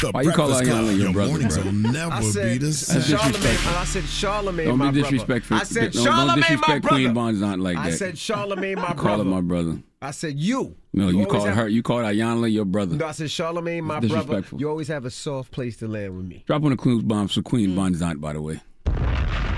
The 0.00 0.10
Why 0.10 0.22
you 0.22 0.32
call 0.32 0.48
Breakfast 0.48 0.70
Ayala 0.70 0.82
Club. 0.88 0.98
your 0.98 1.12
brother, 1.12 1.30
mornings 1.30 1.54
bro? 1.56 1.64
will 1.64 1.72
never 1.72 2.12
I 2.12 2.20
be 2.20 2.26
said 2.26 2.60
the 2.60 2.72
same. 2.72 3.00
Charlamagne. 3.00 3.32
disrespectful. 3.32 3.72
I 3.76 3.84
said 3.84 4.02
Charlamagne, 4.04 4.64
Don't 4.66 4.78
my 4.78 4.90
be 4.90 5.00
disrespectful. 5.02 5.56
I 5.56 5.62
said 5.62 5.92
don't, 5.92 6.04
don't 6.04 6.14
Charlamagne, 6.14 6.36
my 6.36 6.40
disrespect. 6.42 6.86
Queen 6.86 7.14
Bonds 7.14 7.40
not 7.40 7.58
like 7.60 7.76
that. 7.76 7.84
I 7.86 7.90
that. 7.90 7.96
said 7.96 8.14
Charlamagne, 8.16 8.76
my 8.76 8.82
brother. 8.92 8.94
call 8.94 9.04
brother. 9.04 9.24
her 9.24 9.30
my 9.30 9.40
brother. 9.40 9.78
I 10.02 10.10
said 10.10 10.38
you. 10.38 10.76
No, 10.92 11.08
you, 11.08 11.14
always 11.20 11.28
called 11.32 11.46
have- 11.46 11.56
her. 11.56 11.68
You 11.68 11.82
called 11.82 12.04
Iyanla 12.04 12.52
your 12.52 12.66
brother. 12.66 12.94
No, 12.96 13.06
I 13.06 13.12
said 13.12 13.28
Charlamagne, 13.28 13.82
my 13.84 14.00
brother. 14.00 14.44
You 14.56 14.68
always 14.68 14.88
have 14.88 15.06
a 15.06 15.10
soft 15.10 15.50
place 15.50 15.78
to 15.78 15.88
land 15.88 16.14
with 16.14 16.26
me. 16.26 16.44
Drop 16.46 16.62
on 16.64 16.70
the 16.70 16.76
Queen 16.76 17.00
Bomb 17.00 17.28
for 17.28 17.40
Queen 17.42 17.70
Mm. 17.70 17.76
Bonzant, 17.94 18.20
by 18.20 18.34
the 18.34 18.42
way. 18.42 18.60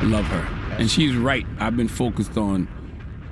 Love 0.04 0.24
her. 0.26 0.74
And 0.78 0.88
she's 0.88 1.16
right. 1.16 1.44
I've 1.58 1.76
been 1.76 1.88
focused 1.88 2.38
on 2.38 2.68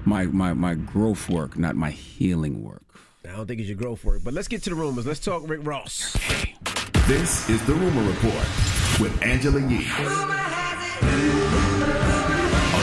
my, 0.04 0.24
my, 0.26 0.52
my 0.54 0.74
growth 0.74 1.28
work, 1.28 1.56
not 1.56 1.76
my 1.76 1.90
healing 1.90 2.64
work. 2.64 2.82
I 3.24 3.36
don't 3.36 3.46
think 3.46 3.60
it's 3.60 3.68
your 3.68 3.78
growth 3.78 4.04
work, 4.04 4.22
but 4.24 4.34
let's 4.34 4.48
get 4.48 4.62
to 4.64 4.70
the 4.70 4.76
rumors. 4.76 5.06
Let's 5.06 5.20
talk 5.20 5.42
Rick 5.48 5.60
Ross. 5.62 6.16
This 7.06 7.48
is 7.48 7.64
the 7.66 7.72
Rumor 7.72 8.02
Report 8.02 8.34
with 8.98 9.16
Angela 9.22 9.60
Yee. 9.60 9.86
On 9.86 10.08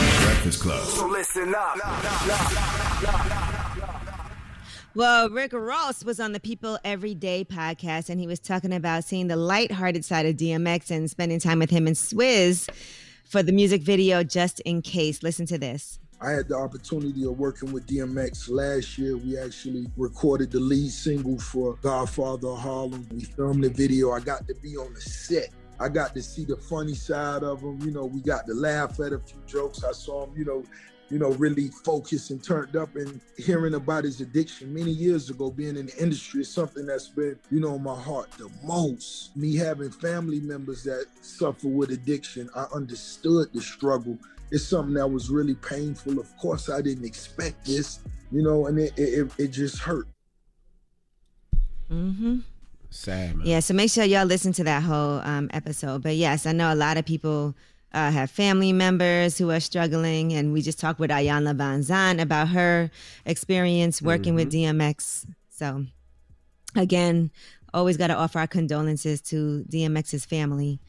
the 0.00 0.20
Breakfast 0.24 0.62
Club. 0.62 0.82
So 0.86 1.06
listen 1.06 1.54
up. 1.54 1.76
Well, 4.94 5.28
Rick 5.28 5.52
Ross 5.52 6.02
was 6.06 6.20
on 6.20 6.32
the 6.32 6.40
People 6.40 6.78
Everyday 6.84 7.44
podcast, 7.44 8.08
and 8.08 8.18
he 8.18 8.26
was 8.26 8.40
talking 8.40 8.72
about 8.72 9.04
seeing 9.04 9.26
the 9.26 9.36
lighthearted 9.36 10.06
side 10.06 10.24
of 10.24 10.36
DMX 10.36 10.90
and 10.90 11.10
spending 11.10 11.38
time 11.38 11.58
with 11.58 11.68
him 11.68 11.86
and 11.86 11.94
Swizz 11.94 12.70
for 13.26 13.42
the 13.42 13.52
music 13.52 13.82
video 13.82 14.22
Just 14.22 14.60
in 14.60 14.80
Case. 14.80 15.22
Listen 15.22 15.44
to 15.44 15.58
this. 15.58 15.98
I 16.24 16.30
had 16.30 16.48
the 16.48 16.56
opportunity 16.56 17.26
of 17.26 17.38
working 17.38 17.70
with 17.70 17.86
DMX 17.86 18.48
last 18.48 18.96
year. 18.96 19.14
We 19.14 19.36
actually 19.36 19.86
recorded 19.94 20.50
the 20.50 20.58
lead 20.58 20.90
single 20.90 21.38
for 21.38 21.74
Godfather 21.82 22.48
of 22.48 22.60
Harlem. 22.60 23.06
We 23.12 23.24
filmed 23.24 23.62
the 23.62 23.68
video. 23.68 24.12
I 24.12 24.20
got 24.20 24.48
to 24.48 24.54
be 24.54 24.74
on 24.78 24.94
the 24.94 25.02
set. 25.02 25.50
I 25.78 25.90
got 25.90 26.14
to 26.14 26.22
see 26.22 26.46
the 26.46 26.56
funny 26.56 26.94
side 26.94 27.42
of 27.42 27.60
him. 27.60 27.78
You 27.82 27.90
know, 27.90 28.06
we 28.06 28.22
got 28.22 28.46
to 28.46 28.54
laugh 28.54 29.00
at 29.00 29.12
a 29.12 29.18
few 29.18 29.38
jokes. 29.46 29.84
I 29.84 29.92
saw 29.92 30.24
him, 30.24 30.32
you 30.34 30.46
know, 30.46 30.64
you 31.10 31.18
know, 31.18 31.32
really 31.32 31.68
focused 31.68 32.30
and 32.30 32.42
turned 32.42 32.74
up 32.74 32.96
and 32.96 33.20
hearing 33.36 33.74
about 33.74 34.04
his 34.04 34.22
addiction 34.22 34.72
many 34.72 34.90
years 34.90 35.28
ago, 35.28 35.50
being 35.50 35.76
in 35.76 35.86
the 35.86 36.02
industry 36.02 36.40
is 36.40 36.50
something 36.50 36.86
that's 36.86 37.08
been, 37.08 37.38
you 37.50 37.60
know, 37.60 37.78
my 37.78 38.00
heart 38.00 38.30
the 38.32 38.48
most. 38.62 39.36
Me 39.36 39.54
having 39.54 39.90
family 39.90 40.40
members 40.40 40.82
that 40.84 41.04
suffer 41.20 41.68
with 41.68 41.90
addiction, 41.90 42.48
I 42.54 42.64
understood 42.74 43.52
the 43.52 43.60
struggle. 43.60 44.18
It's 44.50 44.64
something 44.64 44.94
that 44.94 45.06
was 45.06 45.30
really 45.30 45.54
painful. 45.54 46.18
Of 46.18 46.36
course, 46.38 46.68
I 46.68 46.80
didn't 46.80 47.04
expect 47.04 47.66
this, 47.66 48.00
you 48.30 48.42
know, 48.42 48.66
and 48.66 48.78
it 48.78 48.92
it, 48.96 49.30
it 49.38 49.48
just 49.48 49.78
hurt. 49.78 50.06
Mm-hmm. 51.90 52.38
Sad, 52.90 53.36
man. 53.36 53.46
Yeah, 53.46 53.60
so 53.60 53.74
make 53.74 53.90
sure 53.90 54.04
y'all 54.04 54.24
listen 54.24 54.52
to 54.54 54.64
that 54.64 54.82
whole 54.82 55.18
um, 55.20 55.50
episode. 55.52 56.02
But 56.02 56.14
yes, 56.16 56.46
I 56.46 56.52
know 56.52 56.72
a 56.72 56.76
lot 56.76 56.96
of 56.96 57.04
people 57.04 57.54
uh, 57.92 58.10
have 58.10 58.30
family 58.30 58.72
members 58.72 59.36
who 59.38 59.50
are 59.50 59.60
struggling, 59.60 60.32
and 60.32 60.52
we 60.52 60.62
just 60.62 60.78
talked 60.78 61.00
with 61.00 61.10
Iyanla 61.10 61.56
Vanzant 61.56 62.20
about 62.20 62.48
her 62.48 62.90
experience 63.24 64.00
working 64.00 64.34
with 64.34 64.52
DMX. 64.52 65.26
So, 65.50 65.86
again, 66.76 67.30
always 67.72 67.96
got 67.96 68.08
to 68.08 68.14
offer 68.14 68.38
our 68.38 68.46
condolences 68.46 69.20
to 69.22 69.64
DMX's 69.68 70.24
family 70.24 70.80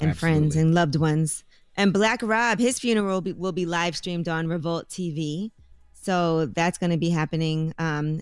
and 0.00 0.16
friends 0.16 0.56
and 0.56 0.74
loved 0.74 0.96
ones. 0.96 1.44
And 1.76 1.92
Black 1.92 2.20
Rob, 2.22 2.58
his 2.58 2.78
funeral 2.78 3.06
will 3.06 3.20
be, 3.20 3.32
will 3.32 3.52
be 3.52 3.66
live 3.66 3.96
streamed 3.96 4.28
on 4.28 4.48
Revolt 4.48 4.88
TV. 4.88 5.50
So 5.92 6.46
that's 6.46 6.78
going 6.78 6.90
to 6.90 6.96
be 6.96 7.10
happening 7.10 7.74
um, 7.78 8.20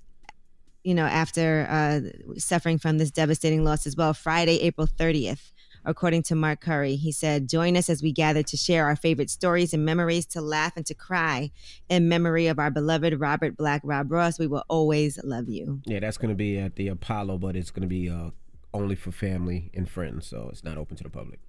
you 0.85 0.95
know, 0.95 1.05
after 1.05 1.67
uh, 1.71 2.39
suffering 2.39 2.79
from 2.79 2.99
this 2.99 3.11
devastating 3.11 3.65
loss 3.65 3.87
as 3.87 3.97
well. 3.97 4.15
Friday, 4.15 4.61
April 4.63 4.87
30th, 4.87 5.53
according 5.85 6.23
to 6.25 6.35
Mark 6.35 6.61
Curry. 6.61 6.97
He 6.97 7.13
said, 7.13 7.49
Join 7.49 7.77
us 7.77 7.89
as 7.89 8.03
we 8.03 8.13
gather 8.13 8.43
to 8.43 8.57
share 8.57 8.87
our 8.87 8.97
favorite 8.97 9.31
stories 9.31 9.73
and 9.73 9.85
memories, 9.85 10.27
to 10.27 10.41
laugh 10.41 10.77
and 10.77 10.85
to 10.87 10.95
cry 10.95 11.51
in 11.89 12.09
memory 12.09 12.49
of 12.49 12.59
our 12.59 12.71
beloved 12.71 13.19
Robert 13.21 13.57
Black 13.57 13.83
Rob 13.85 14.11
Ross. 14.11 14.39
We 14.39 14.47
will 14.47 14.65
always 14.69 15.23
love 15.23 15.49
you. 15.49 15.81
Yeah, 15.87 16.01
that's 16.01 16.19
going 16.19 16.31
to 16.31 16.37
be 16.37 16.59
at 16.59 16.77
the 16.77 16.89
Apollo, 16.89 17.39
but 17.39 17.57
it's 17.57 17.71
going 17.71 17.83
to 17.83 17.89
be 17.89 18.09
uh, 18.11 18.31
only 18.75 18.97
for 18.97 19.13
family 19.13 19.71
and 19.75 19.89
friends, 19.89 20.27
so 20.27 20.49
it's 20.51 20.65
not 20.65 20.77
open 20.77 20.97
to 20.97 21.05
the 21.05 21.11
public. 21.11 21.41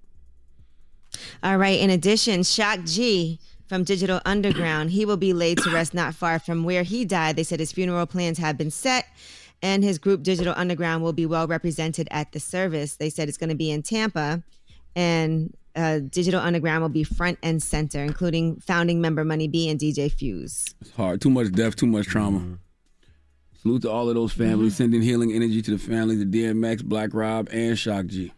All 1.42 1.56
right. 1.56 1.78
In 1.78 1.90
addition, 1.90 2.42
Shock 2.42 2.84
G 2.84 3.38
from 3.68 3.84
Digital 3.84 4.20
Underground, 4.24 4.90
he 4.90 5.04
will 5.04 5.16
be 5.16 5.32
laid 5.32 5.58
to 5.58 5.70
rest 5.70 5.94
not 5.94 6.14
far 6.14 6.38
from 6.38 6.64
where 6.64 6.82
he 6.82 7.04
died. 7.04 7.36
They 7.36 7.44
said 7.44 7.60
his 7.60 7.72
funeral 7.72 8.06
plans 8.06 8.38
have 8.38 8.56
been 8.58 8.70
set, 8.70 9.06
and 9.62 9.82
his 9.82 9.98
group 9.98 10.22
Digital 10.22 10.54
Underground 10.56 11.02
will 11.02 11.12
be 11.12 11.26
well 11.26 11.46
represented 11.46 12.08
at 12.10 12.32
the 12.32 12.40
service. 12.40 12.96
They 12.96 13.10
said 13.10 13.28
it's 13.28 13.38
going 13.38 13.50
to 13.50 13.56
be 13.56 13.70
in 13.70 13.82
Tampa, 13.82 14.42
and 14.94 15.56
uh, 15.76 16.00
Digital 16.10 16.40
Underground 16.40 16.82
will 16.82 16.88
be 16.88 17.04
front 17.04 17.38
and 17.42 17.62
center, 17.62 18.02
including 18.02 18.56
founding 18.60 19.00
member 19.00 19.24
Money 19.24 19.48
B 19.48 19.68
and 19.68 19.80
DJ 19.80 20.12
Fuse. 20.12 20.74
It's 20.80 20.90
hard. 20.90 21.20
Too 21.20 21.30
much 21.30 21.50
death, 21.52 21.76
too 21.76 21.86
much 21.86 22.06
trauma. 22.06 22.58
Salute 23.60 23.82
to 23.82 23.90
all 23.90 24.08
of 24.10 24.14
those 24.14 24.32
families, 24.32 24.76
sending 24.76 25.00
healing 25.00 25.32
energy 25.32 25.62
to 25.62 25.70
the 25.70 25.78
families 25.78 26.20
of 26.20 26.28
DMX, 26.28 26.84
Black 26.84 27.14
Rob, 27.14 27.48
and 27.50 27.78
Shock 27.78 28.06
G. 28.06 28.32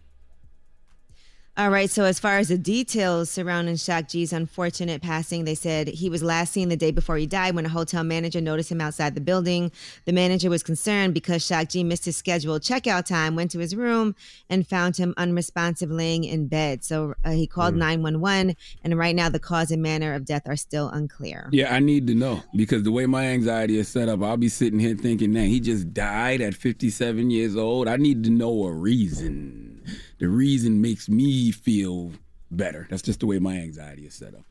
All 1.59 1.71
right. 1.71 1.89
So, 1.89 2.05
as 2.05 2.19
far 2.21 2.37
as 2.37 2.49
the 2.49 2.59
details 2.59 3.31
surrounding 3.31 3.77
Shock 3.77 4.09
G's 4.09 4.31
unfortunate 4.35 5.01
passing, 5.01 5.45
they 5.47 5.55
said 5.55 5.89
he 5.89 6.11
was 6.11 6.23
last 6.23 6.53
seen 6.53 6.69
the 6.69 6.77
day 6.77 6.91
before 6.91 7.17
he 7.17 7.25
died 7.25 7.55
when 7.55 7.65
a 7.65 7.71
hotel 7.71 8.05
manager 8.05 8.43
noticed 8.43 8.71
him 8.71 8.83
outside 8.83 9.15
the 9.15 9.23
building. 9.23 9.73
The 10.05 10.13
manager 10.13 10.51
was 10.51 10.63
concerned 10.63 11.15
because 11.15 11.47
Shock 11.47 11.71
G 11.71 11.83
missed 11.83 12.05
his 12.05 12.15
scheduled 12.15 12.61
checkout 12.61 13.07
time, 13.07 13.37
went 13.37 13.53
to 13.53 13.59
his 13.59 13.75
room, 13.75 14.15
and 14.51 14.69
found 14.69 14.99
him 14.99 15.15
unresponsive 15.17 15.91
laying 15.91 16.25
in 16.25 16.47
bed. 16.47 16.85
So, 16.85 17.15
uh, 17.25 17.31
he 17.31 17.47
called 17.47 17.75
911, 17.75 18.55
and 18.85 18.99
right 18.99 19.17
now 19.17 19.31
the 19.31 19.41
cause 19.41 19.71
and 19.71 19.83
manner 19.83 20.13
of 20.13 20.27
death 20.27 20.47
are 20.47 20.57
still 20.57 20.91
unclear. 20.91 21.49
Yeah, 21.53 21.75
I 21.75 21.79
need 21.79 22.07
to 22.09 22.15
know 22.15 22.43
because 22.55 22.83
the 22.83 22.93
way 22.93 23.07
my 23.07 23.29
anxiety 23.29 23.79
is 23.79 23.89
set 23.89 24.11
up, 24.11 24.23
I'll 24.23 24.37
be 24.37 24.51
sitting 24.51 24.79
here 24.79 24.95
thinking, 24.95 25.33
man, 25.33 25.49
he 25.49 25.61
just 25.61 25.95
died 25.95 26.43
at 26.43 26.55
57 26.55 27.31
years 27.31 27.57
old. 27.57 27.89
I 27.89 27.97
need 27.97 28.25
to 28.25 28.31
know 28.31 28.65
a 28.65 28.73
reason. 28.73 29.66
The 30.19 30.29
reason 30.29 30.81
makes 30.81 31.09
me 31.09 31.51
feel 31.51 32.13
better. 32.51 32.87
That's 32.91 33.03
just 33.03 33.21
the 33.21 33.27
way 33.27 33.39
my 33.39 33.57
anxiety 33.57 34.07
is 34.07 34.15
set 34.15 34.35
up. 34.35 34.45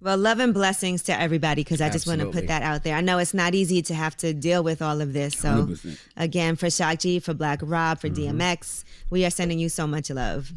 Well, 0.00 0.18
love 0.18 0.40
and 0.40 0.52
blessings 0.52 1.02
to 1.04 1.18
everybody 1.18 1.64
because 1.64 1.80
I 1.80 1.88
just 1.88 2.06
want 2.06 2.20
to 2.20 2.26
put 2.30 2.48
that 2.48 2.62
out 2.62 2.84
there. 2.84 2.94
I 2.94 3.00
know 3.00 3.16
it's 3.18 3.32
not 3.32 3.54
easy 3.54 3.80
to 3.82 3.94
have 3.94 4.14
to 4.18 4.34
deal 4.34 4.62
with 4.62 4.82
all 4.82 5.00
of 5.00 5.14
this. 5.14 5.34
So, 5.38 5.48
100%. 5.48 5.98
again, 6.18 6.56
for 6.56 6.68
G, 6.96 7.18
for 7.18 7.32
Black 7.32 7.60
Rob, 7.62 7.98
for 8.00 8.08
Mm-hmm. 8.08 8.38
DMX, 8.38 8.84
we 9.10 9.24
are 9.24 9.30
sending 9.30 9.58
you 9.58 9.68
so 9.70 9.86
much 9.86 10.10
love. 10.10 10.52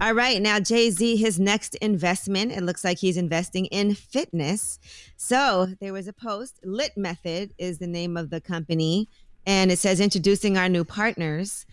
All 0.00 0.12
right, 0.12 0.40
now 0.40 0.60
Jay 0.60 0.90
Z, 0.90 1.16
his 1.16 1.40
next 1.40 1.74
investment, 1.76 2.52
it 2.52 2.62
looks 2.62 2.84
like 2.84 2.98
he's 2.98 3.16
investing 3.16 3.66
in 3.66 3.94
fitness. 3.94 4.78
So, 5.16 5.68
there 5.80 5.92
was 5.92 6.06
a 6.06 6.12
post, 6.12 6.60
Lit 6.62 6.96
Method 6.96 7.54
is 7.58 7.78
the 7.78 7.86
name 7.86 8.16
of 8.16 8.28
the 8.30 8.40
company, 8.40 9.08
and 9.46 9.72
it 9.72 9.78
says 9.78 10.00
introducing 10.00 10.56
our 10.58 10.68
new 10.68 10.84
partners. 10.84 11.64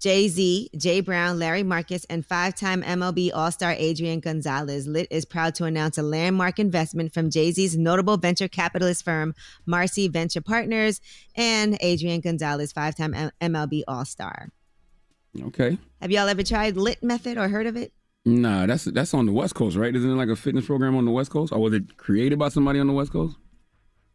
Jay 0.00 0.28
Z, 0.28 0.70
Jay 0.76 1.00
Brown, 1.00 1.38
Larry 1.38 1.62
Marcus, 1.62 2.04
and 2.04 2.24
five 2.24 2.54
time 2.54 2.82
MLB 2.82 3.30
All 3.34 3.50
Star 3.50 3.74
Adrian 3.76 4.20
Gonzalez. 4.20 4.86
Lit 4.86 5.08
is 5.10 5.24
proud 5.24 5.54
to 5.56 5.64
announce 5.64 5.98
a 5.98 6.02
landmark 6.02 6.58
investment 6.58 7.12
from 7.12 7.30
Jay 7.30 7.50
Z's 7.50 7.76
notable 7.76 8.16
venture 8.16 8.48
capitalist 8.48 9.04
firm, 9.04 9.34
Marcy 9.66 10.06
Venture 10.08 10.40
Partners, 10.40 11.00
and 11.34 11.76
Adrian 11.80 12.20
Gonzalez, 12.20 12.72
five 12.72 12.94
time 12.94 13.12
MLB 13.40 13.82
All 13.88 14.04
Star. 14.04 14.50
Okay. 15.40 15.78
Have 16.00 16.10
y'all 16.10 16.28
ever 16.28 16.42
tried 16.42 16.76
Lit 16.76 17.02
Method 17.02 17.36
or 17.36 17.48
heard 17.48 17.66
of 17.66 17.76
it? 17.76 17.92
Nah, 18.24 18.66
that's 18.66 18.84
that's 18.84 19.14
on 19.14 19.26
the 19.26 19.32
West 19.32 19.54
Coast, 19.54 19.76
right? 19.76 19.94
Isn't 19.94 20.10
it 20.10 20.14
like 20.14 20.28
a 20.28 20.36
fitness 20.36 20.66
program 20.66 20.96
on 20.96 21.04
the 21.04 21.10
West 21.10 21.30
Coast, 21.30 21.52
or 21.52 21.58
was 21.58 21.72
it 21.72 21.96
created 21.96 22.38
by 22.38 22.50
somebody 22.50 22.78
on 22.78 22.86
the 22.86 22.92
West 22.92 23.12
Coast? 23.12 23.36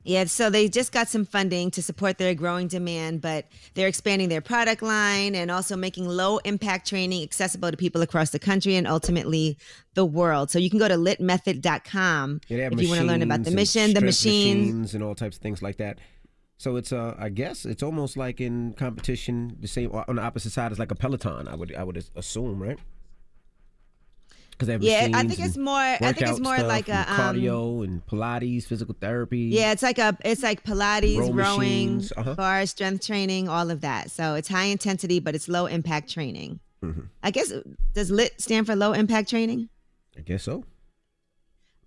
Yeah, 0.03 0.25
so 0.25 0.49
they 0.49 0.67
just 0.67 0.91
got 0.91 1.07
some 1.07 1.25
funding 1.25 1.71
to 1.71 1.81
support 1.81 2.17
their 2.17 2.35
growing 2.35 2.67
demand, 2.67 3.21
but 3.21 3.45
they're 3.73 3.87
expanding 3.87 4.29
their 4.29 4.41
product 4.41 4.81
line 4.81 5.33
and 5.33 5.49
also 5.49 5.77
making 5.77 6.07
low 6.07 6.39
impact 6.39 6.87
training 6.87 7.23
accessible 7.23 7.71
to 7.71 7.77
people 7.77 8.01
across 8.01 8.31
the 8.31 8.39
country 8.39 8.75
and 8.75 8.85
ultimately 8.85 9.57
the 9.93 10.05
world. 10.05 10.51
So 10.51 10.59
you 10.59 10.69
can 10.69 10.79
go 10.79 10.87
to 10.87 10.95
litmethod.com 10.95 12.41
Yeah, 12.47 12.69
if 12.71 12.81
you 12.81 12.89
want 12.89 13.01
to 13.01 13.07
learn 13.07 13.21
about 13.21 13.43
the 13.43 13.51
mission, 13.51 13.93
the 13.93 14.01
machine. 14.01 14.59
machines 14.59 14.93
and 14.93 15.03
all 15.03 15.15
types 15.15 15.37
of 15.37 15.41
things 15.41 15.61
like 15.61 15.77
that. 15.77 15.99
So 16.57 16.75
it's 16.75 16.93
uh, 16.93 17.15
I 17.17 17.29
guess 17.29 17.65
it's 17.65 17.83
almost 17.83 18.15
like 18.15 18.39
in 18.39 18.73
competition, 18.73 19.57
the 19.59 19.67
same 19.67 19.91
on 19.91 20.15
the 20.15 20.21
opposite 20.21 20.51
side 20.51 20.71
as 20.71 20.79
like 20.79 20.91
a 20.91 20.95
Peloton. 20.95 21.47
I 21.47 21.55
would 21.55 21.75
I 21.75 21.83
would 21.83 22.03
assume, 22.15 22.61
right? 22.61 22.79
Because 24.65 24.79
they 24.79 24.95
have 24.97 25.11
Yeah, 25.11 25.17
I 25.17 25.23
think 25.27 25.39
it's 25.39 25.57
more- 25.57 25.73
I 25.77 26.13
think 26.13 26.29
it's 26.29 26.39
more 26.39 26.57
like 26.59 26.87
a, 26.89 26.99
um, 27.11 27.17
cardio 27.35 27.83
and 27.83 28.05
Pilates, 28.05 28.63
physical 28.65 28.95
therapy. 28.99 29.39
Yeah, 29.51 29.71
it's 29.71 29.83
like 29.83 29.97
a 29.97 30.17
it's 30.23 30.43
like 30.43 30.63
Pilates, 30.63 31.17
Row 31.17 31.31
rowing, 31.31 32.03
uh-huh. 32.15 32.35
bar 32.35 32.65
strength 32.65 33.05
training, 33.05 33.49
all 33.49 33.69
of 33.71 33.81
that. 33.81 34.11
So 34.11 34.35
it's 34.35 34.47
high 34.47 34.65
intensity, 34.65 35.19
but 35.19 35.35
it's 35.35 35.47
low 35.47 35.65
impact 35.65 36.11
training. 36.11 36.59
Mhm. 36.83 37.07
I 37.21 37.31
guess 37.31 37.51
does 37.93 38.11
lit 38.11 38.39
stand 38.39 38.65
for 38.65 38.75
low 38.75 38.93
impact 38.93 39.29
training? 39.29 39.69
I 40.17 40.21
guess 40.21 40.43
so. 40.43 40.63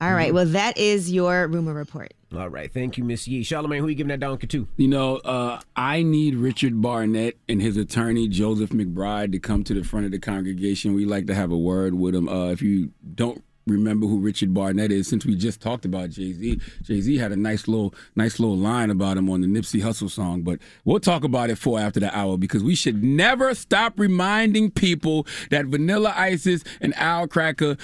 All 0.00 0.12
right. 0.12 0.30
Mhm. 0.30 0.34
Well, 0.34 0.46
that 0.46 0.76
is 0.76 1.10
your 1.10 1.46
rumor 1.48 1.72
report. 1.72 2.12
All 2.36 2.48
right, 2.48 2.70
thank 2.70 2.98
you, 2.98 3.04
Miss 3.04 3.26
Yee. 3.28 3.42
Charlamagne, 3.42 3.78
who 3.78 3.88
you 3.88 3.94
giving 3.94 4.08
that 4.08 4.20
donkey 4.20 4.46
to? 4.48 4.66
You 4.76 4.88
know, 4.88 5.16
uh, 5.18 5.60
I 5.76 6.02
need 6.02 6.34
Richard 6.34 6.82
Barnett 6.82 7.38
and 7.48 7.62
his 7.62 7.76
attorney 7.76 8.28
Joseph 8.28 8.70
McBride 8.70 9.32
to 9.32 9.38
come 9.38 9.64
to 9.64 9.72
the 9.74 9.84
front 9.84 10.06
of 10.06 10.12
the 10.12 10.18
congregation. 10.18 10.92
We 10.94 11.06
like 11.06 11.26
to 11.28 11.34
have 11.34 11.50
a 11.52 11.56
word 11.56 11.94
with 11.94 12.14
him. 12.14 12.28
Uh, 12.28 12.50
if 12.50 12.60
you 12.60 12.90
don't 13.14 13.42
remember 13.66 14.06
who 14.06 14.18
Richard 14.20 14.52
Barnett 14.52 14.92
is, 14.92 15.08
since 15.08 15.24
we 15.24 15.34
just 15.34 15.60
talked 15.62 15.84
about 15.84 16.10
Jay 16.10 16.32
Z, 16.32 16.60
Jay 16.82 17.00
Z 17.00 17.16
had 17.16 17.32
a 17.32 17.36
nice 17.36 17.66
little, 17.68 17.94
nice 18.16 18.38
little 18.38 18.56
line 18.56 18.90
about 18.90 19.16
him 19.16 19.30
on 19.30 19.40
the 19.40 19.46
Nipsey 19.46 19.80
Hussle 19.80 20.10
song. 20.10 20.42
But 20.42 20.58
we'll 20.84 21.00
talk 21.00 21.24
about 21.24 21.48
it 21.48 21.56
for 21.58 21.78
after 21.78 22.00
the 22.00 22.14
hour 22.14 22.36
because 22.36 22.62
we 22.62 22.74
should 22.74 23.02
never 23.02 23.54
stop 23.54 23.94
reminding 23.98 24.72
people 24.72 25.26
that 25.50 25.66
Vanilla 25.66 26.12
Isis 26.14 26.64
and 26.80 26.92
Al 26.96 27.28
Cracker 27.28 27.76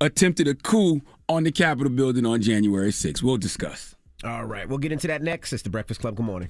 attempted 0.00 0.48
a 0.48 0.54
coup 0.54 1.00
on 1.28 1.44
the 1.44 1.52
Capitol 1.52 1.90
building 1.90 2.26
on 2.26 2.42
January 2.42 2.90
6th. 2.90 3.22
We'll 3.22 3.36
discuss. 3.36 3.94
All 4.24 4.44
right, 4.44 4.68
we'll 4.68 4.78
get 4.78 4.92
into 4.92 5.08
that 5.08 5.22
next. 5.22 5.52
It's 5.52 5.62
the 5.62 5.70
Breakfast 5.70 6.00
Club. 6.00 6.16
Good 6.16 6.26
morning. 6.26 6.48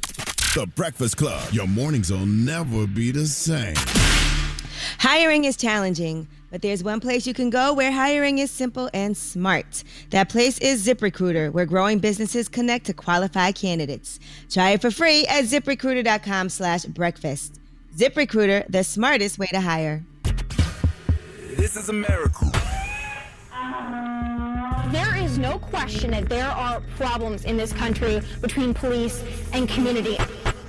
The 0.55 0.70
Breakfast 0.75 1.16
Club. 1.16 1.43
Your 1.53 1.66
mornings 1.66 2.11
will 2.11 2.27
never 2.27 2.87
be 2.87 3.11
the 3.11 3.27
same. 3.27 3.75
Hiring 4.99 5.45
is 5.45 5.57
challenging, 5.57 6.29
but 6.51 6.61
there's 6.61 6.85
one 6.85 7.01
place 7.01 7.27
you 7.27 7.33
can 7.33 7.51
go 7.51 7.73
where 7.73 7.91
hiring 7.91 8.39
is 8.39 8.51
simple 8.51 8.91
and 8.93 9.16
smart. 9.16 9.85
That 10.11 10.29
place 10.29 10.59
is 10.59 10.87
ZipRecruiter, 10.87 11.53
where 11.53 11.66
growing 11.66 11.99
businesses 11.99 12.49
connect 12.49 12.87
to 12.87 12.93
qualified 12.93 13.55
candidates. 13.55 14.20
Try 14.51 14.70
it 14.70 14.83
for 14.83 14.91
free 14.91 15.27
at 15.27 15.45
ziprecruiter.com 15.45 16.51
slash 16.51 16.85
breakfast. 16.85 17.59
ZipRecruiter, 17.97 18.66
the 18.68 18.85
smartest 18.85 19.39
way 19.39 19.47
to 19.47 19.61
hire. 19.61 20.05
This 21.57 21.77
is 21.77 21.89
America. 21.89 22.51
There 24.93 25.16
is 25.16 25.38
no 25.38 25.59
question 25.59 26.11
that 26.11 26.28
there 26.28 26.49
are 26.49 26.80
problems 26.97 27.45
in 27.45 27.57
this 27.57 27.72
country 27.72 28.20
between 28.40 28.74
police 28.74 29.24
and 29.53 29.68
community. 29.68 30.18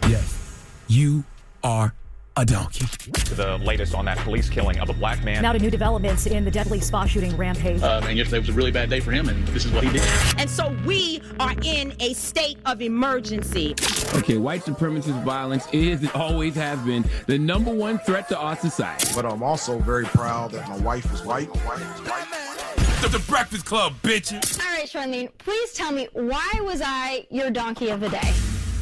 Yes, 0.08 0.66
you 0.88 1.24
are 1.64 1.94
a 2.36 2.46
donkey. 2.46 2.86
To 3.12 3.36
the 3.36 3.58
latest 3.60 3.94
on 3.94 4.06
that 4.06 4.18
police 4.20 4.50
killing 4.50 4.80
of 4.80 4.90
a 4.90 4.94
black 4.94 5.24
man. 5.24 5.44
Now 5.44 5.54
to 5.54 5.60
new 5.60 5.70
developments 5.70 6.26
in 6.26 6.44
the 6.46 6.50
deadly 6.50 6.80
spa 6.80 7.06
shooting 7.06 7.36
rampage. 7.38 7.82
Um, 7.84 8.04
and 8.06 8.18
yesterday 8.18 8.40
was 8.40 8.50
a 8.50 8.54
really 8.54 8.72
bad 8.72 8.90
day 8.90 9.00
for 9.00 9.12
him, 9.12 9.30
and 9.30 9.48
this 9.50 9.66
is 9.66 9.72
what 9.72 9.84
he 9.84 9.92
did. 9.92 10.02
And 10.38 10.50
so 10.50 10.76
we 10.86 11.22
are 11.40 11.54
in 11.64 11.94
a 12.00 12.14
state 12.14 12.58
of 12.66 12.82
emergency. 12.82 13.76
Okay, 14.16 14.38
white 14.38 14.62
supremacist 14.62 15.22
violence 15.24 15.68
is 15.72 16.02
and 16.02 16.12
always 16.14 16.56
has 16.56 16.80
been 16.80 17.06
the 17.28 17.38
number 17.38 17.74
one 17.74 18.00
threat 18.00 18.28
to 18.30 18.38
our 18.38 18.56
society. 18.56 19.12
But 19.14 19.26
I'm 19.26 19.44
also 19.44 19.78
very 19.80 20.06
proud 20.06 20.52
that 20.52 20.68
my 20.70 20.78
wife 20.78 21.14
is 21.14 21.24
white. 21.24 21.50
The, 23.04 23.10
the 23.10 23.20
Breakfast 23.30 23.66
Club, 23.66 23.96
bitches. 24.02 24.58
All 24.62 24.78
right, 24.78 24.88
Charlene, 24.88 25.30
please 25.38 25.74
tell 25.74 25.92
me 25.92 26.08
why 26.14 26.50
was 26.62 26.82
I 26.82 27.28
your 27.30 27.52
donkey 27.52 27.90
of 27.90 28.00
the 28.00 28.08
day? 28.08 28.34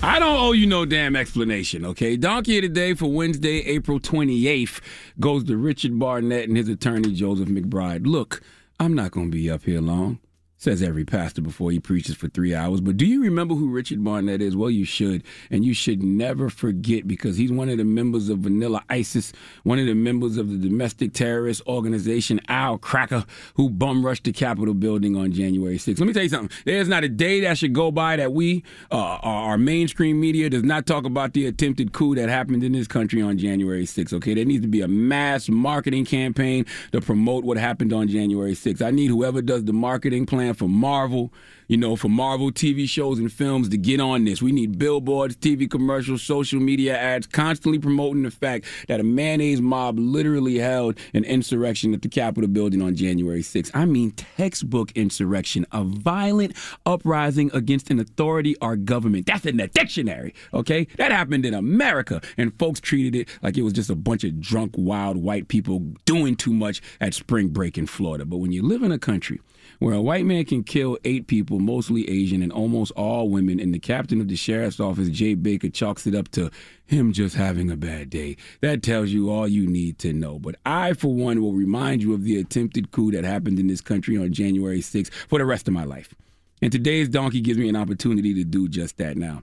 I 0.04 0.20
don't 0.20 0.38
owe 0.38 0.52
you 0.52 0.68
no 0.68 0.86
damn 0.86 1.16
explanation, 1.16 1.84
okay? 1.86 2.18
Donkey 2.18 2.60
of 2.60 2.62
the 2.62 2.70
Day 2.70 2.94
for 2.94 3.12
Wednesday, 3.12 3.66
April 3.66 4.00
28th 4.00 4.80
goes 5.20 5.44
to 5.46 5.58
Richard 5.58 5.98
Barnett 5.98 6.48
and 6.48 6.56
his 6.56 6.70
attorney, 6.70 7.14
Joseph 7.14 7.50
McBride. 7.50 8.06
Look, 8.06 8.44
I'm 8.80 8.94
not 8.94 9.10
going 9.10 9.32
to 9.32 9.36
be 9.36 9.50
up 9.50 9.64
here 9.64 9.82
long. 9.82 10.20
Says 10.62 10.84
every 10.84 11.06
pastor 11.06 11.42
before 11.42 11.72
he 11.72 11.80
preaches 11.80 12.16
for 12.16 12.28
three 12.28 12.54
hours. 12.54 12.82
But 12.82 12.96
do 12.96 13.04
you 13.04 13.24
remember 13.24 13.56
who 13.56 13.72
Richard 13.72 14.04
Barnett 14.04 14.44
is? 14.44 14.56
Well, 14.56 14.70
you 14.70 14.86
should. 14.86 15.24
And 15.50 15.66
you 15.66 15.74
should 15.74 16.04
never 16.04 16.52
forget 16.52 17.08
because 17.08 17.36
he's 17.36 17.52
one 17.52 17.68
of 17.68 17.80
the 17.80 17.84
members 17.84 18.30
of 18.30 18.42
Vanilla 18.42 18.84
ISIS, 18.88 19.34
one 19.64 19.80
of 19.80 19.88
the 19.88 19.96
members 19.96 20.38
of 20.38 20.52
the 20.52 20.60
domestic 20.60 21.14
terrorist 21.14 21.64
organization 21.66 22.40
Al 22.48 22.78
Cracker, 22.78 23.26
who 23.56 23.72
bum 23.72 24.06
rushed 24.06 24.26
the 24.26 24.32
Capitol 24.32 24.76
building 24.76 25.16
on 25.16 25.32
January 25.32 25.80
6th. 25.80 25.98
Let 25.98 26.06
me 26.06 26.14
tell 26.14 26.22
you 26.22 26.30
something. 26.30 26.56
There's 26.64 26.88
not 26.88 27.04
a 27.04 27.10
day 27.10 27.42
that 27.42 27.58
should 27.58 27.74
go 27.74 27.90
by 27.90 28.18
that 28.18 28.32
we, 28.32 28.64
uh, 28.92 29.18
our 29.24 29.58
mainstream 29.58 30.20
media, 30.20 30.48
does 30.48 30.64
not 30.64 30.86
talk 30.86 31.06
about 31.06 31.34
the 31.34 31.48
attempted 31.48 31.92
coup 31.92 32.14
that 32.14 32.30
happened 32.30 32.64
in 32.64 32.74
this 32.74 32.88
country 32.88 33.20
on 33.20 33.40
January 33.40 33.86
6th. 33.88 34.14
Okay, 34.14 34.36
there 34.36 34.46
needs 34.46 34.62
to 34.62 34.68
be 34.68 34.82
a 34.82 34.88
mass 34.88 35.50
marketing 35.50 36.06
campaign 36.06 36.68
to 36.92 37.02
promote 37.02 37.46
what 37.46 37.58
happened 37.58 37.92
on 37.92 38.08
January 38.08 38.54
6th. 38.54 38.84
I 38.84 38.92
need 38.92 39.08
whoever 39.08 39.42
does 39.42 39.66
the 39.66 39.74
marketing 39.74 40.28
plan 40.28 40.51
for 40.54 40.70
Marvel, 40.70 41.34
you 41.68 41.78
know, 41.78 41.96
for 41.96 42.10
Marvel 42.10 42.52
TV 42.52 42.88
shows 42.88 43.18
and 43.18 43.32
films 43.32 43.70
to 43.70 43.78
get 43.78 44.02
on 44.02 44.26
this. 44.26 44.42
We 44.42 44.52
need 44.52 44.78
billboards, 44.78 45.38
TV 45.38 45.72
commercials, 45.72 46.22
social 46.22 46.60
media 46.60 46.98
ads, 46.98 47.28
constantly 47.28 47.80
promoting 47.80 48.24
the 48.24 48.32
fact 48.32 48.66
that 48.90 49.00
a 49.00 49.04
mayonnaise 49.04 49.62
mob 49.62 49.98
literally 49.98 50.58
held 50.58 51.00
an 51.14 51.24
insurrection 51.24 51.94
at 51.94 52.02
the 52.02 52.10
Capitol 52.10 52.50
building 52.50 52.82
on 52.82 52.96
January 52.96 53.42
6th. 53.42 53.72
I 53.74 53.86
mean, 53.86 54.12
textbook 54.12 54.92
insurrection, 54.94 55.66
a 55.72 55.86
violent 55.86 56.58
uprising 56.86 57.50
against 57.54 57.90
an 57.90 58.02
authority 58.02 58.58
or 58.58 58.76
government. 58.76 59.26
That's 59.28 59.46
in 59.46 59.56
the 59.56 59.68
dictionary, 59.68 60.34
okay? 60.54 60.88
That 60.98 61.14
happened 61.14 61.46
in 61.46 61.54
America, 61.54 62.22
and 62.38 62.58
folks 62.60 62.82
treated 62.82 63.16
it 63.16 63.30
like 63.42 63.58
it 63.58 63.62
was 63.62 63.72
just 63.72 63.90
a 63.90 63.96
bunch 63.96 64.26
of 64.26 64.42
drunk, 64.42 64.74
wild 64.78 65.16
white 65.16 65.48
people 65.48 65.80
doing 66.04 66.36
too 66.36 66.52
much 66.52 66.82
at 67.00 67.14
spring 67.14 67.48
break 67.48 67.78
in 67.78 67.88
Florida. 67.88 68.26
But 68.26 68.40
when 68.40 68.52
you 68.52 68.62
live 68.62 68.84
in 68.84 68.92
a 68.92 69.00
country 69.00 69.40
where 69.82 69.96
a 69.96 70.02
white 70.02 70.28
man 70.28 70.46
can 70.46 70.64
kill 70.64 70.96
eight 71.06 71.26
people, 71.26 71.58
mostly 71.58 72.08
Asian 72.08 72.44
and 72.44 72.52
almost 72.52 72.92
all 72.92 73.30
women, 73.30 73.60
and 73.60 73.74
the 73.74 73.80
captain 73.80 74.22
of 74.22 74.28
the 74.28 74.36
sheriff's 74.36 74.80
office, 74.80 75.10
Jay 75.10 75.34
Baker, 75.34 75.70
chalks 75.70 76.06
it 76.06 76.14
up 76.14 76.30
to 76.30 76.52
him 76.86 77.12
just 77.12 77.34
having 77.34 77.72
a 77.72 77.76
bad 77.76 78.12
day. 78.12 78.38
That 78.60 78.84
tells 78.84 79.10
you 79.10 79.32
all 79.32 79.48
you 79.48 79.66
need 79.66 79.98
to 80.00 80.14
know. 80.14 80.38
But 80.38 80.58
I, 80.68 80.94
for 80.94 81.12
one, 81.12 81.42
will 81.42 81.54
remind 81.54 82.04
you 82.04 82.14
of 82.14 82.24
the 82.24 82.40
attempted 82.40 82.92
coup 82.92 83.12
that 83.12 83.24
happened 83.24 83.58
in 83.58 83.66
this 83.66 83.82
country 83.82 84.20
on 84.20 84.32
January 84.32 84.82
6th 84.82 85.12
for 85.28 85.40
the 85.40 85.46
rest 85.46 85.68
of 85.68 85.74
my 85.74 85.84
life. 85.84 86.14
And 86.62 86.72
today's 86.72 87.10
donkey 87.10 87.42
gives 87.42 87.58
me 87.58 87.68
an 87.68 87.76
opportunity 87.76 88.36
to 88.36 88.44
do 88.44 88.70
just 88.70 88.98
that 88.98 89.18
now. 89.18 89.42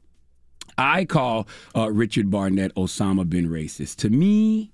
I 0.78 1.04
call 1.04 1.48
uh, 1.74 1.90
Richard 1.90 2.30
Barnett 2.30 2.72
Osama 2.76 3.28
bin 3.28 3.48
racist. 3.48 3.96
To 3.96 4.10
me, 4.10 4.70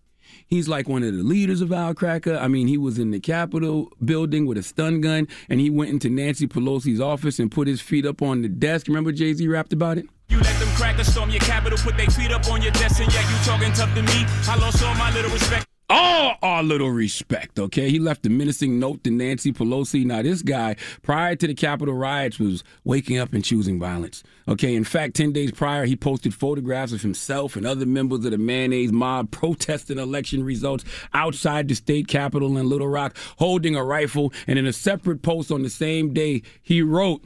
He's 0.55 0.69
like 0.69 0.89
one 0.89 1.03
of 1.03 1.17
the 1.17 1.25
leaders 1.25 1.61
of 1.61 1.73
Al 1.73 1.95
Cracker. 1.95 2.37
I 2.37 2.47
mean, 2.47 2.69
he 2.69 2.79
was 2.79 2.97
in 2.97 3.11
the 3.11 3.19
Capitol 3.19 3.91
building 4.05 4.47
with 4.47 4.57
a 4.57 4.63
stun 4.63 5.01
gun, 5.01 5.27
and 5.49 5.59
he 5.59 5.69
went 5.69 5.91
into 5.91 6.09
Nancy 6.09 6.47
Pelosi's 6.47 7.01
office 7.01 7.41
and 7.41 7.51
put 7.51 7.67
his 7.67 7.81
feet 7.81 8.07
up 8.07 8.23
on 8.23 8.43
the 8.43 8.49
desk. 8.49 8.87
Remember 8.87 9.11
Jay 9.11 9.35
Z 9.35 9.49
rapped 9.49 9.73
about 9.73 9.99
it? 9.99 10.07
You 10.29 10.39
let 10.39 10.57
them 10.61 10.69
crackers 10.77 11.09
storm 11.09 11.31
your 11.31 11.41
capital, 11.41 11.77
put 11.77 11.97
their 11.97 12.07
feet 12.07 12.31
up 12.31 12.49
on 12.49 12.63
your 12.63 12.71
desk, 12.71 13.03
and 13.03 13.13
yeah, 13.13 13.29
you 13.29 13.45
talking 13.45 13.73
tough 13.73 13.93
to 13.97 14.03
me. 14.03 14.25
I 14.49 14.57
lost 14.61 14.81
all 14.85 14.95
my 14.95 15.13
little 15.13 15.33
respect. 15.33 15.67
All 15.95 16.37
our 16.43 16.63
little 16.63 16.91
respect, 16.91 17.59
okay? 17.59 17.89
He 17.89 17.99
left 17.99 18.27
a 18.27 18.31
menacing 18.31 18.79
note 18.81 19.05
to 19.05 19.11
Nancy 19.11 19.53
Pelosi. 19.53 20.05
Now, 20.05 20.23
this 20.23 20.43
guy, 20.43 20.75
prior 21.03 21.37
to 21.37 21.47
the 21.47 21.55
Capitol 21.55 21.95
riots, 21.95 22.39
was 22.39 22.65
waking 22.83 23.19
up 23.19 23.33
and 23.33 23.45
choosing 23.45 23.79
violence, 23.79 24.25
okay? 24.49 24.75
In 24.75 24.83
fact, 24.83 25.15
10 25.15 25.33
days 25.33 25.53
prior, 25.53 25.85
he 25.85 25.95
posted 25.95 26.35
photographs 26.35 26.93
of 26.93 27.03
himself 27.03 27.55
and 27.55 27.65
other 27.65 27.87
members 27.87 28.25
of 28.25 28.33
the 28.33 28.39
mayonnaise 28.39 28.93
mob 28.93 29.31
protesting 29.31 29.99
election 29.99 30.43
results 30.43 30.85
outside 31.13 31.69
the 31.69 31.75
state 31.75 32.09
capitol 32.09 32.59
in 32.59 32.69
Little 32.69 32.89
Rock, 32.89 33.17
holding 33.39 33.77
a 33.77 33.85
rifle. 33.85 34.33
And 34.47 34.59
in 34.59 34.67
a 34.67 34.73
separate 34.73 35.23
post 35.23 35.53
on 35.53 35.63
the 35.63 35.71
same 35.71 36.13
day, 36.13 36.43
he 36.61 36.83
wrote, 36.83 37.23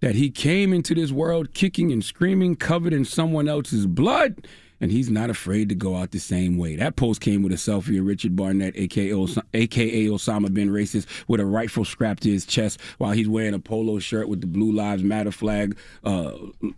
that 0.00 0.14
he 0.14 0.30
came 0.30 0.72
into 0.72 0.94
this 0.94 1.10
world 1.10 1.52
kicking 1.54 1.90
and 1.90 2.04
screaming, 2.04 2.54
covered 2.54 2.92
in 2.92 3.04
someone 3.04 3.48
else's 3.48 3.84
blood, 3.84 4.46
and 4.80 4.90
he's 4.90 5.10
not 5.10 5.30
afraid 5.30 5.68
to 5.68 5.74
go 5.74 5.96
out 5.96 6.10
the 6.10 6.18
same 6.18 6.56
way. 6.56 6.76
That 6.76 6.96
post 6.96 7.20
came 7.20 7.42
with 7.42 7.52
a 7.52 7.56
selfie 7.56 7.98
of 7.98 8.06
Richard 8.06 8.36
Barnett, 8.36 8.76
aka, 8.76 9.12
Os- 9.12 9.38
AKA 9.54 10.06
Osama 10.06 10.52
bin 10.52 10.70
Racist, 10.70 11.06
with 11.26 11.40
a 11.40 11.46
rifle 11.46 11.84
strapped 11.84 12.22
to 12.24 12.30
his 12.30 12.46
chest 12.46 12.80
while 12.98 13.12
he's 13.12 13.28
wearing 13.28 13.54
a 13.54 13.58
polo 13.58 13.98
shirt 13.98 14.28
with 14.28 14.40
the 14.40 14.46
Blue 14.46 14.72
Lives 14.72 15.02
Matter 15.02 15.32
flag 15.32 15.76
uh, 16.04 16.32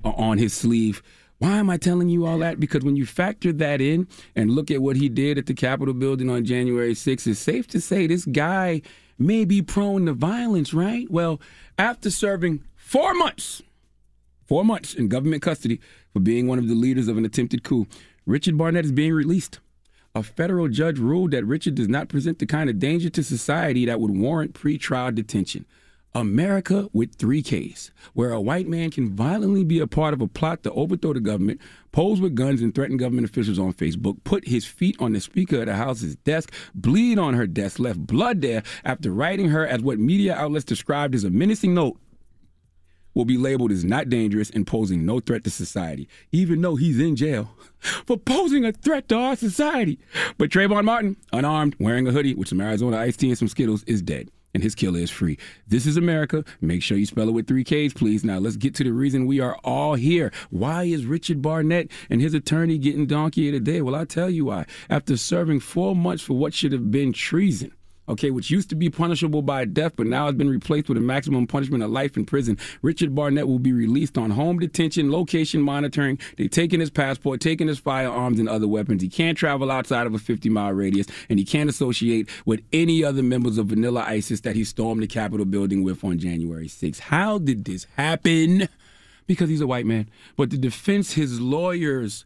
on 0.05 0.39
his 0.39 0.53
sleeve. 0.53 1.03
Why 1.39 1.57
am 1.57 1.71
I 1.71 1.79
telling 1.79 2.11
you 2.11 2.27
all 2.27 2.39
that? 2.39 2.61
Because 2.61 2.85
when 2.85 2.97
you 2.97 3.07
factor 3.07 3.51
that 3.55 3.81
in 3.81 4.07
and 4.37 4.51
look 4.51 4.71
at 4.71 4.83
what 4.83 4.97
he 4.97 5.09
did 5.09 5.39
at 5.39 5.47
the 5.47 5.55
Capitol 5.55 5.95
building 5.95 6.29
on 6.29 6.45
January 6.45 6.93
6th, 6.95 7.27
it's 7.27 7.41
safe 7.41 7.67
to 7.69 7.81
say 7.81 8.07
this 8.07 8.27
guy 8.27 8.83
may 9.19 9.47
be 9.47 9.63
prone 9.63 10.05
to 10.07 10.13
violence, 10.13 10.75
right? 10.75 11.11
Well, 11.11 11.41
after 11.79 12.11
serving 12.11 12.63
four 12.77 13.15
months, 13.15 13.63
four 14.51 14.65
months 14.65 14.95
in 14.95 15.07
government 15.07 15.41
custody 15.41 15.79
for 16.13 16.19
being 16.19 16.49
one 16.49 16.59
of 16.59 16.67
the 16.67 16.75
leaders 16.75 17.07
of 17.07 17.17
an 17.17 17.25
attempted 17.25 17.63
coup, 17.63 17.87
Richard 18.27 18.59
Barnett 18.59 18.85
is 18.85 18.91
being 18.91 19.13
released. 19.13 19.61
A 20.13 20.25
federal 20.25 20.67
judge 20.67 20.99
ruled 20.99 21.31
that 21.31 21.47
Richard 21.47 21.77
does 21.77 21.89
not 21.89 22.09
present 22.09 22.41
the 22.41 22.47
kind 22.47 22.69
of 22.69 22.81
danger 22.81 23.09
to 23.11 23.23
society 23.23 23.87
that 23.87 24.01
would 24.01 24.11
warrant 24.11 24.55
pretrial 24.55 25.15
detention. 25.15 25.67
America 26.17 26.89
with 26.93 27.15
three 27.15 27.45
Ks, 27.45 27.93
where 28.15 28.33
a 28.33 28.41
white 28.41 28.67
man 28.67 28.91
can 28.91 29.15
violently 29.15 29.63
be 29.63 29.79
a 29.79 29.87
part 29.87 30.13
of 30.13 30.21
a 30.21 30.27
plot 30.27 30.65
to 30.65 30.73
overthrow 30.73 31.13
the 31.13 31.21
government, 31.21 31.61
pose 31.93 32.21
with 32.21 32.35
guns 32.35 32.61
and 32.61 32.75
threaten 32.75 32.97
government 32.97 33.29
officials 33.29 33.61
on 33.61 33.73
Facebook, 33.73 34.17
put 34.25 34.49
his 34.49 34.65
feet 34.65 34.97
on 34.99 35.13
the 35.13 35.21
Speaker 35.21 35.61
of 35.61 35.67
the 35.67 35.77
House's 35.77 36.17
desk, 36.17 36.53
bleed 36.75 37.21
on 37.21 37.35
her 37.35 37.47
desk, 37.47 37.79
left 37.79 38.05
blood 38.05 38.41
there 38.41 38.65
after 38.85 39.13
writing 39.13 39.51
her 39.51 39.65
as 39.65 39.81
what 39.81 40.01
media 40.01 40.35
outlets 40.35 40.65
described 40.65 41.15
as 41.15 41.23
a 41.23 41.31
menacing 41.31 41.73
note 41.73 42.01
will 43.15 43.25
be 43.25 43.37
labeled 43.37 43.73
as 43.73 43.85
not 43.85 44.09
dangerous 44.09 44.51
and 44.51 44.67
posing 44.67 45.05
no 45.05 45.21
threat 45.21 45.45
to 45.45 45.51
society, 45.51 46.09
even 46.33 46.61
though 46.61 46.77
he's 46.77 46.99
in 46.99 47.17
jail 47.17 47.51
for 48.07 48.17
posing 48.17 48.65
a 48.65 48.73
threat 48.73 49.09
to 49.09 49.17
our 49.17 49.37
society. 49.37 49.99
But 50.39 50.51
Trayvon 50.51 50.85
Martin, 50.85 51.17
unarmed, 51.33 51.77
wearing 51.79 52.07
a 52.07 52.13
hoodie 52.13 52.35
with 52.35 52.49
some 52.49 52.61
Arizona 52.61 52.99
iced 52.99 53.21
tea 53.21 53.29
and 53.29 53.39
some 53.39 53.49
Skittles, 53.49 53.85
is 53.85 54.03
dead. 54.03 54.31
And 54.53 54.65
his 54.65 54.75
killer 54.75 54.99
is 54.99 55.13
free. 55.13 55.39
This 55.69 55.87
is 55.87 55.97
America. 55.97 56.45
Make 56.61 56.83
sure 56.83 56.99
you 56.99 57.07
spell 57.07 57.29
it 57.29 57.33
with 57.33 57.47
three 57.47 57.63
Ks, 57.63 57.95
please. 57.95 58.25
Now, 58.25 58.39
let's 58.39 58.57
get 58.57 58.75
to 58.77 58.85
the 58.85 58.93
reason 58.93 59.27
we 59.27 59.39
are 59.39 59.57
all 59.63 59.95
here. 59.95 60.33
Why 60.51 60.85
is 60.85 61.07
Richard 61.07 61.41
Barnett 61.41 61.89
and 62.11 62.21
his 62.21 62.35
attorney 62.35 62.77
getting 62.77 63.07
donkey 63.07 63.47
of 63.49 63.55
the 63.55 63.61
day? 63.61 63.81
Well, 63.81 63.95
I'll 63.95 64.07
tell 64.07 64.29
you 64.29 64.47
why. 64.47 64.67
After 64.89 65.17
serving 65.17 65.61
four 65.61 65.95
months 65.95 66.25
for 66.25 66.35
what 66.35 66.53
should 66.53 66.73
have 66.73 66.91
been 66.91 67.13
treason, 67.13 67.73
okay, 68.11 68.31
which 68.31 68.51
used 68.51 68.69
to 68.71 68.75
be 68.75 68.91
punishable 68.91 69.41
by 69.41 69.65
death, 69.65 69.93
but 69.97 70.07
now 70.07 70.27
has 70.27 70.35
been 70.35 70.51
replaced 70.51 70.89
with 70.89 70.99
a 70.99 71.01
maximum 71.01 71.47
punishment 71.47 71.83
of 71.83 71.91
life 71.91 72.17
in 72.17 72.27
prison. 72.27 72.59
Richard 72.83 73.15
Barnett 73.15 73.47
will 73.47 73.59
be 73.59 73.73
released 73.73 74.19
on 74.19 74.31
home 74.31 74.59
detention, 74.59 75.13
location 75.13 75.63
monitoring. 75.63 76.19
They've 76.37 76.51
taken 76.51 76.81
his 76.81 76.91
passport, 76.91 77.41
taken 77.41 77.69
his 77.69 77.79
firearms 77.79 78.39
and 78.41 78.49
other 78.49 78.67
weapons. 78.67 79.03
He 79.03 79.09
can't 79.09 79.39
travel 79.39 79.71
outside 79.71 80.07
of 80.07 80.15
a 80.15 80.19
50 80.19 80.49
mile 80.51 80.73
radius, 80.73 81.07
and 81.29 81.39
he 81.39 81.45
can't 81.45 81.71
associate 81.71 82.29
with 82.45 82.63
any 82.73 83.05
other 83.05 83.23
members 83.23 83.59
of 83.59 83.69
Vanilla 83.69 84.05
ISIS 84.07 84.41
that 84.41 84.57
he 84.57 84.65
stormed 84.65 85.03
the 85.03 85.07
Capitol 85.07 85.47
building 85.47 85.85
with 85.85 86.03
on 86.05 86.19
January 86.19 86.67
6th. 86.67 87.01
How 87.01 87.39
did 87.39 87.65
this 87.65 87.87
happen? 87.97 88.69
Because 89.27 89.49
he's 89.49 89.61
a 89.61 89.67
white 89.67 89.87
man. 89.87 90.11
But 90.37 90.51
the 90.51 90.59
defense, 90.59 91.13
his 91.13 91.41
lawyers 91.41 92.25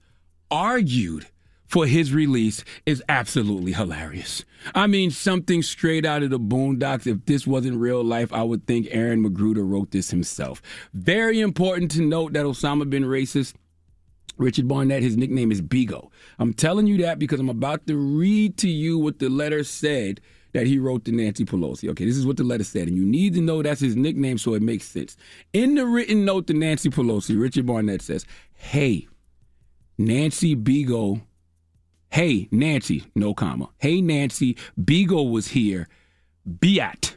argued 0.51 1.27
for 1.75 1.87
his 1.89 2.15
release 2.15 2.63
is 2.87 3.03
absolutely 3.09 3.73
hilarious. 3.73 4.45
I 4.77 4.87
mean, 4.87 5.11
something 5.11 5.61
straight 5.61 6.07
out 6.07 6.23
of 6.23 6.31
the 6.31 6.39
boondocks. 6.39 7.05
If 7.05 7.27
this 7.27 7.49
wasn't 7.49 7.81
real 7.81 8.05
life, 8.05 8.33
I 8.33 8.45
would 8.45 8.65
think 8.69 8.87
Aaron 8.93 9.25
McGruder 9.25 9.69
wrote 9.69 9.91
this 9.91 10.09
himself. 10.09 10.63
Very 10.93 11.41
important 11.41 11.91
to 11.91 12.03
note 12.03 12.35
that 12.35 12.47
Osama 12.47 12.89
bin 12.89 13.03
racist. 13.03 13.55
Richard 14.37 14.69
Barnett, 14.69 15.03
his 15.03 15.17
nickname 15.17 15.51
is 15.51 15.61
Bigo. 15.61 16.11
I'm 16.39 16.55
telling 16.55 16.87
you 16.87 16.97
that 16.99 17.19
because 17.19 17.41
I'm 17.41 17.49
about 17.49 17.89
to 17.89 17.97
read 17.97 18.57
to 18.59 18.69
you 18.69 18.97
what 18.97 19.19
the 19.19 19.29
letter 19.29 19.65
said 19.65 20.21
that 20.53 20.69
he 20.69 20.79
wrote 20.79 21.05
to 21.07 21.13
Nancy 21.13 21.45
Pelosi. 21.45 21.91
Okay, 21.91 22.05
this 22.05 22.17
is 22.17 22.25
what 22.25 22.37
the 22.37 22.45
letter 22.45 22.63
said, 22.63 22.87
and 22.87 22.97
you 22.97 23.05
need 23.05 23.35
to 23.35 23.41
know 23.41 23.65
that's 23.65 23.81
his 23.81 23.97
nickname 23.97 24.39
so 24.39 24.55
it 24.55 24.63
makes 24.63 24.85
sense. 24.85 25.17
In 25.53 25.75
the 25.75 25.87
written 25.87 26.25
note 26.25 26.47
to 26.47 26.55
Nancy 26.55 26.89
Pelosi, 26.89 27.37
Richard 27.37 27.67
Barnett 27.67 28.01
says, 28.01 28.25
Hey, 28.55 29.09
Nancy 29.99 30.55
Bigo. 30.55 31.21
Hey, 32.15 32.47
Nancy, 32.53 33.03
no 33.17 33.35
comma. 33.35 33.71
Hey, 33.79 34.01
Nancy, 34.01 34.57
Bigo 34.81 35.29
was 35.29 35.49
here. 35.49 35.89
Biat. 36.49 37.15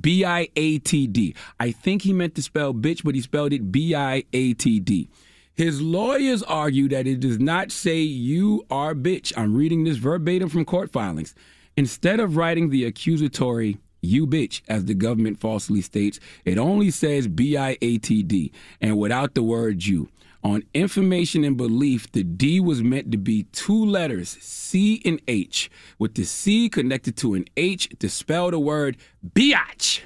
B 0.00 0.24
I 0.24 0.48
A 0.56 0.78
T 0.78 1.06
D. 1.06 1.34
I 1.58 1.72
think 1.72 2.00
he 2.00 2.14
meant 2.14 2.36
to 2.36 2.42
spell 2.42 2.72
bitch, 2.72 3.04
but 3.04 3.14
he 3.14 3.20
spelled 3.20 3.52
it 3.52 3.70
B 3.70 3.94
I 3.94 4.24
A 4.32 4.54
T 4.54 4.80
D. 4.80 5.10
His 5.52 5.82
lawyers 5.82 6.42
argue 6.42 6.88
that 6.88 7.06
it 7.06 7.20
does 7.20 7.38
not 7.38 7.70
say 7.70 7.98
you 7.98 8.64
are 8.70 8.94
bitch. 8.94 9.30
I'm 9.36 9.54
reading 9.54 9.84
this 9.84 9.98
verbatim 9.98 10.48
from 10.48 10.64
court 10.64 10.90
filings. 10.90 11.34
Instead 11.76 12.18
of 12.18 12.38
writing 12.38 12.70
the 12.70 12.86
accusatory 12.86 13.76
you 14.00 14.26
bitch, 14.26 14.62
as 14.68 14.86
the 14.86 14.94
government 14.94 15.38
falsely 15.38 15.82
states, 15.82 16.18
it 16.46 16.56
only 16.56 16.90
says 16.90 17.28
B 17.28 17.58
I 17.58 17.76
A 17.82 17.98
T 17.98 18.22
D 18.22 18.52
and 18.80 18.96
without 18.96 19.34
the 19.34 19.42
word 19.42 19.84
you. 19.84 20.08
On 20.42 20.62
information 20.72 21.44
and 21.44 21.56
belief, 21.56 22.10
the 22.12 22.24
D 22.24 22.60
was 22.60 22.82
meant 22.82 23.12
to 23.12 23.18
be 23.18 23.42
two 23.52 23.84
letters, 23.84 24.38
C 24.40 25.02
and 25.04 25.20
H, 25.28 25.70
with 25.98 26.14
the 26.14 26.24
C 26.24 26.70
connected 26.70 27.16
to 27.18 27.34
an 27.34 27.44
H 27.58 27.90
to 27.98 28.08
spell 28.08 28.50
the 28.50 28.58
word 28.58 28.96
biatch, 29.34 30.00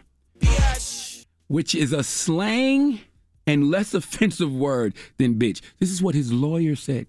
which 1.47 1.75
is 1.75 1.93
a 1.93 2.03
slang 2.03 3.01
and 3.47 3.71
less 3.71 3.95
offensive 4.01 4.53
word 4.53 4.95
than 5.19 5.37
bitch. 5.37 5.61
This 5.79 5.91
is 5.91 6.03
what 6.03 6.17
his 6.17 6.33
lawyer 6.33 6.75
said. 6.75 7.07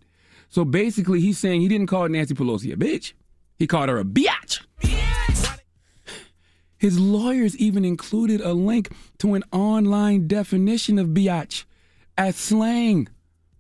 So 0.50 0.64
basically, 0.64 1.20
he's 1.20 1.40
saying 1.40 1.62
he 1.62 1.68
didn't 1.68 1.88
call 1.88 2.08
Nancy 2.08 2.36
Pelosi 2.36 2.72
a 2.72 2.76
bitch, 2.76 3.14
he 3.58 3.66
called 3.66 3.90
her 3.90 3.98
a 3.98 4.06
biatch. 4.06 4.62
His 6.78 7.00
lawyers 7.00 7.58
even 7.58 7.84
included 7.84 8.42
a 8.42 8.54
link 8.54 8.92
to 9.20 9.34
an 9.34 9.44
online 9.52 10.28
definition 10.28 11.00
of 11.00 11.08
biatch 11.08 11.64
as 12.18 12.36
slang, 12.36 13.08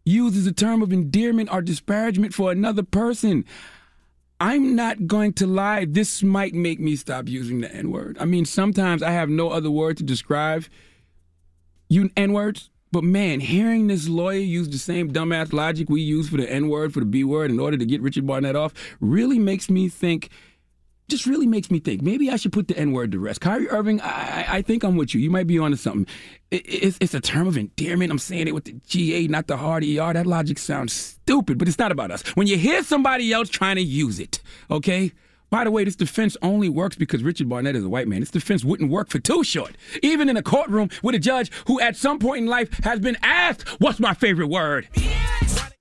used 0.06 0.38
as 0.38 0.48
a 0.48 0.52
term 0.53 0.82
of 0.82 0.94
endearment 0.94 1.52
or 1.52 1.61
disparagement 1.61 2.34
for 2.34 2.52
another 2.52 2.84
person. 2.84 3.44
I'm 4.40 4.76
not 4.76 5.07
going 5.07 5.34
to 5.34 5.48
lie, 5.48 5.86
this 5.86 6.22
might 6.22 6.53
make 6.53 6.80
me 6.80 6.95
stop 6.95 7.27
using 7.27 7.61
the 7.61 7.73
N 7.73 7.91
word. 7.91 8.18
I 8.19 8.26
mean, 8.26 8.45
sometimes 8.45 9.02
I 9.02 9.11
have 9.11 9.30
no 9.30 9.49
other 9.49 9.72
word 9.72 9.98
to 9.98 10.03
describe 10.03 10.65
you 11.90 12.10
N 12.18 12.34
words, 12.34 12.69
but 12.91 13.03
man, 13.03 13.40
hearing 13.40 13.88
this 13.88 14.07
lawyer 14.07 14.40
use 14.40 14.69
the 14.69 14.77
same 14.77 15.11
dumbass 15.11 15.53
logic 15.53 15.90
we 15.90 16.02
use 16.02 16.30
for 16.30 16.38
the 16.38 16.52
N 16.52 16.69
word, 16.69 16.94
for 16.94 16.99
the 16.99 17.06
B 17.06 17.23
word, 17.23 17.49
in 17.49 17.60
order 17.60 17.77
to 17.77 17.86
get 17.86 18.02
Richard 18.02 18.27
Barnett 18.27 18.56
off, 18.56 18.73
really 18.99 19.40
makes 19.40 19.69
me 19.69 19.88
think 19.90 20.30
just 21.07 21.26
really 21.26 21.45
makes 21.45 21.69
me 21.69 21.80
think 21.80 22.02
maybe 22.02 22.30
I 22.30 22.36
should 22.36 22.53
put 22.53 22.68
the 22.68 22.77
N 22.77 22.91
word 22.91 23.11
to 23.11 23.19
rest. 23.19 23.41
Kyrie 23.41 23.69
Irving, 23.69 24.02
I, 24.02 24.45
I 24.48 24.61
think 24.61 24.84
I'm 24.84 24.95
with 24.95 25.14
you. 25.14 25.22
You 25.22 25.30
might 25.30 25.48
be 25.48 25.60
onto 25.60 25.77
something. 25.77 26.07
It, 26.52 26.64
it's, 26.68 26.98
it's 26.99 27.14
a 27.14 27.22
term 27.22 27.48
of 27.48 27.57
endearment. 27.57 28.11
I'm 28.11 28.19
saying 28.19 28.48
it 28.48 28.53
with 28.53 28.65
the 28.65 28.73
GA, 28.88 29.27
not 29.27 29.48
the 29.48 29.57
hard 29.57 29.84
ER. 29.84 30.14
That 30.14 30.26
logic 30.26 30.57
sounds 30.57 30.94
stupid, 30.94 31.57
but 31.57 31.68
it's 31.68 31.80
not 31.80 31.91
about 31.91 32.11
us. 32.11 32.23
When 32.36 32.48
you 32.48 32.57
hear 32.57 32.84
somebody 32.84 33.32
else 33.32 33.49
trying 33.49 33.76
to 33.76 33.84
use 33.84 34.19
it, 34.19 34.41
okay? 34.72 35.11
By 35.52 35.64
the 35.64 35.72
way, 35.72 35.84
this 35.84 35.95
defense 35.95 36.36
only 36.41 36.69
works 36.69 36.95
because 36.95 37.23
Richard 37.23 37.48
Barnett 37.48 37.76
is 37.76 37.84
a 37.84 37.90
white 37.90 38.07
man. 38.07 38.19
This 38.19 38.32
defense 38.32 38.65
wouldn't 38.65 38.91
work 38.91 39.10
for 39.10 39.19
Too 39.19 39.44
Short. 39.44 39.77
Even 40.02 40.27
in 40.27 40.38
a 40.38 40.44
courtroom 40.44 40.90
with 41.03 41.15
a 41.15 41.19
judge 41.19 41.52
who 41.68 41.80
at 41.80 41.95
some 41.95 42.19
point 42.19 42.40
in 42.40 42.48
life 42.48 42.84
has 42.84 42.99
been 42.99 43.18
asked, 43.22 43.69
What's 43.80 43.99
my 43.99 44.14
favorite 44.14 44.48
word? 44.48 44.90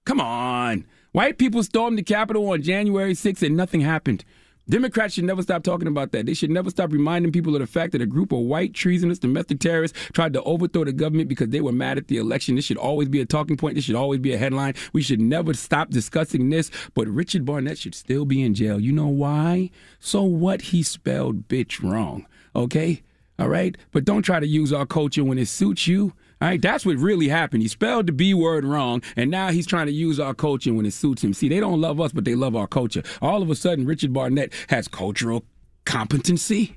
Come 0.05 0.21
on. 0.21 0.85
White 1.13 1.39
people 1.39 1.63
stormed 1.63 1.97
the 1.97 2.03
Capitol 2.03 2.51
on 2.51 2.63
January 2.63 3.15
6th 3.15 3.43
and 3.45 3.57
nothing 3.57 3.81
happened. 3.81 4.25
Democrats 4.69 5.15
should 5.15 5.25
never 5.25 5.43
stop 5.43 5.63
talking 5.63 5.89
about 5.89 6.13
that. 6.13 6.25
They 6.27 6.33
should 6.35 6.51
never 6.51 6.71
stop 6.71 6.93
reminding 6.93 7.33
people 7.33 7.55
of 7.55 7.61
the 7.61 7.67
fact 7.67 7.93
that 7.93 8.01
a 8.01 8.07
group 8.07 8.33
of 8.33 8.41
white 8.41 8.73
treasonous 8.73 9.19
domestic 9.19 9.61
terrorists 9.61 9.99
tried 10.13 10.33
to 10.33 10.43
overthrow 10.43 10.85
the 10.85 10.93
government 10.93 11.29
because 11.29 11.51
they 11.51 11.61
were 11.61 11.73
mad 11.73 11.99
at 11.99 12.09
the 12.09 12.17
election. 12.17 12.57
This 12.57 12.65
should 12.65 12.79
always 12.79 13.09
be 13.09 13.21
a 13.21 13.27
talking 13.27 13.57
point. 13.57 13.75
This 13.75 13.85
should 13.85 13.95
always 13.95 14.21
be 14.21 14.33
a 14.33 14.39
headline. 14.39 14.75
We 14.93 15.03
should 15.03 15.21
never 15.21 15.53
stop 15.53 15.91
discussing 15.91 16.49
this. 16.49 16.71
But 16.95 17.09
Richard 17.09 17.45
Barnett 17.45 17.79
should 17.79 17.95
still 17.95 18.25
be 18.25 18.43
in 18.43 18.55
jail. 18.55 18.81
You 18.81 18.93
know 18.93 19.09
why? 19.09 19.71
So 20.01 20.23
what? 20.23 20.63
He 20.63 20.83
spelled 20.83 21.47
bitch 21.49 21.83
wrong. 21.83 22.27
Okay? 22.57 23.03
All 23.39 23.49
right? 23.49 23.77
But 23.93 24.05
don't 24.05 24.23
try 24.23 24.41
to 24.41 24.47
use 24.47 24.73
our 24.73 24.87
culture 24.87 25.25
when 25.25 25.39
it 25.39 25.49
suits 25.49 25.87
you. 25.87 26.15
All 26.45 26.51
right, 26.51 26.61
that's 26.61 26.85
what 26.85 26.99
really 26.99 27.29
happened. 27.29 27.63
He 27.63 27.69
spelled 27.69 28.07
the 28.07 28.13
B 28.13 28.35
word 28.35 28.67
wrong, 28.67 29.01
and 29.17 29.31
now 29.31 29.51
he's 29.51 29.67
trying 29.67 29.87
to 29.87 29.93
use 29.95 30.21
our 30.21 30.35
culture 30.35 30.75
when 30.75 30.85
it 30.85 30.93
suits 30.93 31.25
him. 31.25 31.33
See, 31.33 31.49
they 31.49 31.59
don't 31.59 31.81
love 31.81 32.03
us, 32.03 32.13
but 32.13 32.27
they 32.27 32.35
love 32.35 32.55
our 32.55 32.67
culture. 32.67 33.03
All 33.23 33.41
of 33.41 33.49
a 33.49 33.55
sudden, 33.55 33.87
Richard 33.87 34.13
Barnett 34.13 34.53
has 34.69 34.87
cultural 34.87 35.47
competency. 35.87 36.77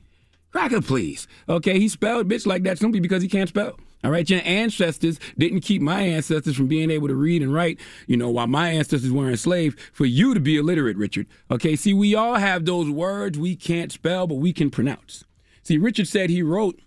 Cracker, 0.54 0.80
please. 0.80 1.28
Okay, 1.50 1.80
he 1.80 1.90
spelled 1.90 2.30
bitch 2.30 2.48
like 2.48 2.64
that 2.64 2.80
simply 2.80 3.02
because 3.02 3.22
he 3.22 3.28
can't 3.28 3.50
spell. 3.50 3.78
All 4.06 4.12
right, 4.12 4.30
your 4.30 4.40
ancestors 4.46 5.20
didn't 5.38 5.60
keep 5.60 5.82
my 5.82 6.00
ancestors 6.00 6.56
from 6.56 6.68
being 6.68 6.90
able 6.90 7.10
to 7.10 7.16
read 7.16 7.42
and 7.42 7.54
write, 7.54 7.78
you 8.08 8.16
know, 8.16 8.30
while 8.30 8.48
my 8.48 8.70
ancestors 8.70 9.12
were 9.12 9.30
enslaved 9.30 9.78
for 9.92 10.06
you 10.06 10.34
to 10.34 10.40
be 10.40 10.56
illiterate, 10.56 10.96
Richard. 10.96 11.28
Okay, 11.52 11.76
see, 11.76 11.94
we 11.94 12.16
all 12.16 12.36
have 12.36 12.64
those 12.64 12.90
words 12.90 13.38
we 13.38 13.58
can't 13.58 13.92
spell, 13.92 14.28
but 14.28 14.36
we 14.36 14.54
can 14.54 14.70
pronounce. 14.70 15.26
See, 15.62 15.78
Richard 15.78 16.08
said 16.08 16.30
he 16.30 16.42
wrote 16.42 16.80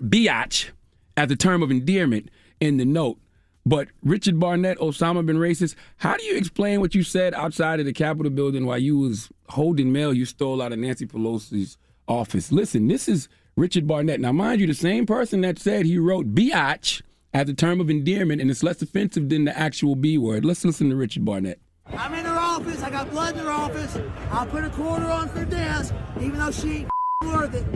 biatch 0.00 0.70
as 1.16 1.30
a 1.30 1.36
term 1.36 1.62
of 1.62 1.70
endearment 1.70 2.30
in 2.60 2.76
the 2.76 2.84
note. 2.84 3.18
But 3.64 3.88
Richard 4.02 4.40
Barnett, 4.40 4.78
Osama 4.78 5.24
bin 5.24 5.36
racist. 5.36 5.76
How 5.98 6.16
do 6.16 6.24
you 6.24 6.36
explain 6.36 6.80
what 6.80 6.94
you 6.94 7.02
said 7.02 7.32
outside 7.34 7.78
of 7.78 7.86
the 7.86 7.92
Capitol 7.92 8.30
building 8.30 8.66
while 8.66 8.78
you 8.78 8.98
was 8.98 9.30
holding 9.50 9.92
mail 9.92 10.12
you 10.12 10.24
stole 10.24 10.60
out 10.60 10.72
of 10.72 10.78
Nancy 10.78 11.06
Pelosi's 11.06 11.78
office? 12.08 12.50
Listen, 12.50 12.88
this 12.88 13.08
is 13.08 13.28
Richard 13.56 13.86
Barnett. 13.86 14.20
Now, 14.20 14.32
mind 14.32 14.60
you, 14.60 14.66
the 14.66 14.74
same 14.74 15.06
person 15.06 15.42
that 15.42 15.58
said 15.58 15.86
he 15.86 15.98
wrote 15.98 16.34
biatch 16.34 17.02
as 17.32 17.48
a 17.48 17.54
term 17.54 17.80
of 17.80 17.88
endearment 17.88 18.40
and 18.40 18.50
it's 18.50 18.62
less 18.62 18.82
offensive 18.82 19.28
than 19.28 19.44
the 19.44 19.56
actual 19.56 19.94
B 19.94 20.18
word. 20.18 20.44
Let's 20.44 20.64
listen 20.64 20.90
to 20.90 20.96
Richard 20.96 21.24
Barnett. 21.24 21.60
I'm 21.86 22.14
in 22.14 22.24
her 22.24 22.38
office. 22.38 22.82
I 22.82 22.90
got 22.90 23.10
blood 23.10 23.34
in 23.34 23.44
her 23.44 23.50
office. 23.50 23.96
I'll 24.30 24.46
put 24.46 24.64
a 24.64 24.70
quarter 24.70 25.06
on 25.06 25.28
her 25.28 25.44
desk, 25.44 25.94
even 26.20 26.38
though 26.38 26.50
she 26.50 26.70
ain't 26.70 26.90
worth 27.24 27.54
it. 27.54 27.66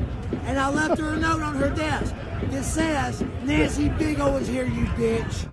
And 0.46 0.58
I 0.58 0.68
left 0.68 1.00
her 1.00 1.10
a 1.10 1.16
note 1.16 1.42
on 1.42 1.54
her 1.54 1.70
desk 1.70 2.14
that 2.42 2.64
says, 2.64 3.24
Nancy 3.42 3.88
Big 3.88 4.20
O 4.20 4.36
is 4.36 4.48
here, 4.48 4.66
you 4.66 4.86
bitch. 4.86 5.52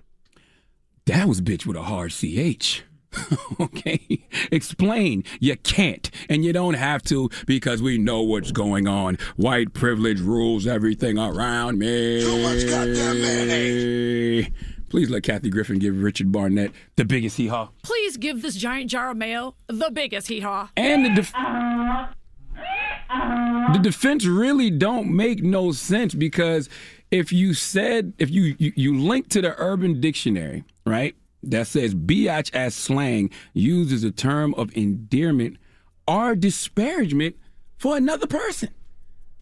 That 1.06 1.28
was 1.28 1.40
bitch 1.40 1.66
with 1.66 1.76
a 1.76 1.82
hard 1.82 2.12
CH. 2.12 2.82
okay? 3.60 4.26
Explain. 4.50 5.24
You 5.40 5.56
can't. 5.56 6.10
And 6.28 6.44
you 6.44 6.52
don't 6.52 6.74
have 6.74 7.02
to 7.04 7.30
because 7.46 7.82
we 7.82 7.98
know 7.98 8.22
what's 8.22 8.52
going 8.52 8.88
on. 8.88 9.18
White 9.36 9.72
privilege 9.74 10.20
rules 10.20 10.66
everything 10.66 11.18
around 11.18 11.78
me. 11.78 12.20
Too 12.20 12.42
much 12.42 12.66
goddamn 12.66 13.20
mayonnaise. 13.20 14.50
Please 14.88 15.10
let 15.10 15.24
Kathy 15.24 15.50
Griffin 15.50 15.78
give 15.78 16.00
Richard 16.02 16.30
Barnett 16.30 16.70
the 16.96 17.04
biggest 17.04 17.36
hee 17.36 17.48
haw. 17.48 17.70
Please 17.82 18.16
give 18.16 18.42
this 18.42 18.54
giant 18.54 18.90
jar 18.90 19.10
of 19.10 19.16
mayo 19.16 19.56
the 19.66 19.90
biggest 19.90 20.28
hee 20.28 20.40
haw. 20.40 20.70
And 20.76 21.04
the 21.04 21.10
def- 21.10 21.34
uh-huh. 21.34 22.06
The 23.72 23.80
defense 23.82 24.26
really 24.26 24.70
don't 24.70 25.14
make 25.14 25.42
no 25.42 25.72
sense 25.72 26.14
because 26.14 26.68
if 27.10 27.32
you 27.32 27.54
said 27.54 28.12
if 28.18 28.30
you 28.30 28.54
you, 28.58 28.72
you 28.76 28.98
link 28.98 29.28
to 29.30 29.40
the 29.40 29.54
Urban 29.58 30.00
Dictionary, 30.00 30.64
right? 30.86 31.14
That 31.42 31.66
says 31.66 31.94
biatch 31.94 32.54
as 32.54 32.74
slang 32.74 33.30
uses 33.52 34.04
a 34.04 34.10
term 34.10 34.54
of 34.54 34.76
endearment 34.76 35.58
or 36.06 36.34
disparagement 36.34 37.36
for 37.76 37.96
another 37.96 38.26
person. 38.26 38.70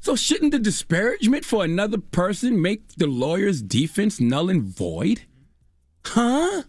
So 0.00 0.16
shouldn't 0.16 0.50
the 0.50 0.58
disparagement 0.58 1.44
for 1.44 1.64
another 1.64 1.98
person 1.98 2.60
make 2.60 2.96
the 2.96 3.06
lawyer's 3.06 3.62
defense 3.62 4.20
null 4.20 4.50
and 4.50 4.62
void? 4.62 5.22
Huh? 6.04 6.64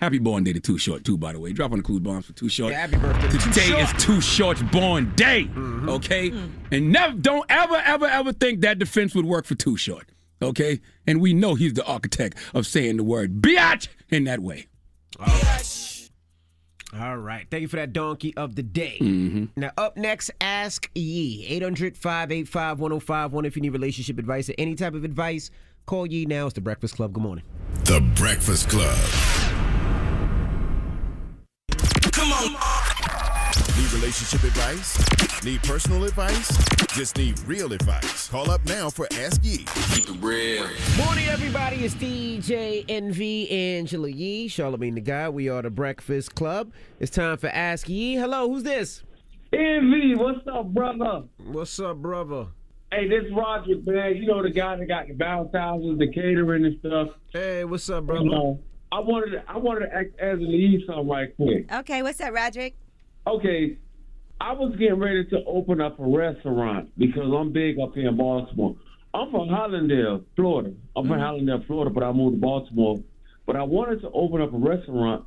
Happy 0.00 0.18
born 0.18 0.42
day 0.44 0.54
to 0.54 0.60
Too 0.60 0.78
Short, 0.78 1.04
too, 1.04 1.18
by 1.18 1.34
the 1.34 1.38
way. 1.38 1.52
Drop 1.52 1.72
on 1.72 1.78
the 1.78 1.84
clues 1.84 2.00
bombs 2.00 2.24
for 2.24 2.32
Too 2.32 2.48
Short. 2.48 2.72
Yeah, 2.72 2.86
happy 2.86 2.96
birthday 2.96 3.28
to 3.28 3.32
Too 3.38 3.50
Today 3.50 3.66
Short. 3.68 3.82
is 3.82 4.02
Too 4.04 4.20
Short's 4.22 4.62
born 4.62 5.12
day, 5.14 5.50
okay? 5.86 6.32
And 6.70 6.90
never, 6.90 7.14
don't 7.14 7.44
ever, 7.50 7.76
ever, 7.84 8.06
ever 8.06 8.32
think 8.32 8.62
that 8.62 8.78
defense 8.78 9.14
would 9.14 9.26
work 9.26 9.44
for 9.44 9.56
Too 9.56 9.76
Short, 9.76 10.08
okay? 10.40 10.80
And 11.06 11.20
we 11.20 11.34
know 11.34 11.54
he's 11.54 11.74
the 11.74 11.84
architect 11.84 12.38
of 12.54 12.66
saying 12.66 12.96
the 12.96 13.04
word 13.04 13.42
biatch 13.42 13.88
in 14.08 14.24
that 14.24 14.40
way. 14.40 14.68
All 16.98 17.18
right. 17.18 17.46
Thank 17.50 17.60
you 17.60 17.68
for 17.68 17.76
that 17.76 17.92
donkey 17.92 18.34
of 18.36 18.56
the 18.56 18.62
day. 18.62 18.96
Mm-hmm. 19.00 19.44
Now, 19.54 19.70
up 19.76 19.96
next, 19.98 20.30
Ask 20.40 20.90
Yee. 20.94 21.44
800 21.46 21.96
585 21.96 22.80
1051. 22.80 23.44
If 23.44 23.54
you 23.54 23.62
need 23.62 23.68
relationship 23.68 24.18
advice 24.18 24.48
or 24.48 24.54
any 24.58 24.74
type 24.74 24.94
of 24.94 25.04
advice, 25.04 25.50
call 25.86 26.06
Yee 26.06 26.26
now. 26.26 26.46
It's 26.46 26.54
The 26.54 26.62
Breakfast 26.62 26.96
Club. 26.96 27.12
Good 27.12 27.22
morning. 27.22 27.44
The 27.84 28.00
Breakfast 28.16 28.68
Club. 28.70 28.98
Relationship 34.00 34.44
advice? 34.44 35.44
Need 35.44 35.62
personal 35.62 36.04
advice? 36.04 36.48
Just 36.94 37.18
need 37.18 37.38
real 37.40 37.74
advice. 37.74 38.28
Call 38.30 38.50
up 38.50 38.64
now 38.64 38.88
for 38.88 39.06
Ask 39.12 39.44
Yee. 39.44 39.66
Keep 39.92 40.08
it 40.08 40.22
real. 40.22 40.66
Morning, 41.04 41.28
everybody. 41.28 41.84
It's 41.84 41.92
DJ 41.96 42.86
Envy 42.88 43.50
Angela 43.50 44.08
Yee, 44.08 44.48
Charlamagne 44.48 44.94
the 44.94 45.02
Guy. 45.02 45.28
We 45.28 45.50
are 45.50 45.60
the 45.60 45.68
Breakfast 45.68 46.34
Club. 46.34 46.72
It's 46.98 47.10
time 47.10 47.36
for 47.36 47.48
Ask 47.48 47.90
Yee. 47.90 48.14
Hello, 48.14 48.48
who's 48.48 48.62
this? 48.62 49.02
Envy, 49.52 50.14
what's 50.14 50.48
up, 50.50 50.72
brother? 50.72 51.24
What's 51.36 51.78
up, 51.78 51.98
brother? 51.98 52.46
Hey, 52.90 53.06
this 53.06 53.30
Roger, 53.36 53.74
man. 53.84 54.16
You 54.16 54.28
know 54.28 54.42
the 54.42 54.48
guy 54.48 54.76
that 54.76 54.88
got 54.88 55.08
the 55.08 55.12
bounce 55.12 55.54
houses, 55.54 55.98
the 55.98 56.10
catering 56.10 56.64
and 56.64 56.78
stuff. 56.80 57.08
Hey, 57.34 57.66
what's 57.66 57.90
up, 57.90 58.06
brother? 58.06 58.24
You 58.24 58.30
know, 58.30 58.60
I 58.92 59.00
wanted 59.00 59.32
to, 59.32 59.44
I 59.46 59.58
wanted 59.58 59.88
to 59.88 59.94
ask 59.94 60.06
Angela 60.18 60.52
Yee 60.56 60.84
something 60.86 61.06
right 61.06 61.36
quick. 61.36 61.70
Okay, 61.70 62.02
what's 62.02 62.18
up, 62.22 62.32
Roderick? 62.32 62.76
Okay, 63.26 63.76
I 64.40 64.52
was 64.52 64.74
getting 64.76 64.98
ready 64.98 65.24
to 65.26 65.44
open 65.46 65.82
up 65.82 66.00
a 66.00 66.04
restaurant 66.04 66.90
because 66.96 67.30
I'm 67.30 67.52
big 67.52 67.78
up 67.78 67.94
here 67.94 68.08
in 68.08 68.16
Baltimore. 68.16 68.74
I'm 69.12 69.30
from 69.30 69.48
mm-hmm. 69.48 69.54
Hallandale, 69.54 70.24
Florida. 70.34 70.72
I'm 70.96 71.06
from 71.06 71.18
mm-hmm. 71.18 71.48
Hallandale, 71.48 71.66
Florida, 71.66 71.90
but 71.90 72.02
I 72.02 72.10
moved 72.12 72.36
to 72.36 72.40
Baltimore. 72.40 73.00
But 73.44 73.56
I 73.56 73.62
wanted 73.64 74.00
to 74.00 74.10
open 74.12 74.40
up 74.40 74.54
a 74.54 74.56
restaurant, 74.56 75.26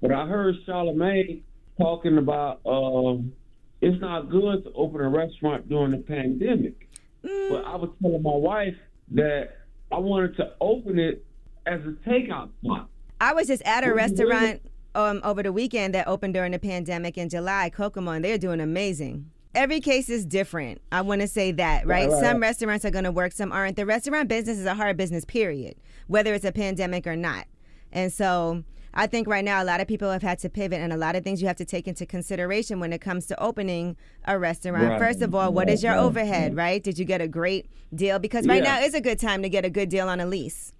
but 0.00 0.12
I 0.12 0.26
heard 0.26 0.54
Charlamagne 0.66 1.42
talking 1.76 2.18
about 2.18 2.60
um, 2.64 3.32
it's 3.80 4.00
not 4.00 4.30
good 4.30 4.62
to 4.64 4.72
open 4.74 5.00
a 5.00 5.08
restaurant 5.08 5.68
during 5.68 5.90
the 5.90 5.98
pandemic. 5.98 6.88
Mm. 7.24 7.50
But 7.50 7.64
I 7.64 7.74
was 7.76 7.90
telling 8.00 8.22
my 8.22 8.30
wife 8.30 8.76
that 9.12 9.56
I 9.90 9.98
wanted 9.98 10.36
to 10.36 10.52
open 10.60 11.00
it 11.00 11.24
as 11.66 11.80
a 11.80 12.08
takeout 12.08 12.50
spot. 12.62 12.88
I 13.20 13.32
was 13.32 13.48
just 13.48 13.62
at 13.62 13.84
a 13.84 13.92
restaurant 13.92 14.60
um, 14.94 15.20
over 15.24 15.42
the 15.42 15.52
weekend 15.52 15.94
that 15.94 16.06
opened 16.08 16.34
during 16.34 16.52
the 16.52 16.58
pandemic 16.58 17.16
in 17.18 17.28
July, 17.28 17.70
Kokomo, 17.70 18.12
and 18.12 18.24
they're 18.24 18.38
doing 18.38 18.60
amazing. 18.60 19.30
Every 19.54 19.80
case 19.80 20.08
is 20.08 20.24
different. 20.24 20.80
I 20.90 21.02
want 21.02 21.20
to 21.20 21.28
say 21.28 21.52
that, 21.52 21.86
right? 21.86 22.10
Some 22.10 22.40
restaurants 22.40 22.84
are 22.86 22.90
going 22.90 23.04
to 23.04 23.12
work, 23.12 23.32
some 23.32 23.52
aren't. 23.52 23.76
The 23.76 23.84
restaurant 23.84 24.28
business 24.28 24.58
is 24.58 24.64
a 24.64 24.74
hard 24.74 24.96
business, 24.96 25.24
period, 25.26 25.76
whether 26.06 26.32
it's 26.32 26.44
a 26.44 26.52
pandemic 26.52 27.06
or 27.06 27.16
not. 27.16 27.46
And 27.92 28.10
so 28.10 28.64
I 28.94 29.06
think 29.06 29.26
right 29.28 29.44
now 29.44 29.62
a 29.62 29.64
lot 29.64 29.80
of 29.82 29.88
people 29.88 30.10
have 30.10 30.22
had 30.22 30.38
to 30.40 30.48
pivot, 30.48 30.80
and 30.80 30.90
a 30.90 30.96
lot 30.96 31.16
of 31.16 31.24
things 31.24 31.42
you 31.42 31.48
have 31.48 31.56
to 31.56 31.66
take 31.66 31.86
into 31.86 32.06
consideration 32.06 32.80
when 32.80 32.92
it 32.94 33.02
comes 33.02 33.26
to 33.26 33.42
opening 33.42 33.96
a 34.24 34.38
restaurant. 34.38 34.84
Right. 34.88 34.98
First 34.98 35.20
of 35.20 35.34
all, 35.34 35.52
what 35.52 35.68
is 35.68 35.82
your 35.82 35.96
overhead, 35.96 36.56
right? 36.56 36.82
Did 36.82 36.98
you 36.98 37.04
get 37.04 37.20
a 37.20 37.28
great 37.28 37.66
deal? 37.94 38.18
Because 38.18 38.46
right 38.46 38.62
Yeah. 38.62 38.78
now 38.78 38.84
is 38.84 38.94
a 38.94 39.00
good 39.02 39.18
time 39.18 39.42
to 39.42 39.50
get 39.50 39.66
a 39.66 39.70
good 39.70 39.90
deal 39.90 40.08
on 40.08 40.18
a 40.20 40.26
lease. 40.26 40.72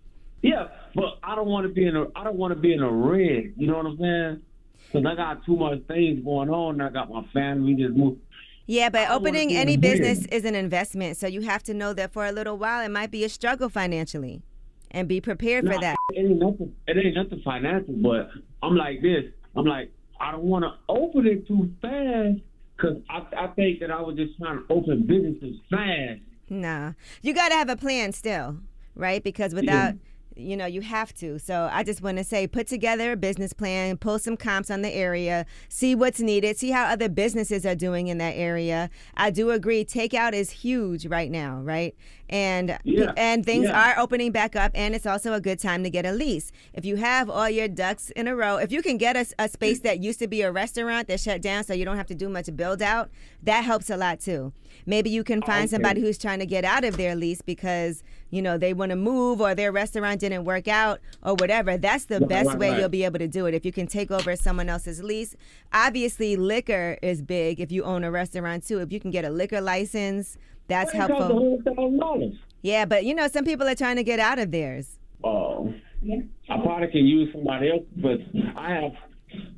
Yeah, 0.43 0.69
but 0.95 1.19
I 1.23 1.35
don't 1.37 1.49
want 1.49 1.67
to 1.67 1.73
be 1.73 1.87
in 1.87 1.97
a 1.97 2.07
I 2.17 2.25
don't 2.25 2.37
want 2.37 2.53
to 2.53 2.61
be 2.61 2.73
in 2.73 2.83
a 2.83 2.91
red. 2.91 3.55
You 3.57 3.69
know 3.69 3.77
what 3.77 3.87
I'm 3.87 3.99
saying? 3.99 4.43
Because 4.87 5.07
I 5.07 5.15
got 5.15 5.45
too 5.47 5.57
much 5.57 5.83
things 5.87 6.23
going 6.25 6.51
on. 6.51 6.81
I 6.81 6.91
got 6.91 7.11
my 7.11 7.25
family 7.33 7.75
just 7.75 7.95
moved. 7.95 8.21
Yeah, 8.67 8.91
but 8.91 9.11
opening 9.11 9.53
any 9.53 9.77
business 9.77 10.27
is 10.27 10.45
an 10.45 10.55
investment, 10.55 11.17
so 11.17 11.27
you 11.27 11.43
have 11.43 11.63
to 11.65 11.75
know 11.75 11.93
that 11.95 12.13
for 12.13 12.27
a 12.27 12.33
little 12.33 12.57
while 12.57 12.85
it 12.85 12.91
might 12.91 13.11
be 13.11 13.25
a 13.25 13.29
struggle 13.29 13.69
financially, 13.69 14.43
and 14.91 15.09
be 15.09 15.21
prepared 15.21 15.67
for 15.67 15.81
that. 15.81 15.97
It 16.11 16.21
ain't 16.21 16.39
nothing. 16.39 16.75
It 16.87 16.97
ain't 16.97 17.17
nothing 17.17 17.43
financial, 17.45 17.95
but 17.95 18.31
I'm 18.63 18.77
like 18.77 19.03
this. 19.03 19.25
I'm 19.57 19.67
like 19.67 19.93
I 20.21 20.33
don't 20.33 20.45
want 20.45 20.65
to 20.65 20.73
open 20.89 21.27
it 21.27 21.47
too 21.47 21.73
fast 21.81 22.41
because 22.77 22.99
I 23.09 23.45
I 23.45 23.47
think 23.49 23.81
that 23.81 23.91
I 23.91 24.01
was 24.01 24.17
just 24.17 24.37
trying 24.39 24.59
to 24.59 24.65
open 24.73 25.07
businesses 25.07 25.57
fast. 25.71 26.21
Nah, 26.49 26.93
you 27.23 27.33
got 27.33 27.49
to 27.49 27.55
have 27.55 27.69
a 27.69 27.77
plan 27.77 28.13
still, 28.13 28.59
right? 28.95 29.23
Because 29.23 29.55
without 29.55 29.95
you 30.37 30.57
know, 30.57 30.67
you 30.67 30.81
have 30.81 31.15
to. 31.15 31.39
So 31.39 31.69
I 31.73 31.83
just 31.83 32.03
want 32.03 32.19
to 32.19 32.25
say 32.25 32.47
put 32.47 32.67
together 32.67 33.13
a 33.13 33.17
business 33.17 33.53
plan, 33.53 33.97
pull 33.97 34.19
some 34.19 34.37
comps 34.37 34.71
on 34.71 34.83
the 34.83 34.93
area, 34.93 35.47
see 35.69 35.95
what's 35.95 36.21
needed, 36.21 36.57
see 36.57 36.71
how 36.71 36.85
other 36.87 37.09
businesses 37.09 37.65
are 37.67 37.75
doing 37.75 38.09
in 38.09 38.19
that 38.19 38.35
area. 38.37 38.91
I 39.17 39.31
do 39.31 39.51
agree 39.51 39.85
takeout 39.85 40.33
is 40.33 40.51
huge 40.51 41.07
right 41.07 41.31
now, 41.31 41.57
right? 41.61 41.95
And 42.33 42.79
Yeah. 42.83 43.13
and 43.19 43.45
things 43.45 43.67
Yeah. 43.67 43.79
are 43.95 44.01
opening 44.03 44.33
back 44.33 44.57
up 44.57 44.73
and 44.75 44.95
it's 44.95 45.05
also 45.05 45.35
a 45.35 45.41
good 45.41 45.59
time 45.61 45.85
to 45.85 45.91
get 45.91 46.07
a 46.07 46.13
lease. 46.13 46.51
If 46.73 46.85
you 46.87 46.97
have 46.97 47.29
all 47.29 47.51
your 47.51 47.69
ducks 47.69 48.11
in 48.17 48.27
a 48.27 48.35
row, 48.35 48.57
if 48.57 48.73
you 48.73 48.81
can 48.81 48.97
get 48.97 49.17
a, 49.17 49.27
a 49.39 49.49
space 49.51 49.81
that 49.81 50.01
used 50.03 50.19
to 50.21 50.27
be 50.27 50.41
a 50.41 50.51
restaurant 50.51 51.09
that 51.09 51.21
shut 51.21 51.43
down 51.43 51.63
so 51.65 51.75
you 51.75 51.85
don't 51.85 51.99
have 51.99 52.07
to 52.07 52.15
do 52.15 52.31
much 52.31 52.49
build 52.57 52.81
out, 52.81 53.11
that 53.43 53.65
helps 53.65 53.91
a 53.91 53.97
lot 53.99 54.19
too. 54.19 54.53
Maybe 54.87 55.11
you 55.11 55.23
can 55.25 55.43
find 55.43 55.65
Okay. 55.65 55.73
somebody 55.77 56.01
who's 56.01 56.17
trying 56.17 56.39
to 56.39 56.47
get 56.47 56.65
out 56.65 56.85
of 56.85 56.97
their 56.97 57.15
lease 57.15 57.43
because 57.43 58.03
you 58.31 58.41
know 58.41 58.57
they 58.57 58.73
want 58.73 58.89
to 58.91 58.97
move 58.97 59.43
or 59.43 59.55
their 59.55 59.71
restaurant 59.71 60.19
didn't 60.21 60.45
work 60.45 60.67
out 60.67 61.01
or 61.23 61.35
whatever 61.35 61.77
that's 61.77 62.07
the 62.07 62.19
Right, 62.21 62.29
best 62.31 62.49
right, 62.49 62.59
way 62.59 62.71
right. 62.71 62.81
you'll 62.81 62.89
be 62.89 63.05
able 63.05 63.19
to 63.19 63.29
do 63.29 63.45
it 63.45 63.53
if 63.53 63.67
you 63.67 63.73
can 63.73 63.87
take 63.87 64.11
over 64.11 64.35
someone 64.37 64.71
else's 64.71 65.03
lease 65.03 65.37
obviously 65.75 66.37
liquor 66.37 66.97
is 67.03 67.21
big 67.21 67.61
if 67.61 67.71
you 67.71 67.83
own 67.85 68.05
a 68.05 68.11
restaurant 68.11 68.67
too 68.67 68.79
if 68.81 68.91
you 68.91 69.01
can 69.01 69.11
get 69.11 69.27
a 69.27 69.31
liquor 69.31 69.61
license 69.61 70.39
that's 70.69 70.93
helpful 70.93 71.61
$100,000. 71.65 72.39
yeah 72.63 72.85
but 72.85 73.05
you 73.05 73.15
know 73.15 73.29
some 73.29 73.45
people 73.45 73.67
are 73.67 73.75
trying 73.75 73.97
to 73.97 74.05
get 74.05 74.19
out 74.19 74.39
of 74.39 74.51
theirs 74.51 74.99
Oh, 75.25 75.73
I 76.51 76.59
probably 76.65 76.89
can 76.89 77.07
use 77.07 77.33
somebody 77.33 77.71
else, 77.71 77.85
but 77.95 78.19
I 78.57 78.75
have 78.75 78.93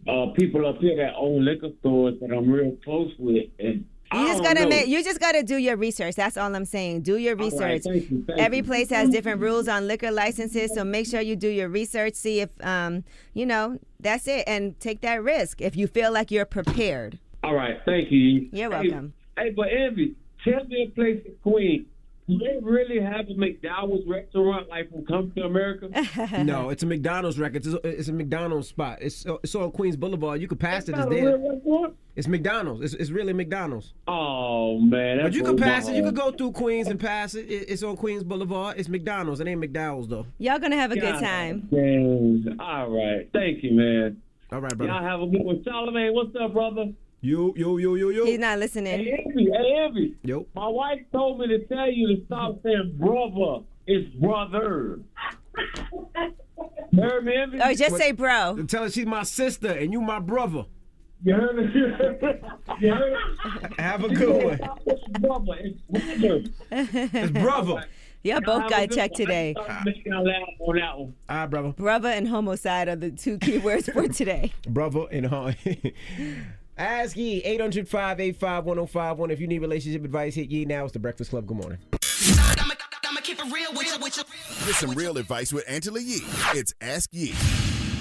uh, 0.07 0.27
people 0.37 0.67
up 0.69 0.77
here 0.77 0.95
that 0.97 1.15
own 1.17 1.43
liquor 1.43 1.71
stores 1.81 2.17
that 2.21 2.31
I'm 2.31 2.51
real 2.51 2.77
close 2.85 3.11
with, 3.19 3.47
and 3.59 3.87
you 4.13 4.27
just 4.29 4.43
gotta 4.43 4.61
know. 4.65 4.69
make 4.69 4.87
you 4.87 5.03
just 5.03 5.21
gotta 5.21 5.43
do 5.43 5.57
your 5.57 5.77
research 5.77 6.15
that's 6.15 6.37
all 6.37 6.55
i'm 6.55 6.67
saying 6.67 7.01
do 7.01 7.17
your 7.17 7.33
All 7.33 7.51
right, 7.51 7.53
research 7.81 7.83
thank 7.85 8.11
you, 8.11 8.25
thank 8.27 8.39
every 8.39 8.59
you. 8.59 8.65
place 8.65 8.91
has 8.91 9.09
different 9.09 9.41
rules 9.41 9.67
on 9.67 9.89
liquor 9.89 10.11
licenses 10.13 10.73
so 10.75 10.85
make 10.85 11.07
sure 11.07 11.21
you 11.23 11.35
do 11.35 11.49
your 11.49 11.69
research 11.69 12.15
see 12.15 12.41
if 12.41 12.51
um 12.63 13.03
you 13.33 13.45
know 13.47 13.79
that's 13.99 14.29
it 14.29 14.45
and 14.47 14.79
take 14.79 15.01
that 15.01 15.21
risk 15.25 15.61
if 15.63 15.75
you 15.77 15.87
feel 15.89 16.13
like 16.13 16.31
you're 16.31 16.45
prepared 16.45 17.19
All 17.43 17.55
right, 17.55 17.79
thank 17.87 18.13
you. 18.13 18.49
You're 18.53 18.71
Hey, 18.71 18.89
welcome. 18.91 19.15
Hey, 19.37 19.51
but 19.51 19.69
Envy, 19.73 20.15
tell 20.45 20.65
me 20.67 20.85
a 20.89 20.95
place 20.95 21.23
in 21.27 21.33
Queens. 21.43 21.87
Do 22.27 22.39
they 22.39 22.59
really 22.63 22.99
have 23.03 23.29
a 23.29 23.35
McDonald's 23.35 24.07
restaurant 24.09 24.71
like 24.71 24.91
from 24.91 25.05
Come 25.05 25.31
to 25.37 25.43
America? 25.43 25.91
no, 26.43 26.71
it's 26.71 26.83
a 26.83 26.87
McDonald's 26.87 27.39
record. 27.39 27.67
It's 27.67 27.75
a, 27.75 27.87
it's 27.87 28.09
a 28.09 28.15
McDonald's 28.15 28.67
spot. 28.69 28.99
It's 29.03 29.27
it's 29.43 29.55
on 29.55 29.71
Queens 29.73 29.95
Boulevard. 29.97 30.41
You 30.41 30.49
could 30.49 30.59
pass 30.59 30.89
it. 30.89 30.95
It's 30.97 31.05
a 31.05 31.11
there. 31.11 31.37
real 31.37 31.51
restaurant? 31.53 31.97
It's 32.17 32.27
McDonald's. 32.27 32.81
It's, 32.83 32.95
it's 32.95 33.11
really 33.11 33.35
McDonald's. 33.35 33.93
Oh 34.09 34.79
man, 34.79 35.19
But 35.23 35.35
you 35.35 35.45
could 35.45 35.59
pass 35.59 35.87
it. 35.87 35.97
You 35.97 36.03
bad. 36.03 36.15
could 36.15 36.17
go 36.23 36.31
through 36.31 36.53
Queens 36.53 36.89
and 36.89 36.99
pass 36.99 37.35
it. 37.35 37.41
It- 37.51 37.69
It's 37.69 37.83
on 37.83 37.95
Queens 37.99 38.23
Boulevard. 38.25 38.79
It's 38.79 38.89
McDonald's. 38.89 39.41
It 39.41 39.47
ain't 39.47 39.61
McDowell's 39.61 40.09
though. 40.09 40.25
Y'all 40.39 40.59
gonna 40.59 40.77
have 40.77 40.93
a 40.93 40.97
good 40.99 41.21
time. 41.21 41.69
dang. 41.71 42.57
All 42.59 42.89
right, 42.91 43.29
thank 43.35 43.63
you, 43.63 43.73
man. 43.75 44.23
All 44.51 44.61
right, 44.63 44.75
brother. 44.75 44.91
Y'all 44.95 45.03
have 45.03 45.21
a 45.21 45.27
good 45.27 45.45
one. 45.45 45.63
Charlamagne, 45.63 46.15
what's 46.15 46.35
up, 46.41 46.55
brother? 46.55 46.93
Yo, 47.25 47.55
yo, 47.57 47.79
yo, 47.79 47.95
yo, 47.95 48.11
yo. 48.11 48.27
He's 48.27 48.39
not 48.39 48.59
listening. 48.59 48.99
Hey, 48.99 49.25
Envy, 49.27 49.51
hey, 49.51 49.77
Envy. 49.79 50.15
Yo. 50.25 50.45
My 50.55 50.69
wife 50.69 51.01
told 51.11 51.41
me 51.41 51.47
to 51.49 51.65
tell 51.65 51.91
you 51.91 52.15
to 52.15 52.27
stop 52.27 52.63
saying 52.63 52.97
brother. 52.99 53.65
It's 53.87 54.15
brother. 54.17 55.01
You 56.91 57.03
heard 57.03 57.25
me, 57.25 57.33
Envy? 57.35 57.61
Oh, 57.63 57.73
just 57.73 57.97
say 57.97 58.13
bro. 58.13 58.63
Tell 58.69 58.83
her 58.83 58.91
she's 58.91 59.07
my 59.07 59.23
sister 59.23 59.69
and 59.73 59.91
you 59.91 60.03
my 60.03 60.19
brother. 60.19 60.67
You 61.23 61.33
heard 61.33 61.57
me? 61.57 61.63
you 62.81 62.93
heard 62.93 63.13
me? 63.13 63.69
Have 63.79 64.05
a 64.05 64.09
good 64.11 64.45
one. 64.45 64.61
It's 64.85 65.19
brother. 65.19 65.55
It's 65.63 66.21
brother. 66.21 66.43
It's 66.71 67.31
brother. 67.31 67.87
Y'all 68.23 68.43
both 68.43 68.69
got 68.69 68.91
checked 68.91 69.17
today. 69.17 69.55
Make 69.87 70.05
y'all 70.05 70.25
laugh 70.25 70.43
on 70.59 70.77
that 70.77 70.99
one. 70.99 71.15
All 71.31 71.37
right, 71.37 71.47
brother. 71.47 71.73
Brother 71.73 72.09
and 72.11 72.29
homicide 72.29 72.89
are 72.89 72.97
the 72.97 73.11
two 73.11 73.39
key 73.39 73.57
words 73.57 73.89
for 73.89 74.09
today. 74.09 74.53
Brother 74.69 75.07
and 75.11 75.25
hon. 75.25 75.57
Ask 76.77 77.17
Yee, 77.17 77.41
800 77.45 77.89
585 77.89 78.65
1051. 78.65 79.31
If 79.31 79.41
you 79.41 79.47
need 79.47 79.61
relationship 79.61 80.05
advice, 80.05 80.35
hit 80.35 80.51
Yee 80.51 80.65
now. 80.65 80.85
It's 80.85 80.93
the 80.93 80.99
Breakfast 80.99 81.31
Club. 81.31 81.47
Good 81.47 81.57
morning. 81.57 81.79
Get 83.23 84.75
some 84.75 84.93
real 84.93 85.19
advice 85.19 85.53
with 85.53 85.65
Angela 85.69 86.01
Yee. 86.01 86.21
It's 86.55 86.75
Ask 86.81 87.11
Yee. 87.13 87.35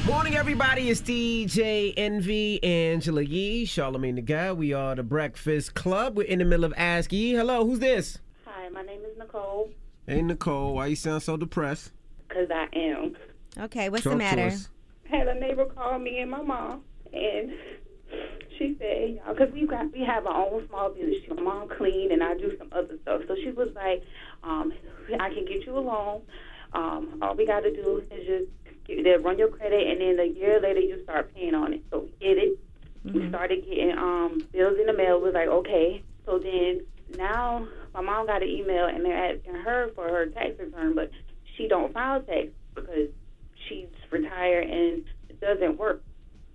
Morning, 0.05 0.35
everybody. 0.35 0.89
It's 0.89 1.01
DJ 1.01 1.93
Envy, 1.95 2.61
Angela 2.63 3.21
Yee, 3.21 3.65
Charlamagne 3.65 4.15
the 4.15 4.21
Guy. 4.21 4.51
We 4.53 4.73
are 4.73 4.95
the 4.95 5.03
Breakfast 5.03 5.75
Club. 5.75 6.17
We're 6.17 6.23
in 6.27 6.39
the 6.39 6.45
middle 6.45 6.65
of 6.65 6.73
Ask 6.75 7.13
Yee. 7.13 7.33
Hello, 7.33 7.65
who's 7.65 7.79
this? 7.79 8.17
Hi, 8.45 8.69
my 8.69 8.81
name 8.81 9.01
is 9.01 9.17
Nicole. 9.17 9.69
Hey, 10.07 10.21
Nicole. 10.21 10.75
Why 10.75 10.87
you 10.87 10.95
sound 10.95 11.21
so 11.23 11.37
depressed? 11.37 11.91
Because 12.27 12.49
I 12.51 12.67
am. 12.75 13.15
Okay, 13.65 13.89
what's 13.89 14.03
Talk 14.03 14.13
the 14.13 14.17
matter? 14.17 14.47
us. 14.47 14.69
Had 15.05 15.27
a 15.27 15.39
neighbor 15.39 15.65
call 15.65 15.99
me 15.99 16.19
and 16.19 16.31
my 16.31 16.41
mom, 16.41 16.83
and 17.13 17.51
she 18.57 18.75
said, 18.79 19.19
because 19.27 19.53
we 19.53 19.65
got 19.65 19.91
we 19.91 20.03
have 20.05 20.25
our 20.25 20.45
own 20.45 20.67
small 20.67 20.89
business. 20.89 21.23
My 21.29 21.41
mom 21.41 21.69
clean, 21.69 22.11
and 22.11 22.23
I 22.23 22.35
do 22.35 22.55
some 22.57 22.69
other 22.71 22.97
stuff. 23.01 23.21
So 23.27 23.35
she 23.35 23.51
was 23.51 23.69
like, 23.75 24.03
um, 24.43 24.73
I 25.19 25.29
can 25.29 25.45
get 25.45 25.65
you 25.65 25.77
a 25.77 25.79
loan. 25.79 26.21
Um, 26.73 27.19
all 27.21 27.35
we 27.35 27.45
got 27.45 27.61
to 27.61 27.71
do 27.71 28.03
is 28.11 28.25
just 28.25 28.51
get, 28.87 29.03
they 29.03 29.15
run 29.17 29.37
your 29.37 29.49
credit, 29.49 29.87
and 29.87 30.01
then 30.01 30.19
a 30.19 30.29
year 30.29 30.59
later 30.61 30.79
you 30.79 31.03
start 31.03 31.33
paying 31.33 31.53
on 31.53 31.73
it. 31.73 31.83
So 31.91 32.01
we 32.01 32.09
get 32.19 32.37
it. 32.37 32.59
We 33.05 33.27
started 33.29 33.65
getting 33.65 33.91
um, 33.97 34.45
bills 34.53 34.77
in 34.79 34.85
the 34.85 34.93
mail. 34.93 35.17
We 35.17 35.25
was 35.25 35.33
like, 35.33 35.49
okay. 35.49 36.01
So 36.25 36.39
then 36.39 36.81
now 37.17 37.67
my 37.93 38.01
mom 38.01 38.27
got 38.27 38.41
an 38.41 38.47
email, 38.47 38.85
and 38.85 39.03
they're 39.03 39.35
asking 39.35 39.55
her 39.55 39.91
for 39.93 40.07
her 40.07 40.27
tax 40.27 40.57
return, 40.57 40.95
but 40.95 41.11
she 41.57 41.67
don't 41.67 41.93
file 41.93 42.21
tax 42.21 42.47
because 42.75 43.09
she's 43.67 43.87
retired 44.11 44.69
and 44.69 45.03
it 45.29 45.39
doesn't 45.39 45.77
work. 45.77 46.01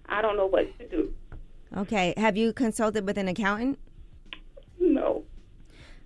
I 0.08 0.22
don't 0.22 0.36
know 0.36 0.46
what 0.46 0.66
to 0.78 0.88
do. 0.88 1.12
Okay, 1.76 2.14
have 2.16 2.36
you 2.36 2.52
consulted 2.52 3.06
with 3.06 3.18
an 3.18 3.28
accountant? 3.28 3.78
No. 4.80 5.24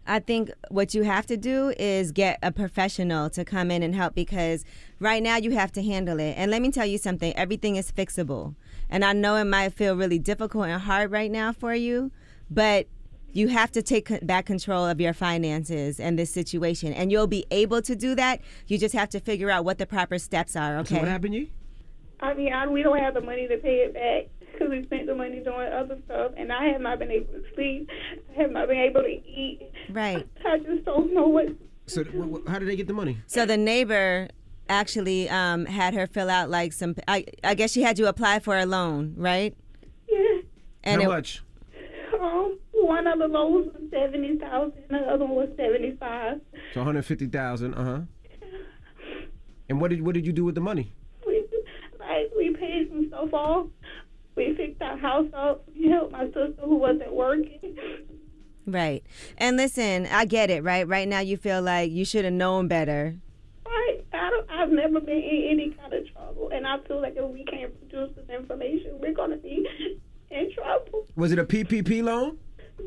I 0.07 0.19
think 0.19 0.51
what 0.69 0.95
you 0.95 1.05
have 1.05 1.27
to 1.27 1.37
do 1.37 1.73
is 1.79 2.11
get 2.11 2.39
a 2.43 2.51
professional 2.51 3.31
to 3.31 3.45
come 3.45 3.71
in 3.71 3.85
and 3.85 3.95
help 3.95 4.15
because 4.15 4.65
right 4.99 5.23
now 5.23 5.37
you 5.37 5.53
have 5.53 5.71
to 5.73 5.83
handle 5.83 6.19
it. 6.19 6.35
And 6.37 6.51
let 6.51 6.61
me 6.61 6.73
tell 6.73 6.87
you 6.87 6.99
something 6.99 7.33
everything 7.37 7.77
is 7.77 7.93
fixable. 7.93 8.57
And 8.91 9.05
I 9.05 9.13
know 9.13 9.37
it 9.37 9.45
might 9.45 9.75
feel 9.75 9.95
really 9.95 10.19
difficult 10.19 10.67
and 10.67 10.83
hard 10.83 11.13
right 11.13 11.31
now 11.31 11.53
for 11.53 11.75
you, 11.75 12.11
but 12.51 12.89
you 13.33 13.49
have 13.49 13.71
to 13.73 13.83
take 13.83 14.27
back 14.27 14.47
control 14.47 14.85
of 14.85 15.01
your 15.01 15.15
finances 15.15 15.99
and 15.99 16.19
this 16.19 16.31
situation, 16.31 16.93
and 16.93 17.11
you'll 17.11 17.27
be 17.27 17.47
able 17.51 17.81
to 17.81 17.97
do 17.97 18.15
that. 18.17 18.41
You 18.67 18.77
just 18.77 18.95
have 18.95 19.09
to 19.11 19.21
figure 19.21 19.51
out 19.51 19.65
what 19.65 19.79
the 19.79 19.87
proper 19.87 20.19
steps 20.19 20.55
are. 20.55 20.79
Okay. 20.79 20.97
So 20.97 21.01
what 21.01 21.09
happened, 21.09 21.33
to 21.35 21.41
you? 21.41 21.49
I 22.21 22.35
mean, 22.35 22.53
I, 22.53 22.67
we 22.67 22.83
don't 22.83 22.99
have 22.99 23.15
the 23.15 23.23
money 23.23 23.49
to 23.49 23.57
pay 23.57 23.77
it 23.77 23.95
back 23.95 24.27
because 24.53 24.69
we 24.70 24.85
spent 24.85 25.07
the 25.07 25.15
money 25.15 25.41
doing 25.41 25.73
other 25.73 25.99
stuff, 26.05 26.33
and 26.37 26.53
I 26.53 26.65
have 26.66 26.81
not 26.81 26.99
been 26.99 27.11
able 27.11 27.33
to 27.33 27.43
sleep. 27.55 27.89
I 28.37 28.41
have 28.43 28.51
not 28.51 28.69
been 28.69 28.79
able 28.79 29.03
to 29.03 29.09
eat. 29.09 29.70
Right. 29.91 30.27
I 30.47 30.59
just 30.59 30.85
don't 30.85 31.12
know 31.15 31.27
what. 31.29 31.47
So 31.87 32.05
wh- 32.05 32.45
wh- 32.47 32.51
how 32.51 32.59
did 32.59 32.69
they 32.69 32.77
get 32.77 32.87
the 32.87 32.93
money? 32.95 33.19
So 33.27 33.45
the 33.47 33.57
neighbor 33.57 34.29
actually 34.69 35.29
um, 35.29 35.66
had 35.66 35.95
her 35.95 36.07
fill 36.07 36.31
out 36.31 36.49
like 36.51 36.73
some. 36.73 36.95
I, 37.09 37.24
I 37.45 37.55
guess 37.55 37.73
she 37.73 37.83
had 37.83 37.99
you 37.99 38.07
apply 38.07 38.39
for 38.41 38.57
a 38.59 38.66
loan, 38.66 39.15
right? 39.16 39.57
Yeah. 40.09 40.41
And 40.85 41.03
How 41.03 41.09
it- 41.09 41.12
much? 41.12 41.43
Um, 42.20 42.59
one 42.73 43.07
of 43.07 43.19
the 43.19 43.27
loans 43.27 43.73
was 43.74 43.83
seventy 43.91 44.37
thousand, 44.39 44.74
the 44.91 44.99
other 44.99 45.24
one 45.24 45.35
was 45.35 45.49
seventy 45.57 45.97
five. 45.99 46.41
So 46.74 46.81
150,000. 46.81 47.74
Uh 47.74 47.85
huh. 47.85 48.01
And 49.69 49.81
what 49.81 49.91
did 49.91 50.03
what 50.03 50.15
did 50.15 50.27
you 50.27 50.33
do 50.33 50.45
with 50.45 50.55
the 50.55 50.61
money? 50.61 50.93
We 51.27 51.45
like 51.99 52.31
we 52.37 52.55
paid 52.55 52.89
some 52.91 53.09
stuff 53.09 53.33
off. 53.33 53.66
We 54.35 54.55
fixed 54.57 54.81
our 54.81 54.97
house 54.97 55.27
up. 55.35 55.65
We 55.75 55.89
helped 55.91 56.13
my 56.13 56.27
sister 56.27 56.55
who 56.65 56.77
wasn't 56.77 57.13
working. 57.13 57.77
Right. 58.67 59.03
And 59.39 59.57
listen, 59.57 60.07
I 60.07 60.25
get 60.25 60.51
it. 60.51 60.63
Right. 60.63 60.87
Right 60.87 61.09
now, 61.09 61.21
you 61.21 61.37
feel 61.37 61.61
like 61.63 61.91
you 61.91 62.05
should 62.05 62.25
have 62.25 62.33
known 62.35 62.69
better. 62.69 63.17
Right. 63.67 64.05
I 64.13 64.31
don't, 64.31 64.51
I've 64.51 64.71
never 64.71 65.01
been 65.01 65.17
in 65.17 65.49
any 65.51 65.71
kind 65.71 65.93
of 65.93 66.11
trouble, 66.13 66.51
and 66.53 66.67
I 66.67 66.79
feel 66.87 67.01
like 67.01 67.15
if 67.17 67.29
we 67.29 67.45
can't 67.45 67.77
produce 67.79 68.15
this 68.15 68.29
information, 68.29 68.99
we're 69.01 69.15
gonna 69.15 69.37
be 69.37 69.67
in 70.31 70.53
trouble. 70.53 71.07
Was 71.17 71.33
it 71.33 71.39
a 71.39 71.45
PPP 71.45 72.03
loan? 72.03 72.39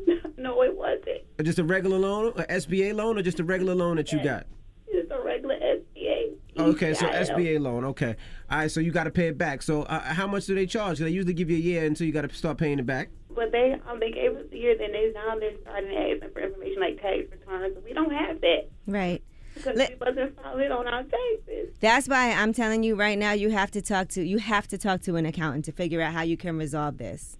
No, 0.38 0.60
it 0.62 0.76
wasn't. 0.76 1.22
Or 1.40 1.42
just 1.44 1.58
a 1.58 1.64
regular 1.64 1.98
loan, 1.98 2.28
a 2.36 2.44
SBA 2.44 2.94
loan, 2.94 3.16
or 3.18 3.22
just 3.22 3.40
a 3.40 3.44
regular 3.44 3.74
loan 3.74 3.96
that 3.96 4.12
you 4.12 4.22
got? 4.22 4.46
It's 4.86 5.10
a 5.10 5.20
regular 5.20 5.56
SBA. 5.56 6.36
Okay, 6.58 6.94
so 6.94 7.06
EIL. 7.06 7.26
SBA 7.26 7.60
loan. 7.60 7.84
Okay, 7.84 8.16
all 8.50 8.58
right. 8.58 8.70
So 8.70 8.80
you 8.80 8.90
got 8.90 9.04
to 9.04 9.10
pay 9.10 9.28
it 9.28 9.38
back. 9.38 9.62
So 9.62 9.82
uh, 9.82 10.00
how 10.00 10.26
much 10.26 10.46
do 10.46 10.54
they 10.54 10.66
charge? 10.66 10.98
They 10.98 11.10
usually 11.10 11.34
give 11.34 11.50
you 11.50 11.56
a 11.56 11.60
year 11.60 11.84
until 11.84 12.06
you 12.06 12.12
got 12.12 12.28
to 12.28 12.34
start 12.34 12.58
paying 12.58 12.78
it 12.78 12.86
back. 12.86 13.10
But 13.34 13.52
they 13.52 13.76
um 13.88 14.00
they 14.00 14.10
gave 14.10 14.34
us 14.34 14.46
a 14.50 14.56
year, 14.56 14.76
then 14.78 14.92
they 14.92 15.12
now 15.14 15.38
they're 15.38 15.52
starting 15.62 15.90
asking 15.94 16.30
for 16.32 16.40
information 16.40 16.80
like 16.80 17.00
tax 17.02 17.30
returns. 17.30 17.76
We 17.84 17.92
don't 17.92 18.10
have 18.10 18.40
that 18.40 18.68
Right. 18.86 19.22
because 19.54 19.76
we 19.76 19.94
wasn't 20.00 20.42
filing 20.42 20.70
on 20.72 20.86
our 20.86 21.02
taxes. 21.02 21.74
That's 21.80 22.08
why 22.08 22.32
I'm 22.32 22.54
telling 22.54 22.82
you 22.82 22.94
right 22.94 23.18
now. 23.18 23.32
You 23.32 23.50
have 23.50 23.70
to 23.72 23.82
talk 23.82 24.08
to 24.10 24.22
you 24.26 24.38
have 24.38 24.66
to 24.68 24.78
talk 24.78 25.02
to 25.02 25.16
an 25.16 25.26
accountant 25.26 25.66
to 25.66 25.72
figure 25.72 26.00
out 26.00 26.14
how 26.14 26.22
you 26.22 26.38
can 26.38 26.56
resolve 26.56 26.96
this. 26.96 27.36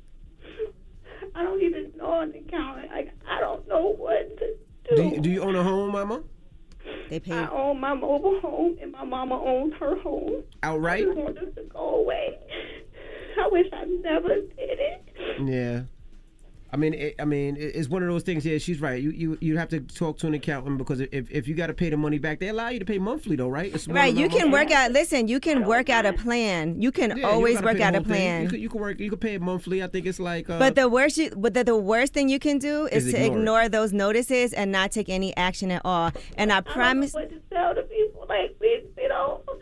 I 1.34 1.43
don't 1.43 1.62
even 1.62 1.93
know 1.97 2.20
an 2.20 2.34
accountant. 2.34 2.90
Like 2.90 3.12
I 3.26 3.40
don't 3.40 3.66
know 3.66 3.94
what 3.97 4.36
to 4.38 4.55
do. 4.90 4.97
Do 4.97 5.02
you, 5.02 5.20
do 5.20 5.30
you 5.30 5.43
own 5.43 5.56
a 5.56 5.62
home, 5.62 5.93
Mama? 5.93 6.22
They 7.11 7.21
pay 7.21 7.33
I 7.33 7.49
own 7.51 7.81
my 7.81 7.95
mobile 7.95 8.41
home, 8.41 8.79
and 8.81 8.93
my 8.93 9.05
mama 9.05 9.43
owns 9.43 9.75
her 9.79 9.99
home. 10.01 10.43
Outright? 10.63 11.03
I 11.03 11.05
just 11.07 11.17
want 11.19 11.35
this 11.37 11.55
to 11.55 11.63
go 11.65 11.97
away. 11.97 12.39
I 13.41 13.49
wish 13.49 13.67
I 13.73 13.85
never 13.85 14.29
did 14.29 14.53
it. 14.57 15.03
Yeah. 15.45 15.83
I 16.72 16.76
mean, 16.76 16.94
it, 16.94 17.14
I 17.18 17.24
mean, 17.24 17.56
it's 17.59 17.88
one 17.88 18.02
of 18.02 18.09
those 18.09 18.22
things. 18.22 18.44
Yeah, 18.44 18.59
she's 18.59 18.80
right. 18.80 19.01
You 19.01 19.10
you 19.10 19.38
you 19.40 19.56
have 19.56 19.68
to 19.70 19.80
talk 19.80 20.18
to 20.18 20.26
an 20.26 20.34
accountant 20.34 20.78
because 20.78 21.01
if, 21.01 21.30
if 21.30 21.47
you 21.48 21.55
got 21.55 21.68
to 21.68 21.74
pay 21.74 21.90
the 21.90 21.97
money 21.97 22.18
back, 22.18 22.40
they 22.40 22.48
allow 22.48 22.68
you 22.68 22.78
to 22.78 22.84
pay 22.84 22.98
monthly 22.98 23.36
though, 23.36 23.48
right? 23.48 23.72
Right. 23.88 24.14
You 24.14 24.28
can 24.28 24.51
monthly. 24.51 24.51
work 24.51 24.70
out. 24.72 24.93
Listen, 24.93 25.28
you 25.28 25.40
can 25.40 25.64
work 25.64 25.88
out 25.88 26.06
a 26.06 26.12
plan. 26.12 26.80
You 26.80 26.93
can 26.93 27.16
Yeah, 27.16 27.28
always 27.28 27.55
gotta 27.56 27.66
work 27.66 27.80
out 27.80 27.94
a 27.94 28.01
plan. 28.02 28.43
You 28.43 28.48
could, 28.48 28.60
you 28.60 28.68
could 28.68 28.80
work. 28.80 29.01
You 29.01 29.10
can 29.10 29.18
pay 29.18 29.34
it 29.34 29.40
monthly. 29.43 29.82
I 29.82 29.86
think 29.86 30.06
it's 30.06 30.20
like. 30.20 30.51
Uh, 30.51 30.59
But 30.59 30.74
the 30.74 30.88
worst, 30.88 31.16
you, 31.18 31.30
but 31.36 31.55
the, 31.55 31.64
the 31.64 31.76
worst 31.76 32.12
thing 32.12 32.28
you 32.28 32.38
can 32.38 32.59
do 32.59 32.86
is, 32.86 33.06
Is 33.06 33.14
to 33.14 33.24
ignore 33.24 33.56
ignore 33.62 33.68
those 33.68 33.93
notices 33.93 34.52
and 34.52 34.72
not 34.72 34.90
take 34.90 35.09
any 35.09 35.36
action 35.36 35.70
at 35.70 35.82
all. 35.84 36.10
And 36.36 36.52
I 36.52 36.60
promise, 36.60 37.12
What 37.14 37.30
to 37.30 37.38
tell 37.51 37.74
the 37.74 37.82
people? 37.82 38.26
Like 38.28 38.56
we, 38.60 38.82
we 38.97 39.09
don't, 39.09 39.40
we, 39.48 39.55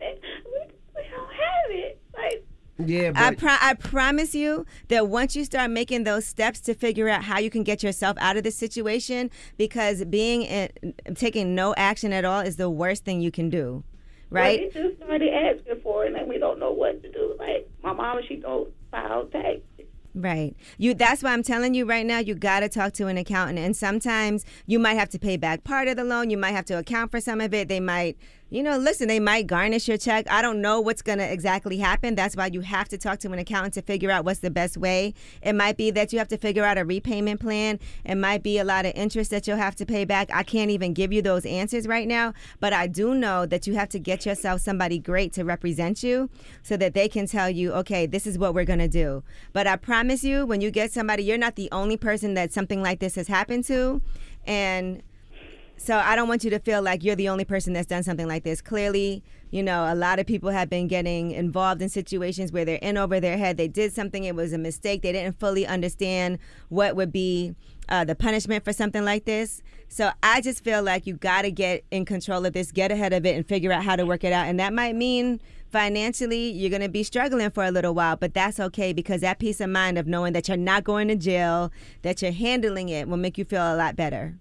we, 0.00 0.60
we 0.96 1.02
don't 1.10 1.32
have 1.32 1.70
it. 1.70 1.95
Like 2.78 2.88
yeah, 2.88 3.12
I, 3.14 3.30
but 3.30 3.38
pro- 3.38 3.56
I 3.60 3.74
promise 3.74 4.34
you 4.34 4.66
that 4.88 5.08
once 5.08 5.34
you 5.34 5.44
start 5.44 5.70
making 5.70 6.04
those 6.04 6.26
steps 6.26 6.60
to 6.60 6.74
figure 6.74 7.08
out 7.08 7.24
how 7.24 7.38
you 7.38 7.48
can 7.48 7.62
get 7.62 7.82
yourself 7.82 8.16
out 8.20 8.36
of 8.36 8.44
this 8.44 8.56
situation, 8.56 9.30
because 9.56 10.04
being 10.04 10.42
in, 10.42 10.94
taking 11.14 11.54
no 11.54 11.74
action 11.76 12.12
at 12.12 12.24
all 12.24 12.40
is 12.40 12.56
the 12.56 12.68
worst 12.68 13.04
thing 13.04 13.20
you 13.20 13.30
can 13.30 13.48
do, 13.48 13.82
right? 14.28 14.60
Well, 14.60 14.70
they 14.72 14.88
just 14.90 15.02
started 15.02 15.32
asking 15.32 15.80
for 15.82 16.04
it, 16.04 16.14
and 16.14 16.28
we 16.28 16.38
don't 16.38 16.58
know 16.58 16.72
what 16.72 17.02
to 17.02 17.10
do. 17.10 17.34
Like 17.38 17.68
my 17.82 17.92
mama, 17.94 18.20
she 18.28 18.36
don't 18.36 18.68
file 18.90 19.26
tax. 19.26 19.60
Right. 20.16 20.56
You 20.78 20.94
that's 20.94 21.22
why 21.22 21.34
I'm 21.34 21.42
telling 21.42 21.74
you 21.74 21.84
right 21.84 22.06
now 22.06 22.18
you 22.20 22.34
got 22.34 22.60
to 22.60 22.70
talk 22.70 22.94
to 22.94 23.06
an 23.06 23.18
accountant 23.18 23.58
and 23.58 23.76
sometimes 23.76 24.46
you 24.64 24.78
might 24.78 24.94
have 24.94 25.10
to 25.10 25.18
pay 25.18 25.36
back 25.36 25.62
part 25.62 25.88
of 25.88 25.96
the 25.96 26.04
loan, 26.04 26.30
you 26.30 26.38
might 26.38 26.52
have 26.52 26.64
to 26.66 26.78
account 26.78 27.10
for 27.10 27.20
some 27.20 27.38
of 27.38 27.52
it. 27.52 27.68
They 27.68 27.80
might 27.80 28.16
you 28.48 28.62
know, 28.62 28.78
listen, 28.78 29.08
they 29.08 29.18
might 29.18 29.48
garnish 29.48 29.88
your 29.88 29.98
check. 29.98 30.30
I 30.30 30.40
don't 30.40 30.60
know 30.60 30.80
what's 30.80 31.02
going 31.02 31.18
to 31.18 31.32
exactly 31.32 31.78
happen. 31.78 32.14
That's 32.14 32.36
why 32.36 32.46
you 32.46 32.60
have 32.60 32.88
to 32.90 32.98
talk 32.98 33.18
to 33.20 33.32
an 33.32 33.38
accountant 33.40 33.74
to 33.74 33.82
figure 33.82 34.10
out 34.10 34.24
what's 34.24 34.38
the 34.38 34.50
best 34.50 34.76
way. 34.76 35.14
It 35.42 35.54
might 35.54 35.76
be 35.76 35.90
that 35.90 36.12
you 36.12 36.20
have 36.20 36.28
to 36.28 36.36
figure 36.36 36.64
out 36.64 36.78
a 36.78 36.84
repayment 36.84 37.40
plan. 37.40 37.80
It 38.04 38.14
might 38.14 38.44
be 38.44 38.58
a 38.58 38.64
lot 38.64 38.86
of 38.86 38.92
interest 38.94 39.32
that 39.32 39.48
you'll 39.48 39.56
have 39.56 39.74
to 39.76 39.86
pay 39.86 40.04
back. 40.04 40.30
I 40.32 40.44
can't 40.44 40.70
even 40.70 40.94
give 40.94 41.12
you 41.12 41.22
those 41.22 41.44
answers 41.44 41.88
right 41.88 42.06
now, 42.06 42.34
but 42.60 42.72
I 42.72 42.86
do 42.86 43.14
know 43.14 43.46
that 43.46 43.66
you 43.66 43.74
have 43.74 43.88
to 43.90 43.98
get 43.98 44.24
yourself 44.24 44.60
somebody 44.60 45.00
great 45.00 45.32
to 45.32 45.44
represent 45.44 46.04
you 46.04 46.30
so 46.62 46.76
that 46.76 46.94
they 46.94 47.08
can 47.08 47.26
tell 47.26 47.50
you, 47.50 47.72
okay, 47.72 48.06
this 48.06 48.28
is 48.28 48.38
what 48.38 48.54
we're 48.54 48.64
going 48.64 48.78
to 48.78 48.86
do. 48.86 49.24
But 49.52 49.66
I 49.66 49.74
promise 49.74 50.22
you, 50.22 50.46
when 50.46 50.60
you 50.60 50.70
get 50.70 50.92
somebody, 50.92 51.24
you're 51.24 51.36
not 51.36 51.56
the 51.56 51.68
only 51.72 51.96
person 51.96 52.34
that 52.34 52.52
something 52.52 52.80
like 52.80 53.00
this 53.00 53.16
has 53.16 53.26
happened 53.26 53.64
to. 53.64 54.02
And 54.46 55.02
so 55.76 55.98
I 55.98 56.16
don't 56.16 56.28
want 56.28 56.42
you 56.42 56.50
to 56.50 56.58
feel 56.58 56.82
like 56.82 57.04
you're 57.04 57.16
the 57.16 57.28
only 57.28 57.44
person 57.44 57.72
that's 57.72 57.86
done 57.86 58.02
something 58.02 58.26
like 58.26 58.44
this. 58.44 58.60
Clearly, 58.60 59.22
you 59.50 59.62
know, 59.62 59.92
a 59.92 59.94
lot 59.94 60.18
of 60.18 60.26
people 60.26 60.50
have 60.50 60.70
been 60.70 60.88
getting 60.88 61.30
involved 61.30 61.82
in 61.82 61.88
situations 61.88 62.50
where 62.50 62.64
they're 62.64 62.78
in 62.82 62.96
over 62.96 63.20
their 63.20 63.36
head. 63.36 63.56
They 63.56 63.68
did 63.68 63.92
something, 63.92 64.24
it 64.24 64.34
was 64.34 64.52
a 64.52 64.58
mistake. 64.58 65.02
They 65.02 65.12
didn't 65.12 65.38
fully 65.38 65.66
understand 65.66 66.38
what 66.70 66.96
would 66.96 67.12
be 67.12 67.54
uh, 67.88 68.04
the 68.04 68.14
punishment 68.14 68.64
for 68.64 68.72
something 68.72 69.04
like 69.04 69.26
this. 69.26 69.62
So 69.88 70.10
I 70.22 70.40
just 70.40 70.64
feel 70.64 70.82
like 70.82 71.06
you 71.06 71.14
got 71.14 71.42
to 71.42 71.50
get 71.50 71.84
in 71.90 72.04
control 72.04 72.44
of 72.44 72.52
this, 72.54 72.72
get 72.72 72.90
ahead 72.90 73.12
of 73.12 73.24
it, 73.24 73.36
and 73.36 73.46
figure 73.46 73.70
out 73.70 73.84
how 73.84 73.96
to 73.96 74.04
work 74.04 74.24
it 74.24 74.32
out. 74.32 74.46
And 74.46 74.58
that 74.58 74.72
might 74.72 74.96
mean 74.96 75.40
financially 75.70 76.50
you're 76.50 76.70
going 76.70 76.82
to 76.82 76.88
be 76.88 77.02
struggling 77.02 77.50
for 77.50 77.64
a 77.64 77.70
little 77.70 77.94
while, 77.94 78.16
but 78.16 78.34
that's 78.34 78.58
okay 78.58 78.92
because 78.92 79.20
that 79.20 79.38
peace 79.38 79.60
of 79.60 79.70
mind 79.70 79.98
of 79.98 80.06
knowing 80.06 80.32
that 80.32 80.48
you're 80.48 80.56
not 80.56 80.84
going 80.84 81.08
to 81.08 81.16
jail, 81.16 81.70
that 82.02 82.22
you're 82.22 82.32
handling 82.32 82.88
it, 82.88 83.08
will 83.08 83.16
make 83.16 83.38
you 83.38 83.44
feel 83.44 83.62
a 83.62 83.76
lot 83.76 83.94
better. 83.94 84.34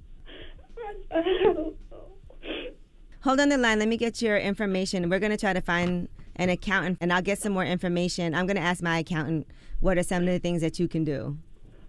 Hold 3.21 3.39
on 3.39 3.49
the 3.49 3.57
line. 3.57 3.79
Let 3.79 3.87
me 3.87 3.97
get 3.97 4.21
your 4.21 4.37
information. 4.37 5.09
We're 5.09 5.19
going 5.19 5.31
to 5.31 5.37
try 5.37 5.53
to 5.53 5.61
find 5.61 6.07
an 6.35 6.49
accountant 6.49 6.99
and 7.01 7.11
I'll 7.11 7.21
get 7.21 7.39
some 7.39 7.53
more 7.53 7.65
information. 7.65 8.35
I'm 8.35 8.45
going 8.45 8.57
to 8.57 8.61
ask 8.61 8.83
my 8.83 8.99
accountant 8.99 9.47
what 9.79 9.97
are 9.97 10.03
some 10.03 10.23
of 10.23 10.29
the 10.29 10.39
things 10.39 10.61
that 10.61 10.79
you 10.79 10.87
can 10.87 11.03
do. 11.03 11.37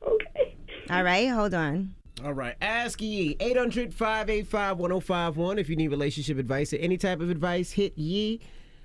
Okay. 0.02 0.56
All 0.88 1.02
right. 1.02 1.28
Hold 1.28 1.52
on. 1.52 1.94
All 2.24 2.32
right. 2.32 2.54
Ask 2.62 3.02
Yee. 3.02 3.36
800 3.38 3.92
585 3.92 4.78
1051. 4.78 5.58
If 5.58 5.68
you 5.68 5.76
need 5.76 5.88
relationship 5.88 6.38
advice 6.38 6.72
or 6.72 6.76
any 6.76 6.96
type 6.96 7.20
of 7.20 7.28
advice, 7.28 7.72
hit 7.72 7.98
Yee. 7.98 8.40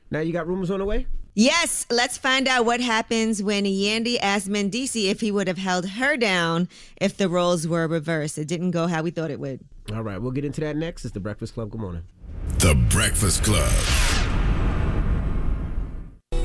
Now 0.09 0.19
you 0.19 0.33
got 0.33 0.45
rumors 0.45 0.69
on 0.69 0.79
the 0.79 0.85
way? 0.85 1.07
Yes, 1.33 1.85
let's 1.89 2.17
find 2.17 2.45
out 2.49 2.65
what 2.65 2.81
happens 2.81 3.41
when 3.41 3.63
Yandy 3.63 4.17
asked 4.21 4.49
Mendeecees 4.49 5.09
if 5.09 5.21
he 5.21 5.31
would 5.31 5.47
have 5.47 5.57
held 5.57 5.87
her 5.91 6.17
down 6.17 6.67
if 6.99 7.15
the 7.15 7.29
roles 7.29 7.65
were 7.65 7.87
reversed. 7.87 8.37
It 8.37 8.49
didn't 8.49 8.71
go 8.71 8.87
how 8.87 9.01
we 9.01 9.11
thought 9.11 9.31
it 9.31 9.39
would. 9.39 9.61
All 9.93 10.03
right. 10.03 10.21
We'll 10.21 10.31
get 10.31 10.45
into 10.45 10.61
that 10.61 10.75
next. 10.75 11.03
It's 11.05 11.13
The 11.13 11.19
Breakfast 11.19 11.53
Club. 11.53 11.71
Good 11.71 11.81
morning. 11.81 12.03
The 12.59 12.75
Breakfast 12.89 13.43
Club. 13.43 13.71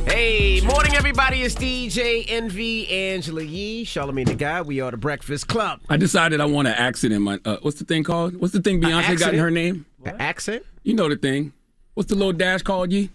Hey, 0.07 0.61
morning, 0.63 0.95
everybody. 0.95 1.43
It's 1.43 1.55
DJ 1.55 2.25
Envy, 2.29 2.89
Angela 2.89 3.43
Yee, 3.43 3.85
Charlamagne 3.85 4.27
the 4.27 4.35
Guy. 4.35 4.63
We 4.63 4.81
are 4.81 4.91
The 4.91 4.97
Breakfast 4.97 5.47
Club. 5.49 5.81
I 5.89 5.97
decided 5.97 6.41
I 6.41 6.47
want 6.47 6.69
an 6.69 6.75
accent 6.75 7.13
in 7.13 7.23
my. 7.23 7.39
Uh, 7.45 7.59
what's 7.63 7.79
the 7.79 7.85
thing 7.85 8.03
called? 8.03 8.37
What's 8.37 8.53
the 8.53 8.63
thing 8.63 8.81
Beyonce 8.81 9.19
got 9.19 9.35
in 9.35 9.41
her 9.41 9.51
name? 9.51 9.85
An 10.05 10.17
accent? 10.19 10.65
You 10.83 10.95
know 10.95 11.09
the 11.09 11.17
thing. 11.17 11.53
What's 11.95 12.09
the 12.09 12.15
little 12.17 12.33
dash 12.33 12.63
called, 12.63 12.93
Yee? 12.93 13.11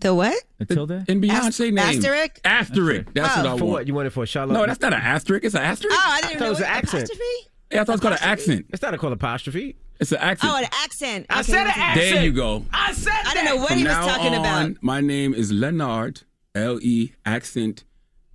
The 0.00 0.14
what? 0.14 0.36
The 0.58 0.66
tilde? 0.66 0.90
In 1.08 1.20
Beyonce 1.22 1.72
name. 1.72 1.78
asterisk? 1.78 2.40
Asterisk. 2.44 3.06
That's 3.14 3.36
Oh. 3.36 3.42
what 3.42 3.46
I 3.46 3.58
For 3.58 3.64
want. 3.64 3.72
what? 3.72 3.86
You 3.86 3.94
want 3.94 4.06
it 4.06 4.10
for 4.10 4.26
Charlotte? 4.26 4.54
No, 4.54 4.66
that's 4.66 4.80
not 4.80 4.92
an 4.92 5.00
asterisk. 5.00 5.44
It's 5.44 5.54
an 5.54 5.62
asterisk. 5.62 5.96
Oh, 5.98 6.02
I 6.04 6.20
didn't 6.22 6.36
I 6.36 6.38
thought 6.38 6.46
it 6.46 6.50
was 6.50 6.58
an 6.60 6.64
what- 6.64 6.76
accent. 6.76 7.04
apostrophe? 7.04 7.50
Yeah, 7.70 7.80
I 7.80 7.84
thought 7.84 7.92
it's 7.94 8.02
called 8.02 8.14
an 8.14 8.22
accent. 8.22 8.66
It's 8.72 8.82
not 8.82 8.94
a 8.94 8.98
called 8.98 9.12
apostrophe. 9.12 9.76
It's 9.98 10.12
an 10.12 10.18
accent. 10.18 10.52
Oh, 10.52 10.58
an 10.58 10.64
accent. 10.84 11.26
I 11.30 11.40
Okay, 11.40 11.52
said 11.52 11.62
an 11.66 11.72
accent. 11.74 11.94
There 12.14 12.24
you 12.24 12.32
go. 12.32 12.64
I 12.72 12.92
said 12.92 13.12
I 13.24 13.34
don't 13.34 13.44
know 13.44 13.56
what 13.56 13.68
From 13.68 13.78
he 13.78 13.84
was 13.84 13.94
talking 13.94 14.34
on, 14.34 14.40
about. 14.40 14.82
My 14.82 15.00
name 15.00 15.34
is 15.34 15.50
Leonard. 15.52 16.22
L 16.54 16.78
E 16.80 17.12
accent 17.26 17.84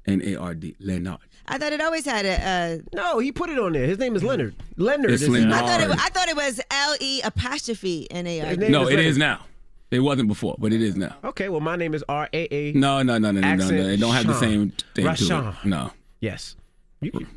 N 0.05 0.21
A 0.23 0.35
R 0.35 0.53
D. 0.53 0.75
Leonard. 0.79 1.17
I 1.47 1.57
thought 1.57 1.73
it 1.73 1.81
always 1.81 2.05
had 2.05 2.25
a. 2.25 2.41
Uh, 2.41 2.77
No, 2.93 3.19
he 3.19 3.31
put 3.31 3.49
it 3.49 3.57
on 3.57 3.73
there. 3.73 3.85
His 3.87 3.97
name 3.99 4.15
is 4.15 4.23
Leonard. 4.23 4.55
Leonard. 4.77 5.11
It's 5.11 5.23
is 5.23 5.29
Leonard. 5.29 5.53
I 5.53 5.59
thought 5.59 5.81
it. 5.81 5.89
I 5.91 6.09
thought 6.09 6.27
it 6.29 6.35
was 6.35 6.59
L 6.69 6.95
E 6.99 7.21
apostrophe 7.23 8.09
N 8.11 8.27
A 8.27 8.41
R. 8.41 8.55
No, 8.55 8.83
is 8.83 8.89
it 8.89 8.91
Leonard. 8.97 8.99
is 9.05 9.17
now. 9.17 9.45
It 9.91 9.99
wasn't 9.99 10.29
before, 10.29 10.55
but 10.57 10.71
it 10.71 10.81
is 10.81 10.95
now. 10.95 11.15
Okay, 11.23 11.49
well, 11.49 11.59
my 11.59 11.75
name 11.75 11.93
is 11.93 12.03
R 12.07 12.29
A 12.31 12.53
A. 12.53 12.71
No, 12.73 13.01
no, 13.01 13.17
no, 13.17 13.31
no, 13.31 13.39
no, 13.39 13.41
no, 13.41 13.47
Accent 13.47 13.77
no. 13.79 13.87
It 13.87 13.97
don't 13.99 14.13
have 14.13 14.27
the 14.27 14.39
same 14.39 14.71
thing 14.95 15.13
to 15.15 15.51
it. 15.51 15.65
No. 15.65 15.91
Yes. 16.21 16.55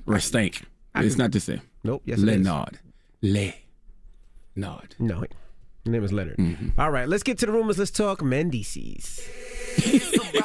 Restank. 0.06 0.62
It's 0.96 1.16
not 1.16 1.32
the 1.32 1.40
same. 1.40 1.60
Nope. 1.84 2.02
Yes, 2.06 2.18
it 2.20 2.28
is. 2.28 2.46
Leonard. 2.46 2.78
Le. 3.22 3.52
Nod. 4.56 4.94
No, 4.98 5.20
his 5.20 5.28
name 5.92 6.02
is 6.04 6.12
Leonard. 6.12 6.36
Mm-hmm. 6.38 6.80
All 6.80 6.90
right, 6.90 7.08
let's 7.08 7.22
get 7.22 7.38
to 7.38 7.46
the 7.46 7.52
rumors. 7.52 7.78
Let's 7.78 7.90
talk 7.90 8.20
Mendeecees. 8.20 9.20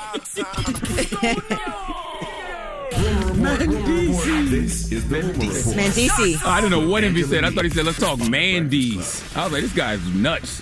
This 3.39 4.91
is 4.91 5.07
the 5.07 5.15
rumor 5.21 5.33
report. 5.33 5.75
Mendeecees. 5.75 6.41
Oh, 6.43 6.49
I 6.49 6.59
don't 6.61 6.71
know 6.71 6.87
what 6.89 7.03
he 7.03 7.23
said. 7.23 7.43
I 7.43 7.51
thought 7.51 7.63
he 7.63 7.69
said, 7.69 7.85
let's 7.85 7.99
talk 7.99 8.19
Mandy's. 8.29 9.23
I 9.35 9.43
was 9.43 9.53
like, 9.53 9.61
this 9.61 9.73
guy's 9.73 10.05
nuts. 10.13 10.61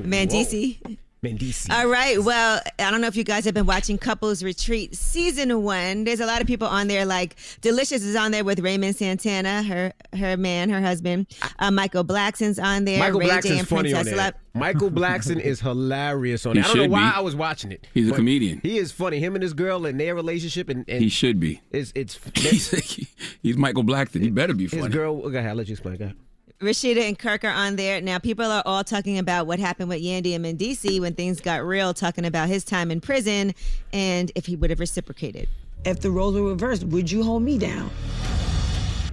Mendeecees. 0.00 0.98
Mendeecees. 1.22 1.70
All 1.70 1.86
right. 1.86 2.20
Well, 2.20 2.60
I 2.80 2.90
don't 2.90 3.00
know 3.00 3.06
if 3.06 3.14
you 3.14 3.22
guys 3.22 3.44
have 3.44 3.54
been 3.54 3.66
watching 3.66 3.96
Couples 3.96 4.42
Retreat 4.42 4.96
season 4.96 5.62
one. 5.62 6.02
There's 6.02 6.18
a 6.18 6.26
lot 6.26 6.40
of 6.40 6.48
people 6.48 6.66
on 6.66 6.88
there. 6.88 7.04
Like 7.04 7.36
Delicious 7.60 8.02
is 8.02 8.16
on 8.16 8.32
there 8.32 8.42
with 8.42 8.58
Raymond 8.58 8.96
Santana, 8.96 9.62
her 9.62 9.92
her 10.16 10.36
man, 10.36 10.68
her 10.68 10.80
husband. 10.80 11.28
Uh, 11.60 11.70
Michael 11.70 12.04
Blackson's 12.04 12.58
on 12.58 12.84
there. 12.84 12.98
Michael 12.98 13.20
Ray 13.20 13.26
Blackson's 13.26 13.60
and 13.60 13.68
funny 13.68 13.94
on 13.94 14.04
there. 14.04 14.16
Love. 14.16 14.34
Michael 14.54 14.90
Blackson 14.90 15.38
is 15.38 15.60
hilarious 15.60 16.44
on 16.44 16.54
He 16.54 16.58
it. 16.60 16.64
I 16.64 16.68
don't 16.68 16.76
know 16.78 16.88
why 16.88 17.10
be. 17.10 17.16
I 17.16 17.20
was 17.20 17.36
watching 17.36 17.70
it. 17.70 17.86
He's 17.94 18.10
a 18.10 18.14
comedian. 18.14 18.58
He 18.60 18.78
is 18.78 18.90
funny. 18.90 19.20
Him 19.20 19.36
and 19.36 19.42
his 19.44 19.54
girl 19.54 19.86
and 19.86 20.00
their 20.00 20.16
relationship 20.16 20.68
and, 20.68 20.84
and 20.88 21.00
He 21.02 21.08
should 21.08 21.38
be. 21.38 21.60
It's 21.70 21.92
it's 21.94 22.18
He's, 22.34 23.06
he's 23.42 23.56
Michael 23.56 23.84
Blackson. 23.84 24.22
He 24.22 24.30
better 24.30 24.54
be 24.54 24.66
funny. 24.66 24.82
his 24.82 24.92
girl. 24.92 25.22
Okay, 25.26 25.38
I'll 25.38 25.54
let 25.54 25.68
you 25.68 25.72
explain. 25.74 25.96
Go 25.98 26.04
ahead. 26.06 26.16
Rasheeda 26.62 27.08
and 27.08 27.18
Kirk 27.18 27.44
are 27.44 27.50
on 27.50 27.74
there. 27.74 28.00
Now, 28.00 28.20
people 28.20 28.44
are 28.44 28.62
all 28.64 28.84
talking 28.84 29.18
about 29.18 29.48
what 29.48 29.58
happened 29.58 29.88
with 29.88 30.00
Yandy 30.00 30.36
and 30.36 30.44
Mendeecees 30.44 31.00
when 31.00 31.14
things 31.14 31.40
got 31.40 31.64
real, 31.64 31.92
talking 31.92 32.24
about 32.24 32.48
his 32.48 32.62
time 32.62 32.92
in 32.92 33.00
prison 33.00 33.52
and 33.92 34.30
if 34.36 34.46
he 34.46 34.54
would 34.54 34.70
have 34.70 34.78
reciprocated. 34.78 35.48
If 35.84 36.00
the 36.00 36.12
roles 36.12 36.36
were 36.36 36.48
reversed, 36.48 36.84
would 36.84 37.10
you 37.10 37.24
hold 37.24 37.42
me 37.42 37.58
down? 37.58 37.90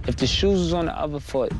If 0.06 0.16
the 0.16 0.28
shoes 0.28 0.60
was 0.60 0.72
on 0.72 0.86
the 0.86 0.96
other 0.96 1.18
foot, 1.18 1.52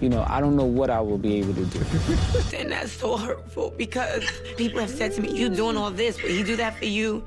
you 0.00 0.08
know, 0.08 0.24
I 0.26 0.40
don't 0.40 0.56
know 0.56 0.64
what 0.64 0.90
I 0.90 1.00
will 1.00 1.18
be 1.18 1.36
able 1.36 1.54
to 1.54 1.64
do. 1.64 1.80
And 2.56 2.72
that's 2.72 2.92
so 2.92 3.16
hurtful 3.16 3.72
because 3.76 4.24
people 4.56 4.80
have 4.80 4.90
said 4.90 5.12
to 5.12 5.22
me, 5.22 5.30
You 5.30 5.48
doing 5.48 5.76
all 5.76 5.92
this, 5.92 6.20
but 6.20 6.30
he 6.30 6.42
do 6.42 6.56
that 6.56 6.76
for 6.76 6.86
you? 6.86 7.24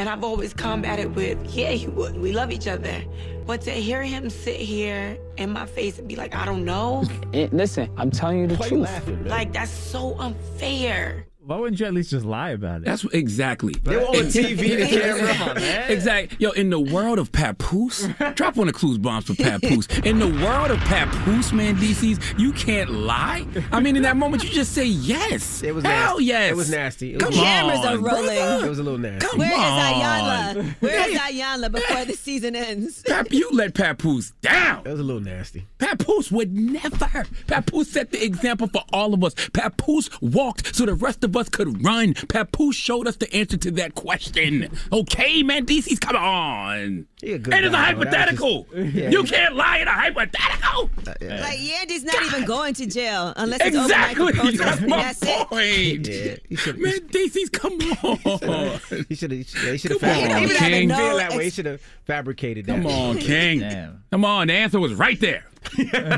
And 0.00 0.08
I've 0.08 0.24
always 0.24 0.54
combated 0.54 1.14
with, 1.14 1.36
Yeah, 1.54 1.72
he 1.72 1.86
would. 1.86 2.16
We 2.16 2.32
love 2.32 2.50
each 2.50 2.66
other. 2.66 3.04
But 3.46 3.60
to 3.62 3.70
hear 3.70 4.02
him 4.02 4.30
sit 4.30 4.56
here 4.56 5.18
in 5.36 5.50
my 5.50 5.66
face 5.66 5.98
and 5.98 6.08
be 6.08 6.16
like, 6.16 6.34
I 6.34 6.46
don't 6.46 6.64
know, 6.64 7.04
listen, 7.52 7.90
I'm 7.98 8.10
telling 8.10 8.38
you 8.38 8.46
the 8.46 8.54
Why 8.54 8.66
you 8.66 8.70
truth. 8.70 8.82
laughing, 8.88 9.24
like, 9.26 9.52
that's 9.52 9.70
so 9.70 10.18
unfair. 10.18 11.26
Why 11.42 11.56
wouldn't 11.56 11.80
you 11.80 11.86
at 11.86 11.94
least 11.94 12.10
just 12.10 12.26
lie 12.26 12.50
about 12.50 12.82
it? 12.82 12.84
That's 12.84 13.02
what- 13.02 13.14
exactly. 13.14 13.74
They 13.82 13.96
were 13.96 14.02
on 14.02 14.14
TV, 14.26 14.76
the 14.76 14.86
camera. 14.86 15.32
Come 15.34 15.48
on, 15.48 15.54
man. 15.56 15.90
Exactly. 15.90 16.36
Yo, 16.38 16.50
in 16.50 16.68
the 16.68 16.78
world 16.78 17.18
of 17.18 17.32
Papoose, 17.32 18.06
drop 18.34 18.56
one 18.56 18.68
of 18.68 18.74
Clues 18.74 18.98
bombs 18.98 19.24
for 19.24 19.34
Papoose. 19.34 19.88
In 20.04 20.18
the 20.18 20.28
world 20.28 20.70
of 20.70 20.78
Papoose, 20.80 21.52
man, 21.52 21.76
DC's, 21.76 22.18
you 22.38 22.52
can't 22.52 22.90
lie. 22.90 23.46
I 23.72 23.80
mean, 23.80 23.96
in 23.96 24.02
that 24.02 24.18
moment, 24.18 24.44
you 24.44 24.50
just 24.50 24.72
say 24.72 24.84
yes. 24.84 25.62
It 25.62 25.74
was 25.74 25.82
Hell 25.82 26.16
nasty. 26.18 26.24
yes. 26.26 26.50
It 26.50 26.56
was 26.56 26.70
nasty. 26.70 27.14
It 27.14 27.20
Come 27.20 27.30
was, 27.30 27.38
Cameras 27.38 27.78
on, 27.80 27.86
are 27.86 27.98
rolling. 27.98 28.24
brother. 28.36 28.66
It 28.66 28.68
was 28.68 28.78
a 28.78 28.82
little 28.82 28.98
nasty. 28.98 29.26
Come 29.26 29.38
Where 29.38 29.50
is 29.50 29.58
on. 29.58 29.94
Iyanla? 29.94 30.74
Where 30.80 31.08
is 31.10 31.18
Iyanla 31.18 31.72
before 31.72 32.04
the 32.04 32.12
season 32.12 32.54
ends? 32.54 33.02
Pap, 33.06 33.32
you 33.32 33.48
let 33.52 33.72
Papoose 33.74 34.32
down. 34.42 34.82
It 34.86 34.90
was 34.90 35.00
a 35.00 35.04
little 35.04 35.22
nasty. 35.22 35.66
Papoose 35.78 36.30
would 36.30 36.52
never. 36.54 37.24
Papoose 37.46 37.90
set 37.90 38.10
the 38.12 38.22
example 38.22 38.68
for 38.68 38.82
all 38.92 39.14
of 39.14 39.24
us. 39.24 39.34
Papoose 39.54 40.10
walked 40.20 40.76
so 40.76 40.84
the 40.84 40.94
rest 40.94 41.24
of 41.24 41.29
us 41.36 41.48
could 41.48 41.84
run. 41.84 42.14
Papoose 42.14 42.76
showed 42.76 43.06
us 43.06 43.16
the 43.16 43.32
answer 43.34 43.56
to 43.56 43.70
that 43.72 43.94
question. 43.94 44.68
Okay, 44.92 45.42
man, 45.42 45.66
DC's 45.66 45.98
come 45.98 46.16
on. 46.16 47.06
He 47.20 47.32
a 47.34 47.38
good 47.38 47.52
and 47.52 47.66
it's 47.66 47.74
a 47.74 47.76
guy, 47.76 47.92
though. 47.92 47.98
Hypothetical. 47.98 48.64
just- 48.72 48.94
Yeah. 49.00 49.10
You 49.10 49.24
can't 49.24 49.54
lie 49.54 49.78
in 49.78 49.88
a 49.88 49.92
hypothetical. 49.92 50.90
Uh, 51.06 51.12
like 51.20 51.58
Yandy's 51.58 52.02
not 52.04 52.22
even 52.24 52.44
going 52.44 52.72
to 52.74 52.86
jail 52.86 53.32
unless 53.36 53.60
it's 53.62 53.76
Exactly. 53.76 54.32
open 54.32 54.46
mic 54.46 54.56
That's 54.58 54.80
my 54.82 55.02
That's 55.02 55.22
it. 55.22 55.46
point. 55.48 56.08
Yeah, 56.08 56.36
he. 56.48 56.72
Man, 56.80 56.98
DC's 57.08 57.50
come 57.50 57.72
on. 58.02 58.80
He 59.08 59.14
should 59.14 59.32
have. 59.32 59.46
Yeah, 59.64 59.72
he 59.72 59.78
should 59.78 59.90
have 59.92 60.00
Come 60.00 60.10
on, 60.10 60.16
fabricated. 60.28 60.56
King. 60.56 60.70
He 60.72 60.86
didn't 60.86 60.96
feel 60.96 61.08
No 61.08 61.16
that 61.18 61.32
way. 61.34 61.44
He 61.44 61.50
should 61.50 61.66
have 61.66 61.80
fabricated 62.06 62.66
that. 62.66 62.76
Come 62.82 62.86
on, 62.86 63.18
King. 63.18 63.58
Damn. 63.60 64.02
Come 64.10 64.24
on, 64.24 64.46
the 64.48 64.54
answer 64.54 64.80
was 64.80 64.94
right 64.94 65.20
there. 65.20 65.44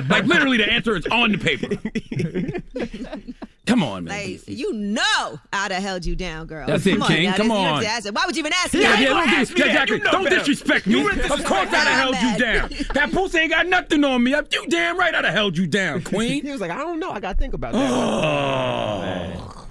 like 0.08 0.24
literally, 0.24 0.56
the 0.58 0.70
answer 0.70 0.94
is 0.96 1.04
on 1.08 1.32
the 1.32 1.38
paper. 1.38 1.66
Come 3.64 3.84
on, 3.84 4.04
man. 4.04 4.28
Like 4.32 4.42
you 4.48 4.72
know, 4.72 5.38
I'd 5.52 5.70
have 5.70 5.82
held 5.82 6.04
you 6.04 6.16
down, 6.16 6.46
girl. 6.48 6.66
That's 6.66 6.84
it, 6.84 6.92
Come 6.94 7.02
on, 7.02 7.08
King. 7.08 7.30
now. 7.30 7.36
Come 7.36 7.48
This- 7.48 7.56
you 7.58 7.62
have 7.64 7.76
on. 7.76 7.84
ask. 7.84 8.08
Why 8.12 8.22
would 8.26 8.36
you 8.36 8.40
even 8.40 8.52
ask 8.54 8.74
me? 8.74 8.80
Yeah, 8.82 8.88
that? 8.90 9.00
yeah, 9.00 9.08
don't, 9.08 9.28
ask 9.28 9.54
me 9.56 9.64
exactly. 9.64 9.96
You 9.98 10.02
know 10.04 10.10
don't 10.10 10.24
better. 10.24 10.36
disrespect 10.38 10.86
me. 10.88 10.98
You 11.00 11.10
Of 11.10 11.44
course, 11.44 11.68
I'd 11.68 11.74
have 11.74 11.86
held 11.86 12.14
I'm 12.16 12.32
you 12.32 12.38
down. 12.44 12.70
That 12.94 13.12
pussy 13.12 13.38
ain't 13.38 13.52
got 13.52 13.66
nothing 13.68 14.02
on 14.04 14.22
me. 14.24 14.32
You 14.32 14.66
damn 14.68 14.98
right 14.98 15.14
I'd 15.14 15.24
have 15.24 15.32
held 15.32 15.56
you 15.56 15.68
down, 15.68 16.02
Queen. 16.04 16.42
He 16.44 16.50
was 16.50 16.60
like, 16.60 16.72
I 16.72 16.78
don't 16.78 16.98
know. 16.98 17.12
I 17.12 17.20
gotta 17.20 17.38
think 17.38 17.54
about 17.54 17.72
that. 17.74 17.90
oh, 17.92 19.66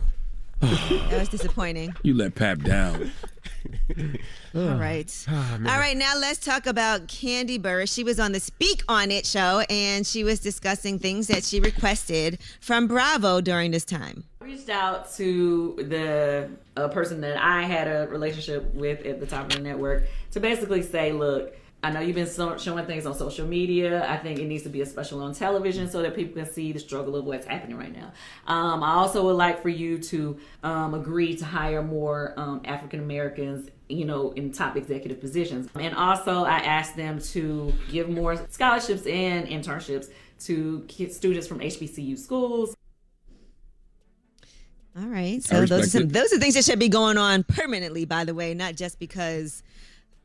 That 0.61 1.19
was 1.19 1.27
disappointing. 1.29 1.93
you 2.03 2.13
let 2.13 2.33
Pap 2.35 2.59
down. 2.59 3.11
All 4.55 4.75
right. 4.75 5.25
Ah, 5.29 5.53
All 5.53 5.79
right, 5.79 5.95
now 5.97 6.13
let's 6.17 6.39
talk 6.39 6.65
about 6.65 7.07
Kandi 7.07 7.59
Burruss. 7.59 7.93
She 7.93 8.03
was 8.03 8.19
on 8.19 8.31
the 8.31 8.39
Speak 8.39 8.83
On 8.89 9.11
It 9.11 9.25
show 9.25 9.63
and 9.69 10.05
she 10.05 10.23
was 10.23 10.39
discussing 10.39 10.99
things 10.99 11.27
that 11.27 11.43
she 11.43 11.59
requested 11.59 12.39
from 12.59 12.87
Bravo 12.87 13.41
during 13.41 13.71
this 13.71 13.85
time. 13.85 14.23
reached 14.39 14.69
out 14.69 15.11
to 15.13 15.75
the 15.77 16.49
uh, 16.75 16.87
person 16.89 17.21
that 17.21 17.37
I 17.41 17.63
had 17.63 17.87
a 17.87 18.07
relationship 18.09 18.73
with 18.73 19.05
at 19.05 19.19
the 19.19 19.25
top 19.27 19.45
of 19.45 19.53
the 19.53 19.59
network 19.59 20.03
to 20.31 20.39
basically 20.39 20.81
say, 20.81 21.11
look, 21.11 21.55
I 21.83 21.89
know 21.89 21.99
you've 21.99 22.15
been 22.15 22.27
so- 22.27 22.57
showing 22.59 22.85
things 22.85 23.07
on 23.07 23.15
social 23.15 23.47
media. 23.47 24.07
I 24.07 24.15
think 24.17 24.37
it 24.37 24.45
needs 24.45 24.61
to 24.63 24.69
be 24.69 24.81
a 24.81 24.85
special 24.85 25.23
on 25.23 25.33
television 25.33 25.89
so 25.89 26.03
that 26.03 26.15
people 26.15 26.35
can 26.43 26.51
see 26.51 26.71
the 26.71 26.79
struggle 26.79 27.15
of 27.15 27.25
what's 27.25 27.47
happening 27.47 27.75
right 27.75 27.91
now. 27.95 28.11
Um, 28.45 28.83
I 28.83 28.93
also 28.93 29.23
would 29.25 29.35
like 29.35 29.63
for 29.63 29.69
you 29.69 29.97
to 29.97 30.37
um, 30.61 30.93
agree 30.93 31.35
to 31.37 31.45
hire 31.45 31.81
more 31.81 32.35
um, 32.37 32.61
African 32.65 32.99
Americans, 32.99 33.69
you 33.91 34.05
know, 34.05 34.31
in 34.31 34.51
top 34.51 34.77
executive 34.77 35.19
positions. 35.19 35.69
And 35.75 35.93
also, 35.95 36.43
I 36.43 36.57
asked 36.59 36.95
them 36.95 37.19
to 37.19 37.73
give 37.91 38.09
more 38.09 38.35
scholarships 38.49 39.05
and 39.05 39.47
internships 39.47 40.09
to 40.41 40.85
students 41.09 41.47
from 41.47 41.59
HBCU 41.59 42.17
schools. 42.17 42.75
All 44.97 45.05
right. 45.07 45.41
So 45.41 45.65
those 45.65 45.71
are 45.87 45.89
some 45.89 46.07
those 46.09 46.33
are 46.33 46.37
things 46.39 46.55
that 46.55 46.65
should 46.65 46.79
be 46.79 46.89
going 46.89 47.17
on 47.17 47.43
permanently, 47.43 48.05
by 48.05 48.25
the 48.25 48.33
way, 48.33 48.53
not 48.53 48.75
just 48.75 48.99
because, 48.99 49.63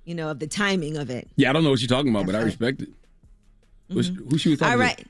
you 0.05 0.15
know, 0.15 0.31
of 0.31 0.39
the 0.41 0.47
timing 0.49 0.97
of 0.97 1.09
it. 1.11 1.29
Yeah, 1.37 1.51
I 1.51 1.53
don't 1.53 1.63
know 1.63 1.71
what 1.71 1.81
you're 1.81 1.89
talking 1.89 2.11
about, 2.11 2.27
but 2.27 2.35
I 2.35 2.41
respect 2.41 2.83
it. 2.83 2.89
Who's- 3.93 4.09
Who 4.09 4.39
she 4.39 4.51
was 4.51 4.59
talking 4.59 4.73
All 4.73 4.79
right. 4.79 4.99
to? 4.99 5.05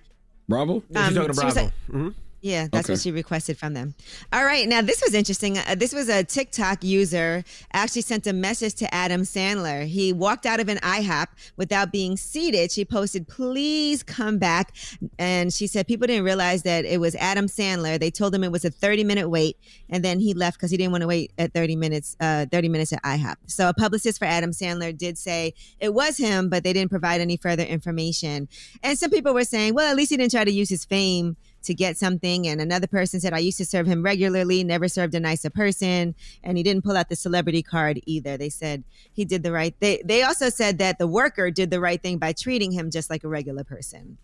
Bravo? 0.48 0.82
Yeah, 0.90 1.08
she's 1.08 1.16
Um, 1.16 1.26
talking 1.26 1.34
to 1.34 1.40
she 1.40 1.44
was 1.46 1.54
Bravo. 1.54 1.60
like- 1.64 1.72
Mhm. 1.90 2.14
Yeah, 2.46 2.68
that's 2.70 2.86
Okay. 2.86 2.92
what 2.92 3.00
she 3.00 3.10
requested 3.10 3.58
from 3.58 3.74
them. 3.74 3.96
All 4.32 4.44
right, 4.44 4.68
now 4.68 4.80
this 4.80 5.02
was 5.04 5.14
interesting. 5.14 5.58
Uh, 5.58 5.74
this 5.74 5.92
was 5.92 6.08
a 6.08 6.22
TikTok 6.22 6.84
user 6.84 7.42
actually 7.72 8.02
sent 8.02 8.24
a 8.28 8.32
message 8.32 8.74
to 8.74 8.94
Adam 8.94 9.22
Sandler. 9.22 9.84
He 9.84 10.12
walked 10.12 10.46
out 10.46 10.60
of 10.60 10.68
an 10.68 10.78
IHOP 10.78 11.26
without 11.56 11.90
being 11.90 12.16
seated. 12.16 12.70
She 12.70 12.84
posted, 12.84 13.26
"Please 13.26 14.04
come 14.04 14.38
back," 14.38 14.72
and 15.18 15.52
she 15.52 15.66
said 15.66 15.88
people 15.88 16.06
didn't 16.06 16.22
realize 16.22 16.62
that 16.62 16.84
it 16.84 17.00
was 17.00 17.16
Adam 17.16 17.46
Sandler. 17.46 17.98
They 17.98 18.12
told 18.12 18.32
him 18.32 18.44
it 18.44 18.52
was 18.52 18.64
a 18.64 18.70
30 18.70 19.02
minute 19.02 19.28
wait, 19.28 19.56
and 19.90 20.04
then 20.04 20.20
he 20.20 20.32
left 20.32 20.56
because 20.58 20.70
he 20.70 20.76
didn't 20.76 20.92
want 20.92 21.02
to 21.02 21.08
wait 21.08 21.32
at 21.38 21.52
30 21.52 21.74
minutes. 21.74 22.14
Uh, 22.20 22.46
30 22.52 22.68
minutes 22.68 22.92
at 22.92 23.02
IHOP. 23.02 23.34
So 23.46 23.68
a 23.68 23.74
publicist 23.74 24.20
for 24.20 24.26
Adam 24.26 24.52
Sandler 24.52 24.96
did 24.96 25.18
say 25.18 25.52
it 25.80 25.92
was 25.92 26.16
him, 26.16 26.48
but 26.48 26.62
they 26.62 26.72
didn't 26.72 26.90
provide 26.90 27.20
any 27.20 27.36
further 27.36 27.64
information. 27.64 28.48
And 28.84 28.96
some 28.96 29.10
people 29.10 29.34
were 29.34 29.42
saying, 29.44 29.74
well, 29.74 29.90
at 29.90 29.96
least 29.96 30.10
he 30.10 30.16
didn't 30.16 30.30
try 30.30 30.44
to 30.44 30.52
use 30.52 30.68
his 30.68 30.84
fame 30.84 31.36
to 31.66 31.74
get 31.74 31.96
something. 31.96 32.46
And 32.48 32.60
another 32.60 32.86
person 32.86 33.20
said, 33.20 33.32
I 33.32 33.38
used 33.38 33.58
to 33.58 33.64
serve 33.64 33.86
him 33.86 34.02
regularly, 34.02 34.64
never 34.64 34.88
served 34.88 35.14
a 35.14 35.20
nicer 35.20 35.50
person. 35.50 36.14
And 36.42 36.56
he 36.56 36.62
didn't 36.62 36.82
pull 36.82 36.96
out 36.96 37.08
the 37.08 37.16
celebrity 37.16 37.62
card 37.62 38.00
either. 38.06 38.36
They 38.36 38.48
said 38.48 38.82
he 39.12 39.24
did 39.24 39.42
the 39.42 39.52
right 39.52 39.74
they 39.80 40.02
they 40.04 40.22
also 40.22 40.48
said 40.48 40.78
that 40.78 40.98
the 40.98 41.06
worker 41.06 41.50
did 41.50 41.70
the 41.70 41.80
right 41.80 42.00
thing 42.02 42.18
by 42.18 42.32
treating 42.32 42.72
him 42.72 42.90
just 42.90 43.10
like 43.10 43.22
a 43.24 43.28
regular 43.28 43.64
person. 43.64 44.18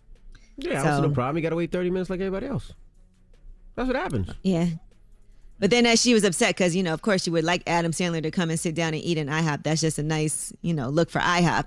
Yeah, 0.57 0.71
I 0.71 0.73
don't 0.73 0.83
see 0.83 1.01
So- 1.03 1.07
no 1.07 1.13
problem. 1.13 1.37
You 1.37 1.43
gotta 1.43 1.55
wait 1.55 1.71
30 1.71 1.89
minutes 1.89 2.09
like 2.09 2.19
everybody 2.19 2.47
else. 2.47 2.73
That's 3.75 3.87
what 3.87 3.95
happens. 3.95 4.29
Yeah. 4.43 4.67
But 5.59 5.69
then 5.69 5.85
as 5.85 6.01
she 6.01 6.13
was 6.13 6.23
upset 6.23 6.49
because, 6.49 6.75
you 6.75 6.83
know, 6.83 6.93
of 6.93 7.01
course 7.01 7.23
she 7.23 7.29
would 7.29 7.43
like 7.43 7.63
Adam 7.67 7.91
Sandler 7.91 8.21
to 8.23 8.31
come 8.31 8.49
and 8.49 8.59
sit 8.59 8.75
down 8.75 8.93
and 8.93 9.01
eat 9.03 9.17
an 9.17 9.27
IHOP. 9.27 9.63
That's 9.63 9.81
just 9.81 9.97
a 9.97 10.03
nice, 10.03 10.51
you 10.61 10.73
know, 10.73 10.89
look 10.89 11.09
for 11.09 11.19
IHOP. 11.19 11.65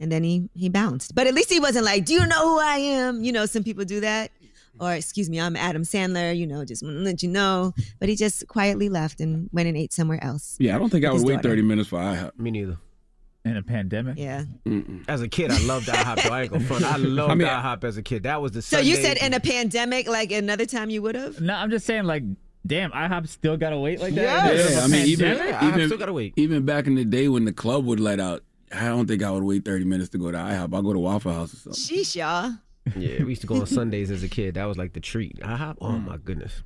And 0.00 0.10
then 0.10 0.24
he 0.24 0.48
he 0.54 0.68
bounced. 0.68 1.14
But 1.14 1.26
at 1.28 1.34
least 1.34 1.50
he 1.50 1.60
wasn't 1.60 1.84
like, 1.84 2.04
Do 2.04 2.14
you 2.14 2.26
know 2.26 2.48
who 2.48 2.58
I 2.58 2.76
am? 2.76 3.22
You 3.22 3.30
know, 3.32 3.46
some 3.46 3.62
people 3.62 3.84
do 3.84 4.00
that. 4.00 4.32
Or 4.80 4.92
excuse 4.94 5.30
me, 5.30 5.40
I'm 5.40 5.56
Adam 5.56 5.82
Sandler, 5.82 6.36
you 6.36 6.46
know, 6.46 6.64
just 6.64 6.82
want 6.82 6.96
to 6.96 7.02
let 7.02 7.22
you 7.22 7.28
know. 7.28 7.72
But 8.00 8.08
he 8.08 8.16
just 8.16 8.46
quietly 8.48 8.88
left 8.88 9.20
and 9.20 9.48
went 9.52 9.68
and 9.68 9.76
ate 9.76 9.92
somewhere 9.92 10.22
else. 10.22 10.56
Yeah, 10.58 10.74
I 10.74 10.78
don't 10.78 10.90
think 10.90 11.04
I 11.04 11.08
would 11.10 11.14
his 11.16 11.24
wait 11.24 11.36
daughter. 11.36 11.50
30 11.50 11.62
minutes 11.62 11.88
for 11.88 11.98
IHOP. 11.98 12.38
Me 12.38 12.50
neither. 12.50 12.78
In 13.44 13.56
a 13.58 13.62
pandemic? 13.62 14.16
Yeah. 14.18 14.44
As 15.06 15.20
a 15.20 15.28
kid, 15.28 15.50
I 15.50 15.58
loved 15.60 15.86
IHOP. 15.88 16.22
Though. 16.22 16.30
I 16.30 16.42
ain't 16.42 16.52
gonna 16.52 16.64
front. 16.64 16.84
I 16.84 16.96
loved 16.98 17.30
I 17.30 17.34
mean- 17.34 17.46
IHOP 17.46 17.84
as 17.84 17.96
a 17.98 18.02
kid. 18.02 18.22
That 18.22 18.40
was 18.40 18.52
the. 18.52 18.62
So 18.62 18.78
you 18.78 18.96
said 18.96 19.18
in 19.18 19.34
a 19.34 19.40
pandemic, 19.40 20.08
like 20.08 20.32
another 20.32 20.66
time 20.66 20.90
you 20.90 21.02
would 21.02 21.14
have? 21.14 21.40
No, 21.40 21.54
I'm 21.54 21.70
just 21.70 21.84
saying, 21.86 22.04
like, 22.04 22.22
damn, 22.66 22.90
IHOP 22.90 23.28
still 23.28 23.56
gotta 23.56 23.78
wait 23.78 24.00
like 24.00 24.14
that. 24.14 24.54
Yes. 24.54 24.72
Yeah, 24.74 24.80
I 24.80 24.86
mean, 24.88 25.06
even 25.06 25.26
pandemic? 25.28 25.54
I 25.54 25.58
have 25.64 25.74
even 25.74 25.88
still 25.88 25.98
gotta 25.98 26.12
wait. 26.14 26.32
even 26.36 26.64
back 26.64 26.86
in 26.86 26.94
the 26.94 27.04
day 27.04 27.28
when 27.28 27.44
the 27.44 27.52
club 27.52 27.84
would 27.84 28.00
let 28.00 28.18
out 28.18 28.42
I 28.74 28.86
don't 28.86 29.06
think 29.06 29.22
I 29.22 29.30
would 29.30 29.42
wait 29.44 29.64
30 29.64 29.84
minutes 29.84 30.08
to 30.10 30.18
go 30.18 30.30
to 30.32 30.38
IHOP. 30.38 30.74
I'll 30.74 30.82
go 30.82 30.92
to 30.92 30.98
Waffle 30.98 31.32
House 31.32 31.52
or 31.52 31.56
something. 31.56 31.96
Sheesh, 31.98 32.16
y'all. 32.16 32.52
Yeah, 32.96 33.22
we 33.22 33.30
used 33.30 33.40
to 33.40 33.46
go 33.46 33.56
on 33.56 33.66
Sundays 33.66 34.10
as 34.10 34.22
a 34.22 34.28
kid. 34.28 34.54
That 34.54 34.66
was 34.66 34.76
like 34.76 34.92
the 34.92 35.00
treat. 35.00 35.40
IHOP. 35.40 35.76
Oh 35.80 35.88
mm. 35.88 36.06
my 36.06 36.16
goodness. 36.18 36.62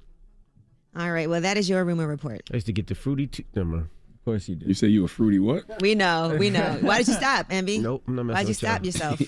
All 0.96 1.12
right. 1.12 1.28
Well, 1.30 1.40
that 1.40 1.56
is 1.56 1.68
your 1.68 1.84
rumor 1.84 2.08
report. 2.08 2.42
I 2.50 2.54
used 2.54 2.66
to 2.66 2.72
get 2.72 2.88
the 2.88 2.94
fruity. 2.94 3.28
T- 3.28 3.46
no, 3.54 3.62
of 3.62 3.88
course 4.28 4.48
you 4.48 4.56
do. 4.56 4.66
You 4.66 4.74
say 4.74 4.88
you 4.88 5.04
a 5.04 5.08
fruity 5.08 5.38
what? 5.38 5.64
We 5.80 5.94
know. 5.94 6.36
We 6.38 6.50
know. 6.50 6.76
Why 6.82 6.98
did 6.98 7.08
you 7.08 7.14
stop, 7.14 7.46
Envy? 7.48 7.78
Nope. 7.78 8.02
I'm 8.06 8.16
not 8.16 8.24
messing 8.26 8.36
Why'd 8.36 8.44
you 8.46 8.50
with 8.84 8.98
y'all. 9.00 9.16
stop 9.16 9.18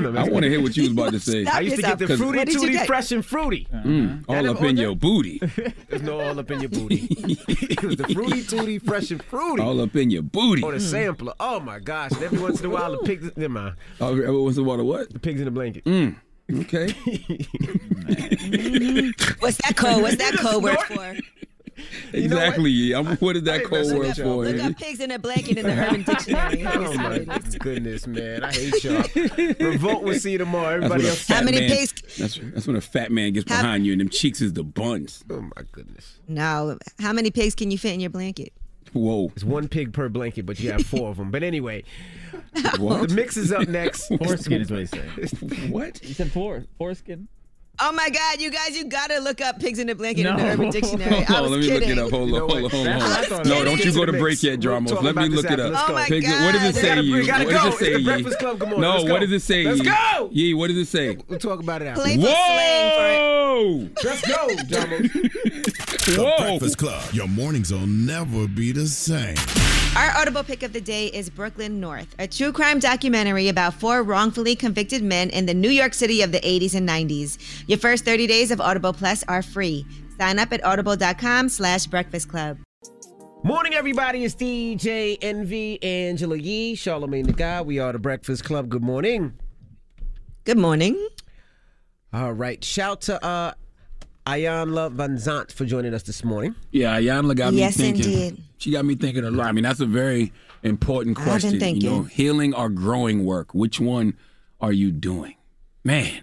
yourself? 0.00 0.18
I 0.28 0.30
want 0.30 0.44
to 0.44 0.48
hear 0.50 0.62
what 0.62 0.76
you 0.76 0.84
was 0.84 0.92
about 0.92 1.12
to 1.14 1.20
say. 1.30 1.42
Stop 1.44 1.54
I 1.56 1.60
used 1.60 1.76
to 1.76 1.82
get 1.82 1.98
the 1.98 2.04
yourself. 2.04 2.18
fruity 2.20 2.38
What 2.38 2.48
tooty 2.62 2.86
fresh 2.86 3.10
and 3.12 3.24
fruity. 3.26 3.66
Mm, 3.72 4.24
all 4.28 4.36
up 4.36 4.44
never- 4.44 4.66
in 4.68 4.76
your 4.76 4.94
booty. 4.94 5.40
There's 5.88 6.02
no 6.02 6.20
all 6.20 6.38
up 6.38 6.50
in 6.50 6.60
your 6.60 6.68
booty. 6.70 7.08
it 7.10 7.82
was 7.82 7.96
the 7.96 8.08
fruity 8.14 8.42
tooty 8.44 8.78
fresh 8.78 9.10
and 9.10 9.22
fruity. 9.24 9.62
All 9.62 9.80
up 9.80 9.96
in 9.96 10.10
your 10.10 10.22
booty. 10.22 10.62
Or 10.62 10.72
the 10.72 10.80
sampler. 10.80 11.34
Oh 11.40 11.58
my 11.58 11.80
gosh. 11.80 12.12
And 12.12 12.22
every 12.22 12.38
once 12.38 12.60
in 12.60 12.66
a 12.66 12.70
while 12.70 12.92
the 12.92 12.98
pigs 12.98 13.30
never 13.36 13.52
mind. 13.52 13.76
Oh, 14.00 14.12
every 14.12 14.40
once 14.40 14.56
in 14.56 14.62
a 14.62 14.66
while, 14.66 14.82
what? 14.84 15.12
The 15.12 15.18
pigs 15.18 15.40
in 15.40 15.46
the 15.46 15.50
blanket. 15.50 15.84
Mm. 15.86 16.14
Okay. 16.60 16.92
What's 19.40 19.56
that 19.58 19.74
code? 19.76 20.02
What's 20.02 20.16
that 20.16 20.34
code 20.38 20.62
word 20.62 20.78
for? 20.80 21.16
exactly. 22.12 22.92
I'm, 22.92 23.16
what 23.16 23.36
is 23.36 23.42
that 23.44 23.64
code 23.64 23.92
word 23.96 24.16
for? 24.16 24.44
Look 24.44 24.58
up 24.62 24.76
pigs 24.76 25.00
in 25.00 25.10
a 25.10 25.18
blanket 25.18 25.58
in 25.58 25.66
the 25.66 25.72
Urban 25.86 26.02
Dictionary. 26.02 26.66
Oh 26.66 26.94
my 26.94 27.18
goodness, 27.58 28.06
man! 28.06 28.44
I 28.44 28.52
hate 28.52 28.84
y'all. 28.84 29.04
Revolt. 29.60 30.02
We'll 30.02 30.18
see 30.18 30.32
you 30.32 30.38
tomorrow. 30.38 30.76
Everybody 30.76 31.08
else. 31.08 31.22
fat 31.22 31.44
many 31.44 31.60
man, 31.60 31.70
pigs- 31.70 32.18
That's, 32.18 32.38
that's 32.54 32.66
when 32.66 32.76
a 32.76 32.80
fat 32.80 33.10
man 33.12 33.32
gets 33.32 33.50
How- 33.50 33.60
behind 33.62 33.86
you 33.86 33.92
and 33.92 34.00
them 34.00 34.08
cheeks 34.08 34.40
is 34.40 34.52
the 34.52 34.64
buns. 34.64 35.24
Oh 35.30 35.40
my 35.40 35.62
goodness. 35.72 36.18
No. 36.28 36.78
How 36.98 37.12
many 37.12 37.30
pigs 37.30 37.54
can 37.54 37.70
you 37.70 37.78
fit 37.78 37.94
in 37.94 38.00
your 38.00 38.10
blanket? 38.10 38.52
Whoa. 38.92 39.30
It's 39.36 39.44
one 39.44 39.68
pig 39.68 39.92
per 39.92 40.08
blanket, 40.08 40.46
but 40.46 40.58
you 40.58 40.72
have 40.72 40.84
four 40.84 41.10
of 41.10 41.16
them. 41.16 41.30
But 41.30 41.44
anyway, 41.44 41.84
What? 42.78 43.08
the 43.08 43.14
mix 43.14 43.36
is 43.36 43.52
up 43.52 43.68
next. 43.68 44.08
Foreskin 44.08 44.60
is 44.62 44.70
what 44.70 44.80
he 44.80 44.86
said. 44.86 45.70
What? 45.70 46.02
You 46.02 46.12
said 46.14 46.32
four 46.32 46.64
foreskin. 46.76 47.28
Oh 47.82 47.92
my 47.92 48.10
God, 48.10 48.40
you 48.42 48.50
guys, 48.50 48.76
you 48.76 48.84
gotta 48.84 49.20
look 49.20 49.40
up 49.40 49.58
pigs 49.58 49.78
in 49.78 49.88
a 49.88 49.94
blanket 49.94 50.26
in 50.26 50.36
the 50.36 50.44
Urban 50.44 50.70
Dictionary. 50.70 51.24
I 51.26 51.40
was 51.40 51.50
on, 51.50 51.50
let 51.52 51.60
me 51.60 51.66
kidding. 51.68 51.88
look 51.88 51.98
it 51.98 51.98
up. 51.98 52.10
Hold 52.10 52.28
You 52.28 52.34
on, 52.36 52.40
know 52.40 52.48
hold 52.48 52.64
on, 52.64 52.70
hold 52.70 52.86
on. 52.88 52.96
what 52.98 53.18
I 53.18 53.24
thought. 53.24 53.46
No, 53.46 53.64
don't 53.64 53.82
you 53.84 53.92
go 53.94 54.04
to 54.04 54.12
break 54.12 54.22
mix. 54.32 54.44
yet, 54.44 54.60
We'll 54.94 55.02
Let 55.02 55.16
me 55.16 55.22
about 55.22 55.30
look 55.30 55.50
it 55.50 55.60
up. 55.60 55.88
Oh 55.88 55.92
my 55.94 56.04
Pigs- 56.06 56.28
What 56.28 56.52
does 56.52 56.76
it 56.76 56.80
say? 56.80 57.00
You? 57.00 57.26
gotta 57.26 57.44
What 57.46 57.54
go. 57.54 57.64
does 57.70 57.74
it 57.74 57.78
say? 57.78 57.92
the? 57.94 58.04
Breakfast 58.04 58.38
Club. 58.38 58.58
Come 58.60 58.74
on, 58.74 58.80
No, 58.82 58.90
let's 58.92 59.04
go. 59.04 59.12
what 59.12 59.20
does 59.20 59.32
it 59.32 59.40
say? 59.42 59.64
Let's 59.64 59.80
go. 59.80 60.28
Yeah, 60.32 60.56
what 60.56 60.68
does 60.68 60.76
it 60.76 60.88
say? 60.88 61.16
We'll 61.28 61.38
talk 61.38 61.60
about 61.60 61.80
it 61.82 61.86
after. 61.86 62.02
Playful 62.02 62.24
slang 62.26 62.90
Whoa! 62.90 63.88
Let's 64.04 64.26
go, 64.28 64.46
Dramos. 64.64 65.10
The 66.00 66.22
Whoa! 66.22 66.36
Breakfast 66.38 66.78
Club. 66.78 67.02
Your 67.12 67.28
mornings 67.28 67.72
will 67.72 67.86
never 67.86 68.46
be 68.48 68.72
the 68.72 68.86
same. 68.86 69.36
Our 69.96 70.12
audible 70.16 70.44
pick 70.44 70.62
of 70.62 70.72
the 70.72 70.80
day 70.80 71.06
is 71.08 71.28
Brooklyn 71.28 71.80
North, 71.80 72.14
a 72.20 72.28
true 72.28 72.52
crime 72.52 72.78
documentary 72.78 73.48
about 73.48 73.74
four 73.74 74.04
wrongfully 74.04 74.54
convicted 74.54 75.02
men 75.02 75.30
in 75.30 75.46
the 75.46 75.52
New 75.52 75.68
York 75.68 75.94
City 75.94 76.22
of 76.22 76.30
the 76.30 76.38
80s 76.38 76.76
and 76.76 76.88
90s. 76.88 77.64
Your 77.66 77.76
first 77.76 78.04
30 78.04 78.28
days 78.28 78.52
of 78.52 78.60
Audible 78.60 78.92
Plus 78.92 79.24
are 79.26 79.42
free. 79.42 79.84
Sign 80.16 80.38
up 80.38 80.52
at 80.52 80.64
audible.com 80.64 81.48
slash 81.48 81.86
breakfast 81.86 82.28
club. 82.28 82.58
Morning, 83.42 83.74
everybody. 83.74 84.22
It's 84.22 84.36
DJ 84.36 85.18
Envy, 85.22 85.82
Angela 85.82 86.36
Yee, 86.36 86.76
Charlamagne 86.76 87.26
tha 87.26 87.32
God. 87.32 87.66
We 87.66 87.80
are 87.80 87.92
the 87.92 87.98
Breakfast 87.98 88.44
Club. 88.44 88.68
Good 88.68 88.84
morning. 88.84 89.32
Good 90.44 90.58
morning. 90.58 91.08
All 92.12 92.32
right. 92.32 92.62
Shout 92.62 93.00
to 93.02 93.24
uh, 93.24 93.54
Iyanla 94.26 94.94
Vanzant 94.94 95.50
for 95.52 95.64
joining 95.64 95.94
us 95.94 96.02
this 96.02 96.22
morning. 96.24 96.54
Yeah, 96.70 96.98
Iyanla 97.00 97.36
got 97.36 97.52
Yes, 97.54 97.78
me 97.78 97.84
thinking. 97.92 98.04
indeed. 98.12 98.42
She 98.58 98.70
got 98.72 98.84
me 98.84 98.94
thinking 98.94 99.24
a 99.24 99.30
lot. 99.30 99.46
I 99.48 99.52
mean, 99.52 99.64
that's 99.64 99.80
a 99.80 99.86
very 99.86 100.32
important 100.62 101.18
I've 101.18 101.24
been 101.42 101.58
question. 101.58 101.76
You 101.76 101.88
know, 101.90 102.02
healing 102.02 102.54
or 102.54 102.68
growing 102.68 103.24
work. 103.24 103.54
Which 103.54 103.80
one 103.80 104.14
are 104.60 104.72
you 104.72 104.92
doing? 104.92 105.34
Man. 105.84 106.22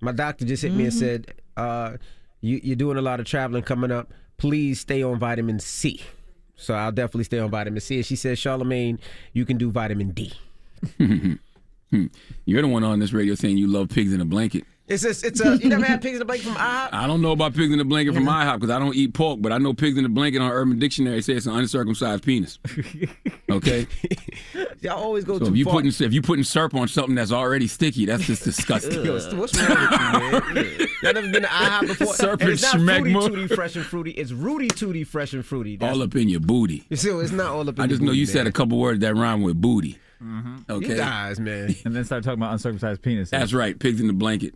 My 0.00 0.12
doctor 0.12 0.44
just 0.44 0.62
hit 0.62 0.72
me 0.74 0.84
and 0.84 0.92
Mm-hmm. 0.92 0.98
said, 0.98 1.34
uh, 1.56 1.96
you, 2.40 2.60
You're 2.62 2.76
doing 2.76 2.96
a 2.96 3.02
lot 3.02 3.18
of 3.20 3.26
traveling 3.26 3.62
coming 3.64 3.90
up. 3.90 4.12
Please 4.36 4.80
stay 4.80 5.02
on 5.02 5.18
vitamin 5.18 5.58
C. 5.60 6.00
So 6.56 6.74
I'll 6.74 6.92
definitely 6.92 7.24
stay 7.24 7.38
on 7.40 7.50
vitamin 7.50 7.80
C. 7.80 7.96
And 7.96 8.06
she 8.06 8.14
says, 8.16 8.38
Charlamagne, 8.38 8.98
you 9.32 9.44
can 9.44 9.58
do 9.58 9.70
vitamin 9.70 10.10
D. 10.12 10.32
Hmm. 11.92 12.06
You're 12.46 12.62
the 12.62 12.68
one 12.68 12.84
on 12.84 13.00
this 13.00 13.12
radio 13.12 13.34
saying 13.34 13.58
you 13.58 13.66
love 13.66 13.90
pigs 13.90 14.14
in 14.14 14.22
a 14.22 14.24
blanket. 14.24 14.64
It's 14.92 15.04
a, 15.04 15.26
it's 15.26 15.40
a, 15.40 15.56
you 15.56 15.68
never 15.68 15.84
had 15.84 16.02
pigs 16.02 16.14
in 16.14 16.18
the 16.18 16.24
blanket 16.24 16.46
from 16.46 16.56
IHOP? 16.56 16.88
I 16.92 17.06
don't 17.06 17.22
know 17.22 17.32
about 17.32 17.54
pigs 17.54 17.72
in 17.72 17.80
a 17.80 17.84
blanket 17.84 18.14
from 18.14 18.26
IHOP 18.26 18.54
because 18.54 18.70
I 18.70 18.78
don't 18.78 18.94
eat 18.94 19.14
pork, 19.14 19.40
but 19.40 19.52
I 19.52 19.58
know 19.58 19.72
pigs 19.72 19.96
in 19.96 20.04
a 20.04 20.08
blanket 20.08 20.40
on 20.42 20.50
Urban 20.50 20.78
Dictionary 20.78 21.22
say 21.22 21.32
it's 21.34 21.46
an 21.46 21.54
uncircumcised 21.56 22.24
penis. 22.24 22.58
Okay, 23.50 23.86
Y'all 24.80 24.94
always 25.02 25.24
go 25.24 25.34
so 25.34 25.44
too 25.44 25.50
if 25.50 25.56
you 25.56 25.64
far. 25.64 25.74
putting 25.74 25.90
if 25.90 26.12
you 26.12 26.22
putting 26.22 26.42
syrup 26.42 26.74
on 26.74 26.88
something 26.88 27.14
that's 27.14 27.32
already 27.32 27.66
sticky, 27.66 28.06
that's 28.06 28.26
just 28.26 28.44
disgusting. 28.44 29.04
Yo, 29.04 29.12
what's 29.34 29.54
wrong 29.60 30.32
with 30.32 30.44
you, 30.48 30.54
man? 30.54 30.88
Y'all 31.02 31.12
never 31.12 31.30
been 31.30 31.42
to 31.42 31.48
IHOP 31.48 31.86
before? 31.88 32.14
Serpent 32.14 32.42
And 32.42 32.50
it's 32.52 32.62
not 32.62 32.80
Fruity. 32.80 33.12
Tooty 33.12 33.46
Fresh 33.54 33.76
and 33.76 33.84
Fruity. 33.84 34.12
It's 34.12 34.32
Rudy 34.32 34.68
Tooty 34.68 35.04
Fresh 35.04 35.34
and 35.34 35.44
Fruity. 35.44 35.76
That's, 35.76 35.94
all 35.94 36.02
up 36.02 36.16
in 36.16 36.30
your 36.30 36.40
booty. 36.40 36.84
So 36.94 37.20
it's 37.20 37.30
not 37.30 37.48
all 37.52 37.68
up 37.68 37.76
in 37.76 37.84
I 37.84 37.86
just 37.86 38.00
know 38.00 38.12
you 38.12 38.22
booty, 38.26 38.32
said 38.32 38.46
a 38.46 38.52
couple 38.52 38.78
words 38.78 39.00
that 39.00 39.14
rhyme 39.14 39.42
with 39.42 39.60
booty. 39.60 39.98
Mm-hmm. 40.22 40.56
You 40.68 40.76
Okay, 40.76 40.96
guys, 40.96 41.40
man. 41.40 41.74
And 41.84 41.94
then 41.96 42.04
start 42.04 42.22
talking 42.24 42.38
about 42.38 42.52
uncircumcised 42.52 43.02
penis. 43.02 43.30
that's 43.30 43.52
right. 43.52 43.78
Pigs 43.78 44.00
in 44.00 44.06
the 44.06 44.12
blanket. 44.12 44.54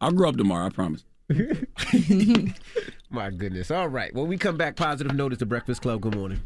I'll 0.00 0.10
grow 0.12 0.28
up 0.30 0.36
tomorrow. 0.36 0.66
I 0.66 0.70
promise. 0.70 1.04
My 3.10 3.30
goodness. 3.30 3.70
All 3.70 3.88
right. 3.88 4.12
Well, 4.14 4.26
we 4.26 4.36
come 4.36 4.56
back 4.56 4.76
positive 4.76 5.14
notice 5.14 5.38
to 5.38 5.46
Breakfast 5.46 5.82
Club. 5.82 6.00
Good 6.00 6.16
morning. 6.16 6.40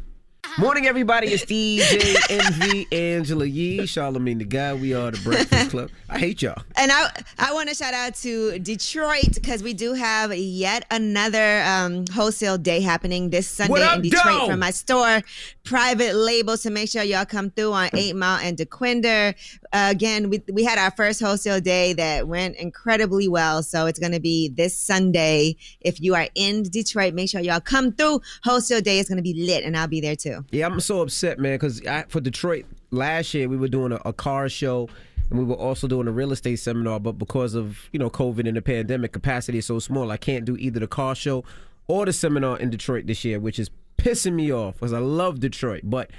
Morning, 0.57 0.87
everybody. 0.87 1.27
It's 1.27 1.45
DJ 1.45 2.15
Envy, 2.29 2.87
Angela 2.91 3.45
Yee, 3.45 3.79
Charlamagne 3.79 4.39
tha 4.39 4.45
God. 4.45 4.81
We 4.81 4.93
are 4.93 5.11
the 5.11 5.19
Breakfast 5.19 5.69
Club. 5.69 5.89
I 6.09 6.17
hate 6.17 6.41
y'all. 6.41 6.61
And 6.75 6.91
I 6.91 7.09
I 7.37 7.53
want 7.53 7.69
to 7.69 7.75
shout 7.75 7.93
out 7.93 8.15
to 8.15 8.57
Detroit 8.59 9.35
because 9.35 9.61
we 9.63 9.73
do 9.73 9.93
have 9.93 10.35
yet 10.35 10.85
another 10.91 11.61
um, 11.63 12.05
wholesale 12.13 12.57
day 12.57 12.81
happening 12.81 13.29
this 13.29 13.47
Sunday 13.47 13.81
up, 13.83 13.97
in 13.97 14.01
Detroit 14.01 14.49
from 14.49 14.59
my 14.59 14.71
store, 14.71 15.21
Private 15.63 16.15
Label. 16.15 16.57
So 16.57 16.69
make 16.69 16.89
sure 16.89 17.03
y'all 17.03 17.25
come 17.25 17.51
through 17.51 17.73
on 17.73 17.89
Eight 17.95 18.15
Mile 18.15 18.39
and 18.41 18.57
Dequindre. 18.57 19.35
Again, 19.71 20.29
we 20.29 20.43
we 20.51 20.63
had 20.63 20.77
our 20.79 20.91
first 20.91 21.19
wholesale 21.19 21.61
day 21.61 21.93
that 21.93 22.27
went 22.27 22.55
incredibly 22.57 23.27
well. 23.27 23.61
So 23.61 23.85
it's 23.85 23.99
going 23.99 24.13
to 24.13 24.19
be 24.19 24.49
this 24.49 24.75
Sunday. 24.75 25.55
If 25.81 26.01
you 26.01 26.15
are 26.15 26.27
in 26.35 26.63
Detroit, 26.63 27.13
make 27.13 27.29
sure 27.29 27.41
y'all 27.41 27.59
come 27.59 27.91
through. 27.91 28.21
Wholesale 28.43 28.81
day 28.81 28.99
is 28.99 29.07
going 29.07 29.17
to 29.17 29.23
be 29.23 29.33
lit, 29.33 29.63
and 29.63 29.77
I'll 29.77 29.87
be 29.87 30.01
there 30.01 30.15
too. 30.15 30.43
Yeah, 30.51 30.65
I'm 30.65 30.79
so 30.79 31.01
upset, 31.01 31.39
man, 31.39 31.55
because 31.55 31.81
for 32.09 32.19
Detroit 32.19 32.65
last 32.91 33.33
year 33.33 33.47
we 33.47 33.57
were 33.57 33.67
doing 33.67 33.91
a, 33.91 34.01
a 34.05 34.13
car 34.13 34.49
show 34.49 34.89
and 35.29 35.37
we 35.37 35.45
were 35.45 35.55
also 35.55 35.87
doing 35.87 36.07
a 36.07 36.11
real 36.11 36.31
estate 36.31 36.57
seminar, 36.57 36.99
but 36.99 37.13
because 37.13 37.53
of 37.53 37.89
you 37.91 37.99
know 37.99 38.09
COVID 38.09 38.47
and 38.47 38.57
the 38.57 38.61
pandemic, 38.61 39.11
capacity 39.11 39.59
is 39.59 39.65
so 39.65 39.79
small, 39.79 40.11
I 40.11 40.17
can't 40.17 40.45
do 40.45 40.57
either 40.57 40.79
the 40.79 40.87
car 40.87 41.15
show 41.15 41.43
or 41.87 42.05
the 42.05 42.13
seminar 42.13 42.57
in 42.59 42.69
Detroit 42.69 43.07
this 43.07 43.23
year, 43.23 43.39
which 43.39 43.59
is 43.59 43.69
pissing 43.97 44.33
me 44.33 44.51
off 44.51 44.75
because 44.75 44.93
I 44.93 44.99
love 44.99 45.39
Detroit, 45.39 45.81
but. 45.83 46.09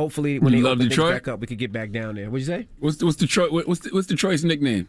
Hopefully, 0.00 0.38
when 0.38 0.54
You 0.54 0.60
they 0.60 0.62
love 0.64 0.72
open 0.78 0.86
things 0.86 0.90
Detroit? 0.96 1.12
back 1.12 1.28
up, 1.28 1.40
we 1.40 1.46
could 1.46 1.58
get 1.58 1.72
back 1.72 1.90
down 1.92 2.14
there. 2.14 2.30
What'd 2.30 2.40
you 2.48 2.54
say? 2.54 2.68
What's 2.78 3.02
what's 3.02 3.16
Detroit? 3.16 3.52
What's 3.52 3.92
what's 3.92 4.06
Detroit's 4.06 4.42
nickname? 4.44 4.88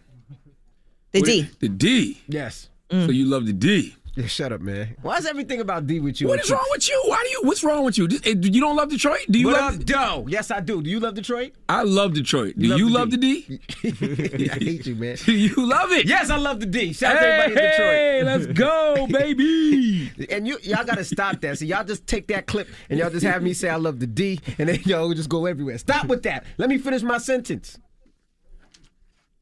The 1.12 1.20
What- 1.20 1.26
D. 1.26 1.48
The 1.60 1.68
D. 1.68 2.22
Yes. 2.30 2.70
So 2.90 3.10
you 3.10 3.26
love 3.26 3.46
the 3.46 3.52
D. 3.54 3.96
Yeah, 4.14 4.28
shut 4.28 4.52
up, 4.52 4.60
man. 4.60 4.98
Why 5.02 5.16
is 5.18 5.26
everything 5.26 5.62
about 5.62 5.88
D 5.88 6.02
with 6.02 6.20
you? 6.20 6.28
What 6.28 6.42
is 6.42 6.52
wrong 6.52 6.66
with 6.72 6.86
you? 6.90 7.02
Why 7.06 7.22
do 7.24 7.30
you? 7.30 7.42
What's 7.44 7.64
wrong 7.64 7.86
with 7.86 7.98
you? 7.98 8.10
Eh, 8.26 8.34
You 8.42 8.60
don't 8.60 8.76
love 8.76 8.90
Detroit? 8.90 9.22
Do 9.30 9.40
you 9.40 9.48
What 9.48 9.56
love? 9.62 9.76
up, 9.80 9.86
Doe? 9.86 10.26
Yes, 10.28 10.52
I 10.52 10.60
do. 10.60 10.82
Do 10.82 10.90
you 10.90 11.00
love 11.00 11.14
Detroit? 11.14 11.54
I 11.70 11.84
love 11.84 12.14
Detroit. 12.14 12.56
Do 12.58 12.68
You 12.68 12.76
you, 12.76 12.86
love 12.90 12.94
love 13.10 13.12
the 13.12 13.18
the 13.18 13.60
D? 13.82 14.50
I 14.52 14.56
hate 14.56 14.86
you, 14.86 14.96
man. 14.96 15.16
Do 15.26 15.32
you 15.32 15.56
love 15.66 15.94
it? 15.94 16.08
Yes, 16.08 16.30
I 16.30 16.36
love 16.36 16.60
the 16.60 16.66
D. 16.66 16.92
Shout 16.92 17.16
out 17.16 17.20
to 17.20 17.26
Hey, 17.26 17.32
everybody 17.32 17.52
in 17.66 17.72
Detroit. 17.72 17.88
hey, 17.90 18.24
let's 18.26 18.46
go, 18.48 19.08
baby. 19.10 20.12
And 20.30 20.46
you 20.46 20.58
y'all 20.62 20.84
gotta 20.84 21.06
stop 21.06 21.40
that. 21.42 21.58
So 21.60 21.64
y'all 21.64 21.86
just 21.86 22.06
take 22.06 22.28
that 22.28 22.48
clip 22.48 22.68
and 22.90 23.00
y'all 23.00 23.10
just 23.12 23.26
have 23.26 23.42
me 23.42 23.54
say 23.54 23.70
I 23.70 23.78
love 23.78 24.00
the 24.02 24.08
D, 24.08 24.42
and 24.58 24.68
then 24.68 24.80
y'all 24.86 25.14
just 25.14 25.30
go 25.30 25.46
everywhere. 25.46 25.78
Stop 25.78 26.08
with 26.08 26.24
that. 26.24 26.44
Let 26.58 26.68
me 26.70 26.78
finish 26.80 27.02
my 27.02 27.18
sentence. 27.18 27.80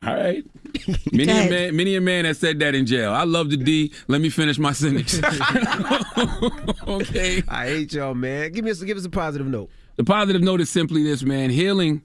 All 0.05 0.15
right. 0.15 0.43
Many 1.11 1.31
a 1.31 1.49
man, 1.49 1.75
many 1.75 1.95
a 1.95 2.01
man 2.01 2.25
has 2.25 2.39
said 2.39 2.59
that 2.59 2.73
in 2.73 2.85
jail. 2.85 3.11
I 3.11 3.23
love 3.23 3.49
the 3.49 3.57
D. 3.57 3.91
Let 4.07 4.21
me 4.21 4.29
finish 4.29 4.57
my 4.57 4.71
sentence. 4.71 5.15
okay. 6.87 7.43
I 7.47 7.65
hate 7.65 7.93
y'all, 7.93 8.13
man. 8.13 8.51
Give 8.51 8.63
me 8.63 8.71
a, 8.71 8.75
give 8.75 8.97
us 8.97 9.05
a 9.05 9.09
positive 9.09 9.47
note. 9.47 9.69
The 9.97 10.03
positive 10.03 10.41
note 10.41 10.61
is 10.61 10.69
simply 10.69 11.03
this, 11.03 11.23
man. 11.23 11.49
Healing 11.49 12.01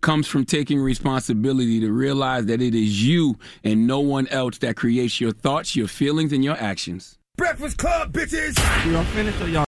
comes 0.00 0.26
from 0.26 0.44
taking 0.44 0.80
responsibility 0.80 1.80
to 1.80 1.92
realize 1.92 2.46
that 2.46 2.62
it 2.62 2.74
is 2.74 3.04
you 3.04 3.36
and 3.62 3.86
no 3.86 4.00
one 4.00 4.26
else 4.28 4.58
that 4.58 4.76
creates 4.76 5.20
your 5.20 5.32
thoughts, 5.32 5.76
your 5.76 5.88
feelings, 5.88 6.32
and 6.32 6.42
your 6.44 6.56
actions. 6.56 7.18
Breakfast 7.36 7.78
Club, 7.78 8.12
bitches. 8.12 8.56
Y'all 8.90 9.02
finished 9.06 9.40
or 9.40 9.48
y'all 9.48 9.62